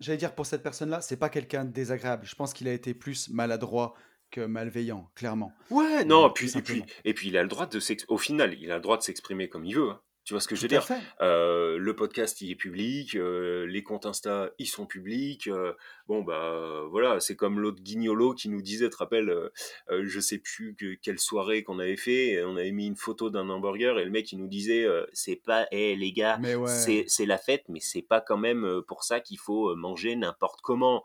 j'allais 0.00 0.18
dire 0.18 0.34
pour 0.34 0.46
cette 0.46 0.62
personne-là, 0.62 1.00
c'est 1.00 1.16
pas 1.16 1.28
quelqu'un 1.30 1.64
de 1.64 1.72
désagréable. 1.72 2.24
Je 2.26 2.34
pense 2.34 2.52
qu'il 2.52 2.68
a 2.68 2.72
été 2.72 2.94
plus 2.94 3.28
maladroit 3.30 3.94
que 4.30 4.40
malveillant, 4.40 5.10
clairement. 5.14 5.52
Ouais, 5.70 6.00
Euh, 6.02 6.04
non, 6.04 6.28
tout 6.28 6.34
puis, 6.34 6.52
et 6.58 6.62
puis, 6.62 6.84
et 7.04 7.14
puis, 7.14 7.28
il 7.28 7.36
a 7.36 7.42
le 7.42 7.48
droit 7.48 7.66
de 7.66 7.80
s'ex- 7.80 8.04
Au 8.08 8.18
final, 8.18 8.54
il 8.60 8.70
a 8.70 8.76
le 8.76 8.80
droit 8.80 8.96
de 8.98 9.02
s'exprimer 9.02 9.48
comme 9.48 9.64
il 9.64 9.74
veut. 9.76 9.90
hein. 9.90 10.00
Tu 10.26 10.34
vois 10.34 10.40
ce 10.40 10.48
que 10.48 10.56
je 10.56 10.62
veux 10.62 10.68
dire? 10.68 10.84
Euh, 11.20 11.78
Le 11.78 11.94
podcast, 11.94 12.40
il 12.40 12.50
est 12.50 12.56
public. 12.56 13.14
euh, 13.14 13.64
les 13.66 13.84
comptes 13.84 14.06
Insta, 14.06 14.50
ils 14.58 14.66
sont 14.66 14.84
publics. 14.84 15.46
euh, 15.46 15.72
bon, 16.08 16.22
bah, 16.24 16.82
voilà, 16.90 17.20
c'est 17.20 17.36
comme 17.36 17.60
l'autre 17.60 17.80
guignolo 17.80 18.34
qui 18.34 18.48
nous 18.48 18.60
disait, 18.60 18.86
tu 18.86 18.90
te 18.90 18.96
rappelles, 18.96 19.30
euh, 19.30 19.50
euh, 19.92 20.02
je 20.04 20.18
sais 20.18 20.38
plus 20.38 20.74
que, 20.74 20.94
quelle 20.94 21.20
soirée 21.20 21.62
qu'on 21.62 21.78
avait 21.78 21.96
fait. 21.96 22.30
et 22.32 22.42
on 22.42 22.56
avait 22.56 22.72
mis 22.72 22.88
une 22.88 22.96
photo 22.96 23.30
d'un 23.30 23.48
hamburger 23.48 24.00
et 24.00 24.04
le 24.04 24.10
mec, 24.10 24.32
il 24.32 24.38
nous 24.40 24.48
disait, 24.48 24.82
euh, 24.84 25.06
c'est 25.12 25.36
pas, 25.36 25.68
hé 25.70 25.94
les 25.94 26.10
gars, 26.10 26.40
ouais. 26.42 26.66
c'est 26.66 27.04
c'est 27.06 27.26
la 27.26 27.38
fête, 27.38 27.62
mais 27.68 27.78
c'est 27.80 28.02
pas 28.02 28.20
quand 28.20 28.36
même 28.36 28.82
pour 28.88 29.04
ça 29.04 29.20
qu'il 29.20 29.38
faut 29.38 29.76
manger 29.76 30.16
n'importe 30.16 30.60
comment. 30.60 31.04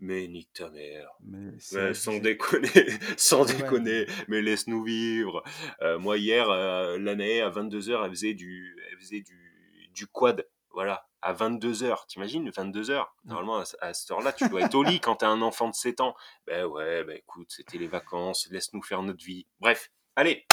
Mais 0.00 0.26
nique 0.28 0.52
ta 0.54 0.70
mère. 0.70 1.10
Mais 1.22 1.58
sans 1.94 2.18
déconner, 2.18 2.68
sans 3.18 3.46
Ouais. 3.46 3.54
déconner, 3.58 4.06
mais 4.28 4.40
laisse-nous 4.40 4.82
vivre. 4.82 5.42
Euh, 5.82 5.98
moi, 5.98 6.16
hier, 6.16 6.48
euh, 6.50 6.98
l'année, 6.98 7.42
à 7.42 7.50
22h, 7.50 8.04
elle 8.04 8.10
faisait 8.10 8.34
du, 8.34 8.76
elle 8.90 8.98
faisait 8.98 9.20
du, 9.20 9.90
du 9.92 10.06
quad. 10.06 10.46
Voilà, 10.72 11.06
à 11.20 11.34
22h. 11.34 12.06
T'imagines, 12.06 12.48
22h 12.48 13.04
Normalement, 13.24 13.62
à 13.80 13.92
cette 13.92 14.10
heure-là, 14.10 14.32
tu 14.32 14.48
dois 14.48 14.62
être 14.62 14.74
au 14.74 14.82
lit 14.82 15.00
quand 15.00 15.16
t'as 15.16 15.28
un 15.28 15.42
enfant 15.42 15.68
de 15.68 15.74
7 15.74 16.00
ans. 16.00 16.14
Ben 16.46 16.64
ouais, 16.64 17.04
ben 17.04 17.16
écoute, 17.18 17.48
c'était 17.50 17.76
les 17.76 17.88
vacances, 17.88 18.48
laisse-nous 18.50 18.82
faire 18.82 19.02
notre 19.02 19.22
vie. 19.24 19.46
Bref, 19.58 19.90
allez, 20.16 20.46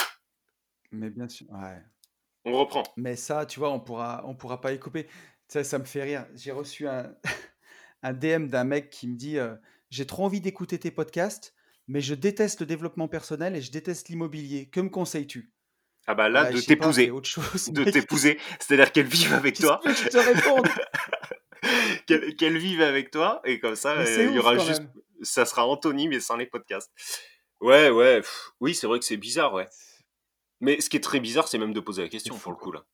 Mais 0.91 1.09
bien 1.11 1.29
sûr. 1.29 1.45
Ouais. 1.51 1.81
on 2.45 2.51
reprend. 2.57 2.83
Mais 2.97 3.15
ça, 3.15 3.45
tu 3.45 3.59
vois, 3.59 3.71
on 3.71 3.79
pourra, 3.79 4.23
on 4.25 4.35
pourra 4.35 4.59
pas 4.59 4.73
y 4.73 4.79
couper. 4.79 5.07
Ça, 5.47 5.63
ça 5.63 5.77
me 5.79 5.85
fait 5.85 6.03
rire. 6.03 6.25
J'ai 6.33 6.51
reçu 6.51 6.87
un, 6.87 7.13
un 8.03 8.13
DM 8.13 8.47
d'un 8.47 8.63
mec 8.63 8.89
qui 8.89 9.07
me 9.07 9.15
dit 9.15 9.37
euh, 9.37 9.55
J'ai 9.89 10.05
trop 10.05 10.25
envie 10.25 10.41
d'écouter 10.41 10.79
tes 10.79 10.91
podcasts, 10.91 11.53
mais 11.87 12.01
je 12.01 12.15
déteste 12.15 12.61
le 12.61 12.65
développement 12.65 13.07
personnel 13.07 13.55
et 13.55 13.61
je 13.61 13.71
déteste 13.71 14.09
l'immobilier. 14.09 14.69
Que 14.69 14.79
me 14.79 14.89
conseilles-tu? 14.89 15.51
Ah 16.05 16.15
bah 16.15 16.29
là, 16.29 16.51
de 16.51 16.59
t'épouser. 16.61 17.11
autre 17.11 17.27
chose. 17.27 17.69
De 17.69 17.83
t'épouser, 17.83 18.39
c'est-à-dire 18.59 18.91
qu'elle 18.93 19.07
vive 19.07 19.33
avec 19.33 19.59
toi. 19.59 19.81
que 19.83 19.93
je 19.93 20.07
te 20.07 20.17
réponde 20.17 20.67
qu'elle 22.37 22.57
vive 22.57 22.81
avec 22.81 23.11
toi 23.11 23.41
et 23.43 23.59
comme 23.59 23.75
ça 23.75 24.03
il 24.03 24.33
y 24.33 24.39
aura 24.39 24.57
juste 24.57 24.81
même. 24.81 24.91
ça 25.21 25.45
sera 25.45 25.67
Anthony 25.67 26.07
mais 26.07 26.19
sans 26.19 26.37
les 26.37 26.45
podcasts 26.45 26.91
ouais 27.61 27.89
ouais 27.89 28.17
pff, 28.17 28.51
oui 28.59 28.75
c'est 28.75 28.87
vrai 28.87 28.99
que 28.99 29.05
c'est 29.05 29.17
bizarre 29.17 29.53
ouais 29.53 29.67
mais 30.61 30.79
ce 30.79 30.89
qui 30.89 30.97
est 30.97 31.01
très 31.01 31.19
bizarre 31.19 31.47
c'est 31.47 31.57
même 31.57 31.73
de 31.73 31.79
poser 31.79 32.03
la 32.03 32.09
question 32.09 32.37
pour 32.37 32.51
le 32.51 32.57
coup 32.57 32.71
là 32.71 32.85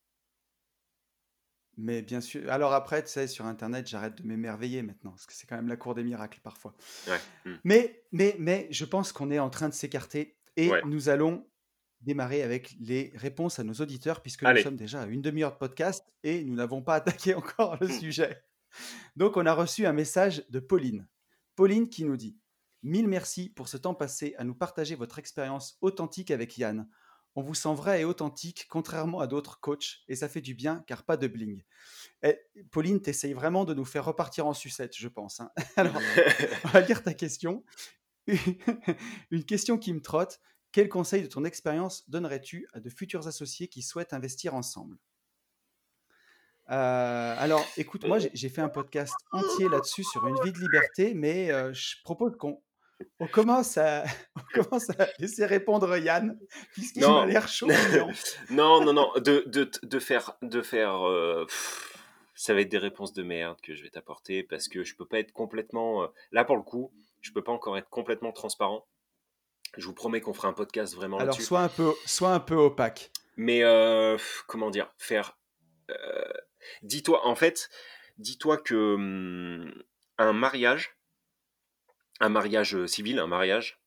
Mais 1.77 2.01
bien 2.01 2.21
sûr. 2.21 2.51
Alors 2.51 2.73
après, 2.73 3.03
tu 3.03 3.09
sais, 3.09 3.27
sur 3.27 3.45
Internet, 3.45 3.87
j'arrête 3.87 4.21
de 4.21 4.27
m'émerveiller 4.27 4.81
maintenant, 4.83 5.11
parce 5.11 5.25
que 5.25 5.33
c'est 5.33 5.47
quand 5.47 5.55
même 5.55 5.67
la 5.67 5.77
cour 5.77 5.95
des 5.95 6.03
miracles 6.03 6.39
parfois. 6.43 6.75
ouais 7.07 7.19
hmm. 7.45 7.55
Mais, 7.63 8.03
mais, 8.11 8.35
mais, 8.39 8.67
je 8.71 8.85
pense 8.85 9.11
qu'on 9.11 9.31
est 9.31 9.39
en 9.39 9.49
train 9.49 9.69
de 9.69 9.73
s'écarter 9.73 10.37
et 10.55 10.69
ouais 10.69 10.81
nous 10.85 11.09
allons 11.09 11.47
démarrer 12.01 12.43
avec 12.43 12.75
les 12.79 13.11
réponses 13.15 13.59
à 13.59 13.63
nos 13.63 13.73
auditeurs, 13.73 14.21
puisque 14.21 14.43
nous 14.43 14.57
sommes 14.57 14.75
déjà 14.75 15.01
à 15.03 15.05
une 15.05 15.21
demi-heure 15.21 15.53
de 15.53 15.57
podcast 15.57 16.05
et 16.23 16.43
nous 16.43 16.55
n'avons 16.55 16.81
pas 16.81 16.95
attaqué 16.95 17.33
encore 17.33 17.77
le 17.79 17.87
Hmm. 17.87 17.99
sujet. 17.99 18.43
Donc, 19.15 19.37
on 19.37 19.45
a 19.45 19.53
reçu 19.53 19.85
un 19.85 19.93
message 19.93 20.45
de 20.49 20.59
Pauline. 20.59 21.07
Pauline 21.55 21.89
qui 21.89 22.03
nous 22.03 22.17
dit 22.17 22.37
Mille 22.81 23.07
merci 23.07 23.49
pour 23.49 23.69
ce 23.69 23.77
temps 23.77 23.93
passé 23.93 24.35
à 24.37 24.43
nous 24.43 24.55
partager 24.55 24.95
votre 24.95 25.17
expérience 25.17 25.77
authentique 25.81 26.31
avec 26.31 26.57
Yann. 26.57 26.89
On 27.35 27.41
vous 27.41 27.55
sent 27.55 27.73
vrai 27.73 28.01
et 28.01 28.05
authentique, 28.05 28.67
contrairement 28.69 29.19
à 29.19 29.27
d'autres 29.27 29.59
coachs, 29.59 30.01
et 30.07 30.15
ça 30.15 30.29
fait 30.29 30.41
du 30.41 30.53
bien 30.53 30.83
car 30.85 31.03
pas 31.03 31.17
de 31.17 31.27
bling. 31.27 31.63
Eh, 32.21 32.39
Pauline, 32.71 33.01
t'essayes 33.01 33.33
vraiment 33.33 33.65
de 33.65 33.73
nous 33.73 33.85
faire 33.85 34.05
repartir 34.05 34.45
en 34.45 34.53
sucette, 34.53 34.95
je 34.95 35.07
pense. 35.07 35.39
hein. 35.39 35.51
Alors, 35.77 35.95
on 36.65 36.67
va 36.69 36.81
lire 36.81 37.01
ta 37.01 37.13
question. 37.13 37.63
Une 39.31 39.45
question 39.45 39.77
qui 39.77 39.93
me 39.93 40.01
trotte. 40.01 40.39
Quel 40.71 40.89
conseil 40.89 41.21
de 41.21 41.27
ton 41.27 41.43
expérience 41.45 42.09
donnerais-tu 42.09 42.67
à 42.73 42.79
de 42.79 42.89
futurs 42.89 43.27
associés 43.27 43.67
qui 43.67 43.81
souhaitent 43.81 44.13
investir 44.13 44.55
ensemble? 44.55 44.97
Euh, 46.69 47.35
Alors, 47.37 47.65
écoute, 47.77 48.05
moi, 48.07 48.19
j'ai 48.19 48.31
j'ai 48.33 48.49
fait 48.49 48.61
un 48.61 48.69
podcast 48.69 49.13
entier 49.31 49.67
là-dessus 49.69 50.03
sur 50.03 50.25
une 50.27 50.39
vie 50.43 50.51
de 50.51 50.59
liberté, 50.59 51.13
mais 51.13 51.51
euh, 51.51 51.73
je 51.73 51.97
propose 52.03 52.37
qu'on 52.37 52.61
on 53.19 53.27
commence, 53.27 53.77
à, 53.77 54.03
on 54.35 54.63
commence 54.63 54.89
à 54.91 55.07
laisser 55.19 55.45
répondre 55.45 55.97
Yann, 55.97 56.37
puisqu'il 56.73 57.01
non 57.01 57.25
l'air 57.25 57.47
chaud 57.47 57.67
non 58.49 58.83
non 58.83 58.93
non 58.93 59.11
de, 59.17 59.43
de, 59.47 59.69
de 59.81 59.99
faire 59.99 60.37
de 60.41 60.61
faire 60.61 61.07
euh, 61.07 61.45
pff, 61.45 61.97
ça 62.35 62.53
va 62.53 62.61
être 62.61 62.69
des 62.69 62.77
réponses 62.77 63.13
de 63.13 63.23
merde 63.23 63.59
que 63.61 63.75
je 63.75 63.83
vais 63.83 63.89
t'apporter 63.89 64.43
parce 64.43 64.67
que 64.67 64.83
je 64.83 64.95
peux 64.95 65.05
pas 65.05 65.19
être 65.19 65.31
complètement 65.31 66.03
euh, 66.03 66.07
là 66.31 66.43
pour 66.43 66.57
le 66.57 66.63
coup 66.63 66.91
je 67.21 67.31
peux 67.31 67.43
pas 67.43 67.51
encore 67.51 67.77
être 67.77 67.89
complètement 67.89 68.31
transparent 68.31 68.85
je 69.77 69.85
vous 69.85 69.93
promets 69.93 70.21
qu'on 70.21 70.33
fera 70.33 70.47
un 70.47 70.53
podcast 70.53 70.93
vraiment 70.95 71.17
Alors, 71.17 71.33
là-dessus 71.33 71.47
sois 71.47 71.61
un 71.61 71.69
peu, 71.69 71.93
sois 72.05 72.29
un 72.29 72.39
peu 72.39 72.53
opaque. 72.53 73.11
Mais 73.37 73.63
euh, 73.63 74.19
comment 74.45 74.69
dire, 74.69 74.93
faire. 74.99 75.35
dis-toi, 76.83 77.25
en 77.25 77.33
fait, 77.33 77.71
dis-toi 78.19 78.57
que 78.57 78.93
hum, 78.93 79.73
un 80.17 80.33
mariage, 80.33 80.95
un 82.19 82.29
mariage 82.29 82.85
civil, 82.85 83.19
un 83.19 83.27
mariage, 83.27 83.79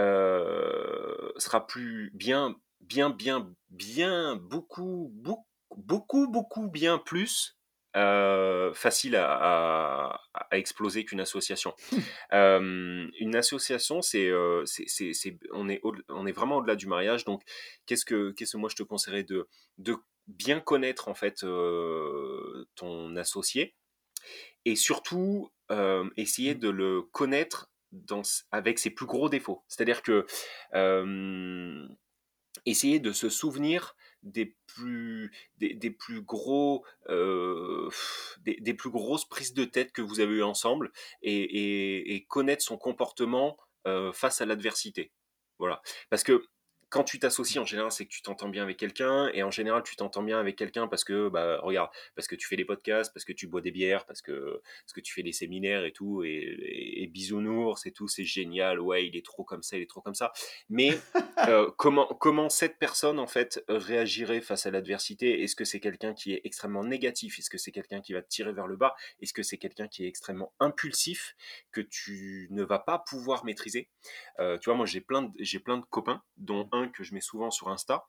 euh, 0.00 1.32
sera 1.36 1.66
plus 1.66 2.10
bien, 2.14 2.56
bien, 2.80 3.10
bien, 3.10 3.52
bien, 3.70 4.36
beaucoup, 4.36 5.10
beaucoup, 5.14 5.46
beaucoup, 5.76 6.28
beaucoup 6.28 6.68
bien 6.68 6.98
plus 6.98 7.56
euh, 7.96 8.72
facile 8.74 9.16
à, 9.16 9.32
à- 9.32 10.20
à 10.50 10.58
exploser 10.58 11.04
qu'une 11.04 11.20
association. 11.20 11.74
Euh, 12.32 13.08
une 13.20 13.36
association, 13.36 14.02
c'est, 14.02 14.28
euh, 14.28 14.64
c'est, 14.66 14.84
c'est, 14.88 15.12
c'est- 15.14 15.38
on 15.52 15.68
est, 15.68 15.80
au- 15.82 15.94
on 16.08 16.26
est 16.26 16.32
vraiment 16.32 16.56
au-delà 16.58 16.76
du 16.76 16.86
mariage. 16.86 17.24
Donc, 17.24 17.42
qu'est-ce 17.86 18.04
que, 18.04 18.32
qu'est-ce 18.32 18.52
que 18.52 18.58
moi 18.58 18.68
je 18.70 18.76
te 18.76 18.82
conseillerais 18.82 19.24
de, 19.24 19.48
de 19.78 19.96
bien 20.26 20.60
connaître 20.60 21.08
en 21.08 21.14
fait 21.14 21.44
euh, 21.44 22.66
ton 22.76 23.16
associé? 23.16 23.74
Et 24.64 24.76
surtout 24.76 25.50
euh, 25.70 26.08
essayer 26.16 26.54
Mm. 26.54 26.58
de 26.58 26.68
le 26.70 27.02
connaître 27.02 27.70
dans, 27.92 28.22
avec 28.52 28.78
ses 28.78 28.90
plus 28.90 29.06
gros 29.06 29.28
défauts. 29.28 29.62
C'est-à-dire 29.68 30.02
que 30.02 30.26
euh, 30.74 31.88
essayer 32.66 33.00
de 33.00 33.12
se 33.12 33.28
souvenir 33.28 33.94
des 34.22 34.56
plus, 34.66 35.32
des, 35.58 35.74
des 35.74 35.90
plus 35.90 36.22
gros, 36.22 36.84
euh, 37.08 37.88
des, 38.40 38.56
des 38.60 38.74
plus 38.74 38.90
grosses 38.90 39.24
prises 39.28 39.54
de 39.54 39.64
tête 39.64 39.92
que 39.92 40.02
vous 40.02 40.20
avez 40.20 40.34
eues 40.34 40.42
ensemble 40.42 40.92
et, 41.22 41.32
et- 41.36 42.14
et 42.14 42.24
connaître 42.24 42.62
son 42.64 42.76
comportement 42.78 43.56
face 44.12 44.42
à 44.42 44.46
l'adversité. 44.46 45.12
Voilà. 45.58 45.80
Parce 46.10 46.22
que 46.22 46.44
quand 46.90 47.04
tu 47.04 47.18
t'associes, 47.18 47.58
en 47.58 47.64
général, 47.64 47.92
c'est 47.92 48.06
que 48.06 48.10
tu 48.10 48.22
t'entends 48.22 48.48
bien 48.48 48.62
avec 48.62 48.76
quelqu'un. 48.76 49.28
Et 49.34 49.42
en 49.42 49.50
général, 49.50 49.82
tu 49.82 49.96
t'entends 49.96 50.22
bien 50.22 50.40
avec 50.40 50.56
quelqu'un 50.56 50.88
parce 50.88 51.04
que, 51.04 51.28
bah, 51.28 51.60
regarde, 51.62 51.90
parce 52.14 52.26
que 52.26 52.34
tu 52.34 52.46
fais 52.46 52.56
des 52.56 52.64
podcasts, 52.64 53.12
parce 53.12 53.24
que 53.24 53.32
tu 53.32 53.46
bois 53.46 53.60
des 53.60 53.70
bières, 53.70 54.06
parce 54.06 54.22
que, 54.22 54.62
parce 54.84 54.92
que 54.94 55.00
tu 55.00 55.12
fais 55.12 55.22
des 55.22 55.32
séminaires 55.32 55.84
et 55.84 55.92
tout. 55.92 56.22
Et, 56.24 57.08
bisounours 57.12 57.86
et 57.86 57.92
tout, 57.92 58.08
c'est 58.08 58.24
génial. 58.24 58.80
Ouais, 58.80 59.06
il 59.06 59.16
est 59.16 59.24
trop 59.24 59.44
comme 59.44 59.62
ça, 59.62 59.76
il 59.76 59.82
est 59.82 59.90
trop 59.90 60.00
comme 60.00 60.14
ça. 60.14 60.32
Mais 60.68 60.98
euh, 61.46 61.70
comment, 61.76 62.06
comment 62.06 62.48
cette 62.48 62.78
personne, 62.78 63.18
en 63.18 63.26
fait, 63.26 63.62
réagirait 63.68 64.40
face 64.40 64.66
à 64.66 64.70
l'adversité? 64.70 65.42
Est-ce 65.42 65.54
que 65.54 65.64
c'est 65.64 65.80
quelqu'un 65.80 66.14
qui 66.14 66.32
est 66.32 66.40
extrêmement 66.44 66.84
négatif? 66.84 67.38
Est-ce 67.38 67.50
que 67.50 67.58
c'est 67.58 67.72
quelqu'un 67.72 68.00
qui 68.00 68.12
va 68.12 68.22
te 68.22 68.28
tirer 68.28 68.52
vers 68.52 68.66
le 68.66 68.76
bas? 68.76 68.94
Est-ce 69.20 69.32
que 69.32 69.42
c'est 69.42 69.58
quelqu'un 69.58 69.88
qui 69.88 70.04
est 70.04 70.08
extrêmement 70.08 70.52
impulsif 70.58 71.36
que 71.70 71.80
tu 71.80 72.48
ne 72.50 72.62
vas 72.62 72.78
pas 72.80 72.98
pouvoir 72.98 73.44
maîtriser? 73.44 73.88
Euh, 74.40 74.58
Tu 74.58 74.70
vois, 74.70 74.74
moi, 74.74 74.86
j'ai 74.86 75.00
plein, 75.00 75.32
j'ai 75.38 75.60
plein 75.60 75.78
de 75.78 75.84
copains, 75.84 76.22
dont 76.36 76.68
un 76.72 76.88
que 76.88 77.04
je 77.04 77.14
mets 77.14 77.20
souvent 77.20 77.50
sur 77.50 77.68
Insta, 77.68 78.08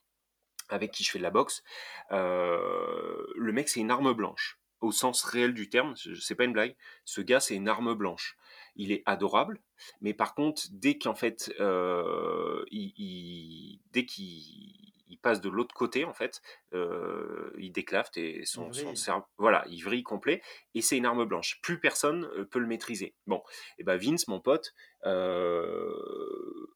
avec 0.70 0.92
qui 0.92 1.04
je 1.04 1.12
fais 1.12 1.20
de 1.20 1.24
la 1.24 1.32
boxe. 1.32 1.64
Euh, 2.12 3.26
le 3.36 3.52
mec, 3.52 3.70
c'est 3.70 3.80
une 3.80 3.92
arme 3.92 4.14
blanche, 4.14 4.60
au 4.82 4.92
sens 4.92 5.24
réel 5.24 5.54
du 5.54 5.70
terme, 5.70 5.96
c'est 6.20 6.36
pas 6.36 6.46
une 6.46 6.54
blague. 6.54 6.76
Ce 7.06 7.22
gars, 7.22 7.40
c'est 7.40 7.56
une 7.56 7.68
arme 7.68 7.94
blanche. 7.94 8.38
Il 8.82 8.94
est 8.94 9.04
adorable, 9.06 9.60
mais 10.00 10.14
par 10.14 10.36
contre, 10.36 10.64
dès 10.72 10.98
qu'en 10.98 11.14
fait, 11.14 11.54
euh, 11.60 12.64
il, 12.72 13.80
dès 13.92 14.06
qu'il 14.06 15.18
passe 15.22 15.42
de 15.42 15.50
l'autre 15.50 15.76
côté, 15.76 16.06
en 16.06 16.14
fait, 16.14 16.42
euh, 16.74 17.52
il 17.58 17.72
déclave 17.72 18.10
et 18.16 18.46
son, 18.46 18.72
cerveau, 18.72 19.26
voilà, 19.38 19.66
il 19.70 19.82
vrille 19.82 20.04
complet, 20.04 20.42
et 20.76 20.82
c'est 20.82 20.98
une 20.98 21.06
arme 21.06 21.26
blanche. 21.26 21.60
Plus 21.62 21.80
personne 21.80 22.26
euh, 22.38 22.46
peut 22.46 22.60
le 22.60 22.68
maîtriser. 22.68 23.16
Bon, 23.28 23.42
et 23.78 23.84
ben 23.84 23.98
Vince, 23.98 24.28
mon 24.28 24.40
pote, 24.40 24.74
euh, 25.06 25.92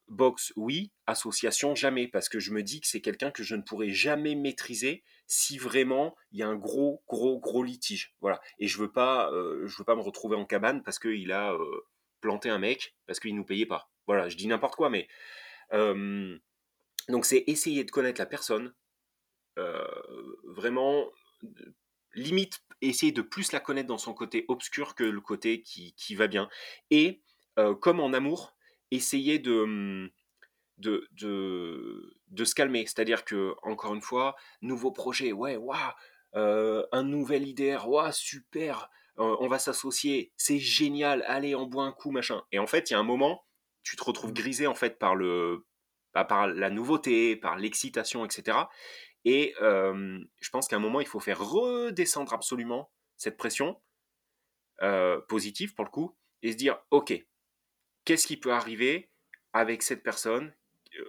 boxe, 0.08 0.52
oui, 0.56 0.92
association, 1.06 1.74
jamais, 1.74 2.08
parce 2.08 2.28
que 2.28 2.38
je 2.38 2.52
me 2.52 2.62
dis 2.62 2.80
que 2.80 2.86
c'est 2.86 3.00
quelqu'un 3.00 3.30
que 3.30 3.42
je 3.42 3.56
ne 3.56 3.62
pourrais 3.62 3.90
jamais 3.90 4.34
maîtriser 4.34 5.04
si 5.26 5.56
vraiment 5.56 6.14
il 6.32 6.40
y 6.40 6.42
a 6.42 6.48
un 6.48 6.56
gros, 6.56 7.02
gros, 7.08 7.38
gros 7.40 7.62
litige. 7.62 8.14
Voilà, 8.20 8.40
et 8.58 8.68
je 8.68 8.78
veux 8.78 8.92
pas, 8.92 9.30
je 9.32 9.76
veux 9.78 9.84
pas 9.84 9.96
me 9.96 10.02
retrouver 10.02 10.36
en 10.36 10.44
cabane 10.44 10.82
parce 10.82 10.98
qu'il 10.98 11.32
a 11.32 11.56
planté 12.24 12.48
un 12.48 12.58
mec 12.58 12.96
parce 13.06 13.20
qu'il 13.20 13.36
nous 13.36 13.44
payait 13.44 13.66
pas. 13.66 13.92
Voilà, 14.06 14.30
je 14.30 14.36
dis 14.36 14.46
n'importe 14.46 14.76
quoi, 14.76 14.88
mais 14.88 15.08
donc 17.08 17.26
c'est 17.26 17.44
essayer 17.46 17.84
de 17.84 17.90
connaître 17.90 18.18
la 18.18 18.26
personne, 18.26 18.74
euh, 19.58 19.86
vraiment, 20.44 21.10
limite, 22.14 22.62
essayer 22.80 23.12
de 23.12 23.20
plus 23.20 23.52
la 23.52 23.60
connaître 23.60 23.88
dans 23.88 23.98
son 23.98 24.14
côté 24.14 24.46
obscur 24.48 24.94
que 24.94 25.04
le 25.04 25.20
côté 25.20 25.60
qui, 25.60 25.94
qui 25.96 26.14
va 26.14 26.28
bien. 26.28 26.48
Et 26.90 27.20
euh, 27.58 27.74
comme 27.74 28.00
en 28.00 28.14
amour, 28.14 28.56
essayer 28.90 29.38
de, 29.38 30.10
de, 30.78 31.06
de, 31.12 32.16
de 32.28 32.44
se 32.44 32.54
calmer. 32.54 32.86
C'est-à-dire 32.86 33.24
que, 33.24 33.54
encore 33.62 33.94
une 33.94 34.00
fois, 34.00 34.34
nouveau 34.62 34.90
projet, 34.90 35.32
ouais, 35.32 35.56
waouh, 35.56 35.92
euh, 36.36 36.86
un 36.90 37.02
nouvel 37.02 37.46
idéal, 37.46 37.82
waouh, 37.86 38.12
super, 38.12 38.88
on 39.16 39.46
va 39.48 39.58
s'associer, 39.58 40.32
c'est 40.36 40.58
génial, 40.58 41.24
allez, 41.26 41.54
on 41.54 41.66
boit 41.66 41.84
un 41.84 41.92
coup, 41.92 42.10
machin. 42.10 42.42
Et 42.52 42.58
en 42.58 42.66
fait, 42.66 42.90
il 42.90 42.94
y 42.94 42.96
a 42.96 42.98
un 42.98 43.04
moment, 43.04 43.44
tu 43.82 43.96
te 43.96 44.04
retrouves 44.04 44.30
mmh. 44.30 44.34
grisé 44.34 44.66
en 44.66 44.74
fait 44.74 44.98
par 44.98 45.14
le 45.14 45.66
par 46.12 46.46
la 46.46 46.70
nouveauté, 46.70 47.34
par 47.34 47.56
l'excitation, 47.56 48.24
etc. 48.24 48.58
Et 49.24 49.54
je 49.58 50.50
pense 50.50 50.68
qu'à 50.68 50.76
un 50.76 50.80
moment, 50.80 51.00
il 51.00 51.06
faut 51.06 51.20
faire 51.20 51.40
redescendre 51.40 52.32
absolument 52.32 52.90
cette 53.16 53.36
pression 53.36 53.80
positive 55.28 55.74
pour 55.74 55.84
le 55.84 55.90
coup 55.90 56.16
et 56.42 56.52
se 56.52 56.56
dire, 56.56 56.78
OK, 56.90 57.12
qu'est-ce 58.04 58.26
qui 58.26 58.36
peut 58.36 58.52
arriver 58.52 59.10
avec 59.52 59.82
cette 59.82 60.02
personne? 60.02 60.54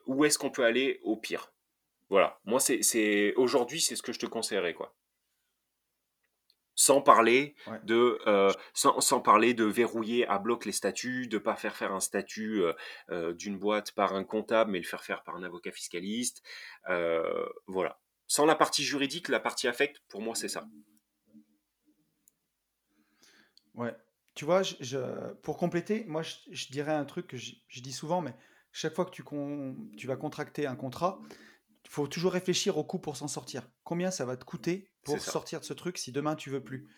Où 0.08 0.26
est-ce 0.26 0.40
qu'on 0.40 0.50
peut 0.50 0.64
aller 0.64 1.00
au 1.04 1.18
pire? 1.18 1.54
Voilà, 2.10 2.40
moi, 2.46 2.60
c'est 2.60 3.34
aujourd'hui, 3.36 3.82
c'est 3.82 3.96
ce 3.96 4.02
que 4.02 4.14
je 4.14 4.20
te 4.20 4.26
conseillerais. 4.26 4.74
quoi 4.74 4.96
sans 6.76 7.02
parler 7.02 7.56
de 7.84 8.20
euh, 8.28 8.52
sans, 8.74 9.00
sans, 9.00 9.22
parler 9.22 9.54
de 9.54 9.64
verrouiller 9.64 10.28
à 10.28 10.38
bloc 10.38 10.66
les 10.66 10.74
statuts, 10.74 11.28
de 11.28 11.38
pas 11.38 11.56
faire 11.56 11.76
faire 11.76 11.94
un 11.94 12.02
statut 12.02 12.62
euh, 12.62 12.74
euh, 13.10 13.34
d'une 13.34 13.58
boîte 13.58 13.94
par 13.94 14.14
un 14.14 14.26
comptable, 14.26 14.72
mais 14.72 14.80
le 14.80 14.86
faire 14.86 15.04
faire 15.04 15.24
par 15.24 15.36
un 15.36 15.44
avocat 15.44 15.72
fiscaliste. 15.72 16.44
voilà. 17.68 18.00
Sans 18.28 18.46
la 18.46 18.56
partie 18.56 18.84
juridique, 18.84 19.30
la 19.30 19.40
partie 19.40 19.68
affecte, 19.68 20.02
pour 20.10 20.20
moi, 20.20 20.34
c'est 20.34 20.48
ça. 20.50 20.66
Ouais. 23.76 23.96
Tu 24.34 24.46
vois, 24.46 24.64
je, 24.64 24.98
pour 25.44 25.58
compléter, 25.58 26.04
moi, 26.08 26.24
je, 26.24 26.68
dirais 26.72 26.92
un 26.92 27.06
truc 27.06 27.28
que 27.28 27.38
je, 27.38 27.54
dis 27.82 27.94
souvent, 27.94 28.22
mais 28.22 28.34
chaque 28.72 28.96
fois 28.96 29.06
que 29.06 29.12
tu, 29.12 29.24
tu 29.96 30.08
vas 30.08 30.16
contracter 30.18 30.66
un 30.66 30.76
contrat, 30.76 31.22
il 31.86 31.92
faut 31.92 32.08
toujours 32.08 32.34
réfléchir 32.34 32.78
au 32.78 32.84
coût 32.84 33.00
pour 33.00 33.16
s'en 33.16 33.28
sortir. 33.28 33.70
Combien 33.84 34.12
ça 34.12 34.26
va 34.26 34.36
te 34.36 34.44
coûter 34.44 34.92
pour 35.04 35.20
sortir 35.20 35.60
de 35.60 35.66
ce 35.66 35.74
truc 35.74 35.98
si 35.98 36.12
demain 36.12 36.36
tu 36.36 36.50
veux 36.50 36.64
plus? 36.64 36.90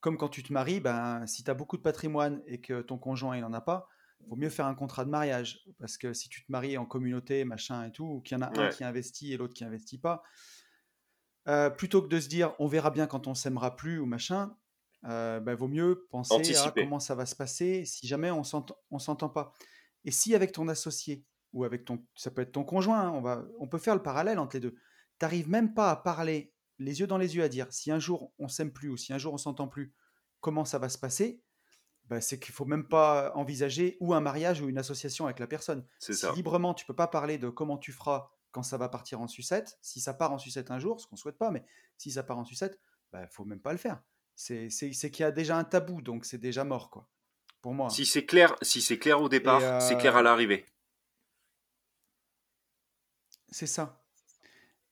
Comme 0.00 0.16
quand 0.16 0.28
tu 0.28 0.42
te 0.42 0.52
maries, 0.52 0.80
ben, 0.80 1.26
si 1.26 1.44
tu 1.44 1.50
as 1.50 1.54
beaucoup 1.54 1.76
de 1.76 1.82
patrimoine 1.82 2.42
et 2.46 2.60
que 2.60 2.80
ton 2.80 2.98
conjoint 2.98 3.36
il 3.36 3.42
n'en 3.42 3.52
a 3.52 3.60
pas, 3.60 3.88
il 4.20 4.28
vaut 4.28 4.36
mieux 4.36 4.48
faire 4.48 4.66
un 4.66 4.74
contrat 4.74 5.04
de 5.04 5.10
mariage. 5.10 5.60
Parce 5.78 5.98
que 5.98 6.12
si 6.12 6.28
tu 6.28 6.44
te 6.44 6.50
maries 6.50 6.78
en 6.78 6.86
communauté, 6.86 7.44
machin 7.44 7.84
et 7.84 7.92
tout, 7.92 8.04
ou 8.04 8.20
qu'il 8.20 8.36
y 8.36 8.40
en 8.40 8.42
a 8.42 8.58
un 8.58 8.70
qui 8.70 8.84
investit 8.84 9.32
et 9.32 9.36
l'autre 9.36 9.54
qui 9.54 9.64
investit 9.64 9.98
pas, 9.98 10.22
euh, 11.48 11.70
plutôt 11.70 12.02
que 12.02 12.08
de 12.08 12.18
se 12.18 12.28
dire 12.28 12.54
on 12.58 12.66
verra 12.66 12.90
bien 12.90 13.06
quand 13.06 13.26
on 13.26 13.34
s'aimera 13.34 13.76
plus 13.76 13.98
ou 13.98 14.06
machin, 14.06 14.56
euh, 15.04 15.40
ben, 15.40 15.54
vaut 15.54 15.68
mieux 15.68 16.06
penser 16.10 16.56
à 16.56 16.70
comment 16.70 17.00
ça 17.00 17.14
va 17.14 17.26
se 17.26 17.36
passer 17.36 17.84
si 17.84 18.06
jamais 18.06 18.30
on 18.30 18.42
ne 18.42 18.98
s'entend 18.98 19.28
pas. 19.28 19.52
Et 20.04 20.10
si 20.10 20.34
avec 20.34 20.52
ton 20.52 20.68
associé, 20.68 21.24
ou 21.52 21.64
avec 21.64 21.84
ton, 21.84 22.04
ça 22.14 22.30
peut 22.30 22.42
être 22.42 22.52
ton 22.52 22.64
conjoint, 22.64 23.00
hein, 23.00 23.10
on, 23.10 23.20
va, 23.20 23.44
on 23.58 23.68
peut 23.68 23.78
faire 23.78 23.94
le 23.94 24.02
parallèle 24.02 24.38
entre 24.38 24.56
les 24.56 24.60
deux. 24.60 24.72
Tu 24.72 25.24
n'arrives 25.24 25.48
même 25.48 25.74
pas 25.74 25.90
à 25.90 25.96
parler 25.96 26.52
les 26.78 27.00
yeux 27.00 27.06
dans 27.06 27.18
les 27.18 27.36
yeux 27.36 27.42
à 27.42 27.48
dire 27.48 27.66
si 27.70 27.90
un 27.90 27.98
jour 27.98 28.32
on 28.38 28.48
s'aime 28.48 28.72
plus 28.72 28.88
ou 28.88 28.96
si 28.96 29.12
un 29.12 29.18
jour 29.18 29.34
on 29.34 29.38
s'entend 29.38 29.68
plus, 29.68 29.94
comment 30.40 30.64
ça 30.64 30.78
va 30.78 30.88
se 30.88 30.98
passer? 30.98 31.42
Bah, 32.06 32.20
C'est 32.20 32.38
qu'il 32.38 32.54
faut 32.54 32.64
même 32.64 32.88
pas 32.88 33.32
envisager 33.34 33.96
ou 34.00 34.14
un 34.14 34.20
mariage 34.20 34.60
ou 34.60 34.68
une 34.68 34.78
association 34.78 35.26
avec 35.26 35.38
la 35.38 35.46
personne. 35.46 35.86
Si 35.98 36.14
ça. 36.14 36.32
librement 36.32 36.74
tu 36.74 36.86
peux 36.86 36.96
pas 36.96 37.06
parler 37.06 37.38
de 37.38 37.48
comment 37.48 37.78
tu 37.78 37.92
feras 37.92 38.30
quand 38.50 38.62
ça 38.62 38.76
va 38.76 38.88
partir 38.88 39.20
en 39.20 39.28
sucette, 39.28 39.78
si 39.80 40.00
ça 40.00 40.14
part 40.14 40.32
en 40.32 40.38
sucette 40.38 40.70
un 40.70 40.78
jour, 40.78 41.00
ce 41.00 41.06
qu'on 41.06 41.16
souhaite 41.16 41.38
pas, 41.38 41.50
mais 41.50 41.64
si 41.96 42.10
ça 42.10 42.22
part 42.22 42.38
en 42.38 42.44
sucette, 42.44 42.78
il 42.82 43.08
bah, 43.12 43.26
faut 43.26 43.44
même 43.44 43.60
pas 43.60 43.72
le 43.72 43.78
faire. 43.78 44.02
C'est 44.34 44.68
qu'il 44.68 45.20
y 45.20 45.24
a 45.24 45.30
déjà 45.30 45.56
un 45.56 45.64
tabou, 45.64 46.02
donc 46.02 46.24
c'est 46.24 46.38
déjà 46.38 46.64
mort, 46.64 46.90
quoi. 46.90 47.08
Pour 47.60 47.74
moi. 47.74 47.90
Si 47.90 48.04
c'est 48.04 48.26
clair, 48.26 48.56
si 48.60 48.82
c'est 48.82 48.98
clair 48.98 49.22
au 49.22 49.28
départ, 49.28 49.80
c'est 49.80 49.96
clair 49.96 50.16
à 50.16 50.20
euh, 50.20 50.22
l'arrivée. 50.22 50.66
C'est 53.52 53.66
ça. 53.66 54.02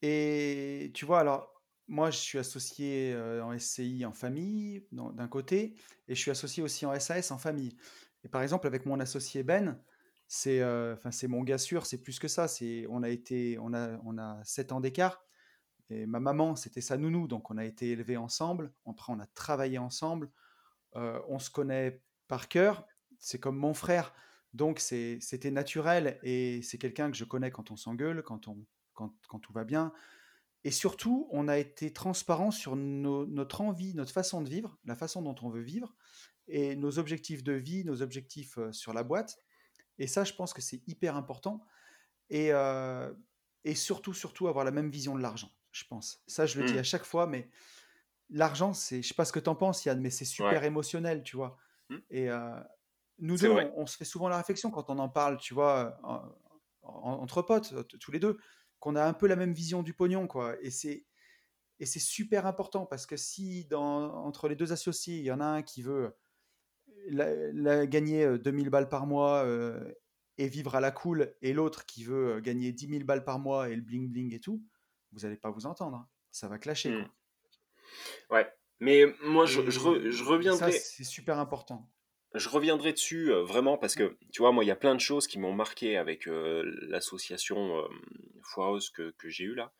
Et 0.02 0.92
tu 0.94 1.04
vois, 1.04 1.20
alors, 1.20 1.60
moi, 1.88 2.10
je 2.10 2.18
suis 2.18 2.38
associé 2.38 3.16
en 3.42 3.58
SCI 3.58 4.04
en 4.04 4.12
famille, 4.12 4.86
d'un 4.92 5.28
côté, 5.28 5.74
et 6.06 6.14
je 6.14 6.20
suis 6.20 6.30
associé 6.30 6.62
aussi 6.62 6.86
en 6.86 6.98
SAS 7.00 7.32
en 7.32 7.38
famille. 7.38 7.76
Et 8.22 8.28
par 8.28 8.42
exemple, 8.42 8.66
avec 8.66 8.86
mon 8.86 9.00
associé 9.00 9.42
Ben, 9.42 9.82
c'est 10.28 10.62
c'est 11.10 11.26
mon 11.26 11.42
gars 11.42 11.58
sûr, 11.58 11.86
c'est 11.86 12.00
plus 12.00 12.18
que 12.18 12.28
ça. 12.28 12.46
On 12.88 13.02
a 13.02 13.08
été, 13.08 13.58
on 13.58 13.74
a, 13.74 13.98
on 14.04 14.18
a 14.18 14.40
7 14.44 14.72
ans 14.72 14.80
d'écart. 14.80 15.24
Et 15.88 16.06
ma 16.06 16.20
maman, 16.20 16.54
c'était 16.54 16.80
sa 16.80 16.96
nounou, 16.96 17.26
donc 17.26 17.50
on 17.50 17.58
a 17.58 17.64
été 17.64 17.90
élevés 17.90 18.16
ensemble. 18.16 18.72
Après, 18.86 19.12
on 19.12 19.18
a 19.18 19.26
travaillé 19.26 19.78
ensemble. 19.78 20.30
on 20.94 21.38
se 21.38 21.50
connaît 21.50 22.02
par 22.28 22.48
cœur. 22.48 22.86
C'est 23.18 23.40
comme 23.40 23.56
mon 23.56 23.74
frère. 23.74 24.14
Donc 24.52 24.80
c'était 24.80 25.50
naturel 25.50 26.18
et 26.22 26.60
c'est 26.62 26.78
quelqu'un 26.78 27.10
que 27.10 27.16
je 27.16 27.24
connais 27.24 27.50
quand 27.50 27.70
on 27.70 27.76
s'engueule, 27.76 28.22
quand, 28.22 28.48
on, 28.48 28.64
quand, 28.94 29.14
quand, 29.28 29.38
tout 29.38 29.52
va 29.52 29.64
bien. 29.64 29.92
Et 30.64 30.70
surtout, 30.70 31.28
on 31.30 31.48
a 31.48 31.56
été 31.56 31.92
transparent 31.92 32.50
sur 32.50 32.76
notre 32.76 33.60
envie, 33.60 33.94
notre 33.94 34.12
façon 34.12 34.42
de 34.42 34.48
vivre, 34.48 34.78
la 34.84 34.94
façon 34.94 35.22
dont 35.22 35.36
on 35.42 35.48
veut 35.48 35.62
vivre, 35.62 35.94
et 36.48 36.76
nos 36.76 36.98
objectifs 36.98 37.42
de 37.42 37.52
vie, 37.52 37.84
nos 37.84 38.02
objectifs 38.02 38.58
sur 38.72 38.92
la 38.92 39.02
boîte. 39.02 39.38
Et 39.98 40.06
ça, 40.06 40.24
je 40.24 40.34
pense 40.34 40.52
que 40.52 40.60
c'est 40.60 40.82
hyper 40.86 41.16
important. 41.16 41.64
Et, 42.28 42.50
et 43.64 43.74
surtout, 43.74 44.12
surtout, 44.12 44.48
avoir 44.48 44.64
la 44.64 44.70
même 44.70 44.90
vision 44.90 45.16
de 45.16 45.22
l'argent, 45.22 45.50
je 45.70 45.84
pense. 45.84 46.22
Ça, 46.26 46.44
je 46.44 46.60
le 46.60 46.66
dis 46.66 46.74
mmh. 46.74 46.78
à 46.78 46.82
chaque 46.82 47.04
fois, 47.04 47.26
mais 47.26 47.48
l'argent, 48.28 48.74
c'est, 48.74 49.00
je 49.02 49.08
sais 49.08 49.14
pas 49.14 49.24
ce 49.24 49.32
que 49.32 49.40
tu 49.40 49.48
en 49.48 49.54
penses, 49.54 49.84
Yann, 49.84 50.00
mais 50.00 50.10
c'est 50.10 50.24
super 50.24 50.64
émotionnel, 50.64 51.22
tu 51.22 51.36
vois. 51.36 51.56
Mmh. 51.88 51.96
Et, 52.10 52.28
nous 53.20 53.36
deux, 53.36 53.50
on, 53.76 53.86
se 53.86 53.96
fait 53.96 54.04
souvent 54.04 54.28
la 54.28 54.38
réflexion 54.38 54.70
quand 54.70 54.90
on 54.90 54.98
en 54.98 55.08
parle, 55.08 55.38
tu 55.38 55.54
vois, 55.54 55.98
entre 56.82 57.42
potes, 57.42 57.74
tous 57.98 58.10
les 58.10 58.18
deux, 58.18 58.38
qu'on 58.78 58.96
a 58.96 59.04
un 59.04 59.12
peu 59.12 59.26
la 59.26 59.36
même 59.36 59.52
vision 59.52 59.82
du 59.82 59.94
pognon, 59.94 60.26
quoi. 60.26 60.56
Et 60.62 60.70
c'est 60.70 61.06
et 61.78 61.86
c'est 61.86 61.98
super 61.98 62.44
important 62.44 62.84
parce 62.84 63.06
que 63.06 63.16
si 63.16 63.64
dans, 63.64 64.12
entre 64.14 64.48
les 64.48 64.54
deux 64.54 64.70
associés, 64.70 65.16
il 65.16 65.24
y 65.24 65.32
en 65.32 65.40
a 65.40 65.46
un 65.46 65.62
qui 65.62 65.80
veut 65.82 66.14
la, 67.08 67.86
gagner 67.86 68.38
2000 68.38 68.68
balles 68.68 68.90
par 68.90 69.06
mois 69.06 69.46
et 70.36 70.48
vivre 70.48 70.74
à 70.74 70.80
la 70.80 70.90
cool, 70.90 71.34
et 71.40 71.54
l'autre 71.54 71.86
qui 71.86 72.04
veut 72.04 72.40
gagner 72.40 72.72
10 72.72 72.88
000 72.88 73.04
balles 73.04 73.24
par 73.24 73.38
mois 73.38 73.70
et 73.70 73.76
le 73.76 73.82
bling 73.82 74.10
bling 74.10 74.34
et 74.34 74.40
tout, 74.40 74.62
vous 75.12 75.20
n'allez 75.20 75.36
pas 75.36 75.50
vous 75.50 75.66
entendre. 75.66 75.96
Hein. 75.96 76.08
Ça 76.30 76.48
va 76.48 76.58
clasher. 76.58 76.90
Mmh. 76.90 77.08
Ouais. 78.30 78.50
Mais 78.78 79.04
moi, 79.22 79.46
je, 79.46 79.62
je, 79.70 80.10
je 80.10 80.24
reviendrai. 80.24 80.72
C'est 80.72 81.04
super 81.04 81.38
important. 81.38 81.90
Je 82.34 82.48
reviendrai 82.48 82.92
dessus 82.92 83.32
euh, 83.32 83.42
vraiment 83.42 83.76
parce 83.78 83.94
que, 83.94 84.16
tu 84.32 84.42
vois, 84.42 84.52
moi, 84.52 84.64
il 84.64 84.68
y 84.68 84.70
a 84.72 84.76
plein 84.76 84.94
de 84.94 85.00
choses 85.00 85.26
qui 85.26 85.38
m'ont 85.38 85.52
marqué 85.52 85.96
avec 85.96 86.28
euh, 86.28 86.62
l'association 86.88 87.78
euh, 87.78 87.88
foireuse 88.42 88.90
que, 88.90 89.10
que 89.18 89.28
j'ai 89.28 89.44
eue 89.44 89.54
là. 89.54 89.72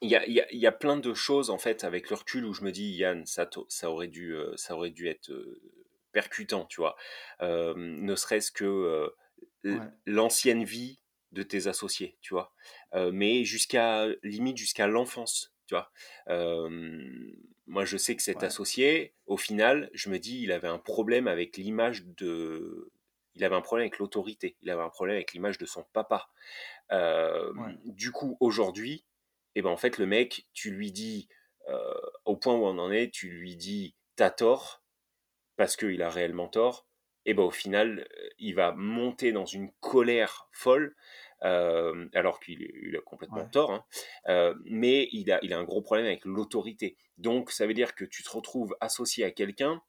Il 0.00 0.10
y, 0.10 0.16
a, 0.16 0.26
y 0.28 0.40
a- 0.40 0.52
y 0.52 0.66
a 0.66 0.72
plein 0.72 0.96
de 0.96 1.14
choses, 1.14 1.50
en 1.50 1.58
fait, 1.58 1.84
avec 1.84 2.10
le 2.10 2.16
recul 2.16 2.44
où 2.44 2.52
je 2.52 2.62
me 2.62 2.72
dis, 2.72 2.92
Yann, 2.94 3.24
ça, 3.26 3.48
ça, 3.68 3.90
aurait, 3.90 4.08
dû, 4.08 4.36
ça 4.56 4.74
aurait 4.74 4.90
dû 4.90 5.08
être 5.08 5.32
percutant, 6.12 6.66
tu 6.66 6.80
vois. 6.80 6.96
Ne 7.40 8.14
serait-ce 8.16 8.52
que 8.52 9.10
Ouais. 9.64 9.90
l'ancienne 10.04 10.64
vie 10.64 11.00
de 11.32 11.42
tes 11.42 11.68
associés, 11.68 12.18
tu 12.20 12.34
vois. 12.34 12.52
Mais 13.12 13.44
jusqu'à, 13.44 14.08
limite, 14.22 14.58
jusqu'à 14.58 14.86
l'enfance, 14.88 15.54
tu 15.66 15.74
vois. 15.74 15.90
Moi, 17.66 17.84
je 17.84 17.96
sais 17.96 18.14
que 18.16 18.22
cet 18.22 18.38
Ouais. 18.38 18.46
associé, 18.46 19.14
au 19.26 19.36
final, 19.36 19.90
je 19.94 20.10
me 20.10 20.18
dis, 20.18 20.42
il 20.42 20.52
avait 20.52 20.68
un 20.68 20.78
problème 20.78 21.28
avec 21.28 21.56
l'image 21.56 22.04
de... 22.04 22.90
Il 23.34 23.42
avait 23.44 23.56
un 23.56 23.62
problème 23.62 23.86
avec 23.86 23.98
l'autorité, 23.98 24.56
il 24.62 24.70
avait 24.70 24.82
un 24.82 24.90
problème 24.90 25.16
avec 25.16 25.32
l'image 25.32 25.58
de 25.58 25.66
son 25.66 25.84
papa. 25.92 26.28
Euh, 26.92 27.52
Ouais. 27.54 27.74
Du 27.84 28.12
coup, 28.12 28.36
aujourd'hui, 28.40 29.04
eh 29.56 29.62
ben, 29.62 29.70
en 29.70 29.76
fait, 29.76 29.98
le 29.98 30.06
mec, 30.06 30.46
tu 30.52 30.70
lui 30.70 30.92
dis, 30.92 31.28
euh, 31.68 31.94
au 32.24 32.36
point 32.36 32.54
où 32.54 32.64
on 32.64 32.78
en 32.78 32.92
est, 32.92 33.10
tu 33.12 33.28
lui 33.30 33.56
dis, 33.56 33.94
t'as 34.16 34.30
tort, 34.30 34.84
parce 35.56 35.76
qu'il 35.76 36.02
a 36.02 36.10
réellement 36.10 36.48
tort, 36.48 36.86
et 37.26 37.34
ben 37.34 37.42
au 37.44 37.50
final, 37.50 38.06
il 38.38 38.54
va 38.54 38.72
monter 38.72 39.32
dans 39.32 39.46
une 39.46 39.72
colère 39.80 40.48
folle, 40.52 40.94
euh, 41.44 42.08
alors 42.14 42.40
qu'il 42.40 42.62
il 42.82 42.96
a 42.96 43.00
complètement 43.00 43.38
Ouais. 43.42 43.50
tort, 43.50 43.72
hein, 43.72 43.84
euh, 44.28 44.54
mais 44.64 45.08
il 45.12 45.30
a, 45.30 45.38
il 45.42 45.52
a 45.52 45.58
un 45.58 45.64
gros 45.64 45.82
problème 45.82 46.06
avec 46.06 46.24
l'autorité. 46.24 46.96
Donc, 47.18 47.50
ça 47.50 47.66
veut 47.66 47.74
dire 47.74 47.94
que 47.94 48.04
tu 48.04 48.22
te 48.22 48.30
retrouves 48.30 48.76
associé 48.80 49.24
à 49.24 49.30
quelqu'un 49.30 49.82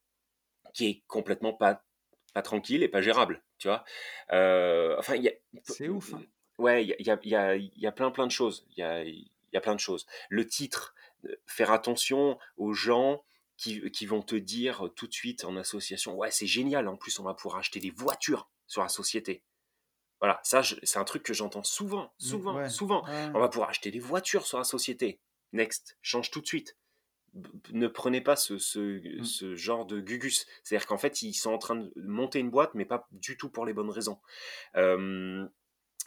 qui 0.73 0.87
est 0.87 1.03
complètement 1.07 1.53
pas, 1.53 1.83
pas 2.33 2.41
tranquille 2.41 2.83
et 2.83 2.87
pas 2.89 3.01
gérable, 3.01 3.43
tu 3.57 3.67
vois. 3.67 3.83
Euh, 4.33 4.95
enfin, 4.99 5.15
C'est 5.63 5.89
ouf. 5.89 6.13
hein. 6.13 6.21
Ouais, 6.57 6.83
il 6.85 6.89
y 6.89 7.09
a, 7.09 7.17
y, 7.23 7.35
a, 7.35 7.55
y, 7.55 7.85
a, 7.87 7.91
plein 7.91 8.11
plein 8.11 8.27
de 8.27 8.31
choses. 8.31 8.65
Il 8.71 8.79
y 8.79 8.83
a, 8.83 9.03
y 9.03 9.29
a 9.55 9.61
plein 9.61 9.75
de 9.75 9.79
choses. 9.79 10.05
Le 10.29 10.45
titre, 10.47 10.93
faire 11.45 11.71
attention 11.71 12.37
aux 12.57 12.73
gens 12.73 13.23
qui, 13.57 13.89
qui 13.91 14.05
vont 14.05 14.21
te 14.21 14.35
dire 14.35 14.89
tout 14.95 15.07
de 15.07 15.13
suite 15.13 15.43
en 15.45 15.55
association, 15.57 16.15
ouais, 16.15 16.31
c'est 16.31 16.45
génial, 16.47 16.87
en 16.87 16.97
plus 16.97 17.19
on 17.19 17.23
va 17.23 17.33
pouvoir 17.33 17.57
acheter 17.59 17.79
des 17.79 17.89
voitures 17.91 18.49
sur 18.67 18.81
la 18.81 18.89
société. 18.89 19.41
Voilà, 20.21 20.39
ça 20.43 20.61
c'est 20.63 20.97
un 20.99 21.03
truc 21.03 21.23
que 21.23 21.33
j'entends 21.33 21.63
souvent, 21.63 22.13
souvent, 22.17 22.55
ouais. 22.55 22.69
souvent. 22.69 23.03
Ouais. 23.05 23.29
On 23.33 23.39
va 23.39 23.49
pouvoir 23.49 23.69
acheter 23.69 23.91
des 23.91 23.99
voitures 23.99 24.45
sur 24.47 24.57
la 24.57 24.63
société. 24.63 25.19
Next, 25.53 25.97
change 26.01 26.31
tout 26.31 26.41
de 26.41 26.47
suite. 26.47 26.77
B- 27.35 27.47
ne 27.73 27.87
prenez 27.87 28.21
pas 28.21 28.35
ce, 28.37 28.57
ce, 28.57 29.19
Mm. 29.19 29.23
ce 29.25 29.55
genre 29.55 29.85
de 29.85 29.99
gugus. 29.99 30.45
C'est-à-dire 30.63 30.87
qu'en 30.87 30.97
fait, 30.97 31.21
ils 31.21 31.33
sont 31.33 31.51
en 31.51 31.57
train 31.57 31.75
de 31.75 31.91
monter 31.97 32.39
une 32.39 32.49
boîte, 32.49 32.73
mais 32.75 32.85
pas 32.85 33.07
du 33.11 33.35
tout 33.37 33.49
pour 33.49 33.65
les 33.65 33.73
bonnes 33.73 33.89
raisons. 33.89 34.19
Euh, 34.77 35.45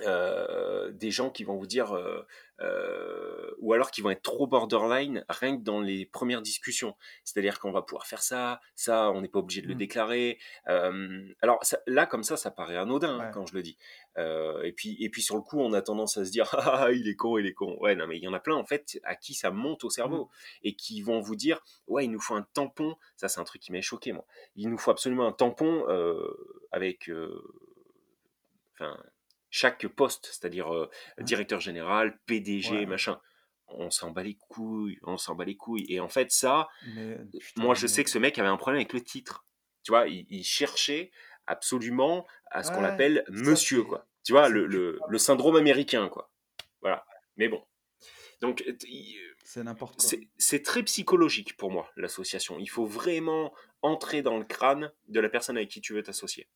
euh, 0.03 0.93
des 0.93 1.11
gens 1.11 1.31
qui 1.31 1.43
vont 1.45 1.57
vous 1.57 1.67
dire, 1.67 1.93
euh, 1.97 2.25
euh, 2.61 3.51
ou 3.59 3.73
alors 3.73 3.91
qui 3.91 4.01
vont 4.01 4.11
être 4.11 4.23
trop 4.23 4.47
borderline 4.47 5.25
rien 5.29 5.57
que 5.57 5.63
dans 5.63 5.81
les 5.81 6.07
premières 6.07 6.41
discussions. 6.43 6.95
C'est-à-dire 7.25 7.59
qu'on 7.59 7.73
va 7.73 7.83
pouvoir 7.83 8.07
faire 8.07 8.23
ça, 8.23 8.61
ça, 8.77 9.11
on 9.11 9.21
n'est 9.23 9.29
pas 9.29 9.41
obligé 9.41 9.61
de 9.61 9.67
le 9.69 9.75
Mm. 9.75 9.79
déclarer. 9.79 10.39
Alors 10.67 11.59
ça- 11.63 11.81
là, 11.87 12.07
comme 12.07 12.23
ça, 12.23 12.37
ça 12.37 12.51
paraît 12.51 12.77
anodin 12.77 13.19
hein, 13.19 13.31
quand 13.33 13.47
je 13.47 13.55
le 13.55 13.63
dis. 13.63 13.77
Et 14.17 14.73
puis, 14.77 14.97
et 15.01 15.09
puis 15.11 15.23
sur 15.23 15.37
le 15.37 15.43
coup, 15.43 15.61
on 15.61 15.73
a 15.73 15.83
tendance 15.83 16.17
à 16.17 16.25
se 16.25 16.31
dire, 16.31 16.47
ah, 16.87 16.91
il 16.93 17.09
est 17.09 17.17
con, 17.17 17.39
il 17.39 17.47
est 17.47 17.55
con. 17.55 17.77
Ouais, 17.81 17.95
non, 17.95 18.07
mais 18.07 18.19
il 18.19 18.23
y 18.23 18.29
en 18.29 18.33
a 18.35 18.41
plein 18.41 18.57
en 18.57 18.65
fait 18.65 18.99
à 19.05 19.15
qui 19.17 19.35
ça 19.35 19.51
monte 19.51 19.85
au 19.85 19.91
cerveau 19.91 20.29
et 20.63 20.75
qui 20.75 21.03
vont 21.03 21.21
vous 21.21 21.37
dire, 21.37 21.61
ouais, 21.87 22.05
il 22.05 22.11
nous 22.11 22.21
faut 22.21 22.35
un 22.35 22.47
tampon. 22.55 22.97
Ça, 23.17 23.29
c'est 23.29 23.41
un 23.41 23.45
truc 23.45 23.63
qui 23.63 23.73
m'a 23.73 23.81
choqué 23.81 24.13
moi. 24.13 24.25
Il 24.57 24.69
nous 24.71 24.79
faut 24.79 24.91
absolument 24.91 25.27
un 25.27 25.33
tampon 25.33 25.85
avec, 26.73 27.11
enfin 28.75 28.97
chaque 29.51 29.87
poste, 29.89 30.27
c'est-à-dire 30.33 30.73
euh, 30.75 30.91
Ouais. 31.19 31.25
directeur 31.25 31.61
général, 31.61 32.19
PDG, 32.27 32.71
Ouais. 32.81 32.87
machin. 32.87 33.21
On 33.69 33.91
s'en 33.91 34.11
bat 34.11 34.23
les 34.23 34.35
couilles, 34.37 34.99
on 35.03 35.19
s'en 35.19 35.35
bat 35.35 35.45
les 35.45 35.57
couilles. 35.57 35.85
Et 35.89 36.01
en 36.01 36.09
fait, 36.09 36.31
ça, 36.33 36.69
Mais 36.95 37.19
putain, 37.41 37.63
moi 37.63 37.75
je 37.75 37.83
mais- 37.83 37.89
sais 37.89 38.05
que 38.05 38.11
ce 38.11 38.19
mec 38.19 38.39
avait 38.39 38.49
un 38.49 38.57
problème 38.57 38.81
avec 38.81 38.93
le 38.95 39.03
titre. 39.03 39.45
Tu 39.85 39.93
vois, 39.93 40.09
il, 40.09 40.27
il 40.31 40.45
cherchait 40.45 41.11
absolument 41.47 42.27
à 42.51 42.63
ce 42.63 42.71
qu'on 42.73 42.85
appelle 42.85 43.25
monsieur, 43.29 43.83
quoi. 43.85 44.07
Tu 44.25 44.33
vois, 44.33 44.49
le, 44.49 44.67
le, 44.67 44.99
le 45.09 45.19
syndrome 45.19 45.57
américain, 45.57 46.09
quoi. 46.09 46.31
Voilà. 46.83 47.05
Mais 47.37 47.49
bon. 47.49 47.63
Donc, 48.41 48.59
t- 48.65 48.75
il- 48.89 49.19
C'est 49.45 49.63
n'importe 49.65 49.97
quoi. 50.01 50.09
c'est 50.09 50.29
c'est 50.37 50.63
très 50.63 50.83
psychologique 50.83 51.57
pour 51.57 51.71
moi, 51.71 51.91
l'association. 51.97 52.59
Il 52.59 52.69
faut 52.69 52.85
vraiment 52.87 53.53
entrer 53.83 54.23
dans 54.23 54.39
le 54.39 54.45
crâne 54.45 54.93
de 55.09 55.21
la 55.21 55.29
personne 55.29 55.57
avec 55.57 55.71
qui 55.71 55.81
tu 55.81 55.93
veux 55.95 56.03
t'associer. 56.03 56.49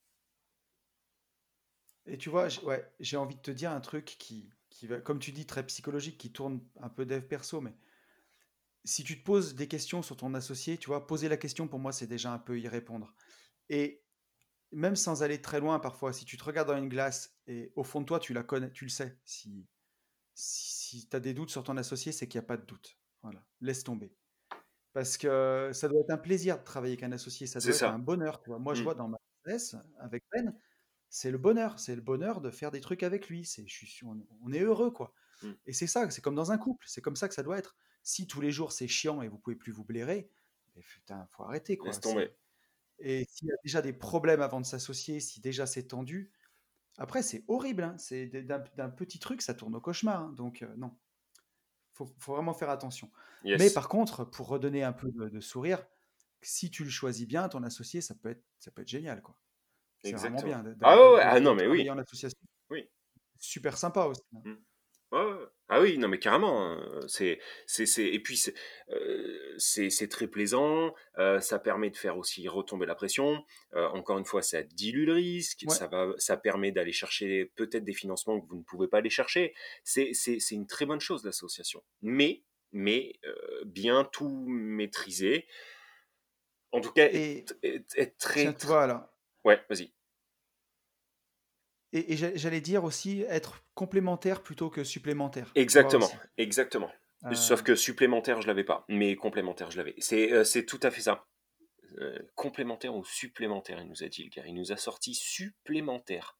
Et 2.07 2.19
tu 2.19 2.31
vois, 2.31 2.49
ouais, 2.65 2.93
j'ai 3.01 3.17
envie 3.17 3.37
de 3.37 3.41
te 3.41 3.51
dire 3.51 3.71
un 3.71 3.81
truc 3.81 4.05
qui, 4.19 4.51
qui 4.71 4.87
va, 4.87 5.01
comme 5.01 5.19
tu 5.19 5.33
dis, 5.33 5.47
très 5.47 5.65
psychologique, 5.67 6.19
qui 6.19 6.33
tourne 6.33 6.61
un 6.81 6.89
peu 6.89 7.07
dev 7.07 7.23
perso, 7.23 7.61
mais 7.61 7.75
si 8.85 9.05
tu 9.05 9.19
te 9.19 9.25
poses 9.25 9.55
des 9.55 9.69
questions 9.69 10.03
sur 10.03 10.17
ton 10.17 10.35
associé, 10.35 10.77
tu 10.79 10.89
vois, 10.89 11.07
poser 11.07 11.29
la 11.29 11.37
question 11.37 11.69
pour 11.69 11.79
moi, 11.79 11.93
c'est 11.93 12.07
déjà 12.07 12.33
un 12.33 12.39
peu 12.39 12.59
y 12.59 12.67
répondre. 12.69 13.15
Et 13.69 14.05
même 14.73 14.97
sans 14.97 15.23
aller 15.23 15.43
très 15.43 15.61
loin, 15.61 15.81
parfois, 15.81 16.13
si 16.13 16.25
tu 16.27 16.37
te 16.39 16.45
regardes 16.45 16.69
dans 16.69 16.79
une 16.79 16.89
glace 16.89 17.39
et 17.47 17.73
au 17.77 17.85
fond 17.85 18.01
de 18.01 18.07
toi, 18.07 18.21
tu 18.21 18.35
la 18.35 18.45
connais, 18.45 18.73
tu 18.73 18.85
le 18.87 18.91
sais. 18.91 19.21
Si, 19.25 19.69
si, 20.35 21.09
tu 21.09 21.17
as 21.17 21.21
des 21.21 21.35
doutes 21.35 21.51
sur 21.51 21.65
ton 21.65 21.77
associé, 21.79 22.13
c'est 22.13 22.29
qu'il 22.29 22.41
n'y 22.41 22.45
a 22.45 22.49
pas 22.49 22.57
de 22.59 22.67
doute. 22.67 22.99
Voilà, 23.23 23.47
laisse 23.61 23.85
tomber. 23.85 24.17
Parce 24.93 25.19
que 25.19 25.71
ça 25.75 25.89
doit 25.89 26.01
être 26.03 26.11
un 26.11 26.19
plaisir 26.19 26.59
de 26.59 26.65
travailler 26.65 26.95
avec 26.95 27.05
un 27.05 27.13
associé, 27.13 27.47
ça 27.47 27.61
doit 27.61 27.77
être 27.77 27.77
ça. 27.77 27.91
un 27.91 27.99
bonheur. 27.99 28.41
Tu 28.43 28.51
vois. 28.51 28.59
Moi, 28.59 28.75
je 28.75 28.83
Mm. 28.83 28.85
vois 28.85 28.95
dans 28.95 29.09
ma 29.09 29.19
business 29.47 29.77
avec 29.99 30.25
Ben, 30.33 30.55
c'est 31.15 31.31
le 31.31 31.37
bonheur, 31.37 31.79
c'est 31.79 31.95
le 31.95 32.01
bonheur 32.01 32.41
de 32.41 32.51
faire 32.51 32.71
des 32.71 32.81
trucs 32.81 33.03
avec 33.03 33.29
lui. 33.29 33.45
C'est, 33.45 33.67
je 33.69 33.73
suis, 33.75 33.87
sûr- 33.87 34.09
on, 34.09 34.27
on 34.43 34.51
est 34.53 34.61
heureux, 34.61 34.91
quoi. 34.91 35.13
Mm. 35.43 35.51
Et 35.67 35.73
c'est 35.75 35.87
ça, 35.87 36.09
c'est 36.11 36.23
comme 36.23 36.35
dans 36.35 36.53
un 36.53 36.59
couple, 36.59 36.87
c'est 36.89 37.03
comme 37.03 37.17
ça 37.17 37.29
que 37.29 37.35
ça 37.35 37.43
doit 37.43 37.59
être. 37.59 37.77
Si 38.03 38.27
tous 38.27 38.41
les 38.41 38.51
jours 38.51 38.73
c'est 38.73 38.89
chiant 38.89 39.21
et 39.21 39.29
vous 39.29 39.39
pouvez 39.39 39.55
plus 39.57 39.73
vous 39.73 39.85
blairer, 39.85 40.31
mais 40.75 40.83
putain, 40.83 41.29
faut 41.33 41.43
arrêter, 41.45 41.77
quoi. 41.77 41.89
Laisse 41.91 42.01
tomber. 42.01 42.33
C'est- 42.99 43.05
Et 43.05 43.25
s'il 43.29 43.49
y 43.49 43.53
a 43.53 43.57
déjà 43.63 43.83
des 43.83 43.93
problèmes 43.93 44.41
avant 44.41 44.61
de 44.61 44.67
s'associer, 44.67 45.21
si 45.21 45.41
déjà 45.41 45.67
c'est 45.67 45.89
tendu, 45.89 46.33
après 46.97 47.23
c'est 47.23 47.45
horrible. 47.47 47.83
hein. 47.83 47.95
C'est 47.99 48.27
d'un 48.29 48.65
d'un 48.77 48.89
petit 48.89 49.19
truc, 49.19 49.43
ça 49.43 49.53
tourne 49.55 49.75
au 49.77 49.81
cauchemar. 49.83 50.23
hein. 50.23 50.33
Donc 50.37 50.63
euh, 50.63 50.75
non, 50.77 50.97
faut, 51.93 52.07
faut 52.19 52.33
vraiment 52.35 52.55
faire 52.55 52.71
attention. 52.71 53.11
Yes. 53.45 53.59
Mais 53.61 53.71
par 53.71 53.89
contre, 53.89 54.25
pour 54.25 54.49
redonner 54.49 54.83
un 54.83 54.93
peu 54.95 55.11
de, 55.13 55.29
de 55.29 55.41
sourire, 55.41 55.87
si 56.43 56.71
tu 56.71 56.85
le 56.85 56.91
choisis 56.91 57.27
bien, 57.29 57.49
ton 57.49 57.63
associé, 57.65 58.01
ça 58.01 58.15
peut 58.15 58.31
être, 58.31 58.43
ça 58.59 58.71
peut 58.71 58.83
être 58.83 58.89
génial, 58.89 59.21
quoi. 59.23 59.37
C'est 60.05 60.13
vraiment 60.13 60.37
Exactement. 60.39 60.63
bien. 60.63 60.75
Ah 60.83 61.13
ouais, 61.13 61.21
ah 61.23 61.41
non, 61.41 61.55
mais 61.55 61.67
oui. 61.67 61.89
en 61.91 61.99
association. 61.99 62.39
Oui. 62.71 62.89
Super 63.39 63.77
sympa 63.77 64.05
aussi. 64.07 64.23
hein. 64.35 64.57
Ouais. 65.13 65.21
Ah 65.69 65.81
oui, 65.83 65.99
non 65.99 66.09
mais 66.09 66.19
carrément. 66.19 66.63
hein. 66.73 67.01
C'est, 67.07 67.39
c'est, 67.67 67.85
c'est, 67.85 68.07
et 68.07 68.19
puis 68.19 68.37
c'est, 68.39 68.55
euh, 68.91 69.55
c'est, 69.59 70.09
très 70.09 70.27
plaisant. 70.27 70.95
euh, 71.19 71.39
ça 71.41 71.59
permet 71.59 71.91
de 71.91 71.97
faire 71.99 72.17
aussi 72.17 72.49
retomber 72.49 72.87
la 72.87 72.95
pression. 72.95 73.45
Euh, 73.75 73.87
encore 73.89 74.17
une 74.19 74.25
fois, 74.25 74.41
ça 74.41 74.63
dilue 74.63 75.05
le 75.05 75.13
risque. 75.13 75.65
Ouais. 75.69 75.75
Ça 75.75 75.87
va, 75.87 76.13
ça 76.17 76.39
permet 76.39 76.73
d'aller 76.73 76.93
chercher 76.93 77.53
peut-être 77.57 77.85
des 77.85 77.93
financements 77.93 78.41
que 78.41 78.47
vous 78.49 78.57
ne 78.57 78.63
pouvez 78.63 78.89
pas 78.89 78.99
aller 78.99 79.11
chercher. 79.11 79.55
C'est, 79.85 80.11
c'est, 80.15 80.41
c'est 80.41 80.55
une 80.55 80.67
très 80.67 80.87
bonne 80.87 81.01
chose 81.01 81.25
l'association. 81.27 81.83
Mais, 82.01 82.43
mais 82.73 83.13
bien 83.67 84.05
tout 84.05 84.47
maîtriser. 84.49 85.47
En 86.71 86.81
tout 86.81 86.93
cas, 86.93 87.09
Et 87.13 87.45
être, 87.63 87.87
être 87.97 88.17
très. 88.17 88.43
tiens, 88.55 88.55
vois, 88.67 88.85
alors, 88.85 89.12
Ouais, 89.45 89.61
vas-y. 89.69 89.93
et, 91.93 92.13
et 92.13 92.17
j'a- 92.17 92.35
j'allais 92.35 92.61
dire 92.61 92.85
aussi 92.85 93.23
être 93.29 93.65
complémentaire 93.75 94.43
plutôt 94.43 94.71
que 94.71 94.83
supplémentaire. 94.85 95.51
Exactement, 95.55 96.11
exactement. 96.39 96.91
Euh, 97.25 97.35
Sauf 97.35 97.63
que 97.63 97.75
supplémentaire, 97.77 98.41
je 98.43 98.47
l'avais 98.49 98.65
pas, 98.65 98.85
mais 98.89 99.15
complémentaire, 99.15 99.71
je 99.71 99.77
l'avais. 99.77 99.95
C'est 99.99 100.33
euh, 100.33 100.45
tout 100.67 100.81
à 100.83 100.91
fait 100.91 101.03
ça. 101.03 101.27
Euh, 102.01 102.19
complémentaire 102.35 102.97
ou 102.97 103.05
supplémentaire, 103.05 103.79
il 103.81 103.87
nous 103.89 104.03
a 104.03 104.09
dit 104.09 104.25
le 104.25 104.31
gars. 104.31 104.43
Il 104.47 104.55
nous 104.55 104.73
a 104.73 104.77
sorti 104.79 105.15
supplémentaire. 105.15 106.37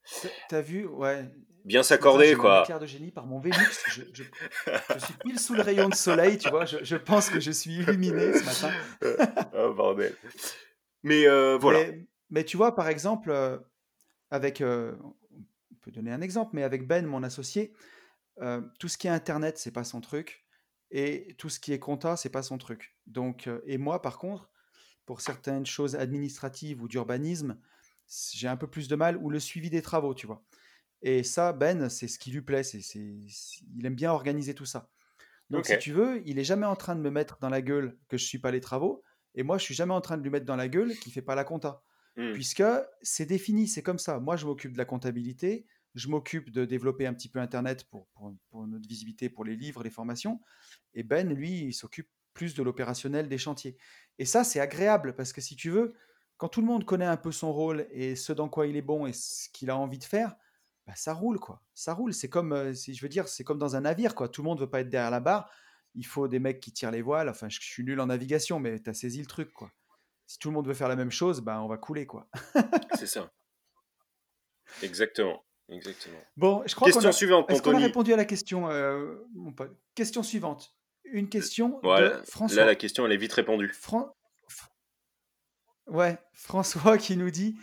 t'as- 0.49 0.63
vu, 0.63 0.87
ouais. 0.87 1.29
Bien 1.67 1.83
s'accorder, 1.85 2.35
quoi. 2.35 2.63
éclair 2.63 2.81
de 2.81 2.87
génie 2.87 3.13
par 3.13 3.27
mon 3.27 3.39
Vénus. 3.39 3.85
Je, 3.91 4.03
je- 4.15 4.23
je 4.95 4.99
suis 4.99 5.15
pile 5.23 5.39
sous 5.39 5.55
le 5.55 5.63
rayon 5.63 5.89
de 5.91 5.95
soleil, 5.95 6.39
tu 6.39 6.49
vois. 6.49 6.65
Je, 6.65 6.79
je 6.83 6.97
pense 6.97 7.29
que 7.31 7.39
je 7.39 7.51
suis 7.53 7.75
illuminé 7.75 8.33
ce 8.33 8.45
matin. 8.45 8.75
oh 9.55 9.75
bordel. 9.75 10.17
Mais 11.05 11.27
euh, 11.29 11.59
voilà. 11.59 11.81
Mais, 11.87 12.05
mais 12.33 12.45
tu 12.45 12.57
vois, 12.59 12.75
par 12.75 12.89
exemple, 12.89 13.31
euh, 13.31 13.59
avec, 14.31 14.61
euh, 14.61 14.97
on 15.73 15.77
peut 15.83 15.93
donner 15.93 16.13
un 16.13 16.23
exemple, 16.23 16.53
mais 16.55 16.65
avec 16.65 16.87
Ben, 16.87 17.07
mon 17.07 17.23
associé, 17.23 17.75
euh, 18.43 18.63
tout 18.81 18.89
ce 18.89 18.99
qui 18.99 19.09
est 19.09 19.11
Internet, 19.11 19.59
c'est 19.59 19.73
pas 19.73 19.85
son 19.85 20.01
truc, 20.01 20.47
et 20.91 21.35
tout 21.39 21.51
ce 21.51 21.61
qui 21.61 21.73
est 21.73 21.81
compta, 21.81 22.17
c'est 22.17 22.31
pas 22.31 22.43
son 22.43 22.59
truc. 22.59 22.97
Donc, 23.07 23.49
et 23.67 23.79
moi, 23.79 24.03
par 24.03 24.19
contre, 24.19 24.51
pour 25.07 25.21
certaines 25.23 25.67
choses 25.67 25.97
administratives 25.97 26.83
ou 26.83 26.89
d'urbanisme, 26.89 27.61
j'ai 28.33 28.49
un 28.49 28.57
peu 28.57 28.69
plus 28.69 28.89
de 28.89 28.97
mal, 28.97 29.17
ou 29.19 29.31
le 29.31 29.41
suivi 29.41 29.71
des 29.71 29.83
travaux, 29.83 30.15
tu 30.15 30.27
vois. 30.27 30.45
Et 31.03 31.25
ça, 31.25 31.53
Ben, 31.53 31.89
c'est 31.89 32.09
ce 32.09 32.19
qui 32.19 32.31
lui 32.33 32.43
plaît, 32.43 32.63
c'est, 32.65 32.81
il 32.81 33.87
aime 33.87 33.95
bien 33.97 34.13
organiser 34.13 34.55
tout 34.55 34.67
ça. 34.67 34.91
Donc, 35.51 35.67
si 35.67 35.79
tu 35.79 35.93
veux, 35.93 36.23
il 36.27 36.39
est 36.39 36.45
jamais 36.45 36.67
en 36.67 36.77
train 36.77 36.97
de 36.97 37.01
me 37.01 37.11
mettre 37.11 37.39
dans 37.41 37.51
la 37.51 37.63
gueule 37.63 37.99
que 38.09 38.17
je 38.17 38.25
suis 38.25 38.39
pas 38.39 38.51
les 38.51 38.61
travaux, 38.61 39.05
Et 39.35 39.43
moi, 39.43 39.59
je 39.59 39.65
suis 39.65 39.75
jamais 39.75 39.95
en 39.95 40.01
train 40.01 40.19
de 40.19 40.23
lui 40.23 40.31
mettre 40.31 40.47
dans 40.47 40.57
la 40.57 40.69
gueule 40.69 40.99
qu'il 40.99 41.13
fait 41.13 41.23
pas 41.23 41.35
la 41.35 41.45
compta. 41.45 41.83
Hmm. 42.17 42.33
Puisque 42.33 42.65
c'est 43.03 43.27
défini, 43.27 43.69
c'est 43.69 43.83
comme 43.83 43.99
ça. 43.99 44.21
Moi, 44.21 44.37
je 44.37 44.47
m'occupe 44.47 44.73
de 44.73 44.79
la 44.79 44.85
comptabilité, 44.85 45.67
je 45.95 46.09
m'occupe 46.09 46.51
de 46.51 46.65
développer 46.65 47.07
un 47.07 47.15
petit 47.15 47.29
peu 47.29 47.39
Internet 47.39 47.85
pour, 47.85 48.09
notre 48.53 48.89
visibilité, 48.89 49.29
pour 49.29 49.45
les 49.45 49.57
livres, 49.57 49.83
les 49.83 49.91
formations. 49.91 50.41
Et 50.95 51.03
Ben, 51.03 51.33
lui, 51.33 51.61
il 51.67 51.73
s'occupe 51.73 52.09
plus 52.35 52.55
de 52.55 52.63
l'opérationnel 52.63 53.29
des 53.29 53.39
chantiers. 53.39 53.77
Et 54.19 54.25
ça, 54.25 54.45
c'est 54.45 54.61
agréable 54.61 55.15
parce 55.15 55.33
que 55.33 55.41
si 55.41 55.57
tu 55.57 55.71
veux, 55.71 55.95
quand 56.39 56.49
tout 56.49 56.61
le 56.61 56.67
monde 56.67 56.85
connaît 56.85 57.07
un 57.07 57.17
peu 57.17 57.33
son 57.33 57.53
rôle 57.53 57.87
et 57.91 58.17
ce 58.17 58.33
dans 58.33 58.49
quoi 58.49 58.67
il 58.67 58.77
est 58.77 58.83
bon 58.83 59.07
et 59.07 59.13
ce 59.13 59.49
qu'il 59.51 59.71
a 59.71 59.77
envie 59.77 59.99
de 59.99 60.05
faire, 60.05 60.35
bah, 60.87 60.95
ça 60.97 61.15
roule 61.15 61.39
quoi. 61.39 61.63
Ça 61.75 61.95
roule. 61.95 62.15
C'est 62.15 62.29
comme, 62.29 62.53
euh, 62.53 62.75
si 62.75 62.95
je 62.95 63.03
veux 63.03 63.09
dire, 63.09 63.29
c'est 63.29 63.45
comme 63.45 63.59
dans 63.59 63.77
un 63.77 63.83
navire 63.83 64.15
quoi. 64.15 64.29
Tout 64.29 64.43
le 64.43 64.49
monde 64.49 64.61
veut 64.61 64.71
pas 64.71 64.81
être 64.81 64.89
derrière 64.89 65.11
la 65.11 65.21
barre. 65.21 65.51
Il 65.95 66.07
faut 66.07 66.27
des 66.27 66.39
mecs 66.39 66.61
qui 66.61 66.73
tirent 66.73 66.91
les 66.91 67.03
voiles. 67.03 67.29
Enfin, 67.29 67.49
je, 67.49 67.61
je 67.61 67.67
suis 67.67 67.85
nul 67.85 68.01
en 68.01 68.07
navigation, 68.07 68.59
mais 68.61 68.81
tu 68.81 68.91
as 68.91 68.95
saisi 68.95 69.21
le 69.21 69.27
truc 69.27 69.53
quoi. 69.53 69.73
Si 70.33 70.39
tout 70.39 70.49
le 70.49 70.55
monde 70.55 70.67
veut 70.67 70.73
faire 70.73 70.89
la 70.89 70.97
même 70.97 71.11
chose, 71.11 71.43
bah, 71.43 71.61
on 71.61 71.69
va 71.69 71.77
couler 71.77 72.07
quoi. 72.07 72.27
C'est 72.99 73.07
ça. 73.07 73.31
Exactement. 74.83 75.45
Exactement. 75.69 76.17
Bon, 76.39 76.63
je 76.65 76.75
crois 76.75 76.87
qu'on 76.89 76.93
Question 76.95 77.11
a, 77.11 77.13
suivante, 77.13 77.51
est-ce 77.51 77.61
qu'on 77.61 77.75
a 77.77 77.79
répondu 77.79 78.15
à 78.15 78.17
la 78.17 78.25
question, 78.25 78.71
euh, 78.71 79.15
mon 79.35 79.53
pote? 79.53 79.77
Question 79.95 80.23
suivante. 80.23 80.75
Une 81.05 81.29
question 81.29 81.81
de 81.83 82.23
François. 82.25 82.57
Là, 82.63 82.65
la 82.65 82.75
question, 82.77 83.05
elle 83.05 83.13
est 83.13 83.19
vite 83.19 83.35
répondue. 83.35 83.71
Fran- 83.75 84.17
Ouais, 85.87 86.17
François 86.33 86.97
qui 86.97 87.19
nous 87.19 87.31
dit 87.31 87.59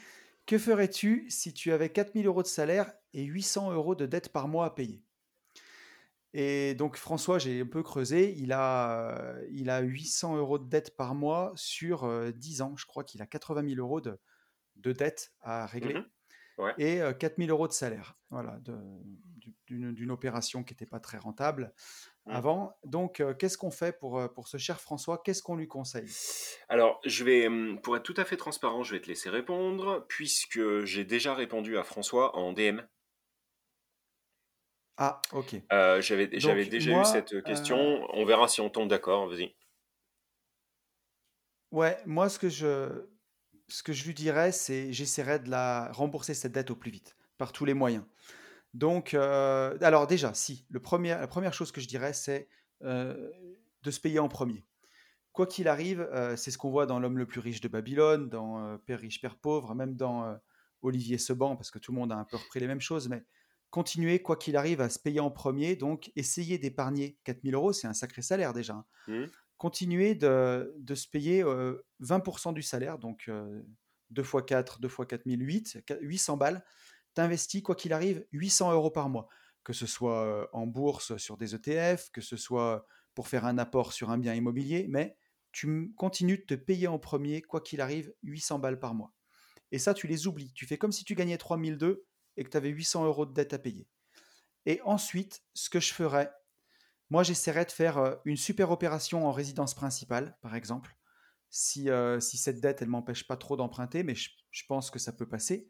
Que 0.46 0.60
ferais-tu 0.60 1.26
si 1.32 1.52
tu 1.56 1.72
avais 1.72 1.90
4000 1.90 2.28
euros 2.28 2.44
de 2.44 2.48
salaire 2.48 2.94
et 3.14 3.24
800 3.24 3.72
euros 3.72 3.96
de 3.96 4.06
dette 4.06 4.30
par 4.30 4.48
mois 4.48 4.66
à 4.68 4.70
payer? 4.70 5.02
Et 6.34 6.76
donc, 6.76 6.98
François, 6.98 7.40
j'ai 7.40 7.62
un 7.62 7.66
peu 7.66 7.82
creusé. 7.84 8.34
Il 8.38 8.52
a, 8.54 9.12
euh, 9.18 9.48
il 9.52 9.70
a 9.70 9.80
800 9.82 10.36
euros 10.38 10.60
de 10.60 10.70
dette 10.70 10.96
par 10.96 11.16
mois 11.16 11.52
sur 11.56 12.04
euh, 12.04 12.32
10 12.32 12.62
ans. 12.62 12.76
Je 12.78 12.86
crois 12.86 13.04
qu'il 13.04 13.22
a 13.22 13.26
80 13.26 13.64
000 13.64 13.80
euros 13.80 14.02
de, 14.02 14.20
de 14.76 14.92
dette 14.92 15.34
à 15.42 15.66
régler 15.66 15.96
Mhm. 15.96 16.06
Ouais. 16.60 16.74
et 16.78 17.02
euh, 17.02 17.14
4000 17.14 17.52
euros 17.52 17.68
de 17.68 17.74
salaire. 17.74 18.16
Voilà, 18.30 18.60
d'une 19.68 20.12
opération 20.12 20.64
qui 20.64 20.74
n'était 20.74 20.86
pas 20.86 21.00
très 21.00 21.18
rentable 21.18 21.74
Mhm. 22.26 22.36
avant. 22.36 22.78
Donc, 22.86 23.22
euh, 23.22 23.34
qu'est-ce 23.34 23.58
qu'on 23.58 23.72
fait 23.72 23.98
pour, 23.98 24.20
euh, 24.20 24.28
pour 24.28 24.48
ce 24.48 24.58
cher 24.58 24.80
François? 24.82 25.22
Qu'est-ce 25.24 25.42
qu'on 25.44 25.56
lui 25.56 25.68
conseille? 25.68 26.10
Alors, 26.68 27.00
je 27.06 27.24
vais, 27.24 27.48
hum, 27.48 27.80
pour 27.82 27.96
être 27.98 28.04
tout 28.04 28.14
à 28.18 28.26
fait 28.26 28.38
transparent, 28.38 28.84
je 28.84 28.94
vais 28.96 29.02
te 29.02 29.08
laisser 29.08 29.30
répondre, 29.30 30.06
puisque 30.08 30.84
j'ai 30.86 31.06
déjà 31.06 31.34
répondu 31.34 31.78
à 31.78 31.84
François 31.84 32.36
en 32.36 32.54
DM. 32.54 32.82
Ah, 35.00 35.22
ok. 35.32 35.56
Euh, 35.72 36.02
j'avais, 36.02 36.30
j'avais 36.34 36.64
Donc, 36.64 36.72
déjà 36.72 36.92
moi, 36.92 37.02
eu 37.02 37.06
cette 37.06 37.42
question. 37.44 37.78
euh, 37.78 38.06
On 38.14 38.26
verra 38.26 38.48
si 38.48 38.62
on 38.62 38.70
tombe 38.70 38.90
d'accord. 38.90 39.28
Vas-y. 39.30 39.56
Ouais, 41.72 41.98
moi, 42.06 42.30
ce 42.30 42.40
que 42.40 42.50
je, 42.50 43.06
ce 43.68 43.84
que 43.84 43.94
je 43.94 44.06
lui 44.06 44.14
dirais, 44.14 44.52
c'est 44.52 44.92
j'essaierai 44.92 45.40
de 45.40 45.50
la 45.50 45.92
rembourser 45.94 46.34
cette 46.34 46.52
dette 46.52 46.72
au 46.72 46.76
plus 46.76 46.92
vite, 46.92 47.16
par 47.38 47.52
tous 47.54 47.66
les 47.66 47.74
moyens. 47.74 48.06
Donc, 48.74 49.14
euh, 49.14 49.78
alors 49.82 50.08
déjà, 50.08 50.34
si, 50.34 50.66
le 50.70 50.82
premier, 50.82 51.12
la 51.12 51.28
première 51.28 51.54
chose 51.54 51.72
que 51.72 51.82
je 51.82 51.88
dirais, 51.88 52.14
c'est 52.14 52.50
euh, 52.84 53.32
de 53.84 53.92
se 53.92 54.00
payer 54.00 54.20
en 54.20 54.30
premier. 54.30 54.66
Quoi 55.34 55.48
qu'il 55.48 55.68
arrive, 55.68 56.02
euh, 56.14 56.36
c'est 56.36 56.52
ce 56.52 56.58
qu'on 56.58 56.72
voit 56.72 56.86
dans 56.88 57.00
L'homme 57.00 57.18
le 57.18 57.28
plus 57.28 57.40
riche 57.42 57.62
de 57.62 57.68
Babylone, 57.70 58.30
dans 58.30 58.60
euh, 58.64 58.78
Père 58.78 59.00
riche, 59.00 59.22
Père 59.22 59.38
pauvre, 59.38 59.76
même 59.76 59.96
dans 59.96 60.26
euh, 60.26 60.36
Olivier 60.82 61.18
Seban, 61.20 61.56
parce 61.56 61.72
que 61.72 61.80
tout 61.80 61.92
le 61.94 62.00
monde 62.00 62.12
a 62.12 62.16
un 62.18 62.26
peu 62.26 62.38
repris 62.38 62.60
les 62.60 62.68
mêmes 62.68 62.82
choses, 62.82 63.10
mais 63.10 63.24
continuer, 63.70 64.22
quoi 64.22 64.36
qu'il 64.36 64.56
arrive, 64.58 64.82
à 64.82 64.90
se 64.90 65.00
payer 65.00 65.20
en 65.20 65.32
premier, 65.32 65.76
donc 65.76 66.12
essayer 66.16 66.58
d'épargner 66.58 67.18
4000 67.24 67.54
euros, 67.56 67.74
c'est 67.74 67.88
un 67.88 67.94
sacré 67.94 68.22
salaire 68.22 68.54
déjà. 68.54 68.74
hein 68.74 68.86
Hum, 69.08 69.28
continuer 69.58 70.16
de, 70.16 70.74
de 70.78 70.96
se 70.96 71.08
payer 71.08 71.44
euh, 71.44 71.86
20% 72.00 72.54
du 72.54 72.62
salaire, 72.64 72.98
donc 72.98 73.26
euh, 73.28 73.62
2 74.12 74.22
x 74.22 74.32
4, 74.48 74.80
2 74.80 74.88
x 74.88 74.98
4000, 75.08 75.42
8, 75.46 75.78
800 76.02 76.38
balles. 76.38 76.64
Tu 77.16 77.22
investis, 77.22 77.62
quoi 77.62 77.76
qu'il 77.76 77.92
arrive, 77.92 78.26
800 78.32 78.72
euros 78.72 78.90
par 78.90 79.10
mois, 79.10 79.28
que 79.64 79.74
ce 79.74 79.86
soit 79.86 80.24
euh, 80.24 80.48
en 80.54 80.66
bourse 80.66 81.18
sur 81.18 81.36
des 81.38 81.56
ETF, 81.56 82.10
que 82.12 82.22
ce 82.22 82.38
soit 82.38 82.86
pour 83.16 83.28
faire 83.28 83.46
un 83.46 83.58
apport 83.58 83.92
sur 83.92 84.10
un 84.12 84.18
bien 84.18 84.34
immobilier, 84.34 84.86
mais 84.90 85.18
tu 85.52 85.94
continues 85.98 86.38
de 86.38 86.44
te 86.44 86.54
payer 86.54 86.88
en 86.88 87.00
premier, 87.00 87.42
quoi 87.42 87.60
qu'il 87.60 87.82
arrive, 87.82 88.14
800 88.24 88.60
balles 88.60 88.80
par 88.80 88.94
mois. 88.94 89.14
Et 89.72 89.80
ça, 89.80 89.94
tu 89.94 90.08
les 90.08 90.26
oublies. 90.26 90.54
Tu 90.54 90.66
fais 90.66 90.78
comme 90.78 90.92
si 90.92 91.04
tu 91.04 91.16
gagnais 91.16 91.38
3002 91.38 92.06
et 92.40 92.44
que 92.44 92.50
tu 92.50 92.58
avais 92.58 92.70
800 92.70 93.06
euros 93.06 93.26
de 93.26 93.34
dette 93.34 93.54
à 93.54 93.60
payer. 93.60 93.88
Et 94.66 94.82
ensuite, 94.84 95.42
ce 95.54 95.70
que 95.70 95.80
je 95.80 95.94
ferais, 95.94 96.32
moi, 97.10 97.24
j'essaierais 97.24 97.66
de 97.66 97.72
faire 97.72 97.98
euh, 97.98 98.16
une 98.26 98.38
super 98.38 98.72
opération 98.72 99.28
en 99.28 99.32
résidence 99.32 99.74
principale, 99.74 100.38
par 100.42 100.56
exemple, 100.56 100.96
si, 101.50 101.90
euh, 101.90 102.20
si 102.20 102.38
cette 102.38 102.62
dette, 102.62 102.82
elle 102.82 102.90
m'empêche 102.90 103.28
pas 103.28 103.38
trop 103.38 103.58
d'emprunter, 103.58 104.04
mais 104.04 104.16
je, 104.16 104.30
je 104.52 104.64
pense 104.68 104.92
que 104.92 105.00
ça 105.00 105.12
peut 105.12 105.28
passer, 105.28 105.70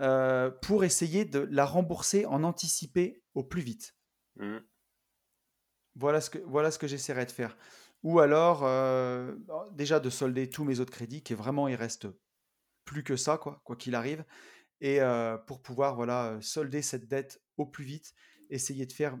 euh, 0.00 0.50
pour 0.50 0.84
essayer 0.84 1.24
de 1.24 1.48
la 1.50 1.64
rembourser 1.64 2.26
en 2.26 2.44
anticipé 2.44 3.22
au 3.34 3.44
plus 3.44 3.62
vite. 3.62 3.96
hum. 4.38 4.62
Voilà 5.94 6.20
ce 6.20 6.28
que, 6.28 6.38
voilà 6.40 6.70
ce 6.70 6.78
que 6.78 6.86
j'essaierais 6.86 7.24
de 7.24 7.30
faire. 7.30 7.56
Ou 8.02 8.20
alors, 8.20 8.64
euh, 8.64 9.34
déjà 9.72 9.98
de 9.98 10.10
solder 10.10 10.50
tous 10.50 10.62
mes 10.62 10.80
autres 10.80 10.92
crédits, 10.92 11.22
qui 11.22 11.32
est 11.32 11.36
vraiment, 11.36 11.68
il 11.68 11.74
reste 11.74 12.06
plus 12.84 13.02
que 13.02 13.16
ça, 13.16 13.38
quoi 13.38 13.62
quoi 13.64 13.76
qu'il 13.76 13.94
arrive. 13.94 14.24
Et 14.80 15.00
euh, 15.00 15.38
pour 15.38 15.62
pouvoir 15.62 15.94
voilà, 15.96 16.38
solder 16.40 16.82
cette 16.82 17.08
dette 17.08 17.42
au 17.56 17.66
plus 17.66 17.84
vite, 17.84 18.14
essayer 18.50 18.86
de 18.86 18.92
faire 18.92 19.18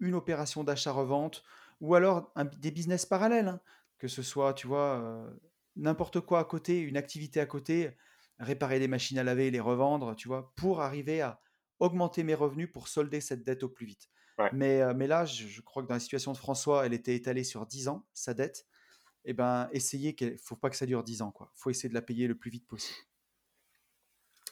une 0.00 0.14
opération 0.14 0.64
d'achat-revente 0.64 1.42
ou 1.80 1.94
alors 1.94 2.32
un- 2.36 2.44
des 2.44 2.70
business 2.70 3.06
parallèles, 3.06 3.48
hein, 3.48 3.60
que 3.98 4.08
ce 4.08 4.22
soit, 4.22 4.54
tu 4.54 4.66
vois, 4.66 5.00
euh, 5.00 5.30
n'importe 5.76 6.20
quoi 6.20 6.40
à 6.40 6.44
côté, 6.44 6.80
une 6.80 6.96
activité 6.96 7.40
à 7.40 7.46
côté, 7.46 7.96
réparer 8.38 8.78
des 8.78 8.88
machines 8.88 9.18
à 9.18 9.24
laver, 9.24 9.50
les 9.50 9.60
revendre, 9.60 10.14
tu 10.16 10.28
vois, 10.28 10.52
pour 10.56 10.80
arriver 10.80 11.20
à 11.20 11.40
augmenter 11.80 12.22
mes 12.24 12.34
revenus 12.34 12.70
pour 12.72 12.88
solder 12.88 13.20
cette 13.20 13.44
dette 13.44 13.62
au 13.64 13.68
plus 13.68 13.86
vite. 13.86 14.08
Ouais. 14.38 14.52
Mais, 14.52 14.80
euh, 14.82 14.94
mais 14.94 15.06
là, 15.06 15.24
je, 15.24 15.46
je 15.46 15.60
crois 15.62 15.82
que 15.82 15.88
dans 15.88 15.94
la 15.94 16.00
situation 16.00 16.32
de 16.32 16.36
François, 16.38 16.86
elle 16.86 16.92
était 16.92 17.14
étalée 17.16 17.44
sur 17.44 17.66
10 17.66 17.88
ans, 17.88 18.06
sa 18.12 18.34
dette. 18.34 18.66
Eh 19.24 19.34
ben, 19.34 19.68
essayez 19.72 20.14
qu'il 20.14 20.38
faut 20.38 20.56
pas 20.56 20.70
que 20.70 20.76
ça 20.76 20.86
dure 20.86 21.04
10 21.04 21.22
ans, 21.22 21.32
quoi. 21.32 21.52
faut 21.54 21.70
essayer 21.70 21.88
de 21.88 21.94
la 21.94 22.02
payer 22.02 22.26
le 22.28 22.36
plus 22.38 22.50
vite 22.50 22.66
possible. 22.68 22.98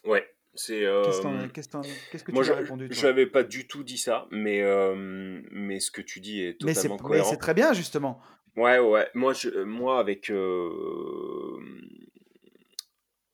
Ouais. 0.04 0.26
C'est. 0.54 0.80
Qu'est-ce, 0.80 1.26
euh, 1.26 1.48
que 2.24 2.32
Moi, 2.32 2.42
tu 2.42 2.48
je 2.48 2.52
as 2.52 2.56
répondu, 2.56 2.88
toi? 2.88 3.02
n'avais 3.04 3.26
pas 3.26 3.42
du 3.44 3.66
tout 3.68 3.84
dit 3.84 3.98
ça, 3.98 4.26
mais, 4.30 4.62
euh, 4.62 5.40
mais 5.52 5.78
ce 5.80 5.90
que 5.90 6.02
tu 6.02 6.20
dis 6.20 6.40
est 6.42 6.62
Mais 6.64 6.74
c'est, 6.74 6.88
totalement 6.88 7.08
mais 7.10 7.22
c'est 7.24 7.36
très 7.36 7.54
bien, 7.54 7.72
justement. 7.72 8.20
Ouais, 8.56 8.78
ouais. 8.78 9.08
Moi, 9.14 9.32
je, 9.32 9.62
moi 9.62 9.98
avec. 10.00 10.28
euh, 10.30 11.58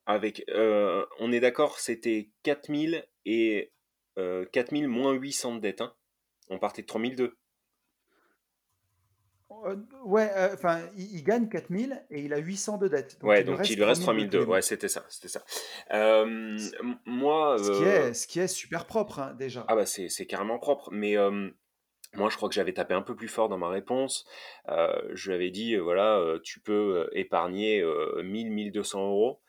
avec 0.06 0.44
euh, 0.50 1.04
on 1.18 1.32
est 1.32 1.40
d'accord, 1.40 1.78
c'était 1.80 2.30
4000 2.44 3.04
et 3.24 3.72
euh, 4.18 4.44
4000 4.52 4.86
moins 4.88 5.12
800 5.12 5.56
de 5.56 5.60
dette. 5.60 5.80
Hein. 5.80 5.94
On 6.48 6.58
partait 6.58 6.82
de 6.82 6.86
3002. 6.86 7.36
Euh, 9.50 9.76
ouais, 10.04 10.30
euh, 10.36 10.54
enfin, 10.54 10.80
il, 10.96 11.16
il 11.16 11.22
gagne 11.22 11.48
4000 11.48 12.04
et 12.10 12.20
il 12.22 12.32
a 12.32 12.38
800 12.38 12.78
de 12.78 12.88
dette. 12.88 13.18
Donc 13.20 13.30
Ouais, 13.30 13.40
il 13.40 13.44
donc 13.46 13.58
reste 13.58 13.70
il 13.70 13.76
lui 13.76 13.84
reste 13.84 14.02
3002 14.02 14.24
tous 14.24 14.28
3002. 14.28 14.38
les 14.40 14.46
mois. 14.46 14.54
Ouais, 14.56 14.62
c'était 14.62 14.88
ça, 14.88 15.04
c'était 15.08 15.28
ça. 15.28 15.42
Euh, 15.92 16.58
moi, 17.04 17.56
ce 17.58 17.70
qui 17.70 17.84
euh, 17.84 18.08
est, 18.08 18.14
ce 18.14 18.26
qui 18.26 18.40
est 18.40 18.48
super 18.48 18.86
propre, 18.86 19.20
hein, 19.20 19.34
déjà. 19.38 19.64
ah 19.68 19.76
bah 19.76 19.86
c'est 19.86 20.26
carrément 20.26 20.58
propre, 20.58 20.90
mais 20.92 21.16
euh, 21.16 21.48
moi 22.14 22.28
je 22.30 22.36
crois 22.36 22.48
que 22.48 22.54
j'avais 22.56 22.72
tapé 22.72 22.94
un 22.94 23.02
peu 23.02 23.14
plus 23.14 23.28
fort 23.28 23.48
dans 23.48 23.58
ma 23.58 23.68
réponse. 23.68 24.26
Euh, 24.68 24.92
je 25.14 25.28
lui 25.30 25.34
avais 25.36 25.50
dit, 25.50 25.74
euh, 25.74 25.80
voilà, 25.80 26.18
euh, 26.18 26.40
tu 26.42 26.60
peux 26.60 26.72
euh, 27.06 27.08
épargner 27.12 27.80
euh, 27.82 28.22
1000, 28.24 28.50
1200 28.50 29.06
euros. 29.08 29.40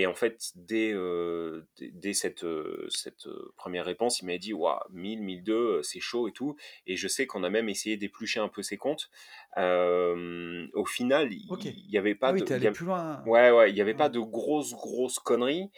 Et 0.00 0.06
en 0.06 0.14
fait, 0.14 0.52
dès, 0.54 0.92
euh, 0.94 1.66
dès, 1.76 1.90
dès 1.92 2.12
cette, 2.12 2.44
euh, 2.44 2.86
cette 2.88 3.26
euh, 3.26 3.52
première 3.56 3.84
réponse, 3.84 4.20
il 4.20 4.26
m'a 4.26 4.38
dit 4.38 4.52
Waouh, 4.52 4.78
1000, 4.90 5.20
1002, 5.22 5.52
euh, 5.78 5.82
c'est 5.82 5.98
chaud 5.98 6.28
et 6.28 6.32
tout. 6.32 6.54
Et 6.86 6.96
je 6.96 7.08
sais 7.08 7.26
qu'on 7.26 7.42
a 7.42 7.50
même 7.50 7.68
essayé 7.68 7.96
d'éplucher 7.96 8.38
un 8.38 8.48
peu 8.48 8.62
ses 8.62 8.76
comptes. 8.76 9.10
Euh, 9.56 10.68
au 10.74 10.84
final, 10.84 11.32
il 11.32 11.50
Ok. 11.50 11.64
n'y 11.90 11.98
avait 11.98 12.12
Ah 12.12 12.16
pas 12.20 12.32
oui, 12.32 12.44
de. 12.44 12.54
allé 12.54 12.70
plus 12.70 12.86
loin. 12.86 13.24
Ouais, 13.26 13.50
ouais, 13.50 13.70
il 13.70 13.74
n'y 13.74 13.80
avait 13.80 13.94
pas 13.94 14.08
de 14.08 14.20
grosses, 14.20 14.72
grosses 14.72 15.18
conneries. 15.18 15.68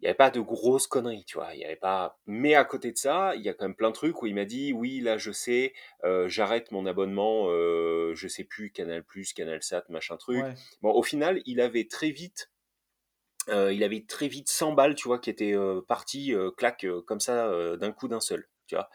Il 0.00 0.04
n'y 0.04 0.08
avait 0.08 0.16
pas 0.16 0.30
de 0.30 0.40
grosses 0.40 0.86
conneries, 0.86 1.24
tu 1.24 1.38
vois. 1.38 1.54
Il 1.54 1.60
y 1.60 1.64
avait 1.64 1.74
pas. 1.76 2.20
Mais 2.26 2.54
à 2.54 2.64
côté 2.64 2.92
de 2.92 2.96
ça, 2.98 3.34
il 3.36 3.42
y 3.42 3.48
a 3.48 3.54
quand 3.54 3.64
même 3.64 3.74
plein 3.74 3.88
de 3.88 3.94
trucs 3.94 4.22
où 4.22 4.26
il 4.26 4.34
m'a 4.34 4.44
dit 4.44 4.72
oui, 4.72 5.00
là, 5.00 5.16
je 5.18 5.32
sais, 5.32 5.72
euh, 6.04 6.28
j'arrête 6.28 6.70
mon 6.72 6.84
abonnement, 6.86 7.48
je 7.48 8.28
sais 8.28 8.44
plus, 8.44 8.70
Canal+, 8.70 9.02
Canal 9.34 9.62
Sat, 9.62 9.84
machin 9.88 10.16
truc. 10.16 10.44
Ouais. 10.44 10.54
Bon, 10.82 10.92
au 10.92 11.02
final, 11.02 11.40
il 11.46 11.60
avait 11.60 11.88
très 11.88 12.10
vite, 12.10 12.52
euh, 13.48 13.72
il 13.72 13.82
avait 13.84 14.04
très 14.06 14.28
vite 14.28 14.48
100 14.48 14.72
balles, 14.72 14.94
tu 14.94 15.08
vois, 15.08 15.18
qui 15.18 15.30
étaient 15.30 15.54
euh, 15.54 15.80
parties, 15.80 16.34
euh, 16.34 16.50
clac, 16.50 16.84
euh, 16.84 17.02
comme 17.02 17.20
ça, 17.20 17.50
d'un 17.76 17.92
coup 17.92 18.08
d'un 18.08 18.20
seul, 18.20 18.48
tu 18.66 18.74
vois. 18.76 18.88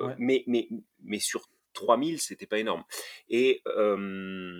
Ouais. 0.00 0.16
mais, 0.18 0.44
mais, 0.46 0.68
mais 1.02 1.18
sur 1.18 1.48
3000, 1.72 2.20
c'était 2.20 2.46
pas 2.46 2.58
énorme. 2.58 2.84
Et 3.28 3.62
euh, 3.66 4.56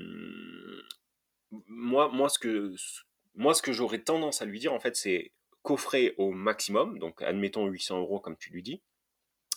moi, 1.66 2.08
moi, 2.12 2.28
ce 2.28 2.38
que, 2.38 2.74
moi, 3.34 3.54
ce 3.54 3.62
que 3.62 3.72
j'aurais 3.72 4.02
tendance 4.02 4.42
à 4.42 4.44
lui 4.44 4.58
dire, 4.58 4.72
en 4.72 4.80
fait, 4.80 4.96
c'est 4.96 5.32
coffrer 5.62 6.14
au 6.18 6.30
maximum, 6.30 6.98
donc 6.98 7.22
admettons 7.22 7.66
800 7.66 7.98
euros 7.98 8.20
comme 8.20 8.36
tu 8.36 8.50
lui 8.52 8.62
dis, 8.62 8.82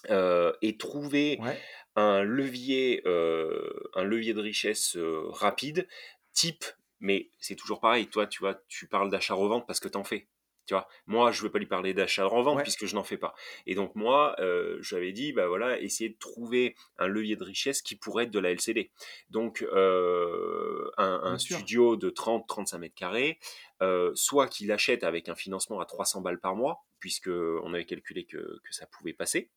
et 0.10 0.78
trouver 0.78 1.40
Ouais. 1.40 1.60
un 1.96 2.24
levier, 2.24 3.04
un 3.06 4.04
levier 4.04 4.34
de 4.34 4.42
richesse 4.42 4.98
rapide, 5.00 5.88
type, 6.34 6.66
mais 7.00 7.30
c'est 7.40 7.56
toujours 7.56 7.80
pareil, 7.80 8.08
toi, 8.08 8.28
tu 8.28 8.40
vois, 8.40 8.62
tu 8.68 8.88
parles 8.88 9.10
d'achat-revente 9.10 9.66
parce 9.68 9.80
que 9.80 9.88
t'en 9.88 10.04
fais. 10.04 10.28
Tu 10.70 10.76
vois, 10.76 10.88
moi, 11.08 11.32
je 11.32 11.42
veux 11.42 11.50
pas 11.50 11.58
lui 11.58 11.66
parler 11.66 11.96
d'achat-revente 11.96 12.58
Ouais. 12.58 12.62
puisque 12.62 12.86
je 12.86 12.94
n'en 12.94 13.04
fais 13.04 13.18
pas. 13.18 13.34
Et 13.66 13.74
donc, 13.74 13.96
moi, 13.96 14.36
euh, 14.38 14.78
j'avais 14.82 15.12
dit, 15.12 15.34
bah 15.34 15.48
voilà, 15.48 15.80
essayer 15.80 16.12
de 16.12 16.18
trouver 16.20 16.76
un 17.00 17.08
levier 17.08 17.36
de 17.36 17.44
richesse 17.44 17.82
qui 17.82 17.96
pourrait 17.96 18.26
être 18.26 18.32
de 18.32 18.38
la 18.38 18.52
LCD. 18.52 18.92
Donc, 19.32 19.64
euh, 19.64 20.92
un, 20.98 21.40
studio 21.40 21.96
de 21.96 22.12
30-35 22.12 22.78
mètres 22.78 22.94
carrés, 22.94 23.40
euh, 23.82 24.12
soit 24.14 24.48
qu'il 24.48 24.72
achète 24.72 25.04
avec 25.04 25.28
un 25.28 25.34
financement 25.34 25.80
à 25.80 25.86
300 25.88 26.22
balles 26.22 26.40
par 26.40 26.56
mois, 26.56 26.86
puisque 27.00 27.30
on 27.30 27.74
avait 27.74 27.86
calculé 27.86 28.26
que, 28.26 28.38
que 28.38 28.72
ça 28.72 28.86
pouvait 28.86 29.14
passer. 29.14 29.50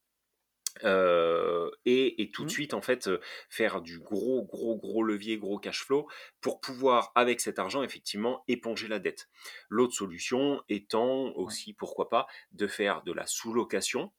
Euh, 0.85 1.71
et, 1.85 2.23
et 2.23 2.31
tout 2.31 2.45
de 2.45 2.49
Mmh. 2.49 2.51
suite 2.51 2.73
en 2.75 2.81
fait 2.81 3.07
euh, 3.09 3.21
faire 3.51 3.83
du 3.83 3.99
gros 4.01 4.43
gros 4.43 4.77
gros 4.79 5.03
levier 5.03 5.37
gros 5.37 5.59
cash 5.59 5.85
flow 5.85 6.09
pour 6.41 6.61
pouvoir 6.61 7.13
avec 7.15 7.41
cet 7.41 7.59
argent 7.59 7.83
effectivement 7.83 8.43
éponger 8.49 8.89
la 8.89 8.99
dette 8.99 9.29
l'autre 9.69 9.95
solution 9.95 10.63
étant 10.71 11.31
Ouais. 11.45 11.45
aussi 11.45 11.75
pourquoi 11.75 12.09
pas 12.09 12.27
de 12.53 12.67
faire 12.67 13.03
de 13.03 13.13
la 13.13 13.27
sous-location 13.27 14.13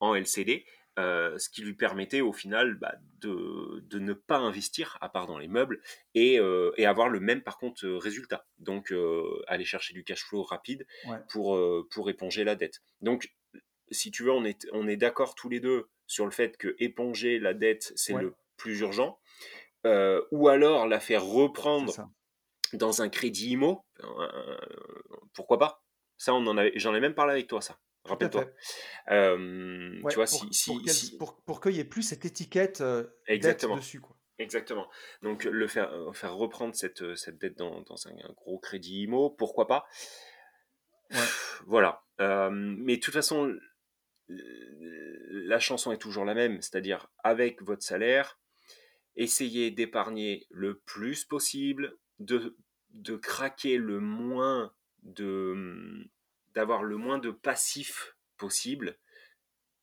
en 0.00 0.14
LCD 0.16 0.64
euh, 0.98 1.38
ce 1.38 1.48
qui 1.48 1.62
lui 1.62 1.74
permettait 1.74 2.20
au 2.20 2.32
final 2.32 2.74
bah, 2.74 2.96
de, 3.20 3.80
de 3.84 3.98
ne 4.00 4.12
pas 4.12 4.38
investir 4.38 4.98
à 5.00 5.08
part 5.08 5.28
dans 5.28 5.38
les 5.38 5.46
meubles 5.46 5.80
et, 6.16 6.40
euh, 6.40 6.72
et 6.76 6.86
avoir 6.86 7.08
le 7.08 7.20
même 7.20 7.42
par 7.42 7.56
contre 7.58 7.86
résultat 7.88 8.48
donc 8.58 8.90
euh, 8.90 9.40
aller 9.46 9.64
chercher 9.64 9.94
du 9.94 10.02
cash 10.02 10.24
flow 10.24 10.42
rapide 10.42 10.86
Ouais. 11.04 11.18
pour, 11.28 11.56
pour 11.90 12.10
éponger 12.10 12.42
la 12.42 12.56
dette 12.56 12.80
donc 13.00 13.32
si 13.92 14.10
tu 14.12 14.22
veux, 14.22 14.30
on 14.32 14.44
est, 14.44 14.68
on 14.72 14.86
est 14.86 14.96
d'accord 14.96 15.34
tous 15.34 15.48
les 15.48 15.58
deux 15.58 15.88
sur 16.10 16.24
le 16.24 16.32
fait 16.32 16.56
que 16.56 16.74
éponger 16.80 17.38
la 17.38 17.54
dette, 17.54 17.92
c'est 17.94 18.14
Ouais. 18.14 18.22
le 18.22 18.34
plus 18.56 18.80
urgent, 18.80 19.20
euh, 19.86 20.20
ou 20.32 20.48
alors 20.48 20.88
la 20.88 20.98
faire 20.98 21.24
reprendre 21.24 21.94
dans 22.72 23.00
un 23.00 23.08
crédit 23.08 23.50
IMO, 23.52 23.84
euh, 24.02 24.58
pourquoi 25.34 25.58
pas? 25.58 25.84
Ça, 26.18 26.34
on 26.34 26.44
en 26.48 26.58
avait, 26.58 26.72
j'en 26.74 26.94
ai 26.96 27.00
même 27.00 27.14
parlé 27.14 27.32
avec 27.34 27.46
toi, 27.46 27.60
ça. 27.60 27.78
Rappelle-toi. 28.04 28.46
Euh, 29.10 30.00
Ouais, 30.02 30.10
tu 30.10 30.16
vois, 30.16 30.24
pour, 30.24 30.38
si, 30.38 30.46
pour 30.46 30.54
si, 30.54 30.82
qu'elle- 30.84 30.94
si- 30.94 31.16
pour, 31.16 31.42
pour 31.44 31.60
qu'il 31.60 31.72
n'y 31.72 31.78
ait 31.80 31.84
plus 31.84 32.02
cette 32.02 32.24
étiquette 32.24 32.80
euh, 32.80 33.02
dette 33.04 33.36
Exactement. 33.36 33.76
dessus. 33.76 34.00
Quoi. 34.00 34.16
Exactement. 34.38 34.88
Donc 35.22 35.44
le 35.44 35.68
faire, 35.68 35.92
faire 36.14 36.34
reprendre 36.34 36.74
cette, 36.74 37.14
cette 37.14 37.38
dette 37.38 37.56
dans, 37.56 37.82
dans 37.82 38.06
un, 38.08 38.12
un 38.28 38.32
gros 38.32 38.58
crédit 38.58 39.02
IMO, 39.04 39.30
pourquoi 39.30 39.66
pas? 39.68 39.86
Ouais. 41.12 41.18
Voilà. 41.66 42.02
Mais 42.50 42.96
de 42.96 43.00
toute 43.00 43.14
façon, 43.14 43.54
la 45.30 45.58
chanson 45.58 45.92
est 45.92 45.98
toujours 45.98 46.24
la 46.24 46.34
même, 46.34 46.60
c'est-à-dire 46.62 47.08
avec 47.24 47.62
votre 47.62 47.82
salaire, 47.82 48.38
essayez 49.16 49.70
d'épargner 49.70 50.46
le 50.50 50.78
plus 50.78 51.24
possible, 51.24 51.96
de, 52.18 52.56
de 52.90 53.16
craquer 53.16 53.76
le 53.76 54.00
moins, 54.00 54.72
de 55.02 56.08
d'avoir 56.54 56.82
le 56.82 56.96
moins 56.96 57.18
de 57.18 57.30
passifs 57.30 58.16
possible. 58.36 58.98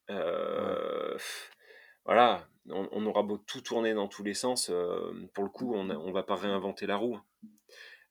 Euh, 0.09 1.17
Voilà, 2.05 2.47
on, 2.69 2.87
on 2.91 3.05
aura 3.05 3.23
beau 3.23 3.37
tout 3.37 3.61
tourner 3.61 3.93
dans 3.93 4.07
tous 4.07 4.23
les 4.23 4.33
sens, 4.33 4.69
euh, 4.69 5.11
pour 5.33 5.43
le 5.43 5.49
coup, 5.49 5.73
on 5.75 5.83
ne 5.83 6.11
va 6.13 6.23
pas 6.23 6.35
réinventer 6.35 6.85
la 6.87 6.95
roue. 6.95 7.19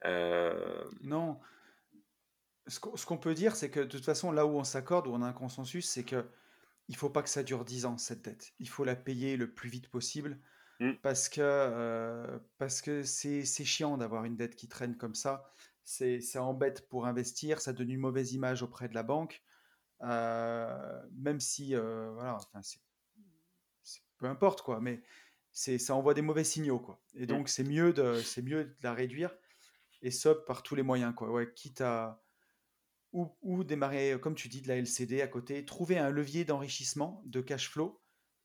Euh, 0.05 0.84
Non. 1.03 1.39
Ce 2.68 3.06
qu'on 3.06 3.18
peut 3.18 3.34
dire, 3.34 3.54
c'est 3.56 3.70
que 3.70 3.80
de 3.80 3.86
toute 3.86 4.04
façon, 4.04 4.32
là 4.32 4.44
où 4.46 4.50
on 4.58 4.64
s'accorde, 4.64 5.06
où 5.06 5.12
on 5.12 5.22
a 5.22 5.26
un 5.26 5.32
consensus, 5.32 5.88
c'est 5.88 6.04
que 6.04 6.26
il 6.88 6.96
faut 6.96 7.10
pas 7.10 7.22
que 7.22 7.28
ça 7.28 7.42
dure 7.42 7.64
10 7.64 7.84
ans, 7.86 7.98
cette 7.98 8.22
dette. 8.22 8.54
Il 8.60 8.68
faut 8.68 8.84
la 8.84 8.96
payer 8.96 9.36
le 9.36 9.52
plus 9.52 9.68
vite 9.68 9.88
possible 9.88 10.38
Mm. 10.78 10.92
parce 11.02 11.28
que 11.30 11.40
euh, 11.42 12.38
parce 12.58 12.82
que 12.82 13.02
c'est 13.02 13.44
c'est 13.46 13.64
chiant 13.64 13.96
d'avoir 13.96 14.24
une 14.26 14.36
dette 14.36 14.56
qui 14.56 14.68
traîne 14.68 14.96
comme 14.96 15.14
ça. 15.14 15.50
C'est 15.84 16.20
ça 16.20 16.42
embête 16.42 16.88
pour 16.88 17.06
investir, 17.06 17.60
ça 17.60 17.72
donne 17.72 17.90
une 17.90 18.00
mauvaise 18.00 18.32
image 18.34 18.62
auprès 18.62 18.88
de 18.88 18.94
la 18.94 19.02
banque. 19.02 19.42
Euh, 20.02 21.02
même 21.14 21.40
si 21.40 21.74
euh, 21.74 22.10
voilà, 22.12 22.36
enfin 22.36 22.60
c'est 22.62 22.80
peu 24.18 24.26
importe 24.26 24.62
quoi, 24.62 24.80
mais 24.80 25.02
c'est 25.52 25.78
ça 25.78 25.94
envoie 25.94 26.14
des 26.14 26.22
mauvais 26.22 26.44
signaux 26.44 26.78
quoi. 26.78 27.02
Et 27.14 27.22
Mm. 27.22 27.26
donc 27.26 27.48
c'est 27.48 27.64
mieux 27.64 27.92
de 27.92 28.20
c'est 28.22 28.42
mieux 28.42 28.64
de 28.64 28.76
la 28.82 28.92
réduire 28.92 29.34
et 30.02 30.10
ça 30.10 30.34
par 30.34 30.62
tous 30.62 30.74
les 30.74 30.82
moyens 30.82 31.14
quoi. 31.14 31.30
Ouais, 31.30 31.52
quitte 31.54 31.80
à 31.80 32.22
ou, 33.16 33.34
ou 33.40 33.64
démarrer, 33.64 34.18
comme 34.20 34.34
tu 34.34 34.48
dis, 34.48 34.60
de 34.60 34.68
la 34.68 34.76
LCD 34.76 35.22
à 35.22 35.26
côté, 35.26 35.64
trouver 35.64 35.96
un 35.98 36.10
levier 36.10 36.44
d'enrichissement, 36.44 37.22
de 37.24 37.40
cash 37.40 37.70
flow 37.70 38.00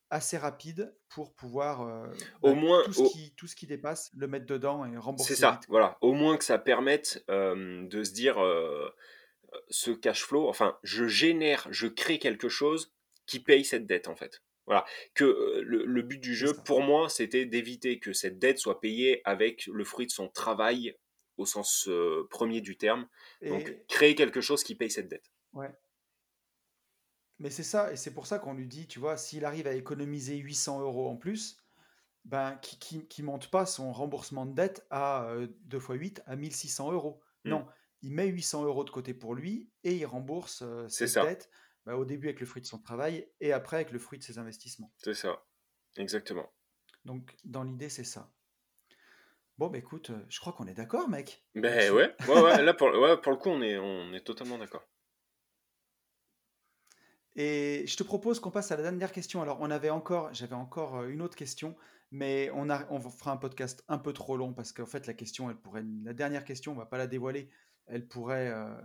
assez 0.09 0.37
rapide 0.37 0.93
pour 1.09 1.33
pouvoir 1.35 1.81
euh, 1.81 2.07
au 2.41 2.53
bah, 2.53 2.59
moins, 2.59 2.83
tout, 2.83 2.93
ce 2.93 3.01
au- 3.01 3.09
qui, 3.09 3.33
tout 3.35 3.47
ce 3.47 3.55
qui 3.55 3.67
dépasse, 3.67 4.11
le 4.15 4.27
mettre 4.27 4.45
dedans 4.45 4.85
et 4.85 4.97
rembourser 4.97 5.35
c'est 5.35 5.41
ça, 5.41 5.51
vite. 5.51 5.65
voilà. 5.69 5.97
Au 6.01 6.13
moins 6.13 6.37
que 6.37 6.43
ça 6.43 6.57
permette 6.57 7.23
euh, 7.29 7.85
de 7.87 8.03
se 8.03 8.11
dire 8.11 8.41
euh, 8.43 8.89
ce 9.69 9.91
cash 9.91 10.23
flow, 10.23 10.47
enfin, 10.49 10.77
je 10.83 11.07
génère, 11.07 11.67
je 11.71 11.87
crée 11.87 12.19
quelque 12.19 12.49
chose 12.49 12.93
qui 13.25 13.39
paye 13.41 13.63
cette 13.65 13.85
dette 13.85 14.07
en 14.07 14.15
fait. 14.15 14.41
Voilà. 14.67 14.85
Que 15.15 15.23
euh, 15.25 15.61
le, 15.65 15.85
le 15.85 16.01
but 16.01 16.19
du 16.19 16.35
jeu, 16.35 16.53
pour 16.65 16.81
moi, 16.81 17.09
c'était 17.09 17.45
d'éviter 17.45 17.99
que 17.99 18.13
cette 18.13 18.37
dette 18.39 18.59
soit 18.59 18.79
payée 18.79 19.21
avec 19.25 19.65
le 19.67 19.83
fruit 19.83 20.05
de 20.07 20.11
son 20.11 20.29
travail 20.29 20.95
au 21.41 21.45
sens 21.45 21.87
euh, 21.87 22.27
premier 22.29 22.61
du 22.61 22.77
terme. 22.77 23.07
Donc, 23.41 23.75
créer 23.87 24.15
quelque 24.15 24.41
chose 24.41 24.63
qui 24.63 24.75
paye 24.75 24.89
cette 24.91 25.09
dette. 25.09 25.31
ouais. 25.53 25.71
Mais 27.39 27.49
c'est 27.49 27.63
ça, 27.63 27.91
et 27.91 27.95
c'est 27.95 28.13
pour 28.13 28.27
ça 28.27 28.37
qu'on 28.37 28.53
lui 28.53 28.67
dit, 28.67 28.85
tu 28.85 28.99
vois, 28.99 29.17
s'il 29.17 29.45
arrive 29.45 29.65
à 29.65 29.73
économiser 29.73 30.37
800 30.37 30.81
euros 30.81 31.09
en 31.09 31.17
plus, 31.17 31.57
ben, 32.23 32.55
qui, 32.61 32.77
qui, 32.77 33.07
qui 33.07 33.23
monte 33.23 33.49
pas 33.49 33.65
son 33.65 33.91
remboursement 33.91 34.45
de 34.45 34.53
dette 34.53 34.85
à 34.91 35.23
euh, 35.23 35.47
2 35.65 35.77
x 35.77 35.87
8 35.89 36.23
à 36.27 36.35
1600 36.35 36.91
euros. 36.91 37.19
Mm. 37.45 37.49
Non, 37.49 37.67
il 38.03 38.13
met 38.13 38.27
800 38.27 38.63
euros 38.65 38.83
de 38.83 38.91
côté 38.91 39.15
pour 39.15 39.33
lui 39.33 39.71
et 39.83 39.95
il 39.95 40.05
rembourse 40.05 40.61
euh, 40.61 40.87
C'est 40.87 41.07
cette 41.07 41.23
ça. 41.23 41.25
dette 41.25 41.49
ben, 41.87 41.95
au 41.95 42.05
début 42.05 42.27
avec 42.27 42.41
le 42.41 42.45
fruit 42.45 42.61
de 42.61 42.67
son 42.67 42.77
travail 42.77 43.27
et 43.39 43.53
après 43.53 43.77
avec 43.77 43.91
le 43.91 43.97
fruit 43.97 44.19
de 44.19 44.23
ses 44.23 44.37
investissements. 44.37 44.93
C'est 44.97 45.15
ça. 45.15 45.43
Exactement. 45.97 46.47
Donc, 47.05 47.35
dans 47.43 47.63
l'idée, 47.63 47.89
c'est 47.89 48.03
ça. 48.03 48.31
Bon, 49.57 49.67
bah 49.67 49.77
écoute, 49.77 50.09
euh, 50.09 50.25
je 50.29 50.39
crois 50.39 50.53
qu'on 50.53 50.65
est 50.67 50.73
d'accord, 50.73 51.07
mec. 51.09 51.43
Ben 51.55 51.91
ouais, 51.91 52.15
ouais, 52.27 52.41
ouais, 52.41 52.61
là 52.61 52.73
pour, 52.73 52.87
ouais, 52.87 53.17
pour 53.21 53.31
le 53.31 53.37
coup, 53.37 53.49
on 53.49 53.61
est, 53.61 53.77
on 53.77 54.13
est 54.13 54.21
totalement 54.25 54.57
d'accord. 54.57 54.83
Et 57.35 57.85
je 57.87 57.95
te 57.95 58.03
propose 58.03 58.39
qu'on 58.39 58.51
passe 58.51 58.71
à 58.71 58.75
la 58.77 58.83
dernière 58.83 59.11
question. 59.11 59.41
Alors, 59.41 59.57
on 59.61 59.71
avait 59.71 59.89
encore, 59.89 60.33
j'avais 60.33 60.55
encore 60.55 60.97
euh, 60.97 61.07
une 61.07 61.21
autre 61.21 61.35
question, 61.35 61.75
mais 62.11 62.49
on, 62.53 62.69
a, 62.69 62.85
on 62.91 62.99
fera 62.99 63.31
un 63.31 63.37
podcast 63.37 63.83
un 63.87 63.97
peu 63.97 64.11
trop 64.13 64.35
long 64.35 64.53
parce 64.53 64.73
qu'en 64.73 64.85
fait, 64.85 65.07
la 65.07 65.13
question, 65.13 65.49
elle 65.49 65.55
pourrait, 65.55 65.83
la 66.03 66.13
dernière 66.13 66.43
question, 66.43 66.73
on 66.73 66.75
va 66.75 66.85
pas 66.85 66.97
la 66.97 67.07
dévoiler, 67.07 67.49
elle 67.87 68.07
pourrait, 68.07 68.49
euh, 68.49 68.75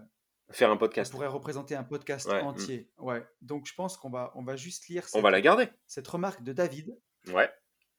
Faire 0.50 0.68
un 0.70 0.74
elle 0.74 0.78
podcast. 0.78 1.10
pourrait 1.10 1.26
représenter 1.26 1.74
un 1.74 1.82
podcast 1.82 2.28
Ouais, 2.28 2.40
mm. 2.42 2.46
entier. 2.46 2.90
Ouais. 2.98 3.26
Donc, 3.40 3.66
je 3.66 3.74
pense 3.74 3.96
qu'on 3.96 4.10
va, 4.10 4.30
on 4.36 4.44
va 4.44 4.54
juste 4.54 4.86
lire 4.86 5.04
On 5.14 5.20
va 5.22 5.30
la 5.32 5.40
garder. 5.40 5.68
cette 5.88 6.06
remarque 6.06 6.42
de 6.44 6.52
David. 6.52 6.96
Ouais. 7.28 7.50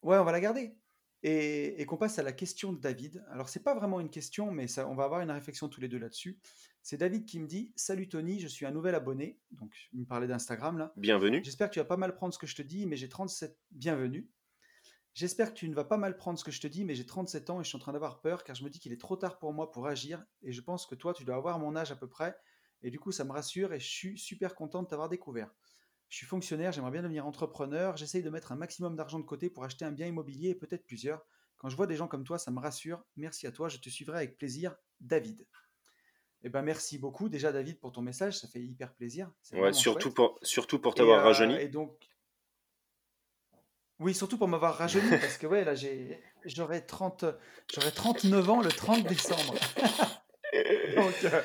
Ouais, 0.02 0.18
on 0.18 0.24
va 0.24 0.32
la 0.32 0.40
garder. 0.40 0.78
Et, 1.24 1.82
et 1.82 1.86
qu'on 1.86 1.98
passe 1.98 2.20
à 2.20 2.24
la 2.24 2.32
question 2.32 2.72
de 2.72 2.80
David. 2.80 3.26
Alors, 3.30 3.50
c'est 3.50 3.64
pas 3.64 3.74
vraiment 3.74 4.00
une 4.00 4.10
question, 4.10 4.52
mais 4.52 4.68
ça, 4.68 4.88
on 4.88 4.96
va 4.96 5.06
avoir 5.06 5.22
une 5.22 5.32
réflexion 5.32 5.68
tous 5.68 5.82
les 5.82 5.88
deux 5.88 5.98
là-dessus. 5.98 6.40
C'est 6.84 6.98
David 6.98 7.26
qui 7.26 7.40
me 7.40 7.48
dit 7.48 7.74
Salut 7.76 8.08
Tony, 8.08 8.40
je 8.40 8.48
suis 8.48 8.66
un 8.66 8.72
nouvel 8.72 8.96
abonné. 8.96 9.40
Donc, 9.52 9.74
il 9.94 10.02
me 10.02 10.06
parlait 10.06 10.28
d'Instagram 10.28 10.78
là. 10.78 10.94
Bienvenue. 10.96 11.42
J'espère 11.44 11.70
que 11.70 11.74
tu 11.74 11.80
vas 11.80 11.86
pas 11.86 11.98
mal 11.98 12.16
prendre 12.16 12.34
ce 12.34 12.40
que 12.40 12.48
je 12.48 12.56
te 12.56 12.62
dis, 12.62 12.86
mais 12.86 12.96
j'ai 12.96 13.10
37. 13.10 13.58
Bienvenue. 13.72 14.30
J'espère 15.18 15.52
que 15.52 15.58
tu 15.58 15.68
ne 15.68 15.74
vas 15.74 15.84
pas 15.84 15.98
mal 15.98 16.16
prendre 16.16 16.38
ce 16.38 16.44
que 16.44 16.52
je 16.52 16.62
te 16.62 16.68
dis, 16.68 16.86
mais 16.86 16.94
j'ai 16.94 17.06
37 17.06 17.50
ans 17.50 17.60
et 17.60 17.64
je 17.64 17.70
suis 17.70 17.76
en 17.76 17.80
train 17.80 17.94
d'avoir 17.94 18.22
peur 18.22 18.44
car 18.44 18.56
je 18.56 18.64
me 18.64 18.70
dis 18.70 18.80
qu'il 18.80 18.94
est 18.94 19.02
trop 19.02 19.16
tard 19.16 19.40
pour 19.40 19.52
moi 19.52 19.72
pour 19.72 19.88
agir 19.88 20.24
et 20.44 20.52
je 20.52 20.62
pense 20.62 20.86
que 20.86 20.94
toi, 20.94 21.12
tu 21.14 21.26
dois 21.26 21.36
avoir 21.36 21.58
mon 21.58 21.76
âge 21.76 21.92
à 21.92 21.96
peu 21.96 22.08
près. 22.08 22.38
Et 22.84 22.92
du 22.92 23.00
coup, 23.00 23.12
ça 23.12 23.24
me 23.24 23.32
rassure 23.32 23.74
et 23.74 23.80
je 23.80 23.88
suis 23.88 24.18
super 24.20 24.54
content 24.54 24.84
de 24.84 24.88
t'avoir 24.88 25.10
découvert. 25.10 25.52
Je 26.10 26.18
suis 26.18 26.26
fonctionnaire, 26.26 26.72
j'aimerais 26.72 26.92
bien 26.92 27.02
devenir 27.02 27.28
entrepreneur, 27.28 27.98
j'essaye 27.98 28.24
de 28.24 28.30
mettre 28.30 28.52
un 28.52 28.56
maximum 28.56 28.96
d'argent 28.96 29.20
de 29.20 29.26
côté 29.26 29.50
pour 29.50 29.64
acheter 29.64 29.86
un 29.86 29.92
bien 29.92 30.08
immobilier 30.08 30.50
et 30.50 30.56
peut-être 30.56 30.86
plusieurs. 30.86 31.26
Quand 31.58 31.70
je 31.70 31.76
vois 31.76 31.88
des 31.88 31.96
gens 31.96 32.08
comme 32.08 32.24
toi, 32.24 32.38
ça 32.38 32.52
me 32.52 32.60
rassure. 32.60 33.04
Merci 33.16 33.48
à 33.48 33.52
toi, 33.52 33.68
je 33.68 33.78
te 33.78 33.90
suivrai 33.90 34.18
avec 34.18 34.38
plaisir. 34.38 34.76
David. 35.02 35.46
Eh 36.44 36.50
ben 36.50 36.62
merci 36.62 36.98
beaucoup 37.00 37.30
déjà 37.30 37.52
David 37.52 37.80
pour 37.80 37.92
ton 37.92 38.02
message, 38.02 38.38
ça 38.38 38.48
fait 38.48 38.62
hyper 38.62 38.94
plaisir. 38.94 39.32
Ouais, 39.54 39.74
surtout 39.74 40.04
chouette. 40.04 40.14
pour, 40.14 40.40
surtout 40.44 40.80
pour 40.80 40.96
t'avoir 40.96 41.20
euh, 41.20 41.24
rajeuni. 41.24 41.56
et 41.56 41.68
donc, 41.68 42.08
oui, 44.00 44.14
surtout 44.14 44.38
pour 44.38 44.48
m'avoir 44.48 44.76
rajeuni, 44.76 45.10
parce 45.22 45.38
que 45.38 45.48
ouais, 45.48 45.64
là, 45.64 45.74
j'ai, 45.74 46.22
j'aurai 46.46 46.86
30, 46.86 47.26
j'aurai 47.74 47.92
39 47.92 48.50
ans 48.50 48.62
le 48.62 48.70
30 48.70 49.04
décembre. 49.04 49.56
Donc, 50.96 51.14
euh, 51.26 51.42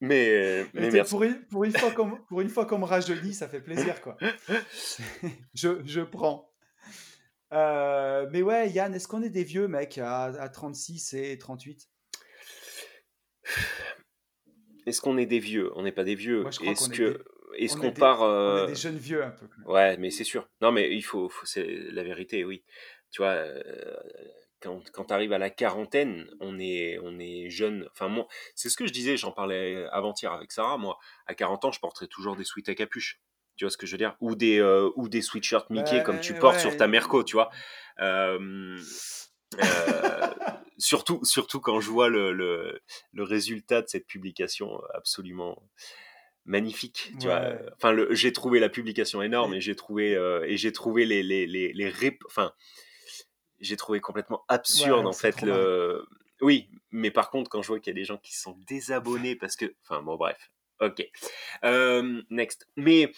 Mais, 0.00 0.66
merci. 0.72 1.10
pour, 1.10 1.22
une, 1.24 1.40
pour, 1.46 1.64
une 1.64 1.72
fois 1.76 1.90
qu'on, 1.90 2.10
pour 2.28 2.40
une 2.40 2.48
fois 2.48 2.64
qu'on 2.66 2.78
me 2.78 2.84
rajeunit, 2.86 3.34
ça 3.34 3.48
fait 3.48 3.60
plaisir, 3.60 4.00
quoi. 4.00 4.16
je, 5.54 5.82
je 5.84 6.00
prends. 6.00 6.50
Euh, 7.52 8.28
mais 8.32 8.42
ouais, 8.42 8.70
Yann, 8.70 8.94
est-ce 8.94 9.08
qu'on 9.08 9.22
est 9.22 9.30
des 9.30 9.44
vieux, 9.44 9.68
mec, 9.68 9.98
à, 9.98 10.24
à 10.24 10.48
36 10.48 11.14
et 11.14 11.36
38 11.38 11.88
Est-ce 14.86 15.00
qu'on 15.00 15.18
est 15.18 15.26
des 15.26 15.40
vieux? 15.40 15.70
On 15.76 15.82
n'est 15.82 15.92
pas 15.92 16.04
des 16.04 16.14
vieux. 16.14 16.46
Est-ce 16.46 16.60
qu'on 16.60 16.70
est 16.92 16.96
que 16.96 17.24
qu'on 17.76 17.82
est 17.82 17.90
des, 17.90 18.00
part. 18.00 18.20
on 18.20 18.24
est 18.24 18.60
euh, 18.62 18.66
des 18.68 18.74
jeunes 18.74 18.96
vieux 18.96 19.24
un 19.24 19.30
peu. 19.30 19.46
Ouais, 19.66 19.96
mais 19.98 20.10
c'est 20.10 20.24
sûr. 20.24 20.48
Non, 20.62 20.72
mais 20.72 20.94
il 20.94 21.02
faut, 21.02 21.28
faut- 21.28 21.46
c'est 21.46 21.66
la 21.90 22.02
vérité, 22.04 22.44
oui. 22.44 22.64
Tu 23.10 23.22
vois, 23.22 23.32
euh, 23.32 23.96
quand, 24.60 24.82
quand 24.92 25.06
tu 25.06 25.14
arrives 25.14 25.32
à 25.32 25.38
la 25.38 25.50
quarantaine, 25.50 26.28
on 26.40 26.58
est, 26.58 26.98
on 27.02 27.18
est 27.18 27.48
jeune. 27.50 27.88
Enfin, 27.92 28.08
moi, 28.08 28.26
c'est 28.54 28.68
ce 28.68 28.76
que 28.76 28.86
je 28.86 28.92
disais, 28.92 29.16
j'en 29.16 29.32
parlais 29.32 29.86
avant-hier 29.92 30.32
avec 30.32 30.52
Sarah. 30.52 30.76
Moi, 30.78 30.98
à 31.26 31.34
40 31.34 31.64
ans, 31.64 31.72
je 31.72 31.80
porterai 31.80 32.08
toujours 32.08 32.36
des 32.36 32.44
sweats 32.44 32.68
à 32.68 32.74
capuche. 32.74 33.20
Tu 33.56 33.64
vois 33.64 33.70
ce 33.70 33.76
que 33.76 33.86
je 33.86 33.92
veux 33.92 33.98
dire? 33.98 34.16
Ou 34.20 34.34
des, 34.34 34.58
euh, 34.58 34.90
ou 34.96 35.08
des 35.08 35.20
sweatshirts 35.22 35.68
Mickey 35.70 36.02
comme 36.02 36.20
tu 36.20 36.34
portes 36.34 36.60
sur 36.60 36.76
ta. 36.76 36.86
Merco, 36.86 37.22
tu 37.24 37.34
vois. 37.34 37.50
Euh, 38.00 38.78
euh, 39.60 39.60
surtout, 40.78 41.20
surtout 41.24 41.60
quand 41.60 41.80
je 41.80 41.90
vois 41.90 42.08
le, 42.08 42.32
le, 42.32 42.80
le 43.12 43.22
résultat 43.22 43.82
de 43.82 43.88
cette 43.88 44.06
publication 44.06 44.80
absolument 44.94 45.62
magnifique. 46.46 47.12
Tu 47.20 47.26
vois. 47.26 47.52
Enfin, 47.76 47.94
j'ai 48.10 48.32
trouvé 48.32 48.60
la 48.60 48.68
publication 48.68 49.22
énorme 49.22 49.54
Et- 49.54 49.58
et 49.58 49.60
j'ai 49.60 49.76
trouvé, 49.76 50.14
euh, 50.16 50.42
et 50.46 50.56
j'ai 50.56 50.72
trouvé 50.72 51.04
les, 51.04 51.22
les, 51.22 51.46
les, 51.46 51.72
les 51.72 51.90
rép- 51.90 52.18
Enfin, 52.26 52.52
j'ai 53.60 53.76
trouvé 53.76 54.00
complètement 54.00 54.44
absurde 54.48 55.00
Ouais, 55.04 55.06
en 55.06 55.12
fait 55.12 55.42
le. 55.42 56.04
Oui, 56.40 56.70
mais 56.90 57.10
par 57.10 57.30
contre, 57.30 57.50
quand 57.50 57.60
je 57.62 57.68
vois 57.68 57.80
qu'il 57.80 57.90
y 57.92 57.96
a 57.96 58.00
des 58.00 58.04
gens 58.04 58.16
qui 58.16 58.34
se 58.34 58.42
sont 58.42 58.56
désabonnés 58.66 59.36
parce 59.36 59.56
que. 59.56 59.74
Enfin, 59.82 60.02
bon, 60.02 60.16
bref. 60.16 60.50
Ok. 60.80 61.06
Euh, 61.64 62.22
next. 62.30 62.66
Mais. 62.76 63.12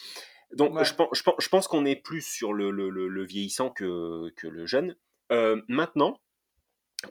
Donc, 0.52 0.74
Ouais. 0.74 0.84
je 0.84 0.92
pense, 0.94 1.08
je 1.12 1.22
pense, 1.22 1.36
je 1.38 1.48
pense 1.48 1.66
qu'on 1.68 1.86
est 1.86 1.96
plus 1.96 2.20
sur 2.20 2.52
le, 2.52 2.70
le, 2.70 2.90
le, 2.90 3.08
le 3.08 3.24
vieillissant 3.24 3.70
que, 3.70 4.28
que 4.36 4.46
le 4.48 4.66
jeune. 4.66 4.96
Euh, 5.30 5.62
maintenant, 5.68 6.20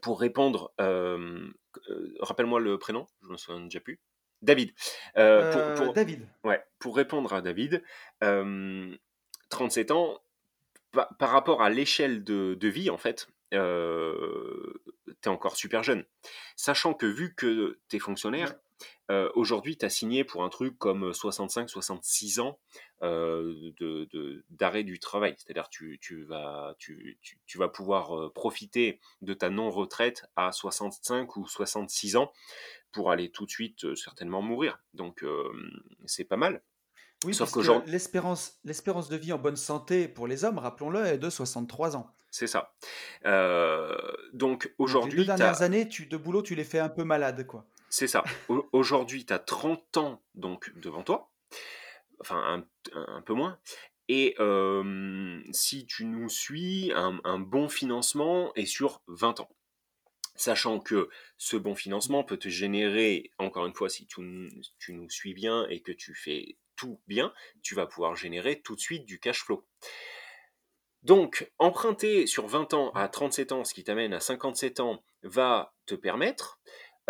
pour 0.03 0.19
répondre, 0.19 0.71
euh, 0.79 1.49
rappelle-moi 2.19 2.59
le 2.59 2.77
prénom, 2.77 3.07
je 3.23 3.29
me 3.29 3.37
souviens 3.37 3.61
déjà 3.61 3.79
plus. 3.79 3.99
David. 4.43 4.73
Pour, 5.15 5.73
pour, 5.85 5.93
David. 5.93 6.27
ouais, 6.43 6.63
pour 6.79 6.95
répondre 6.95 7.33
à 7.33 7.41
David, 7.41 7.83
euh, 8.23 8.95
37 9.49 9.91
ans, 9.91 10.19
pa- 10.91 11.09
par 11.19 11.29
rapport 11.31 11.61
à 11.61 11.69
l'échelle 11.69 12.23
de, 12.23 12.55
de 12.59 12.67
vie, 12.67 12.89
en 12.89 12.97
fait, 12.97 13.27
euh, 13.53 14.73
tu 15.21 15.27
es 15.29 15.31
encore 15.31 15.55
super 15.55 15.83
jeune. 15.83 16.05
Sachant 16.55 16.93
que 16.93 17.05
vu 17.05 17.33
que 17.35 17.79
tu 17.89 17.95
es 17.97 17.99
fonctionnaire, 17.99 18.55
euh, 19.11 19.29
aujourd'hui, 19.35 19.77
tu 19.77 19.85
as 19.85 19.89
signé 19.89 20.23
pour 20.23 20.43
un 20.43 20.49
truc 20.49 20.77
comme 20.77 21.11
65-66 21.11 22.39
ans 22.39 22.59
euh, 23.03 23.71
de- 23.79 24.05
de- 24.11 24.43
d'arrêt 24.49 24.83
du 24.83 24.99
travail. 24.99 25.35
C'est-à-dire 25.37 25.69
tu, 25.69 25.99
tu, 26.01 26.23
vas, 26.23 26.75
tu, 26.79 27.19
tu, 27.45 27.57
vas 27.57 27.67
pouvoir 27.67 28.17
euh, 28.17 28.29
profiter 28.33 28.99
de 29.21 29.33
ta 29.33 29.49
non-retraite 29.49 30.25
à 30.35 30.51
65 30.51 31.35
ou 31.35 31.45
66 31.47 32.15
ans 32.15 32.31
pour 32.91 33.11
aller 33.11 33.29
tout 33.29 33.45
de 33.45 33.51
suite 33.51 33.85
euh, 33.85 33.95
certainement 33.95 34.41
mourir. 34.41 34.79
Donc 34.93 35.23
c'est 36.05 36.25
pas 36.25 36.37
mal. 36.37 36.61
Oui, 37.25 37.33
Sauf 37.35 37.45
puisque 37.47 37.53
qu'aujourd'hui, 37.55 37.91
l'espérance, 37.91 38.59
l'espérance 38.65 39.07
de 39.09 39.15
vie 39.17 39.31
en 39.33 39.37
bonne 39.37 39.55
santé 39.55 40.07
pour 40.07 40.27
les 40.27 40.43
hommes, 40.43 40.57
rappelons-le, 40.57 41.05
est 41.05 41.17
de 41.17 41.29
63 41.29 41.95
ans. 41.95 42.11
c'est 42.31 42.47
ça. 42.47 42.73
Euh, 43.25 43.95
donc 44.33 44.41
Donc 44.51 44.63
les 44.65 44.69
deux 44.69 44.75
aujourd'hui, 44.79 45.25
dernières 45.25 45.61
années 45.61 45.87
tu, 45.87 46.05
de 46.07 46.17
boulot, 46.17 46.41
tu 46.41 46.55
les 46.55 46.63
fais 46.63 46.79
un 46.79 46.89
peu 46.89 47.03
malade, 47.03 47.45
quoi. 47.45 47.65
C'est 47.89 48.07
ça. 48.07 48.23
Au- 48.49 48.67
Aujourd'hui, 48.71 49.25
tu 49.25 49.33
as 49.33 49.39
30 49.39 49.97
ans 49.97 50.21
donc 50.35 50.71
devant 50.77 51.03
toi, 51.03 51.29
enfin 52.21 52.63
un, 52.93 53.05
un 53.17 53.21
peu 53.21 53.33
moins. 53.33 53.59
Et 54.07 54.35
euh, 54.39 55.41
si 55.51 55.85
tu 55.85 56.05
nous 56.05 56.27
suis, 56.29 56.91
un, 56.95 57.19
un 57.23 57.39
bon 57.39 57.69
financement 57.69 58.51
est 58.55 58.65
sur 58.65 59.01
20 59.07 59.39
ans. 59.41 59.49
Sachant 60.35 60.79
que 60.79 61.09
ce 61.37 61.55
bon 61.55 61.75
financement 61.75 62.23
peut 62.23 62.37
te 62.37 62.49
générer, 62.49 63.29
encore 63.37 63.65
une 63.67 63.73
fois, 63.75 63.89
si 63.89 64.07
tu 64.07 64.21
nous 64.93 65.09
suis 65.09 65.33
bien 65.33 65.67
et 65.69 65.81
que 65.81 65.91
tu 65.91 66.15
fais 66.15 66.57
tout 66.81 66.99
bien, 67.05 67.31
tu 67.61 67.75
vas 67.75 67.85
pouvoir 67.85 68.15
générer 68.15 68.59
tout 68.59 68.75
de 68.75 68.81
suite 68.81 69.05
du 69.05 69.19
cash 69.19 69.43
flow. 69.43 69.63
Donc, 71.03 71.51
emprunter 71.59 72.25
sur 72.25 72.47
20 72.47 72.73
ans 72.73 72.91
à 72.93 73.07
37 73.07 73.51
ans, 73.51 73.63
ce 73.63 73.75
qui 73.75 73.83
t'amène 73.83 74.15
à 74.15 74.19
57 74.19 74.79
ans, 74.79 75.03
va 75.21 75.75
te 75.85 75.93
permettre 75.93 76.59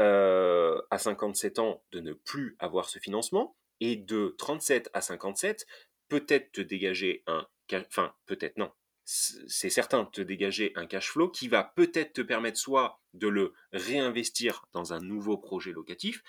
euh, 0.01 0.81
à 0.89 0.97
57 0.97 1.59
ans 1.59 1.83
de 1.93 2.01
ne 2.01 2.11
plus 2.11 2.57
avoir 2.59 2.89
ce 2.89 2.99
financement 2.99 3.55
et 3.79 3.95
de 3.95 4.35
37 4.37 4.89
à 4.93 4.99
57 4.99 5.65
peut-être 6.09 6.51
te 6.51 6.61
dégager 6.61 7.23
un 7.27 7.47
enfin 7.73 8.13
peut-être 8.25 8.57
non 8.57 8.69
c'est 9.05 9.69
certain 9.69 10.03
te 10.03 10.19
dégager 10.21 10.73
un 10.75 10.85
cash 10.85 11.11
flow 11.11 11.29
qui 11.29 11.47
va 11.47 11.63
peut-être 11.63 12.11
te 12.11 12.21
permettre 12.21 12.57
soit 12.57 12.99
de 13.13 13.29
le 13.29 13.53
réinvestir 13.71 14.65
dans 14.73 14.91
un 14.91 14.99
nouveau 14.99 15.37
projet 15.37 15.71
locatif 15.71 16.21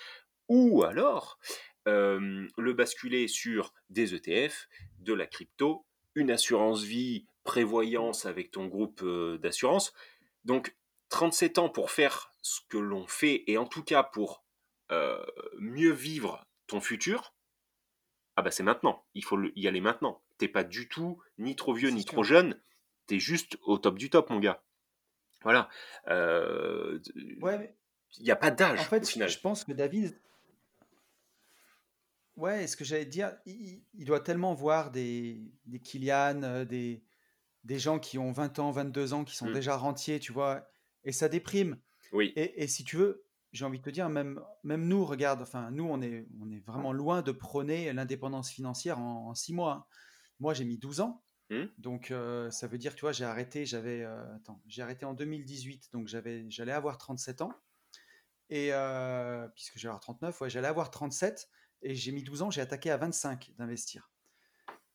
ou 0.47 0.83
alors 0.83 1.39
euh, 1.87 2.47
le 2.57 2.73
basculer 2.73 3.27
sur 3.27 3.73
des 3.89 4.15
ETF, 4.15 4.67
de 4.99 5.13
la 5.13 5.27
crypto, 5.27 5.85
une 6.15 6.31
assurance 6.31 6.83
vie, 6.83 7.25
prévoyance 7.43 8.25
avec 8.25 8.51
ton 8.51 8.67
groupe 8.67 9.03
d'assurance. 9.41 9.93
Donc 10.45 10.75
37 11.09 11.57
ans 11.59 11.69
pour 11.69 11.91
faire 11.91 12.31
ce 12.41 12.59
que 12.69 12.77
l'on 12.77 13.07
fait 13.07 13.43
et 13.47 13.57
en 13.57 13.65
tout 13.65 13.83
cas 13.83 14.03
pour 14.03 14.43
euh, 14.91 15.23
mieux 15.59 15.91
vivre 15.91 16.45
ton 16.67 16.79
futur, 16.81 17.33
ah 18.35 18.41
bah 18.41 18.51
c'est 18.51 18.63
maintenant. 18.63 19.05
Il 19.13 19.23
faut 19.23 19.39
y 19.55 19.67
aller 19.67 19.81
maintenant. 19.81 20.21
T'es 20.37 20.47
pas 20.47 20.63
du 20.63 20.87
tout 20.89 21.21
ni 21.37 21.55
trop 21.55 21.73
vieux 21.73 21.89
ni 21.89 22.01
sûr. 22.01 22.11
trop 22.11 22.23
jeune. 22.23 22.59
T'es 23.05 23.19
juste 23.19 23.57
au 23.63 23.77
top 23.77 23.97
du 23.99 24.09
top, 24.09 24.29
mon 24.29 24.39
gars. 24.39 24.63
Voilà. 25.43 25.69
Euh, 26.07 26.99
Ouais, 27.41 27.57
mais 27.57 27.75
Il 28.17 28.23
n'y 28.23 28.31
a 28.31 28.35
pas 28.35 28.51
en 28.51 28.55
d'âge 28.55 28.79
au 28.79 28.83
fait, 28.83 29.07
final. 29.07 29.29
je 29.29 29.39
pense 29.39 29.63
que 29.65 29.71
David, 29.73 30.19
ouais, 32.35 32.67
ce 32.67 32.75
que 32.77 32.83
j'allais 32.83 33.05
te 33.05 33.09
dire, 33.11 33.35
il, 33.45 33.83
il 33.93 34.05
doit 34.05 34.19
tellement 34.19 34.53
voir 34.53 34.91
des, 34.91 35.51
des 35.65 35.79
Kylian, 35.79 36.43
euh, 36.43 36.65
des, 36.65 37.03
des 37.63 37.79
gens 37.79 37.99
qui 37.99 38.17
ont 38.17 38.31
20 38.31 38.59
ans, 38.59 38.71
22 38.71 39.13
ans, 39.13 39.23
qui 39.23 39.35
sont 39.35 39.47
Mm. 39.49 39.53
déjà 39.53 39.77
rentiers, 39.77 40.19
tu 40.19 40.31
vois, 40.33 40.67
et 41.03 41.11
ça 41.11 41.29
déprime. 41.29 41.79
Oui. 42.11 42.33
Et, 42.35 42.63
et 42.63 42.67
si 42.67 42.83
tu 42.83 42.97
veux, 42.97 43.25
j'ai 43.51 43.65
envie 43.65 43.79
de 43.79 43.83
te 43.83 43.89
dire, 43.89 44.09
même, 44.09 44.41
même 44.63 44.87
nous, 44.87 45.05
regarde, 45.05 45.41
enfin, 45.41 45.69
nous, 45.71 45.85
on 45.85 46.01
est, 46.01 46.27
on 46.41 46.51
est 46.51 46.59
vraiment 46.65 46.91
loin 46.93 47.21
de 47.21 47.31
prôner 47.31 47.91
l'indépendance 47.93 48.49
financière 48.49 48.99
en, 48.99 49.29
en 49.29 49.35
six 49.35 49.53
mois. 49.53 49.73
hein. 49.73 49.85
Moi, 50.39 50.53
j'ai 50.53 50.65
mis 50.65 50.77
12 50.77 51.01
ans. 51.01 51.23
Hmm. 51.49 51.65
Donc, 51.77 52.09
euh, 52.09 52.49
ça 52.49 52.67
veut 52.67 52.77
dire, 52.79 52.95
tu 52.95 53.01
vois, 53.01 53.11
j'ai 53.11 53.25
arrêté, 53.25 53.65
j'avais, 53.65 54.01
euh, 54.01 54.35
attends, 54.37 54.61
j'ai 54.65 54.81
arrêté 54.81 55.05
en 55.05 55.13
2018, 55.13 55.91
donc 55.93 56.07
j'avais, 56.07 56.49
j'allais 56.49 56.71
avoir 56.71 56.97
37 56.97 57.41
ans. 57.41 57.53
Et 58.49 58.71
puisque 59.55 59.77
j'allais 59.77 59.89
avoir 59.89 59.99
39, 60.01 60.41
ouais, 60.41 60.49
j'allais 60.49 60.67
avoir 60.67 60.91
37. 60.91 61.47
Et 61.83 61.95
j'ai 61.95 62.11
mis 62.11 62.23
12 62.23 62.41
ans, 62.41 62.51
j'ai 62.51 62.61
attaqué 62.61 62.89
à 62.89 62.97
25 62.97 63.53
d'investir. 63.57 64.09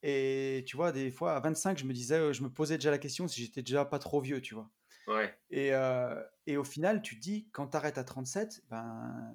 Et 0.03 0.64
tu 0.66 0.76
vois, 0.76 0.93
des 0.93 1.11
fois, 1.11 1.36
à 1.36 1.41
25, 1.41 1.78
je 1.78 1.84
me 1.84 1.93
disais, 1.93 2.16
euh, 2.16 2.32
je 2.32 2.43
me 2.43 2.51
posais 2.51 2.76
déjà 2.76 2.91
la 2.91 2.99
question 2.99 3.28
si 3.28 3.43
j'étais 3.43 3.62
déjà 3.62 3.84
pas 3.84 3.99
trop 3.99 4.20
vieux, 4.20 4.41
tu 4.41 4.55
vois. 4.55 4.70
Ouais. 5.07 5.36
Et, 5.51 5.72
euh, 5.72 6.22
et 6.47 6.57
au 6.57 6.64
final, 6.64 7.03
tu 7.03 7.16
te 7.16 7.20
dis, 7.20 7.49
quand 7.53 7.68
tu 7.68 7.76
arrêtes 7.76 7.99
à 7.99 8.05
37, 8.05 8.64
ben, 8.68 9.34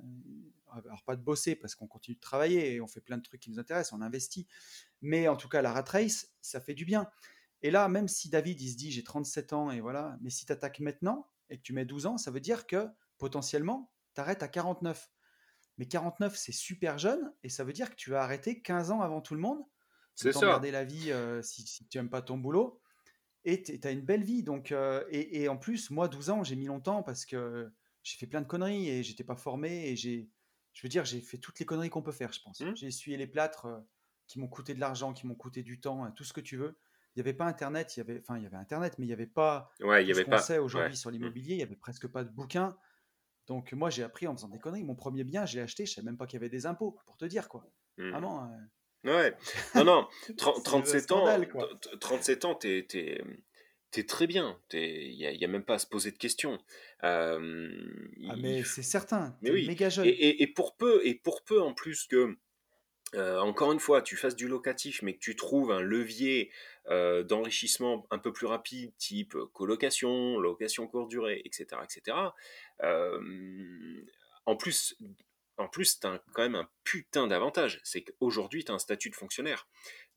alors 0.71 1.03
pas 1.03 1.15
de 1.15 1.21
bosser 1.21 1.55
parce 1.55 1.75
qu'on 1.75 1.87
continue 1.87 2.15
de 2.15 2.21
travailler 2.21 2.73
et 2.73 2.81
on 2.81 2.87
fait 2.87 3.01
plein 3.01 3.17
de 3.17 3.23
trucs 3.23 3.41
qui 3.41 3.51
nous 3.51 3.59
intéressent, 3.59 3.93
on 3.93 4.01
investit. 4.01 4.47
Mais 5.01 5.27
en 5.27 5.35
tout 5.35 5.49
cas, 5.49 5.61
la 5.61 5.71
rat 5.71 5.85
race, 5.87 6.31
ça 6.41 6.61
fait 6.61 6.73
du 6.73 6.85
bien. 6.85 7.09
Et 7.61 7.71
là, 7.71 7.87
même 7.87 8.07
si 8.07 8.29
David, 8.29 8.59
il 8.61 8.71
se 8.71 8.77
dit, 8.77 8.91
j'ai 8.91 9.03
37 9.03 9.53
ans 9.53 9.71
et 9.71 9.79
voilà, 9.81 10.17
mais 10.21 10.29
si 10.29 10.45
tu 10.45 10.51
attaques 10.51 10.79
maintenant 10.79 11.29
et 11.49 11.57
que 11.57 11.61
tu 11.61 11.73
mets 11.73 11.85
12 11.85 12.05
ans, 12.05 12.17
ça 12.17 12.31
veut 12.31 12.41
dire 12.41 12.67
que 12.67 12.87
potentiellement, 13.17 13.91
tu 14.15 14.21
arrêtes 14.21 14.43
à 14.43 14.47
49. 14.47 15.11
Mais 15.77 15.87
49, 15.87 16.35
c'est 16.35 16.51
super 16.51 16.97
jeune 16.99 17.33
et 17.43 17.49
ça 17.49 17.63
veut 17.63 17.73
dire 17.73 17.89
que 17.89 17.95
tu 17.95 18.09
vas 18.11 18.21
arrêter 18.23 18.61
15 18.61 18.91
ans 18.91 19.01
avant 19.01 19.21
tout 19.21 19.33
le 19.35 19.41
monde. 19.41 19.59
C'est 20.15 20.31
ça. 20.31 20.41
t'emmerder 20.41 20.69
la 20.69 20.83
vie 20.83 21.11
euh, 21.11 21.41
si, 21.41 21.65
si 21.65 21.87
tu 21.87 21.97
n'aimes 21.97 22.09
pas 22.09 22.21
ton 22.21 22.37
boulot. 22.37 22.79
Et 23.45 23.61
tu 23.63 23.79
as 23.83 23.91
une 23.91 24.01
belle 24.05 24.23
vie. 24.23 24.43
Donc, 24.43 24.71
euh, 24.71 25.03
et, 25.09 25.41
et 25.43 25.49
en 25.49 25.57
plus, 25.57 25.89
moi, 25.89 26.07
12 26.07 26.29
ans, 26.29 26.43
j'ai 26.43 26.55
mis 26.55 26.67
longtemps 26.67 27.01
parce 27.03 27.25
que 27.25 27.71
j'ai 28.03 28.17
fait 28.17 28.27
plein 28.27 28.41
de 28.41 28.47
conneries 28.47 28.87
et 28.89 29.03
j'étais 29.03 29.23
pas 29.23 29.35
formé. 29.35 29.89
Et 29.89 29.95
j'ai, 29.95 30.29
je 30.73 30.83
veux 30.83 30.89
dire, 30.89 31.03
j'ai 31.05 31.19
fait 31.19 31.39
toutes 31.39 31.59
les 31.59 31.65
conneries 31.65 31.89
qu'on 31.89 32.03
peut 32.03 32.11
faire, 32.11 32.31
je 32.31 32.39
pense. 32.41 32.59
Mhm. 32.61 32.75
J'ai 32.75 32.87
essuyé 32.87 33.17
les 33.17 33.27
plâtres 33.27 33.65
euh, 33.65 33.79
qui 34.27 34.39
m'ont 34.39 34.47
coûté 34.47 34.73
de 34.75 34.79
l'argent, 34.79 35.11
qui 35.13 35.25
m'ont 35.27 35.35
coûté 35.35 35.63
du 35.63 35.79
temps, 35.81 36.09
tout 36.11 36.23
ce 36.23 36.31
que 36.33 36.41
tu 36.41 36.55
veux. 36.57 36.77
Il 37.15 37.19
n'y 37.19 37.21
avait 37.21 37.33
pas 37.33 37.45
Internet, 37.45 37.95
il 37.95 37.99
y 37.99 38.01
avait, 38.01 38.19
enfin, 38.21 38.37
il 38.37 38.43
y 38.43 38.45
avait 38.47 38.55
Internet, 38.57 38.95
mais 38.97 39.05
il 39.05 39.07
n'y 39.09 39.13
avait 39.13 39.27
pas 39.27 39.71
Ouais, 39.81 40.03
il 40.03 40.09
y 40.09 40.13
ce 40.13 40.17
avait 40.19 40.25
qu'on 40.25 40.31
pas. 40.31 40.37
sait 40.41 40.57
aujourd'hui 40.59 40.91
ouais. 40.91 40.95
sur 40.95 41.09
Mm. 41.09 41.13
l'immobilier. 41.13 41.53
Il 41.55 41.57
n'y 41.57 41.63
avait 41.63 41.75
presque 41.75 42.07
pas 42.07 42.23
de 42.23 42.29
bouquins. 42.29 42.77
Donc, 43.47 43.73
moi, 43.73 43.89
j'ai 43.89 44.03
appris 44.03 44.25
en 44.27 44.35
faisant 44.35 44.47
des 44.49 44.59
conneries. 44.59 44.83
Mon 44.83 44.95
premier 44.95 45.23
bien, 45.23 45.45
je 45.45 45.55
l'ai 45.57 45.61
acheté, 45.63 45.85
je 45.85 45.93
savais 45.93 46.05
même 46.05 46.17
pas 46.17 46.25
qu'il 46.27 46.37
y 46.37 46.41
avait 46.41 46.49
des 46.49 46.65
impôts, 46.65 46.97
pour 47.05 47.17
te 47.17 47.25
dire, 47.25 47.49
quoi. 47.49 47.65
Mm. 47.97 48.09
Vraiment. 48.11 48.43
euh, 48.45 48.47
Ouais. 49.05 49.35
Non, 49.75 49.83
non. 49.83 50.07
Tren- 50.37 50.53
c'est 50.55 50.59
le 50.59 50.63
37 50.63 51.11
ans, 51.11 51.15
scandale, 51.17 51.49
quoi. 51.49 51.67
t- 51.81 51.89
t- 51.89 51.97
37 51.99 52.45
ans, 52.45 52.55
t'es, 52.55 52.85
t'es, 52.87 53.21
t'es 53.91 54.05
très 54.05 54.27
bien. 54.27 54.57
Il 54.71 55.17
n'y 55.17 55.25
a, 55.25 55.31
y 55.33 55.43
a 55.43 55.47
même 55.49 55.65
pas 55.65 55.73
à 55.73 55.79
se 55.79 55.87
poser 55.87 56.11
de 56.11 56.17
questions. 56.17 56.57
Euh, 57.03 57.77
Ah, 58.29 58.33
il- 58.37 58.41
mais 58.41 58.63
c'est 58.63 58.81
certain, 58.83 59.37
Mais 59.41 59.49
t'es 59.49 59.55
oui. 59.55 59.67
méga 59.67 59.89
jeune. 59.89 60.05
Et, 60.05 60.09
et- 60.09 60.43
et 60.43 60.47
pour 60.47 60.75
peu, 60.77 61.05
et 61.05 61.15
pour 61.15 61.43
peu 61.43 61.61
en 61.61 61.73
plus 61.73 62.05
que, 62.07 62.37
euh, 63.15 63.39
encore 63.39 63.71
une 63.71 63.79
fois, 63.79 64.01
tu 64.01 64.15
fasses 64.15 64.35
du 64.35 64.47
locatif, 64.47 65.01
mais 65.01 65.13
que 65.13 65.19
tu 65.19 65.35
trouves 65.35 65.71
un 65.71 65.81
levier 65.81 66.51
euh, 66.89 67.23
d'enrichissement 67.23 68.07
un 68.11 68.19
peu 68.19 68.33
plus 68.33 68.47
rapide, 68.47 68.91
type 68.97 69.35
colocation, 69.53 70.39
location 70.39 70.87
courte 70.87 71.09
durée, 71.09 71.41
etc., 71.45 71.81
etc. 71.83 72.17
euh, 72.83 73.19
en 74.45 74.55
plus, 74.57 74.97
en 75.57 75.67
plus, 75.67 75.99
tu 75.99 76.07
as 76.07 76.21
quand 76.33 76.43
même 76.43 76.55
un 76.55 76.67
putain 76.83 77.27
d'avantage. 77.27 77.79
C'est 77.83 78.01
qu'aujourd'hui, 78.01 78.63
tu 78.65 78.71
as 78.71 78.75
un 78.75 78.79
statut 78.79 79.09
de 79.09 79.15
fonctionnaire. 79.15 79.67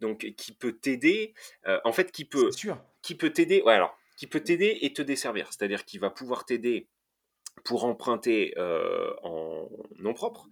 Donc, 0.00 0.26
qui 0.36 0.52
peut 0.52 0.72
t'aider, 0.72 1.34
euh, 1.66 1.80
en 1.84 1.92
fait, 1.92 2.12
qui 2.12 2.24
peut, 2.24 2.50
sûr. 2.52 2.82
qui 3.02 3.14
peut 3.14 3.30
t'aider, 3.30 3.62
ouais, 3.62 3.74
alors, 3.74 3.96
qui 4.16 4.26
peut 4.26 4.40
t'aider 4.40 4.78
et 4.80 4.92
te 4.92 5.02
desservir. 5.02 5.52
C'est-à-dire 5.52 5.84
qu'il 5.84 6.00
va 6.00 6.10
pouvoir 6.10 6.44
t'aider 6.44 6.88
pour 7.64 7.84
emprunter 7.84 8.54
euh, 8.58 9.12
en 9.22 9.68
nom 9.98 10.14
propre. 10.14 10.48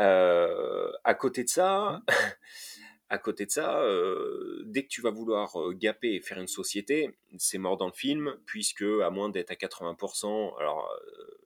Euh, 0.00 0.90
à 1.04 1.14
côté 1.14 1.44
de 1.44 1.48
ça, 1.48 2.02
Mmh. 2.08 2.12
à 3.08 3.18
côté 3.18 3.46
de 3.46 3.50
ça, 3.50 3.80
euh, 3.82 4.62
dès 4.66 4.82
que 4.82 4.88
tu 4.88 5.00
vas 5.00 5.10
vouloir 5.10 5.60
euh, 5.60 5.72
gaper 5.72 6.14
et 6.14 6.20
faire 6.20 6.38
une 6.40 6.48
société, 6.48 7.16
c'est 7.38 7.58
mort 7.58 7.76
dans 7.76 7.86
le 7.86 7.92
film, 7.92 8.36
puisque 8.46 8.82
à 9.02 9.10
moins 9.10 9.28
d'être 9.28 9.50
à 9.50 9.54
80%, 9.54 10.58
alors 10.58 10.90
euh, 10.90 11.38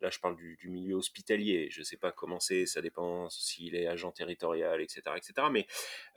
là 0.00 0.10
je 0.10 0.18
parle 0.18 0.36
du, 0.36 0.56
du 0.56 0.68
milieu 0.68 0.96
hospitalier, 0.96 1.68
je 1.70 1.82
sais 1.82 1.96
pas 1.96 2.10
comment 2.12 2.40
c'est, 2.40 2.66
ça 2.66 2.82
dépend 2.82 3.30
s'il 3.30 3.74
est 3.76 3.86
agent 3.86 4.10
territorial, 4.10 4.82
etc., 4.82 5.02
etc. 5.16 5.32
Mais 5.50 5.66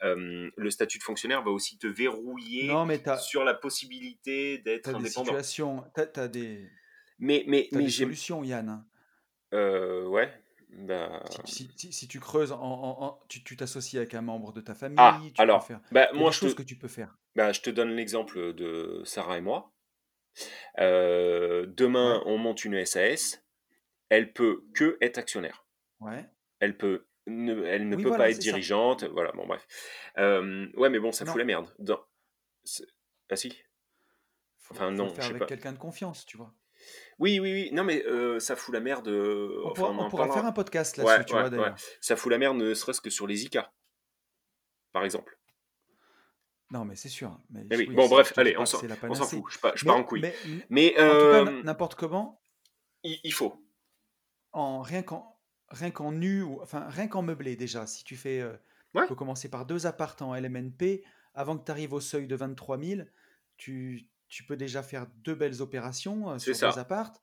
euh, 0.04 0.50
le 0.58 0.70
statut 0.72 0.98
de 0.98 1.04
fonctionnaire 1.04 1.44
va 1.44 1.52
aussi 1.52 1.78
te 1.78 1.88
verrouiller 1.88 2.68
Non, 2.68 2.86
mais 2.86 3.00
sur 3.20 3.44
la 3.46 3.54
possibilité 3.54 4.58
d'être 4.58 4.90
des 4.90 4.96
indépendant. 4.96 5.26
situations, 5.26 5.84
tu 5.96 6.20
as, 6.20 6.28
des, 6.28 6.68
Mais 7.20 7.44
mais 7.48 7.70
mais 7.72 7.84
des 7.84 7.90
solutions, 7.92 8.44
Yann. 8.44 8.68
hein. 8.68 8.86
euh, 9.54 10.06
ouais, 10.08 10.34
bah. 10.70 11.24
Si, 11.46 11.64
si- 11.68 11.72
si- 11.76 11.94
si 11.94 12.08
tu 12.08 12.20
creuses, 12.20 12.52
en, 12.52 12.60
en- 12.62 13.04
en- 13.04 13.20
tu 13.30 13.56
t'associes 13.56 13.98
avec 14.00 14.14
un 14.14 14.22
membre 14.22 14.54
de 14.54 14.62
ta 14.62 14.76
famille, 14.76 14.96
Ah, 15.00 15.20
tu 15.24 15.32
peux 15.34 15.42
alors, 15.42 15.66
faire. 15.66 15.80
bah, 15.92 16.10
moi 16.14 16.32
je 16.32 16.40
te, 16.42 16.54
que 16.54 16.64
tu 16.64 16.76
peux 16.78 16.88
faire. 16.88 17.18
bah, 17.36 17.52
je 17.54 17.62
te 17.62 17.70
donne 17.70 17.92
l'exemple 17.92 18.54
de 18.54 19.02
Sarah 19.06 19.38
et 19.38 19.42
moi. 19.42 19.72
Euh, 20.80 21.66
demain, 21.68 22.18
Ouais, 22.20 22.24
on 22.28 22.38
monte 22.38 22.64
une 22.66 22.84
SAS. 22.86 23.44
Elle 24.10 24.32
peut 24.34 24.64
que 24.74 24.98
être 25.02 25.18
actionnaire. 25.18 25.66
ouais. 26.00 26.26
Elle 26.60 26.78
peut 26.78 27.06
ne, 27.28 27.64
elle 27.66 27.88
ne 27.90 27.96
Oui, 27.96 28.04
peut 28.04 28.08
voilà, 28.10 28.24
pas 28.26 28.30
être 28.30 28.36
ça. 28.38 28.42
dirigeante. 28.42 29.04
Voilà, 29.04 29.32
bon 29.34 29.46
bref. 29.46 29.68
Euh, 30.18 30.70
ouais, 30.76 30.90
mais 30.90 31.00
bon, 31.00 31.12
ça 31.12 31.26
fout 31.26 31.38
la 31.38 31.44
merde. 31.46 31.74
Ah 33.30 33.36
si. 33.36 33.50
faut, 34.60 34.74
Enfin 34.74 34.86
faut 34.90 34.92
non, 34.96 35.04
le 35.06 35.10
je 35.10 35.16
faire 35.16 35.26
sais 35.26 35.30
avec 35.36 35.46
quelqu'un 35.48 35.74
de 35.74 35.78
confiance, 35.78 36.26
tu 36.26 36.38
vois. 36.38 36.54
Oui, 37.20 37.40
oui, 37.40 37.52
oui. 37.54 37.70
Non, 37.74 37.84
mais 37.84 38.04
euh, 38.06 38.40
ça 38.40 38.56
fout 38.56 38.74
la 38.74 38.80
merde. 38.80 39.08
euh, 39.08 39.62
On 39.64 39.72
Enfin, 39.72 39.82
pourra, 39.82 39.90
on 39.92 40.06
on 40.30 40.34
faire 40.34 40.46
un 40.46 40.52
podcast 40.52 40.98
Ouais, 40.98 41.06
là-dessus, 41.06 41.26
tu 41.26 41.34
ouais, 41.34 41.42
vois, 41.42 41.50
ouais. 41.50 41.58
d'ailleurs. 41.58 41.76
Ça 42.02 42.16
fout 42.16 42.32
la 42.32 42.38
merde, 42.38 42.58
ne 42.58 42.74
serait-ce 42.74 43.02
que 43.02 43.10
sur 43.10 43.26
les 43.28 43.44
ICA, 43.44 43.72
par 44.94 45.04
exemple. 45.06 45.38
Non, 46.70 46.84
mais 46.84 46.96
c'est 46.96 47.10
sûr. 47.10 47.40
Mais 47.50 47.64
Mais 47.70 47.78
oui. 47.78 47.86
oui, 47.90 47.96
Bon, 47.96 48.08
bref, 48.10 48.34
allez, 48.38 48.58
on 48.58 48.66
s'en, 48.66 48.80
fout. 48.80 49.44
Je, 49.50 49.58
pars- 49.60 49.76
je 49.78 49.86
pars 49.86 49.96
en 49.96 50.04
couille. 50.04 50.22
mais, 50.22 50.36
Mais 50.70 50.96
euh, 51.00 51.64
n'importe 51.64 51.96
comment, 51.96 52.42
il, 53.04 53.20
il 53.24 53.34
faut. 53.34 53.56
en, 54.52 54.82
rien 54.82 55.02
qu'en 55.02 55.40
rien 55.70 55.92
qu'en 55.92 56.12
nu, 56.12 56.44
ou, 56.44 56.62
enfin 56.62 56.88
rien 56.90 57.08
qu'en 57.08 57.22
meublé 57.22 57.56
déjà, 57.56 57.86
si 57.88 58.04
tu 58.04 58.16
fais, 58.18 58.40
euh, 58.42 58.54
tu 58.96 59.08
peux 59.08 59.16
commencer 59.16 59.50
par 59.50 59.66
deux 59.66 59.86
apparts 59.86 60.16
en 60.22 60.34
LMNP, 60.36 61.04
avant 61.34 61.58
que 61.58 61.64
tu 61.66 61.72
arrives 61.72 61.94
au 61.94 62.00
seuil 62.02 62.28
de 62.28 62.36
23 62.36 62.78
000, 62.80 63.02
tu, 63.58 64.08
tu 64.28 64.46
peux 64.46 64.58
déjà 64.58 64.84
faire 64.84 65.08
deux 65.08 65.36
belles 65.36 65.62
opérations 65.62 66.38
sur 66.40 66.54
deux 66.54 66.60
ça. 66.60 66.70
apparts. 66.78 67.14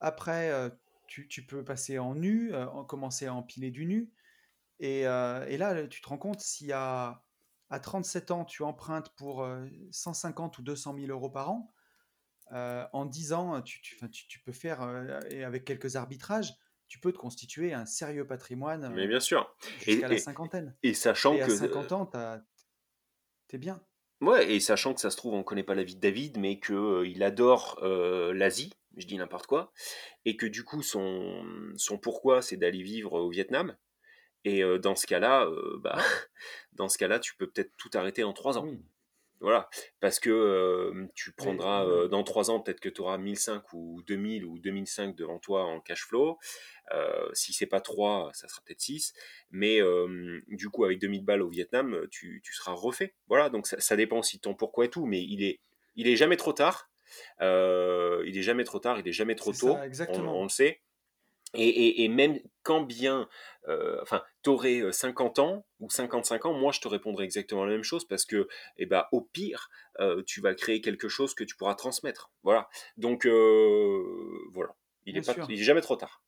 Après, 0.00 0.50
euh, 0.50 0.70
tu, 1.06 1.28
tu 1.28 1.44
peux 1.46 1.64
passer 1.64 1.98
en 1.98 2.14
nu, 2.14 2.54
en, 2.54 2.84
commencer 2.84 3.26
à 3.26 3.34
empiler 3.34 3.70
du 3.70 3.86
nu. 3.86 4.12
Et, 4.80 5.00
et 5.02 5.56
là, 5.56 5.86
tu 5.88 6.00
te 6.02 6.08
rends 6.08 6.18
compte, 6.18 6.40
si 6.40 6.72
à, 6.72 7.22
à 7.70 7.80
37 7.80 8.30
ans, 8.30 8.44
tu 8.44 8.62
empruntes 8.62 9.14
pour 9.16 9.42
euh, 9.44 9.66
150 9.92 10.58
ou 10.58 10.62
200 10.62 10.94
000 10.98 11.06
euros 11.08 11.30
par 11.30 11.50
an, 11.50 11.72
euh, 12.52 12.84
en 12.92 13.06
10 13.06 13.32
ans, 13.32 13.62
tu, 13.62 13.80
tu, 13.80 13.96
tu- 14.10 14.26
tu 14.28 14.40
peux 14.40 14.52
faire, 14.52 14.82
euh, 14.82 15.20
et 15.30 15.44
avec 15.44 15.64
quelques 15.64 15.96
arbitrages, 15.96 16.54
tu 16.88 16.98
peux 17.00 17.12
te 17.12 17.18
constituer 17.18 17.72
un 17.72 17.86
sérieux 17.86 18.26
patrimoine 18.26 18.92
Mais 18.94 19.06
bien 19.08 19.20
sûr. 19.20 19.56
jusqu'à 19.78 20.08
la 20.08 20.18
cinquantaine. 20.18 20.76
et 20.82 20.92
sachant 20.94 21.34
Et 21.34 21.40
à 21.42 21.46
que 21.46 21.56
50 21.56 21.92
ans, 21.92 22.10
t'es 23.48 23.58
bien. 23.58 23.82
Ouais, 24.24 24.50
et 24.54 24.58
sachant 24.58 24.94
que 24.94 25.00
ça 25.02 25.10
se 25.10 25.18
trouve, 25.18 25.34
on 25.34 25.42
connaît 25.42 25.62
pas 25.62 25.74
la 25.74 25.84
vie 25.84 25.96
de 25.96 26.00
David, 26.00 26.38
mais 26.38 26.58
que 26.58 26.72
euh, 26.72 27.06
il 27.06 27.22
adore 27.22 27.78
euh, 27.82 28.32
l'Asie, 28.32 28.72
je 28.96 29.06
dis 29.06 29.18
n'importe 29.18 29.46
quoi, 29.46 29.70
et 30.24 30.38
que 30.38 30.46
du 30.46 30.64
coup 30.64 30.82
son, 30.82 31.44
son 31.76 31.98
pourquoi 31.98 32.40
c'est 32.40 32.56
d'aller 32.56 32.82
vivre 32.82 33.12
au 33.12 33.28
Vietnam. 33.28 33.76
Et 34.44 34.62
euh, 34.62 34.78
dans 34.78 34.94
ce 34.94 35.06
cas-là, 35.06 35.46
bah, 35.80 35.98
dans 36.72 36.88
ce 36.88 36.96
cas-là, 36.96 37.18
tu 37.18 37.36
peux 37.36 37.50
peut-être 37.50 37.72
tout 37.76 37.90
arrêter 37.92 38.24
en 38.24 38.32
trois 38.32 38.56
ans. 38.56 38.64
oui. 38.64 38.82
Voilà, 39.44 39.68
parce 40.00 40.20
que 40.20 40.30
euh, 40.30 41.06
tu 41.14 41.32
prendras 41.32 41.84
euh, 41.84 42.08
dans 42.08 42.24
trois 42.24 42.50
ans, 42.50 42.60
peut-être 42.60 42.80
que 42.80 42.88
tu 42.88 43.02
auras 43.02 43.18
1005 43.18 43.74
ou 43.74 44.02
2000 44.06 44.46
ou 44.46 44.58
2005 44.58 45.14
devant 45.14 45.38
toi 45.38 45.64
en 45.64 45.82
cash 45.82 46.06
flow. 46.06 46.38
Euh, 46.92 47.28
si 47.34 47.52
c'est 47.52 47.66
pas 47.66 47.82
3, 47.82 48.30
ça 48.32 48.48
sera 48.48 48.62
peut-être 48.64 48.80
6. 48.80 49.12
Mais 49.50 49.80
du 50.48 50.70
coup, 50.70 50.86
avec 50.86 50.98
2000 50.98 51.26
balles 51.26 51.42
au 51.42 51.50
Vietnam, 51.50 52.06
tu, 52.10 52.40
tu 52.42 52.54
seras 52.54 52.72
refait. 52.72 53.14
Voilà, 53.28 53.50
donc 53.50 53.66
ça, 53.66 53.78
ça 53.80 53.96
dépend 53.96 54.20
aussi 54.20 54.38
de 54.38 54.40
ton 54.40 54.54
pourquoi 54.54 54.86
et 54.86 54.90
tout. 54.90 55.04
Mais 55.04 55.22
il 55.22 55.44
est, 55.44 55.60
il 55.94 56.08
est 56.08 56.16
jamais 56.16 56.38
trop 56.38 56.54
tard. 56.54 56.90
Il 57.40 58.38
est 58.38 58.42
jamais 58.42 58.64
trop 58.64 58.78
tard, 58.78 58.98
il 58.98 59.06
est 59.06 59.12
jamais 59.12 59.34
trop 59.34 59.52
tôt. 59.52 59.58
ça, 59.68 59.74
On, 59.74 59.80
on 59.80 59.82
exactement. 59.82 60.42
le 60.42 60.48
sait. 60.48 60.80
Et, 61.54 61.68
et, 61.68 62.04
et 62.04 62.08
même 62.08 62.38
quand 62.62 62.82
bien, 62.82 63.28
euh, 63.68 63.98
enfin, 64.02 64.22
t'aurais 64.42 64.90
50 64.92 65.38
ans 65.38 65.66
ou 65.80 65.90
55 65.90 66.46
ans, 66.46 66.52
moi 66.54 66.72
je 66.72 66.80
te 66.80 66.88
répondrais 66.88 67.24
exactement 67.24 67.64
la 67.64 67.72
même 67.72 67.82
chose 67.82 68.06
parce 68.06 68.24
que, 68.24 68.48
eh 68.76 68.86
ben, 68.86 69.04
au 69.12 69.20
pire, 69.22 69.68
euh, 70.00 70.22
tu 70.26 70.40
vas 70.40 70.54
créer 70.54 70.80
quelque 70.80 71.08
chose 71.08 71.34
que 71.34 71.44
tu 71.44 71.56
pourras 71.56 71.74
transmettre. 71.74 72.32
Voilà. 72.42 72.68
Donc, 72.96 73.26
euh, 73.26 74.02
voilà. 74.52 74.74
Il 75.06 75.12
Bien 75.12 75.22
est, 75.22 75.26
pas, 75.26 75.32
sûr. 75.34 75.46
il 75.48 75.60
est 75.60 75.64
jamais 75.64 75.82
trop 75.82 75.96
tard. 75.96 76.22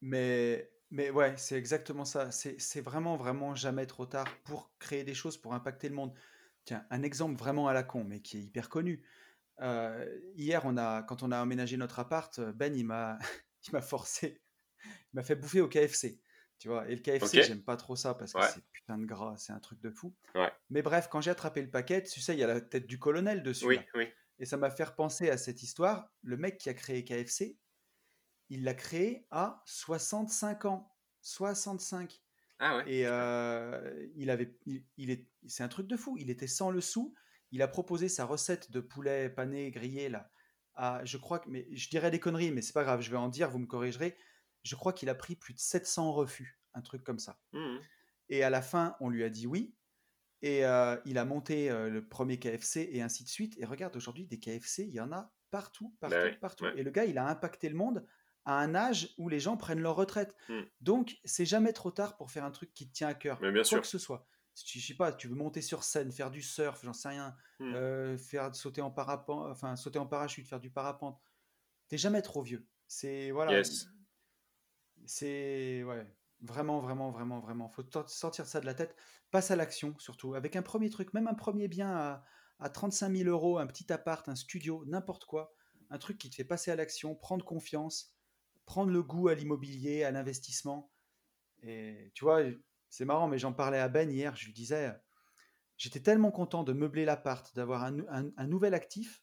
Mais, 0.00 0.70
mais 0.90 1.10
ouais, 1.10 1.34
c'est 1.36 1.56
exactement 1.56 2.04
ça. 2.04 2.30
C'est 2.30 2.60
c'est 2.60 2.80
vraiment, 2.80 3.16
vraiment 3.16 3.54
jamais 3.54 3.86
trop 3.86 4.06
tard 4.06 4.26
pour 4.44 4.70
créer 4.78 5.04
des 5.04 5.14
choses, 5.14 5.36
pour 5.38 5.54
impacter 5.54 5.88
le 5.88 5.94
monde. 5.94 6.12
Tiens, 6.64 6.86
un 6.90 7.02
exemple 7.02 7.36
vraiment 7.36 7.68
à 7.68 7.72
la 7.72 7.82
con, 7.82 8.04
mais 8.04 8.20
qui 8.20 8.38
est 8.38 8.42
hyper 8.42 8.68
connu. 8.68 9.04
Hier, 10.34 10.62
on 10.64 10.76
a, 10.76 11.02
quand 11.04 11.22
on 11.22 11.30
a 11.30 11.38
aménagé 11.38 11.76
notre 11.76 12.00
appart, 12.00 12.40
Ben, 12.40 12.74
il 12.74 12.84
m'a 12.84 13.18
il 13.66 13.72
m'a 13.72 13.80
forcé, 13.82 14.42
il 14.84 15.14
m'a 15.16 15.22
fait 15.22 15.36
bouffer 15.36 15.60
au 15.60 15.68
KFC. 15.68 16.20
Tu 16.58 16.68
vois, 16.68 16.88
et 16.88 16.94
le 16.94 17.00
KFC, 17.00 17.42
j'aime 17.42 17.62
pas 17.64 17.76
trop 17.76 17.96
ça 17.96 18.14
parce 18.14 18.32
que 18.34 18.38
Ouais. 18.38 18.46
c'est 18.54 18.62
putain 18.70 18.96
de 18.96 19.04
gras, 19.04 19.36
c'est 19.36 19.52
un 19.52 19.58
truc 19.58 19.80
de 19.80 19.90
fou. 19.90 20.14
Ouais. 20.36 20.52
Mais 20.70 20.82
bref, 20.82 21.08
quand 21.10 21.20
j'ai 21.20 21.30
attrapé 21.32 21.60
le 21.60 21.70
paquet, 21.70 22.02
tu 22.04 22.20
sais, 22.20 22.34
il 22.34 22.38
y 22.38 22.44
a 22.44 22.46
la 22.46 22.60
tête 22.60 22.86
du 22.86 22.98
colonel 23.00 23.42
dessus, 23.42 23.64
Oui, 23.66 23.76
là. 23.76 23.82
oui. 23.96 24.08
Et 24.38 24.44
ça 24.46 24.56
m'a 24.56 24.70
fait 24.70 24.84
repenser 24.84 25.28
à 25.28 25.36
cette 25.38 25.62
histoire. 25.64 26.12
Le 26.22 26.36
mec 26.36 26.58
qui 26.58 26.68
a 26.68 26.74
créé 26.74 27.04
KFC, 27.04 27.58
il 28.48 28.62
l'a 28.64 28.74
créé 28.74 29.26
à 29.30 29.62
65 29.66 30.64
ans. 30.66 30.94
65. 31.20 32.22
Ah 32.60 32.76
ouais. 32.76 32.84
Et 32.92 33.06
euh, 33.06 34.06
il 34.14 34.30
avait, 34.30 34.56
il, 34.66 34.84
il 34.96 35.10
est, 35.10 35.26
c'est 35.48 35.64
un 35.64 35.68
truc 35.68 35.86
de 35.88 35.96
fou. 35.96 36.16
Il 36.18 36.30
était 36.30 36.46
sans 36.46 36.70
le 36.70 36.80
sou. 36.80 37.14
Il 37.50 37.60
a 37.62 37.68
proposé 37.68 38.08
sa 38.08 38.24
recette 38.24 38.70
de 38.70 38.80
poulet 38.80 39.28
pané 39.30 39.70
grillé 39.72 40.08
là. 40.08 40.30
À, 40.74 41.04
je 41.04 41.16
crois 41.18 41.38
que, 41.38 41.48
mais 41.50 41.66
je 41.72 41.88
dirais 41.90 42.10
des 42.10 42.20
conneries, 42.20 42.50
mais 42.50 42.62
c'est 42.62 42.72
pas 42.72 42.84
grave. 42.84 43.00
Je 43.02 43.10
vais 43.10 43.16
en 43.16 43.28
dire, 43.28 43.50
vous 43.50 43.58
me 43.58 43.66
corrigerez. 43.66 44.16
Je 44.64 44.74
crois 44.76 44.92
qu'il 44.92 45.08
a 45.08 45.14
pris 45.14 45.36
plus 45.36 45.54
de 45.54 45.58
700 45.58 46.12
refus, 46.12 46.60
un 46.74 46.82
truc 46.82 47.02
comme 47.04 47.18
ça. 47.18 47.40
Mhm. 47.52 47.80
Et 48.28 48.42
à 48.44 48.50
la 48.50 48.62
fin, 48.62 48.96
on 49.00 49.08
lui 49.10 49.24
a 49.24 49.28
dit 49.30 49.46
oui. 49.46 49.74
Et 50.42 50.64
euh, 50.66 50.96
il 51.04 51.18
a 51.18 51.24
monté 51.24 51.70
euh, 51.70 51.88
le 51.88 52.06
premier 52.08 52.38
KFC 52.38 52.88
et 52.92 53.02
ainsi 53.02 53.22
de 53.24 53.28
suite. 53.28 53.56
Et 53.58 53.64
regarde, 53.64 53.94
aujourd'hui, 53.96 54.26
des 54.26 54.38
KFC, 54.40 54.84
il 54.84 54.94
y 54.94 55.00
en 55.00 55.12
a 55.12 55.32
partout, 55.50 55.94
Bah 56.00 56.08
partout, 56.08 56.26
oui, 56.26 56.36
partout. 56.40 56.64
ouais. 56.64 56.78
Et 56.78 56.82
le 56.82 56.90
gars, 56.90 57.04
il 57.04 57.18
a 57.18 57.26
impacté 57.28 57.68
le 57.68 57.76
monde 57.76 58.06
à 58.44 58.58
un 58.58 58.74
âge 58.74 59.14
où 59.18 59.28
les 59.28 59.38
gens 59.38 59.56
prennent 59.56 59.80
leur 59.80 59.94
retraite. 59.94 60.34
Mhm. 60.48 60.66
Donc, 60.80 61.18
c'est 61.24 61.44
jamais 61.46 61.72
trop 61.72 61.90
tard 61.92 62.16
pour 62.16 62.30
faire 62.32 62.44
un 62.44 62.50
truc 62.50 62.72
qui 62.74 62.88
te 62.88 62.92
tient 62.94 63.08
à 63.08 63.14
cœur, 63.14 63.38
Mais 63.40 63.52
bien 63.52 63.62
quoi 63.62 63.68
sûr. 63.68 63.80
que 63.82 63.86
ce 63.86 63.98
soit. 63.98 64.26
Si 64.54 64.64
tu, 64.66 64.80
je 64.80 64.86
sais 64.88 64.94
pas, 64.94 65.12
tu 65.12 65.28
veux 65.28 65.34
monter 65.34 65.62
sur 65.62 65.82
scène, 65.84 66.12
faire 66.12 66.30
du 66.30 66.42
surf, 66.42 66.80
j'en 66.84 66.92
sais 66.92 67.08
rien, 67.10 67.36
Mhm. 67.58 67.74
euh, 67.74 68.18
faire 68.18 68.54
sauter 68.54 68.82
en 68.82 68.90
parapente, 68.90 69.50
enfin 69.50 69.76
sauter 69.76 69.98
en 69.98 70.06
parachute, 70.06 70.46
faire 70.48 70.60
du 70.60 70.70
parapente. 70.70 71.20
T'es 71.88 71.98
jamais 71.98 72.22
trop 72.22 72.42
vieux. 72.42 72.68
C'est 72.88 73.30
voilà, 73.32 73.52
Yes. 73.52 73.86
c'est 75.06 75.82
ouais, 75.84 76.06
vraiment, 76.40 76.80
vraiment, 76.80 77.10
vraiment, 77.10 77.40
vraiment. 77.40 77.68
Faut 77.68 77.82
sortir 78.06 78.46
ça 78.46 78.60
de 78.60 78.66
la 78.66 78.74
tête. 78.74 78.96
Passe 79.30 79.50
à 79.50 79.56
l'action 79.56 79.98
surtout, 79.98 80.34
avec 80.34 80.56
un 80.56 80.62
premier 80.62 80.90
truc, 80.90 81.12
même 81.14 81.26
un 81.28 81.34
premier 81.34 81.68
bien 81.68 81.90
à, 81.94 82.24
à 82.58 82.70
35 82.70 83.10
000 83.10 83.28
euros, 83.28 83.58
un 83.58 83.66
petit 83.66 83.92
appart, 83.92 84.28
un 84.28 84.36
studio, 84.36 84.84
n'importe 84.86 85.24
quoi, 85.24 85.52
un 85.90 85.98
truc 85.98 86.18
qui 86.18 86.30
te 86.30 86.34
fait 86.36 86.44
passer 86.44 86.70
à 86.70 86.76
l'action, 86.76 87.14
prendre 87.14 87.44
confiance, 87.44 88.14
prendre 88.66 88.92
le 88.92 89.02
goût 89.02 89.28
à 89.28 89.34
l'immobilier, 89.34 90.04
à 90.04 90.10
l'investissement. 90.10 90.92
Et 91.62 92.12
tu 92.14 92.24
vois, 92.24 92.42
c'est 92.92 93.06
marrant, 93.06 93.26
mais 93.26 93.38
j'en 93.38 93.52
parlais 93.54 93.78
à 93.78 93.88
Ben 93.88 94.10
hier. 94.10 94.36
Je 94.36 94.44
lui 94.44 94.52
disais, 94.52 94.92
j'étais 95.78 96.00
tellement 96.00 96.30
content 96.30 96.62
de 96.62 96.72
meubler 96.74 97.04
l'appart, 97.06 97.54
d'avoir 97.56 97.84
un, 97.84 98.00
un- 98.10 98.30
un 98.36 98.46
nouvel 98.46 98.74
actif. 98.74 99.22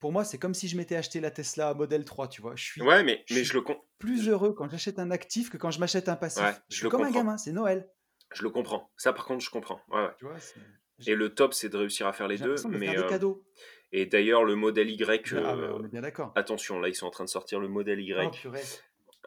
Pour 0.00 0.10
moi, 0.12 0.24
c'est 0.24 0.38
comme 0.38 0.54
si 0.54 0.66
je 0.66 0.76
m'étais 0.76 0.96
acheté 0.96 1.20
la 1.20 1.30
Tesla 1.30 1.72
Model 1.74 2.04
3, 2.04 2.26
tu 2.28 2.42
vois. 2.42 2.56
Je 2.56 2.64
suis, 2.64 2.82
Ouais, 2.82 3.04
mais, 3.04 3.22
je 3.26 3.34
mais 3.34 3.40
suis 3.40 3.50
je 3.50 3.54
le, 3.54 3.60
com- 3.62 3.76
plus 3.98 4.28
heureux 4.28 4.54
quand 4.54 4.68
j'achète 4.68 4.98
un 4.98 5.10
actif 5.10 5.50
que 5.50 5.56
quand 5.56 5.70
je 5.70 5.78
m'achète 5.78 6.08
un 6.08 6.14
ouais, 6.14 6.18
passif. 6.18 6.42
Je 6.42 6.56
je 6.70 6.76
suis 6.76 6.84
le 6.84 6.90
comme 6.90 7.02
un 7.02 7.10
gamin, 7.10 7.36
c'est 7.38 7.52
Noël. 7.52 7.88
Je 8.32 8.42
le 8.42 8.50
comprends. 8.50 8.90
Ça, 8.96 9.12
par 9.12 9.24
contre, 9.26 9.44
je 9.44 9.50
comprends. 9.50 9.80
Ouais, 9.88 10.02
ouais. 10.02 10.10
Tu 10.18 10.24
vois, 10.24 10.38
c'est- 10.40 10.60
Et 11.06 11.14
le 11.14 11.34
top, 11.34 11.54
c'est 11.54 11.68
de 11.68 11.76
réussir 11.76 12.06
à 12.06 12.12
faire 12.12 12.28
les 12.28 12.38
deux. 12.38 12.54
de 12.56 12.68
Mais, 12.68 12.86
faire 12.86 12.94
des 12.96 13.02
euh, 13.02 13.08
cadeaux. 13.08 13.44
et 13.92 14.06
d'ailleurs, 14.06 14.42
le 14.44 14.54
modèle 14.56 14.90
Y, 14.90 15.32
Ah, 15.36 15.54
mais 15.56 15.62
euh, 15.62 15.74
on 15.74 15.84
est 15.84 15.88
bien 15.88 16.00
d'accord. 16.02 16.32
attention, 16.34 16.80
là, 16.80 16.88
ils 16.88 16.94
sont 16.94 17.06
en 17.06 17.10
train 17.10 17.24
de 17.24 17.30
sortir 17.30 17.60
le 17.60 17.68
modèle 17.68 17.98
Oh, 18.00 18.22
Y. 18.22 18.30
purée. 18.32 18.62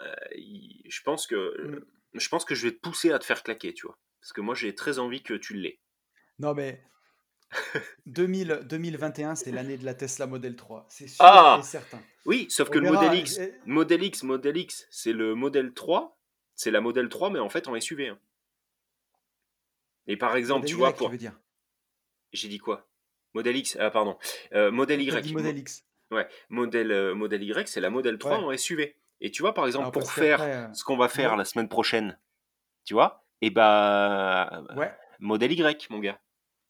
euh, 0.01 0.13
je 0.35 1.01
pense 1.03 1.27
que 1.27 1.35
Mmh. 1.61 1.85
Je 2.13 2.29
pense 2.29 2.45
que 2.45 2.55
je 2.55 2.67
vais 2.67 2.73
te 2.73 2.79
pousser 2.79 3.11
à 3.11 3.19
te 3.19 3.25
faire 3.25 3.43
claquer, 3.43 3.73
tu 3.73 3.85
vois. 3.87 3.97
Parce 4.21 4.33
que 4.33 4.41
moi, 4.41 4.55
j'ai 4.55 4.73
très 4.75 4.99
envie 4.99 5.21
que 5.23 5.33
tu 5.33 5.53
l'aies. 5.55 5.79
Non, 6.39 6.53
mais 6.53 6.81
2000 8.05 8.61
2021, 8.65 9.35
c'est 9.35 9.51
l'année 9.51 9.77
de 9.77 9.85
la 9.85 9.93
Tesla 9.93 10.25
Model 10.27 10.55
3. 10.55 10.85
C'est 10.89 11.07
sûr 11.07 11.23
Ah! 11.23 11.57
et 11.59 11.63
certain. 11.63 12.01
Oui, 12.25 12.47
sauf 12.49 12.69
On 12.69 12.71
que 12.71 12.79
le 12.79 12.89
verra. 12.89 13.03
Model 13.05 13.19
X, 13.19 13.39
Model 13.65 14.03
X, 14.03 14.23
Model 14.23 14.57
X, 14.57 14.87
c'est 14.89 15.13
le 15.13 15.35
Model 15.35 15.73
3, 15.73 16.17
c'est 16.55 16.71
la 16.71 16.81
Model 16.81 17.09
3, 17.09 17.29
mais 17.29 17.39
en 17.39 17.49
fait 17.49 17.67
en 17.67 17.79
SUV. 17.79 18.07
hein. 18.09 18.19
Et 20.07 20.17
par 20.17 20.35
exemple, 20.35 20.61
Model 20.61 20.69
tu 20.69 20.75
Y, 20.75 20.79
vois, 20.79 20.91
tu 20.93 20.97
pour... 20.97 21.09
veux 21.09 21.17
dire? 21.17 21.39
j'ai 22.31 22.47
dit 22.47 22.57
quoi? 22.57 22.87
Model 23.35 23.55
X, 23.57 23.77
ah 23.79 23.91
pardon, 23.91 24.17
Euh, 24.53 24.71
Model 24.71 25.01
Y. 25.01 25.31
Model 25.33 25.57
X. 25.59 25.85
Ouais, 26.11 26.27
modèle, 26.49 26.91
euh, 26.91 27.15
modèle 27.15 27.43
Y, 27.43 27.67
c'est 27.67 27.81
la 27.81 27.89
modèle 27.89 28.17
3 28.17 28.39
Ouais. 28.39 28.43
en 28.45 28.57
SUV. 28.57 28.95
Et 29.23 29.31
tu 29.31 29.41
vois, 29.41 29.53
par 29.55 29.65
exemple, 29.65 29.83
Alors, 29.85 29.91
pour 29.93 30.11
faire 30.11 30.41
euh, 30.41 30.71
ce 30.73 30.83
qu'on 30.83 30.97
va 30.97 31.07
faire 31.09 31.31
ouais. 31.31 31.37
la 31.37 31.45
semaine 31.45 31.69
prochaine, 31.69 32.19
tu 32.85 32.93
vois, 32.93 33.25
et 33.41 33.49
bah, 33.49 34.63
Ouais. 34.75 34.93
modèle 35.19 35.51
Y, 35.53 35.89
mon 35.89 35.99
gars. 35.99 36.19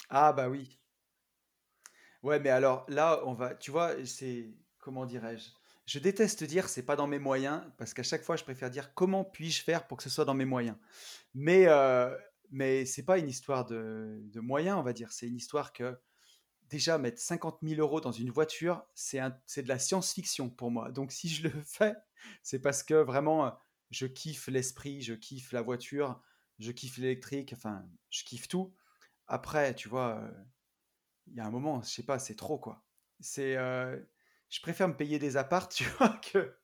Ah, 0.10 0.32
bah 0.34 0.48
oui. 0.50 0.80
Ouais, 2.22 2.40
mais 2.40 2.50
alors 2.50 2.86
là, 2.90 3.22
on 3.26 3.34
va. 3.34 3.56
Tu 3.56 3.72
vois, 3.72 3.94
c'est. 4.06 4.54
Comment 4.80 5.06
dirais-je 5.06 5.50
Je 5.86 6.00
déteste 6.00 6.44
dire 6.44 6.68
c'est 6.70 6.84
pas 6.86 6.96
dans 6.96 7.08
mes 7.08 7.20
moyens, 7.20 7.62
parce 7.78 7.94
qu'à 7.94 8.04
chaque 8.04 8.24
fois, 8.24 8.36
je 8.36 8.44
préfère 8.44 8.70
dire 8.70 8.94
comment 8.94 9.24
puis-je 9.24 9.64
faire 9.64 9.88
pour 9.88 9.98
que 9.98 10.04
ce 10.04 10.10
soit 10.10 10.26
dans 10.26 10.34
mes 10.34 10.46
moyens. 10.46 10.78
Mais, 11.34 11.66
euh, 11.68 12.16
mais 12.52 12.86
c'est 12.86 13.06
pas 13.06 13.18
une 13.18 13.30
histoire 13.30 13.66
de, 13.66 14.20
de 14.26 14.40
moyens, 14.42 14.78
on 14.78 14.84
va 14.84 14.94
dire. 14.94 15.12
C'est 15.12 15.28
une 15.28 15.38
histoire 15.38 15.74
que 15.74 15.98
déjà 16.70 16.98
mettre 16.98 17.20
50 17.22 17.62
000 17.64 17.80
euros 17.82 18.02
dans 18.02 18.12
une 18.12 18.32
voiture, 18.32 18.84
c'est 18.96 19.20
un- 19.20 19.38
c'est 19.46 19.64
de 19.64 19.70
la 19.70 19.80
science-fiction 19.80 20.50
pour 20.50 20.72
moi. 20.72 20.92
Donc 20.92 21.12
si 21.12 21.30
je 21.30 21.44
le 21.48 21.52
fais, 21.66 21.96
c'est 22.44 22.60
parce 22.60 22.84
que 22.84 22.96
vraiment, 22.96 23.48
euh, 23.48 23.52
je 23.92 24.06
kiffe 24.06 24.48
l'esprit, 24.48 25.02
je 25.02 25.14
kiffe 25.14 25.52
la 25.52 25.62
voiture, 25.62 26.22
je 26.60 26.72
kiffe 26.72 26.98
l'électrique, 26.98 27.54
enfin, 27.54 27.86
je 28.10 28.24
kiffe 28.24 28.48
tout. 28.48 28.76
Après, 29.28 29.74
tu 29.76 29.90
vois, 29.90 30.20
euh, 30.20 30.32
il 31.28 31.36
y 31.36 31.40
a 31.40 31.46
un 31.46 31.52
moment, 31.52 31.82
je 31.82 31.90
sais 31.90 32.04
pas, 32.04 32.20
c'est 32.20 32.36
trop 32.36 32.58
quoi. 32.58 32.86
C'est, 33.20 33.56
euh, 33.58 34.00
je 34.50 34.62
préfère 34.62 34.88
me 34.88 34.98
payer 34.98 35.20
des 35.20 35.38
apparts, 35.38 35.70
tu 35.70 35.86
vois, 35.86 36.20
que 36.32 36.58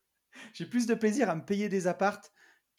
j'ai 0.52 0.66
plus 0.66 0.86
de 0.86 0.94
plaisir 0.94 1.30
à 1.30 1.34
me 1.34 1.44
payer 1.44 1.68
des 1.68 1.86
apparts 1.86 2.20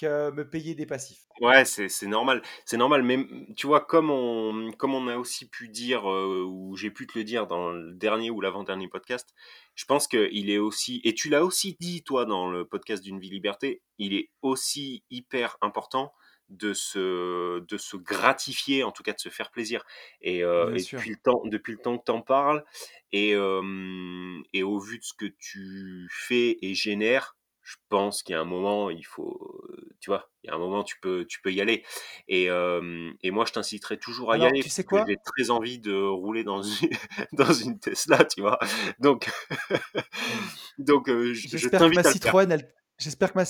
que 0.01 0.31
me 0.31 0.47
payer 0.47 0.75
des 0.75 0.85
passifs. 0.85 1.25
Ouais, 1.39 1.65
c'est 1.65 2.07
normal. 2.07 2.41
C'est 2.65 2.77
normal, 2.77 3.03
mais 3.03 3.19
tu 3.55 3.67
vois, 3.67 3.81
comme 3.81 4.09
on, 4.09 4.71
comme 4.73 4.93
on 4.93 5.07
a 5.07 5.17
aussi 5.17 5.47
pu 5.47 5.69
dire, 5.69 6.11
euh, 6.11 6.43
ou 6.43 6.75
j'ai 6.75 6.91
pu 6.91 7.07
te 7.07 7.17
le 7.17 7.23
dire 7.23 7.47
dans 7.47 7.71
le 7.71 7.93
dernier 7.93 8.29
ou 8.31 8.41
l'avant-dernier 8.41 8.87
podcast, 8.87 9.29
je 9.75 9.85
pense 9.85 10.07
qu'il 10.07 10.49
est 10.49 10.57
aussi, 10.57 11.01
et 11.03 11.13
tu 11.13 11.29
l'as 11.29 11.43
aussi 11.43 11.77
dit, 11.79 12.03
toi, 12.03 12.25
dans 12.25 12.49
le 12.49 12.65
podcast 12.65 13.03
d'une 13.03 13.19
vie 13.19 13.29
liberté, 13.29 13.81
il 13.97 14.13
est 14.13 14.29
aussi 14.41 15.03
hyper 15.09 15.57
important 15.61 16.13
de 16.49 16.73
se, 16.73 17.59
de 17.59 17.77
se 17.77 17.95
gratifier, 17.95 18.83
en 18.83 18.91
tout 18.91 19.03
cas 19.03 19.13
de 19.13 19.19
se 19.19 19.29
faire 19.29 19.51
plaisir. 19.51 19.83
Et, 20.21 20.43
euh, 20.43 20.75
et 20.75 20.81
depuis, 20.81 21.11
le 21.11 21.17
temps, 21.23 21.41
depuis 21.45 21.71
le 21.71 21.79
temps 21.79 21.97
que 21.97 22.03
tu 22.05 22.11
en 22.11 22.21
parles, 22.21 22.65
et, 23.11 23.33
euh, 23.35 24.41
et 24.53 24.63
au 24.63 24.79
vu 24.79 24.99
de 24.99 25.03
ce 25.03 25.13
que 25.13 25.31
tu 25.39 26.07
fais 26.11 26.57
et 26.61 26.73
génères, 26.73 27.37
je 27.71 27.77
pense 27.87 28.21
qu'il 28.21 28.33
y 28.33 28.35
a 28.35 28.41
un 28.41 28.45
moment, 28.45 28.89
il 28.89 29.05
faut, 29.05 29.65
euh, 29.69 29.95
tu 30.01 30.09
vois, 30.09 30.29
il 30.43 30.47
y 30.47 30.49
a 30.51 30.55
un 30.55 30.57
moment, 30.57 30.83
tu 30.83 30.99
peux, 30.99 31.25
tu 31.25 31.39
peux 31.41 31.53
y 31.53 31.61
aller. 31.61 31.85
Et, 32.27 32.49
euh, 32.49 33.11
et 33.21 33.31
moi, 33.31 33.45
je 33.45 33.53
t'inciterai 33.53 33.97
toujours 33.97 34.33
à 34.33 34.37
y 34.37 34.45
aller 34.45 34.61
tu 34.61 34.69
sais 34.69 34.83
quoi? 34.83 35.05
j'ai 35.07 35.15
très 35.23 35.51
envie 35.51 35.79
de 35.79 35.93
rouler 35.93 36.43
dans 36.43 36.61
une, 36.61 36.89
dans 37.31 37.53
une 37.53 37.79
Tesla, 37.79 38.25
tu 38.25 38.41
vois? 38.41 38.59
Donc, 38.99 39.29
donc 40.79 41.07
euh, 41.07 41.33
je, 41.33 41.69
t'invite 41.69 41.95
le 41.97 42.03
faire. 42.03 42.11
Citroën, 42.11 42.51
elle, 42.51 42.73
j'espère 42.97 43.31
que 43.31 43.39
ma, 43.39 43.45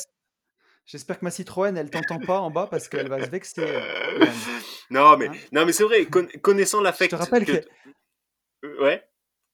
J'espère 0.86 1.20
que 1.20 1.26
ma 1.26 1.32
Citroën, 1.32 1.76
elle 1.78 1.90
t'entend 1.90 2.20
pas 2.20 2.40
en 2.40 2.52
bas 2.52 2.68
parce 2.68 2.90
qu'elle 2.90 3.08
va 3.08 3.24
se 3.24 3.30
vexer, 3.30 3.62
euh, 3.62 4.26
non, 4.92 5.18
mais, 5.18 5.30
Hein? 5.30 5.34
non, 5.52 5.66
mais 5.66 5.74
c'est 5.74 5.84
vrai, 5.84 6.06
con- 6.06 6.28
connaissant 6.44 6.78
Je 6.80 6.82
te 6.82 6.86
l'affect 6.86 7.14
rappelle 7.14 7.46
que... 7.46 7.66
Euh, 8.66 8.98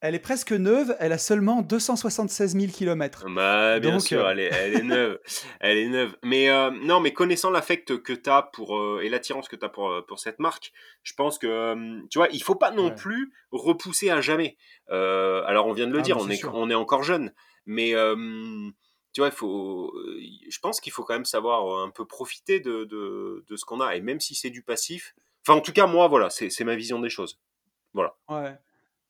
Ouais. 0.01 0.15
est 0.15 0.19
presque 0.19 0.51
neuve, 0.51 0.95
elle 0.99 1.11
a 1.11 1.17
seulement 1.17 1.61
276 1.61 2.55
000 2.57 2.71
km. 2.71 3.25
Bah, 3.29 3.79
bien 3.79 3.91
Donc, 3.93 4.01
sûr, 4.01 4.25
euh, 4.25 4.31
elle 4.31 4.39
est, 4.39 4.49
elle 4.53 4.73
est 4.75 4.83
neuve. 4.83 5.19
elle 5.59 5.77
est 5.77 5.87
neuve. 5.89 6.15
Mais 6.23 6.49
euh, 6.49 6.69
non, 6.71 6.99
mais 6.99 7.13
connaissant 7.13 7.49
l'affect 7.49 7.97
que 8.01 8.13
tu 8.13 8.29
as 8.29 8.43
pour, 8.43 8.77
euh, 8.77 9.01
et 9.03 9.09
l'attirance 9.09 9.47
que 9.47 9.55
tu 9.55 9.65
as 9.65 9.69
pour, 9.69 9.91
pour 10.07 10.19
cette 10.19 10.39
marque, 10.39 10.71
je 11.03 11.13
pense 11.13 11.37
que, 11.39 12.05
tu 12.09 12.19
vois, 12.19 12.27
il 12.31 12.43
faut 12.43 12.55
pas 12.55 12.71
non 12.71 12.85
Ouais. 12.89 12.95
plus 12.95 13.31
repousser 13.51 14.09
à 14.09 14.21
jamais. 14.21 14.57
Alors, 14.89 15.67
on 15.67 15.73
vient 15.73 15.87
de 15.87 15.93
le 15.93 15.99
Ah, 15.99 16.03
dire, 16.03 16.17
on 16.17 16.29
est, 16.29 16.35
sûr. 16.35 16.51
on 16.53 16.69
est 16.69 16.75
encore 16.75 17.03
jeune. 17.03 17.33
Mais, 17.65 17.93
tu 19.13 19.21
vois, 19.21 19.31
faut, 19.31 19.93
je 20.49 20.59
pense 20.59 20.79
qu'il 20.79 20.91
faut 20.91 21.03
quand 21.03 21.15
même 21.15 21.25
savoir 21.25 21.83
un 21.83 21.89
peu 21.89 22.05
profiter 22.05 22.59
de, 22.59 22.83
de, 22.85 23.43
de 23.47 23.55
ce 23.55 23.65
qu'on 23.65 23.81
a. 23.81 23.95
Et 23.95 24.01
même 24.01 24.19
si 24.19 24.35
c'est 24.35 24.51
du 24.51 24.61
passif, 24.61 25.15
enfin, 25.45 25.57
en 25.57 25.61
tout 25.61 25.73
cas, 25.73 25.87
moi, 25.87 26.07
voilà, 26.07 26.29
c'est 26.29 26.49
c'est 26.51 26.63
ma 26.63 26.75
vision 26.75 26.99
des 26.99 27.09
choses. 27.09 27.39
Voilà, 27.93 28.15
Ouais. 28.29 28.55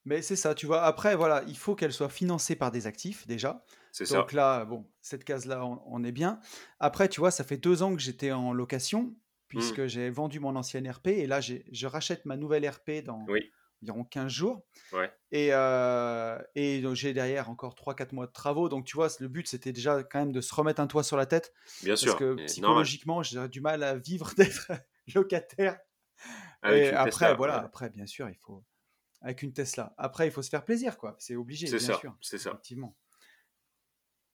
Mais 0.07 0.21
c'est 0.21 0.35
ça, 0.35 0.55
tu 0.55 0.65
vois. 0.65 0.83
Après, 0.83 1.15
voilà, 1.15 1.43
il 1.47 1.57
faut 1.57 1.75
qu'elle 1.75 1.93
soit 1.93 2.09
financée 2.09 2.55
par 2.55 2.71
des 2.71 2.87
actifs 2.87 3.27
déjà. 3.27 3.63
c'est 3.91 4.05
ça. 4.05 4.19
Donc 4.19 4.31
là, 4.33 4.65
bon, 4.65 4.89
cette 5.01 5.23
case-là, 5.23 5.65
on, 5.65 5.81
on 5.85 6.03
est 6.03 6.11
bien. 6.11 6.39
Après, 6.79 7.09
tu 7.09 7.19
vois, 7.19 7.31
ça 7.31 7.43
fait 7.43 7.57
deux 7.57 7.83
ans 7.83 7.95
que 7.95 8.01
j'étais 8.01 8.31
en 8.31 8.53
location 8.53 9.15
puisque 9.47 9.87
j'ai 9.87 10.09
vendu 10.09 10.39
mon 10.39 10.55
ancienne 10.55 10.89
RP 10.89 11.07
et 11.07 11.25
là, 11.27 11.39
j'ai- 11.41 11.65
je 11.71 11.87
rachète 11.87 12.25
ma 12.25 12.35
nouvelle 12.37 12.67
RP 12.67 13.01
dans 13.01 13.25
Oui, 13.27 13.51
environ 13.81 14.03
15 14.03 14.31
jours. 14.31 14.65
ouais. 14.91 15.11
Et, 15.31 15.49
euh, 15.51 16.39
et 16.55 16.81
donc, 16.81 16.95
j'ai 16.95 17.13
derrière 17.13 17.49
encore 17.49 17.75
3-4 17.75 18.13
mois 18.13 18.27
de 18.27 18.31
travaux. 18.31 18.69
Donc, 18.69 18.85
tu 18.85 18.95
vois, 18.95 19.09
le 19.19 19.27
but, 19.27 19.47
c'était 19.47 19.73
déjà 19.73 20.03
quand 20.03 20.19
même 20.19 20.31
de 20.31 20.41
se 20.41 20.53
remettre 20.55 20.81
un 20.81 20.87
toit 20.87 21.03
sur 21.03 21.17
la 21.17 21.25
tête. 21.25 21.53
Bien 21.83 21.93
Parce 21.93 22.01
sûr. 22.01 22.17
que 22.17 22.35
mais 22.35 22.43
normal. 22.43 22.47
psychologiquement, 22.47 23.23
j'aurais 23.23 23.49
du 23.49 23.61
mal 23.61 23.83
à 23.83 23.95
vivre 23.97 24.33
d'être 24.37 24.71
locataire. 25.15 25.79
Avec 26.61 26.85
Et 26.85 26.89
après, 26.91 27.35
voilà, 27.35 27.59
ouais. 27.59 27.65
après, 27.65 27.89
bien 27.89 28.05
sûr, 28.05 28.29
il 28.29 28.35
faut. 28.37 28.63
Avec 29.21 29.41
une 29.41 29.53
Tesla. 29.53 29.93
Après, 29.97 30.27
il 30.27 30.31
faut 30.31 30.41
se 30.41 30.49
faire 30.49 30.63
plaisir, 30.63 30.97
quoi. 30.97 31.15
C'est 31.17 31.35
obligé, 31.35 31.67
C'est 31.67 31.77
bien 31.77 31.87
ça, 31.87 31.99
sûr. 31.99 32.15
c'est 32.21 32.37
ça. 32.37 32.51
Effectivement. 32.51 32.95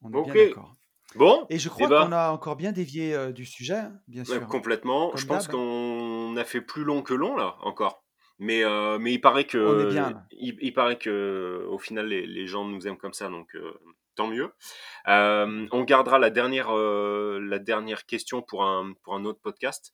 On 0.02 0.10
est 0.10 0.32
bien 0.32 0.46
d'accord. 0.48 0.76
Bon, 1.16 1.46
Et 1.50 1.60
je 1.60 1.68
eh 1.68 1.70
crois 1.70 1.88
ben, 1.88 2.06
qu'on 2.06 2.12
a 2.12 2.32
encore 2.32 2.56
bien 2.56 2.72
dévié 2.72 3.14
euh, 3.14 3.32
du 3.32 3.46
sujet, 3.46 3.76
hein, 3.76 4.02
bien 4.08 4.24
ouais, 4.24 4.40
sûr. 4.40 4.48
complètement. 4.48 5.10
Comme 5.10 5.20
Je 5.20 5.26
pense 5.26 5.48
qu'on 5.48 6.36
a 6.38 6.44
fait 6.44 6.62
plus 6.62 6.84
long 6.84 7.02
que 7.02 7.14
long 7.14 7.36
là, 7.36 7.56
encore. 7.62 8.04
Mais, 8.40 8.64
euh, 8.64 8.98
mais 9.00 9.14
il 9.14 9.22
paraît 9.22 9.46
que, 9.46 9.58
On 9.58 9.88
est 9.88 9.92
bien, 9.92 10.26
il, 10.32 10.58
il 10.60 10.74
paraît 10.74 10.98
que, 10.98 11.66
au 11.70 11.78
final, 11.78 12.08
les, 12.08 12.26
les 12.26 12.48
gens 12.48 12.66
nous 12.66 12.88
aiment 12.88 12.98
comme 12.98 13.14
ça, 13.14 13.30
donc 13.30 13.56
euh, 13.56 13.74
tant 14.16 14.28
mieux. 14.28 14.52
On 15.06 15.84
gardera 15.84 16.18
la 16.18 16.32
dernière, 16.32 16.74
la 16.74 17.60
dernière 17.60 18.06
question 18.06 18.42
pour 18.42 18.64
un, 18.64 18.94
pour 19.04 19.14
un 19.16 19.24
autre 19.26 19.40
podcast. 19.40 19.94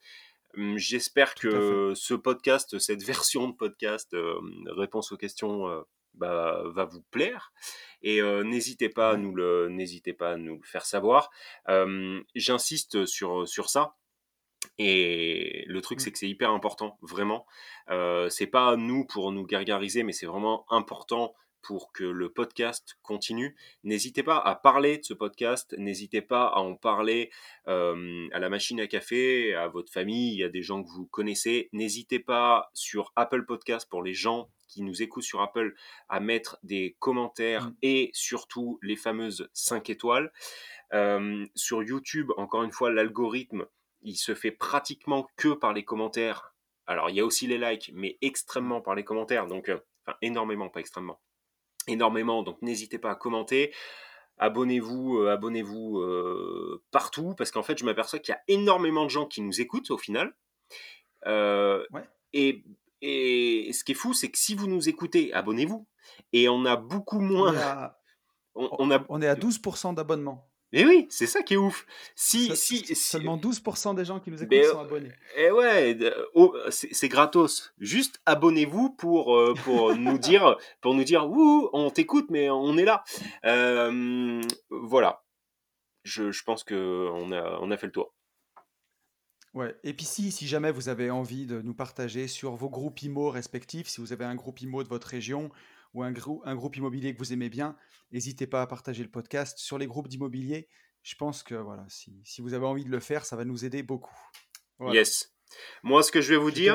Hum, 0.57 0.77
J'espère 0.77 1.35
que 1.35 1.93
ce 1.95 2.13
podcast, 2.13 2.79
cette 2.79 3.03
version 3.03 3.49
de 3.49 3.55
podcast, 3.55 4.13
euh, 4.13 4.39
réponse 4.67 5.11
aux 5.11 5.17
questions, 5.17 5.67
euh, 5.69 5.81
bah, 6.15 6.63
va 6.65 6.85
vous 6.85 7.01
plaire. 7.11 7.51
Et 8.01 8.21
euh, 8.21 8.43
n'hésitez 8.43 8.89
pas 8.89 9.11
à 9.11 9.17
nous 9.17 9.33
le, 9.35 9.69
n'hésitez 9.69 10.13
pas 10.13 10.31
à 10.31 10.37
nous 10.37 10.55
le 10.55 10.65
faire 10.67 10.85
savoir. 10.85 11.29
J'insiste 12.35 13.05
sur 13.05 13.47
sur 13.47 13.69
ça. 13.69 13.95
Et 14.77 15.63
le 15.67 15.81
truc, 15.81 15.99
Mm. 15.99 16.01
c'est 16.01 16.11
que 16.11 16.17
c'est 16.17 16.29
hyper 16.29 16.51
important, 16.51 16.97
vraiment. 17.01 17.45
C'est 18.29 18.47
pas 18.47 18.75
nous 18.75 19.05
pour 19.05 19.31
nous 19.31 19.45
gargariser, 19.45 20.03
mais 20.03 20.13
c'est 20.13 20.25
vraiment 20.25 20.65
important 20.71 21.33
pour 21.61 21.91
que 21.91 22.03
le 22.03 22.29
podcast 22.29 22.97
continue. 23.01 23.55
N'hésitez 23.83 24.23
pas 24.23 24.37
à 24.37 24.55
parler 24.55 24.97
de 24.97 25.03
ce 25.03 25.13
podcast, 25.13 25.75
n'hésitez 25.77 26.21
pas 26.21 26.47
à 26.47 26.59
en 26.59 26.75
parler 26.75 27.31
euh, 27.67 28.27
à 28.31 28.39
la 28.39 28.49
machine 28.49 28.79
à 28.79 28.87
café, 28.87 29.53
à 29.55 29.67
votre 29.67 29.91
famille, 29.91 30.43
à 30.43 30.49
des 30.49 30.61
gens 30.61 30.83
que 30.83 30.89
vous 30.89 31.05
connaissez. 31.05 31.69
N'hésitez 31.73 32.19
pas 32.19 32.69
sur 32.73 33.11
Apple 33.15 33.45
Podcast 33.45 33.87
pour 33.89 34.03
les 34.03 34.13
gens 34.13 34.49
qui 34.67 34.83
nous 34.83 35.01
écoutent 35.01 35.23
sur 35.23 35.41
Apple 35.41 35.73
à 36.09 36.19
mettre 36.19 36.59
des 36.61 36.95
commentaires 36.99 37.69
Mm. 37.69 37.75
et 37.81 38.11
surtout 38.13 38.79
les 38.81 38.95
fameuses 38.95 39.49
5 39.53 39.89
étoiles. 39.89 40.31
Euh, 40.93 41.45
sur 41.55 41.83
YouTube, 41.83 42.31
encore 42.37 42.63
une 42.63 42.71
fois, 42.71 42.91
l'algorithme, 42.91 43.65
il 44.01 44.15
se 44.15 44.35
fait 44.35 44.51
pratiquement 44.51 45.27
que 45.37 45.49
par 45.49 45.73
les 45.73 45.83
commentaires. 45.83 46.55
Alors, 46.87 47.09
il 47.09 47.17
y 47.17 47.19
a 47.19 47.25
aussi 47.25 47.47
les 47.47 47.57
likes, 47.57 47.91
mais 47.93 48.17
extrêmement 48.21 48.81
par 48.81 48.95
les 48.95 49.03
commentaires. 49.03 49.47
Donc, 49.47 49.69
euh, 49.69 49.79
enfin, 50.05 50.17
énormément, 50.21 50.69
pas 50.69 50.79
extrêmement. 50.79 51.19
Énormément. 51.89 52.43
Donc, 52.43 52.61
n'hésitez 52.61 52.99
pas 52.99 53.11
à 53.11 53.15
commenter. 53.15 53.73
Abonnez-vous, 54.37 55.17
euh, 55.17 55.31
abonnez-vous 55.31 55.99
euh, 55.99 56.81
partout, 56.91 57.33
parce 57.37 57.51
qu'en 57.51 57.63
fait, 57.63 57.77
je 57.77 57.83
m'aperçois 57.85 58.19
qu'il 58.19 58.31
y 58.33 58.35
a 58.35 58.41
énormément 58.47 59.03
de 59.03 59.09
gens 59.09 59.25
qui 59.25 59.41
nous 59.41 59.59
écoutent 59.59 59.91
au 59.91 59.97
final. 59.97 60.33
Euh, 61.27 61.85
Ouais. 61.91 62.03
et, 62.33 62.63
et 63.01 63.71
ce 63.73 63.83
qui 63.83 63.91
est 63.93 63.95
fou, 63.95 64.13
c'est 64.13 64.29
que 64.31 64.37
si 64.37 64.55
vous 64.55 64.67
nous 64.67 64.87
écoutez, 64.87 65.33
abonnez-vous. 65.33 65.85
Et 66.33 66.47
on 66.49 66.65
a 66.65 66.75
beaucoup 66.75 67.19
moins. 67.19 67.53
On, 68.55 68.67
on 68.79 68.91
a, 68.91 69.05
on 69.09 69.21
est 69.21 69.27
à 69.27 69.35
12% 69.35 69.93
d'abonnement. 69.93 70.48
Mais 70.71 70.85
oui, 70.85 71.07
c'est 71.09 71.25
ça 71.25 71.41
qui 71.41 71.55
est 71.55 71.57
ouf. 71.57 71.85
Si, 72.15 72.55
si, 72.55 72.85
si, 72.85 72.95
Seulement 72.95 73.37
12% 73.37 73.95
des 73.95 74.05
gens 74.05 74.19
qui 74.19 74.29
nous 74.29 74.37
écoutent 74.37 74.49
Mais, 74.51 74.63
sont 74.63 74.79
abonnés. 74.79 75.11
Eh 75.35 75.49
ouais, 75.51 75.97
oh, 76.35 76.55
c'est 76.69 77.09
gratos. 77.09 77.73
Juste 77.79 78.21
abonnez-vous 78.25 78.91
pour 78.91 79.35
euh, 79.35 79.53
pour 79.63 79.95
nous 79.95 80.17
dire 80.17 80.57
pour 80.81 80.93
nous 80.93 81.03
dire 81.03 81.27
ouh 81.29 81.69
on 81.73 81.89
t'écoute 81.89 82.27
mais 82.29 82.49
on 82.49 82.77
est 82.77 82.85
là. 82.85 83.03
Euh, 83.45 84.41
voilà. 84.69 85.23
je, 86.03 86.31
je 86.31 86.43
pense 86.43 86.63
qu'on 86.63 87.31
a, 87.31 87.59
on 87.61 87.71
a 87.71 87.77
fait 87.77 87.87
le 87.87 87.91
tour. 87.91 88.13
Ouais. 89.55 89.75
Et 89.83 89.93
puis 89.93 90.05
si, 90.05 90.31
si 90.31 90.47
jamais 90.47 90.71
vous 90.71 90.89
avez 90.89 91.09
envie 91.09 91.47
de 91.47 91.61
nous 91.61 91.73
partager 91.73 92.27
sur 92.27 92.55
vos 92.55 92.69
groupes 92.69 93.01
IMO 93.01 93.31
respectifs, 93.31 93.87
si 93.87 93.99
vous 93.99 94.13
avez 94.13 94.25
un 94.25 94.35
groupe 94.35 94.61
IMO 94.61 94.83
de 94.83 94.87
votre 94.87 95.07
région 95.07 95.49
ou 95.93 96.03
un, 96.03 96.11
grou- 96.11 96.41
un 96.45 96.55
groupe 96.55 96.75
immobilier 96.75 97.13
que 97.13 97.19
vous 97.19 97.33
aimez 97.33 97.49
bien, 97.49 97.75
n'hésitez 98.11 98.47
pas 98.47 98.61
à 98.61 98.67
partager 98.67 99.03
le 99.03 99.09
podcast 99.09 99.57
sur 99.57 99.77
les 99.77 99.87
groupes 99.87 100.07
d'immobilier. 100.07 100.67
Je 101.03 101.15
pense 101.15 101.43
que 101.43 101.55
voilà, 101.55 101.85
si, 101.89 102.21
si 102.25 102.41
vous 102.41 102.53
avez 102.53 102.65
envie 102.65 102.83
de 102.85 102.89
le 102.89 102.99
faire, 102.99 103.25
ça 103.25 103.35
va 103.35 103.45
nous 103.45 103.65
aider 103.65 103.83
beaucoup. 103.83 104.15
Voilà. 104.77 104.95
Yes. 104.99 105.33
Moi, 105.83 106.03
ce 106.03 106.11
que 106.11 106.21
je 106.21 106.29
vais 106.33 106.37
vous 106.39 106.49
Je 106.49 106.55
dire, 106.55 106.73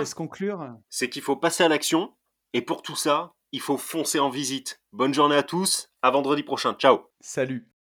c'est 0.89 1.09
qu'il 1.09 1.23
faut 1.23 1.37
passer 1.37 1.63
à 1.63 1.69
l'action. 1.69 2.17
Et 2.53 2.63
pour 2.63 2.83
tout 2.83 2.97
ça, 2.97 3.35
il 3.53 3.61
faut 3.61 3.77
foncer 3.77 4.19
en 4.19 4.31
visite. 4.31 4.81
Bonne 4.93 5.15
journée 5.15 5.37
à 5.37 5.43
tous. 5.43 5.89
À 6.03 6.11
vendredi 6.11 6.43
prochain. 6.43 6.75
Ciao. 6.75 7.01
Salut. 7.21 7.74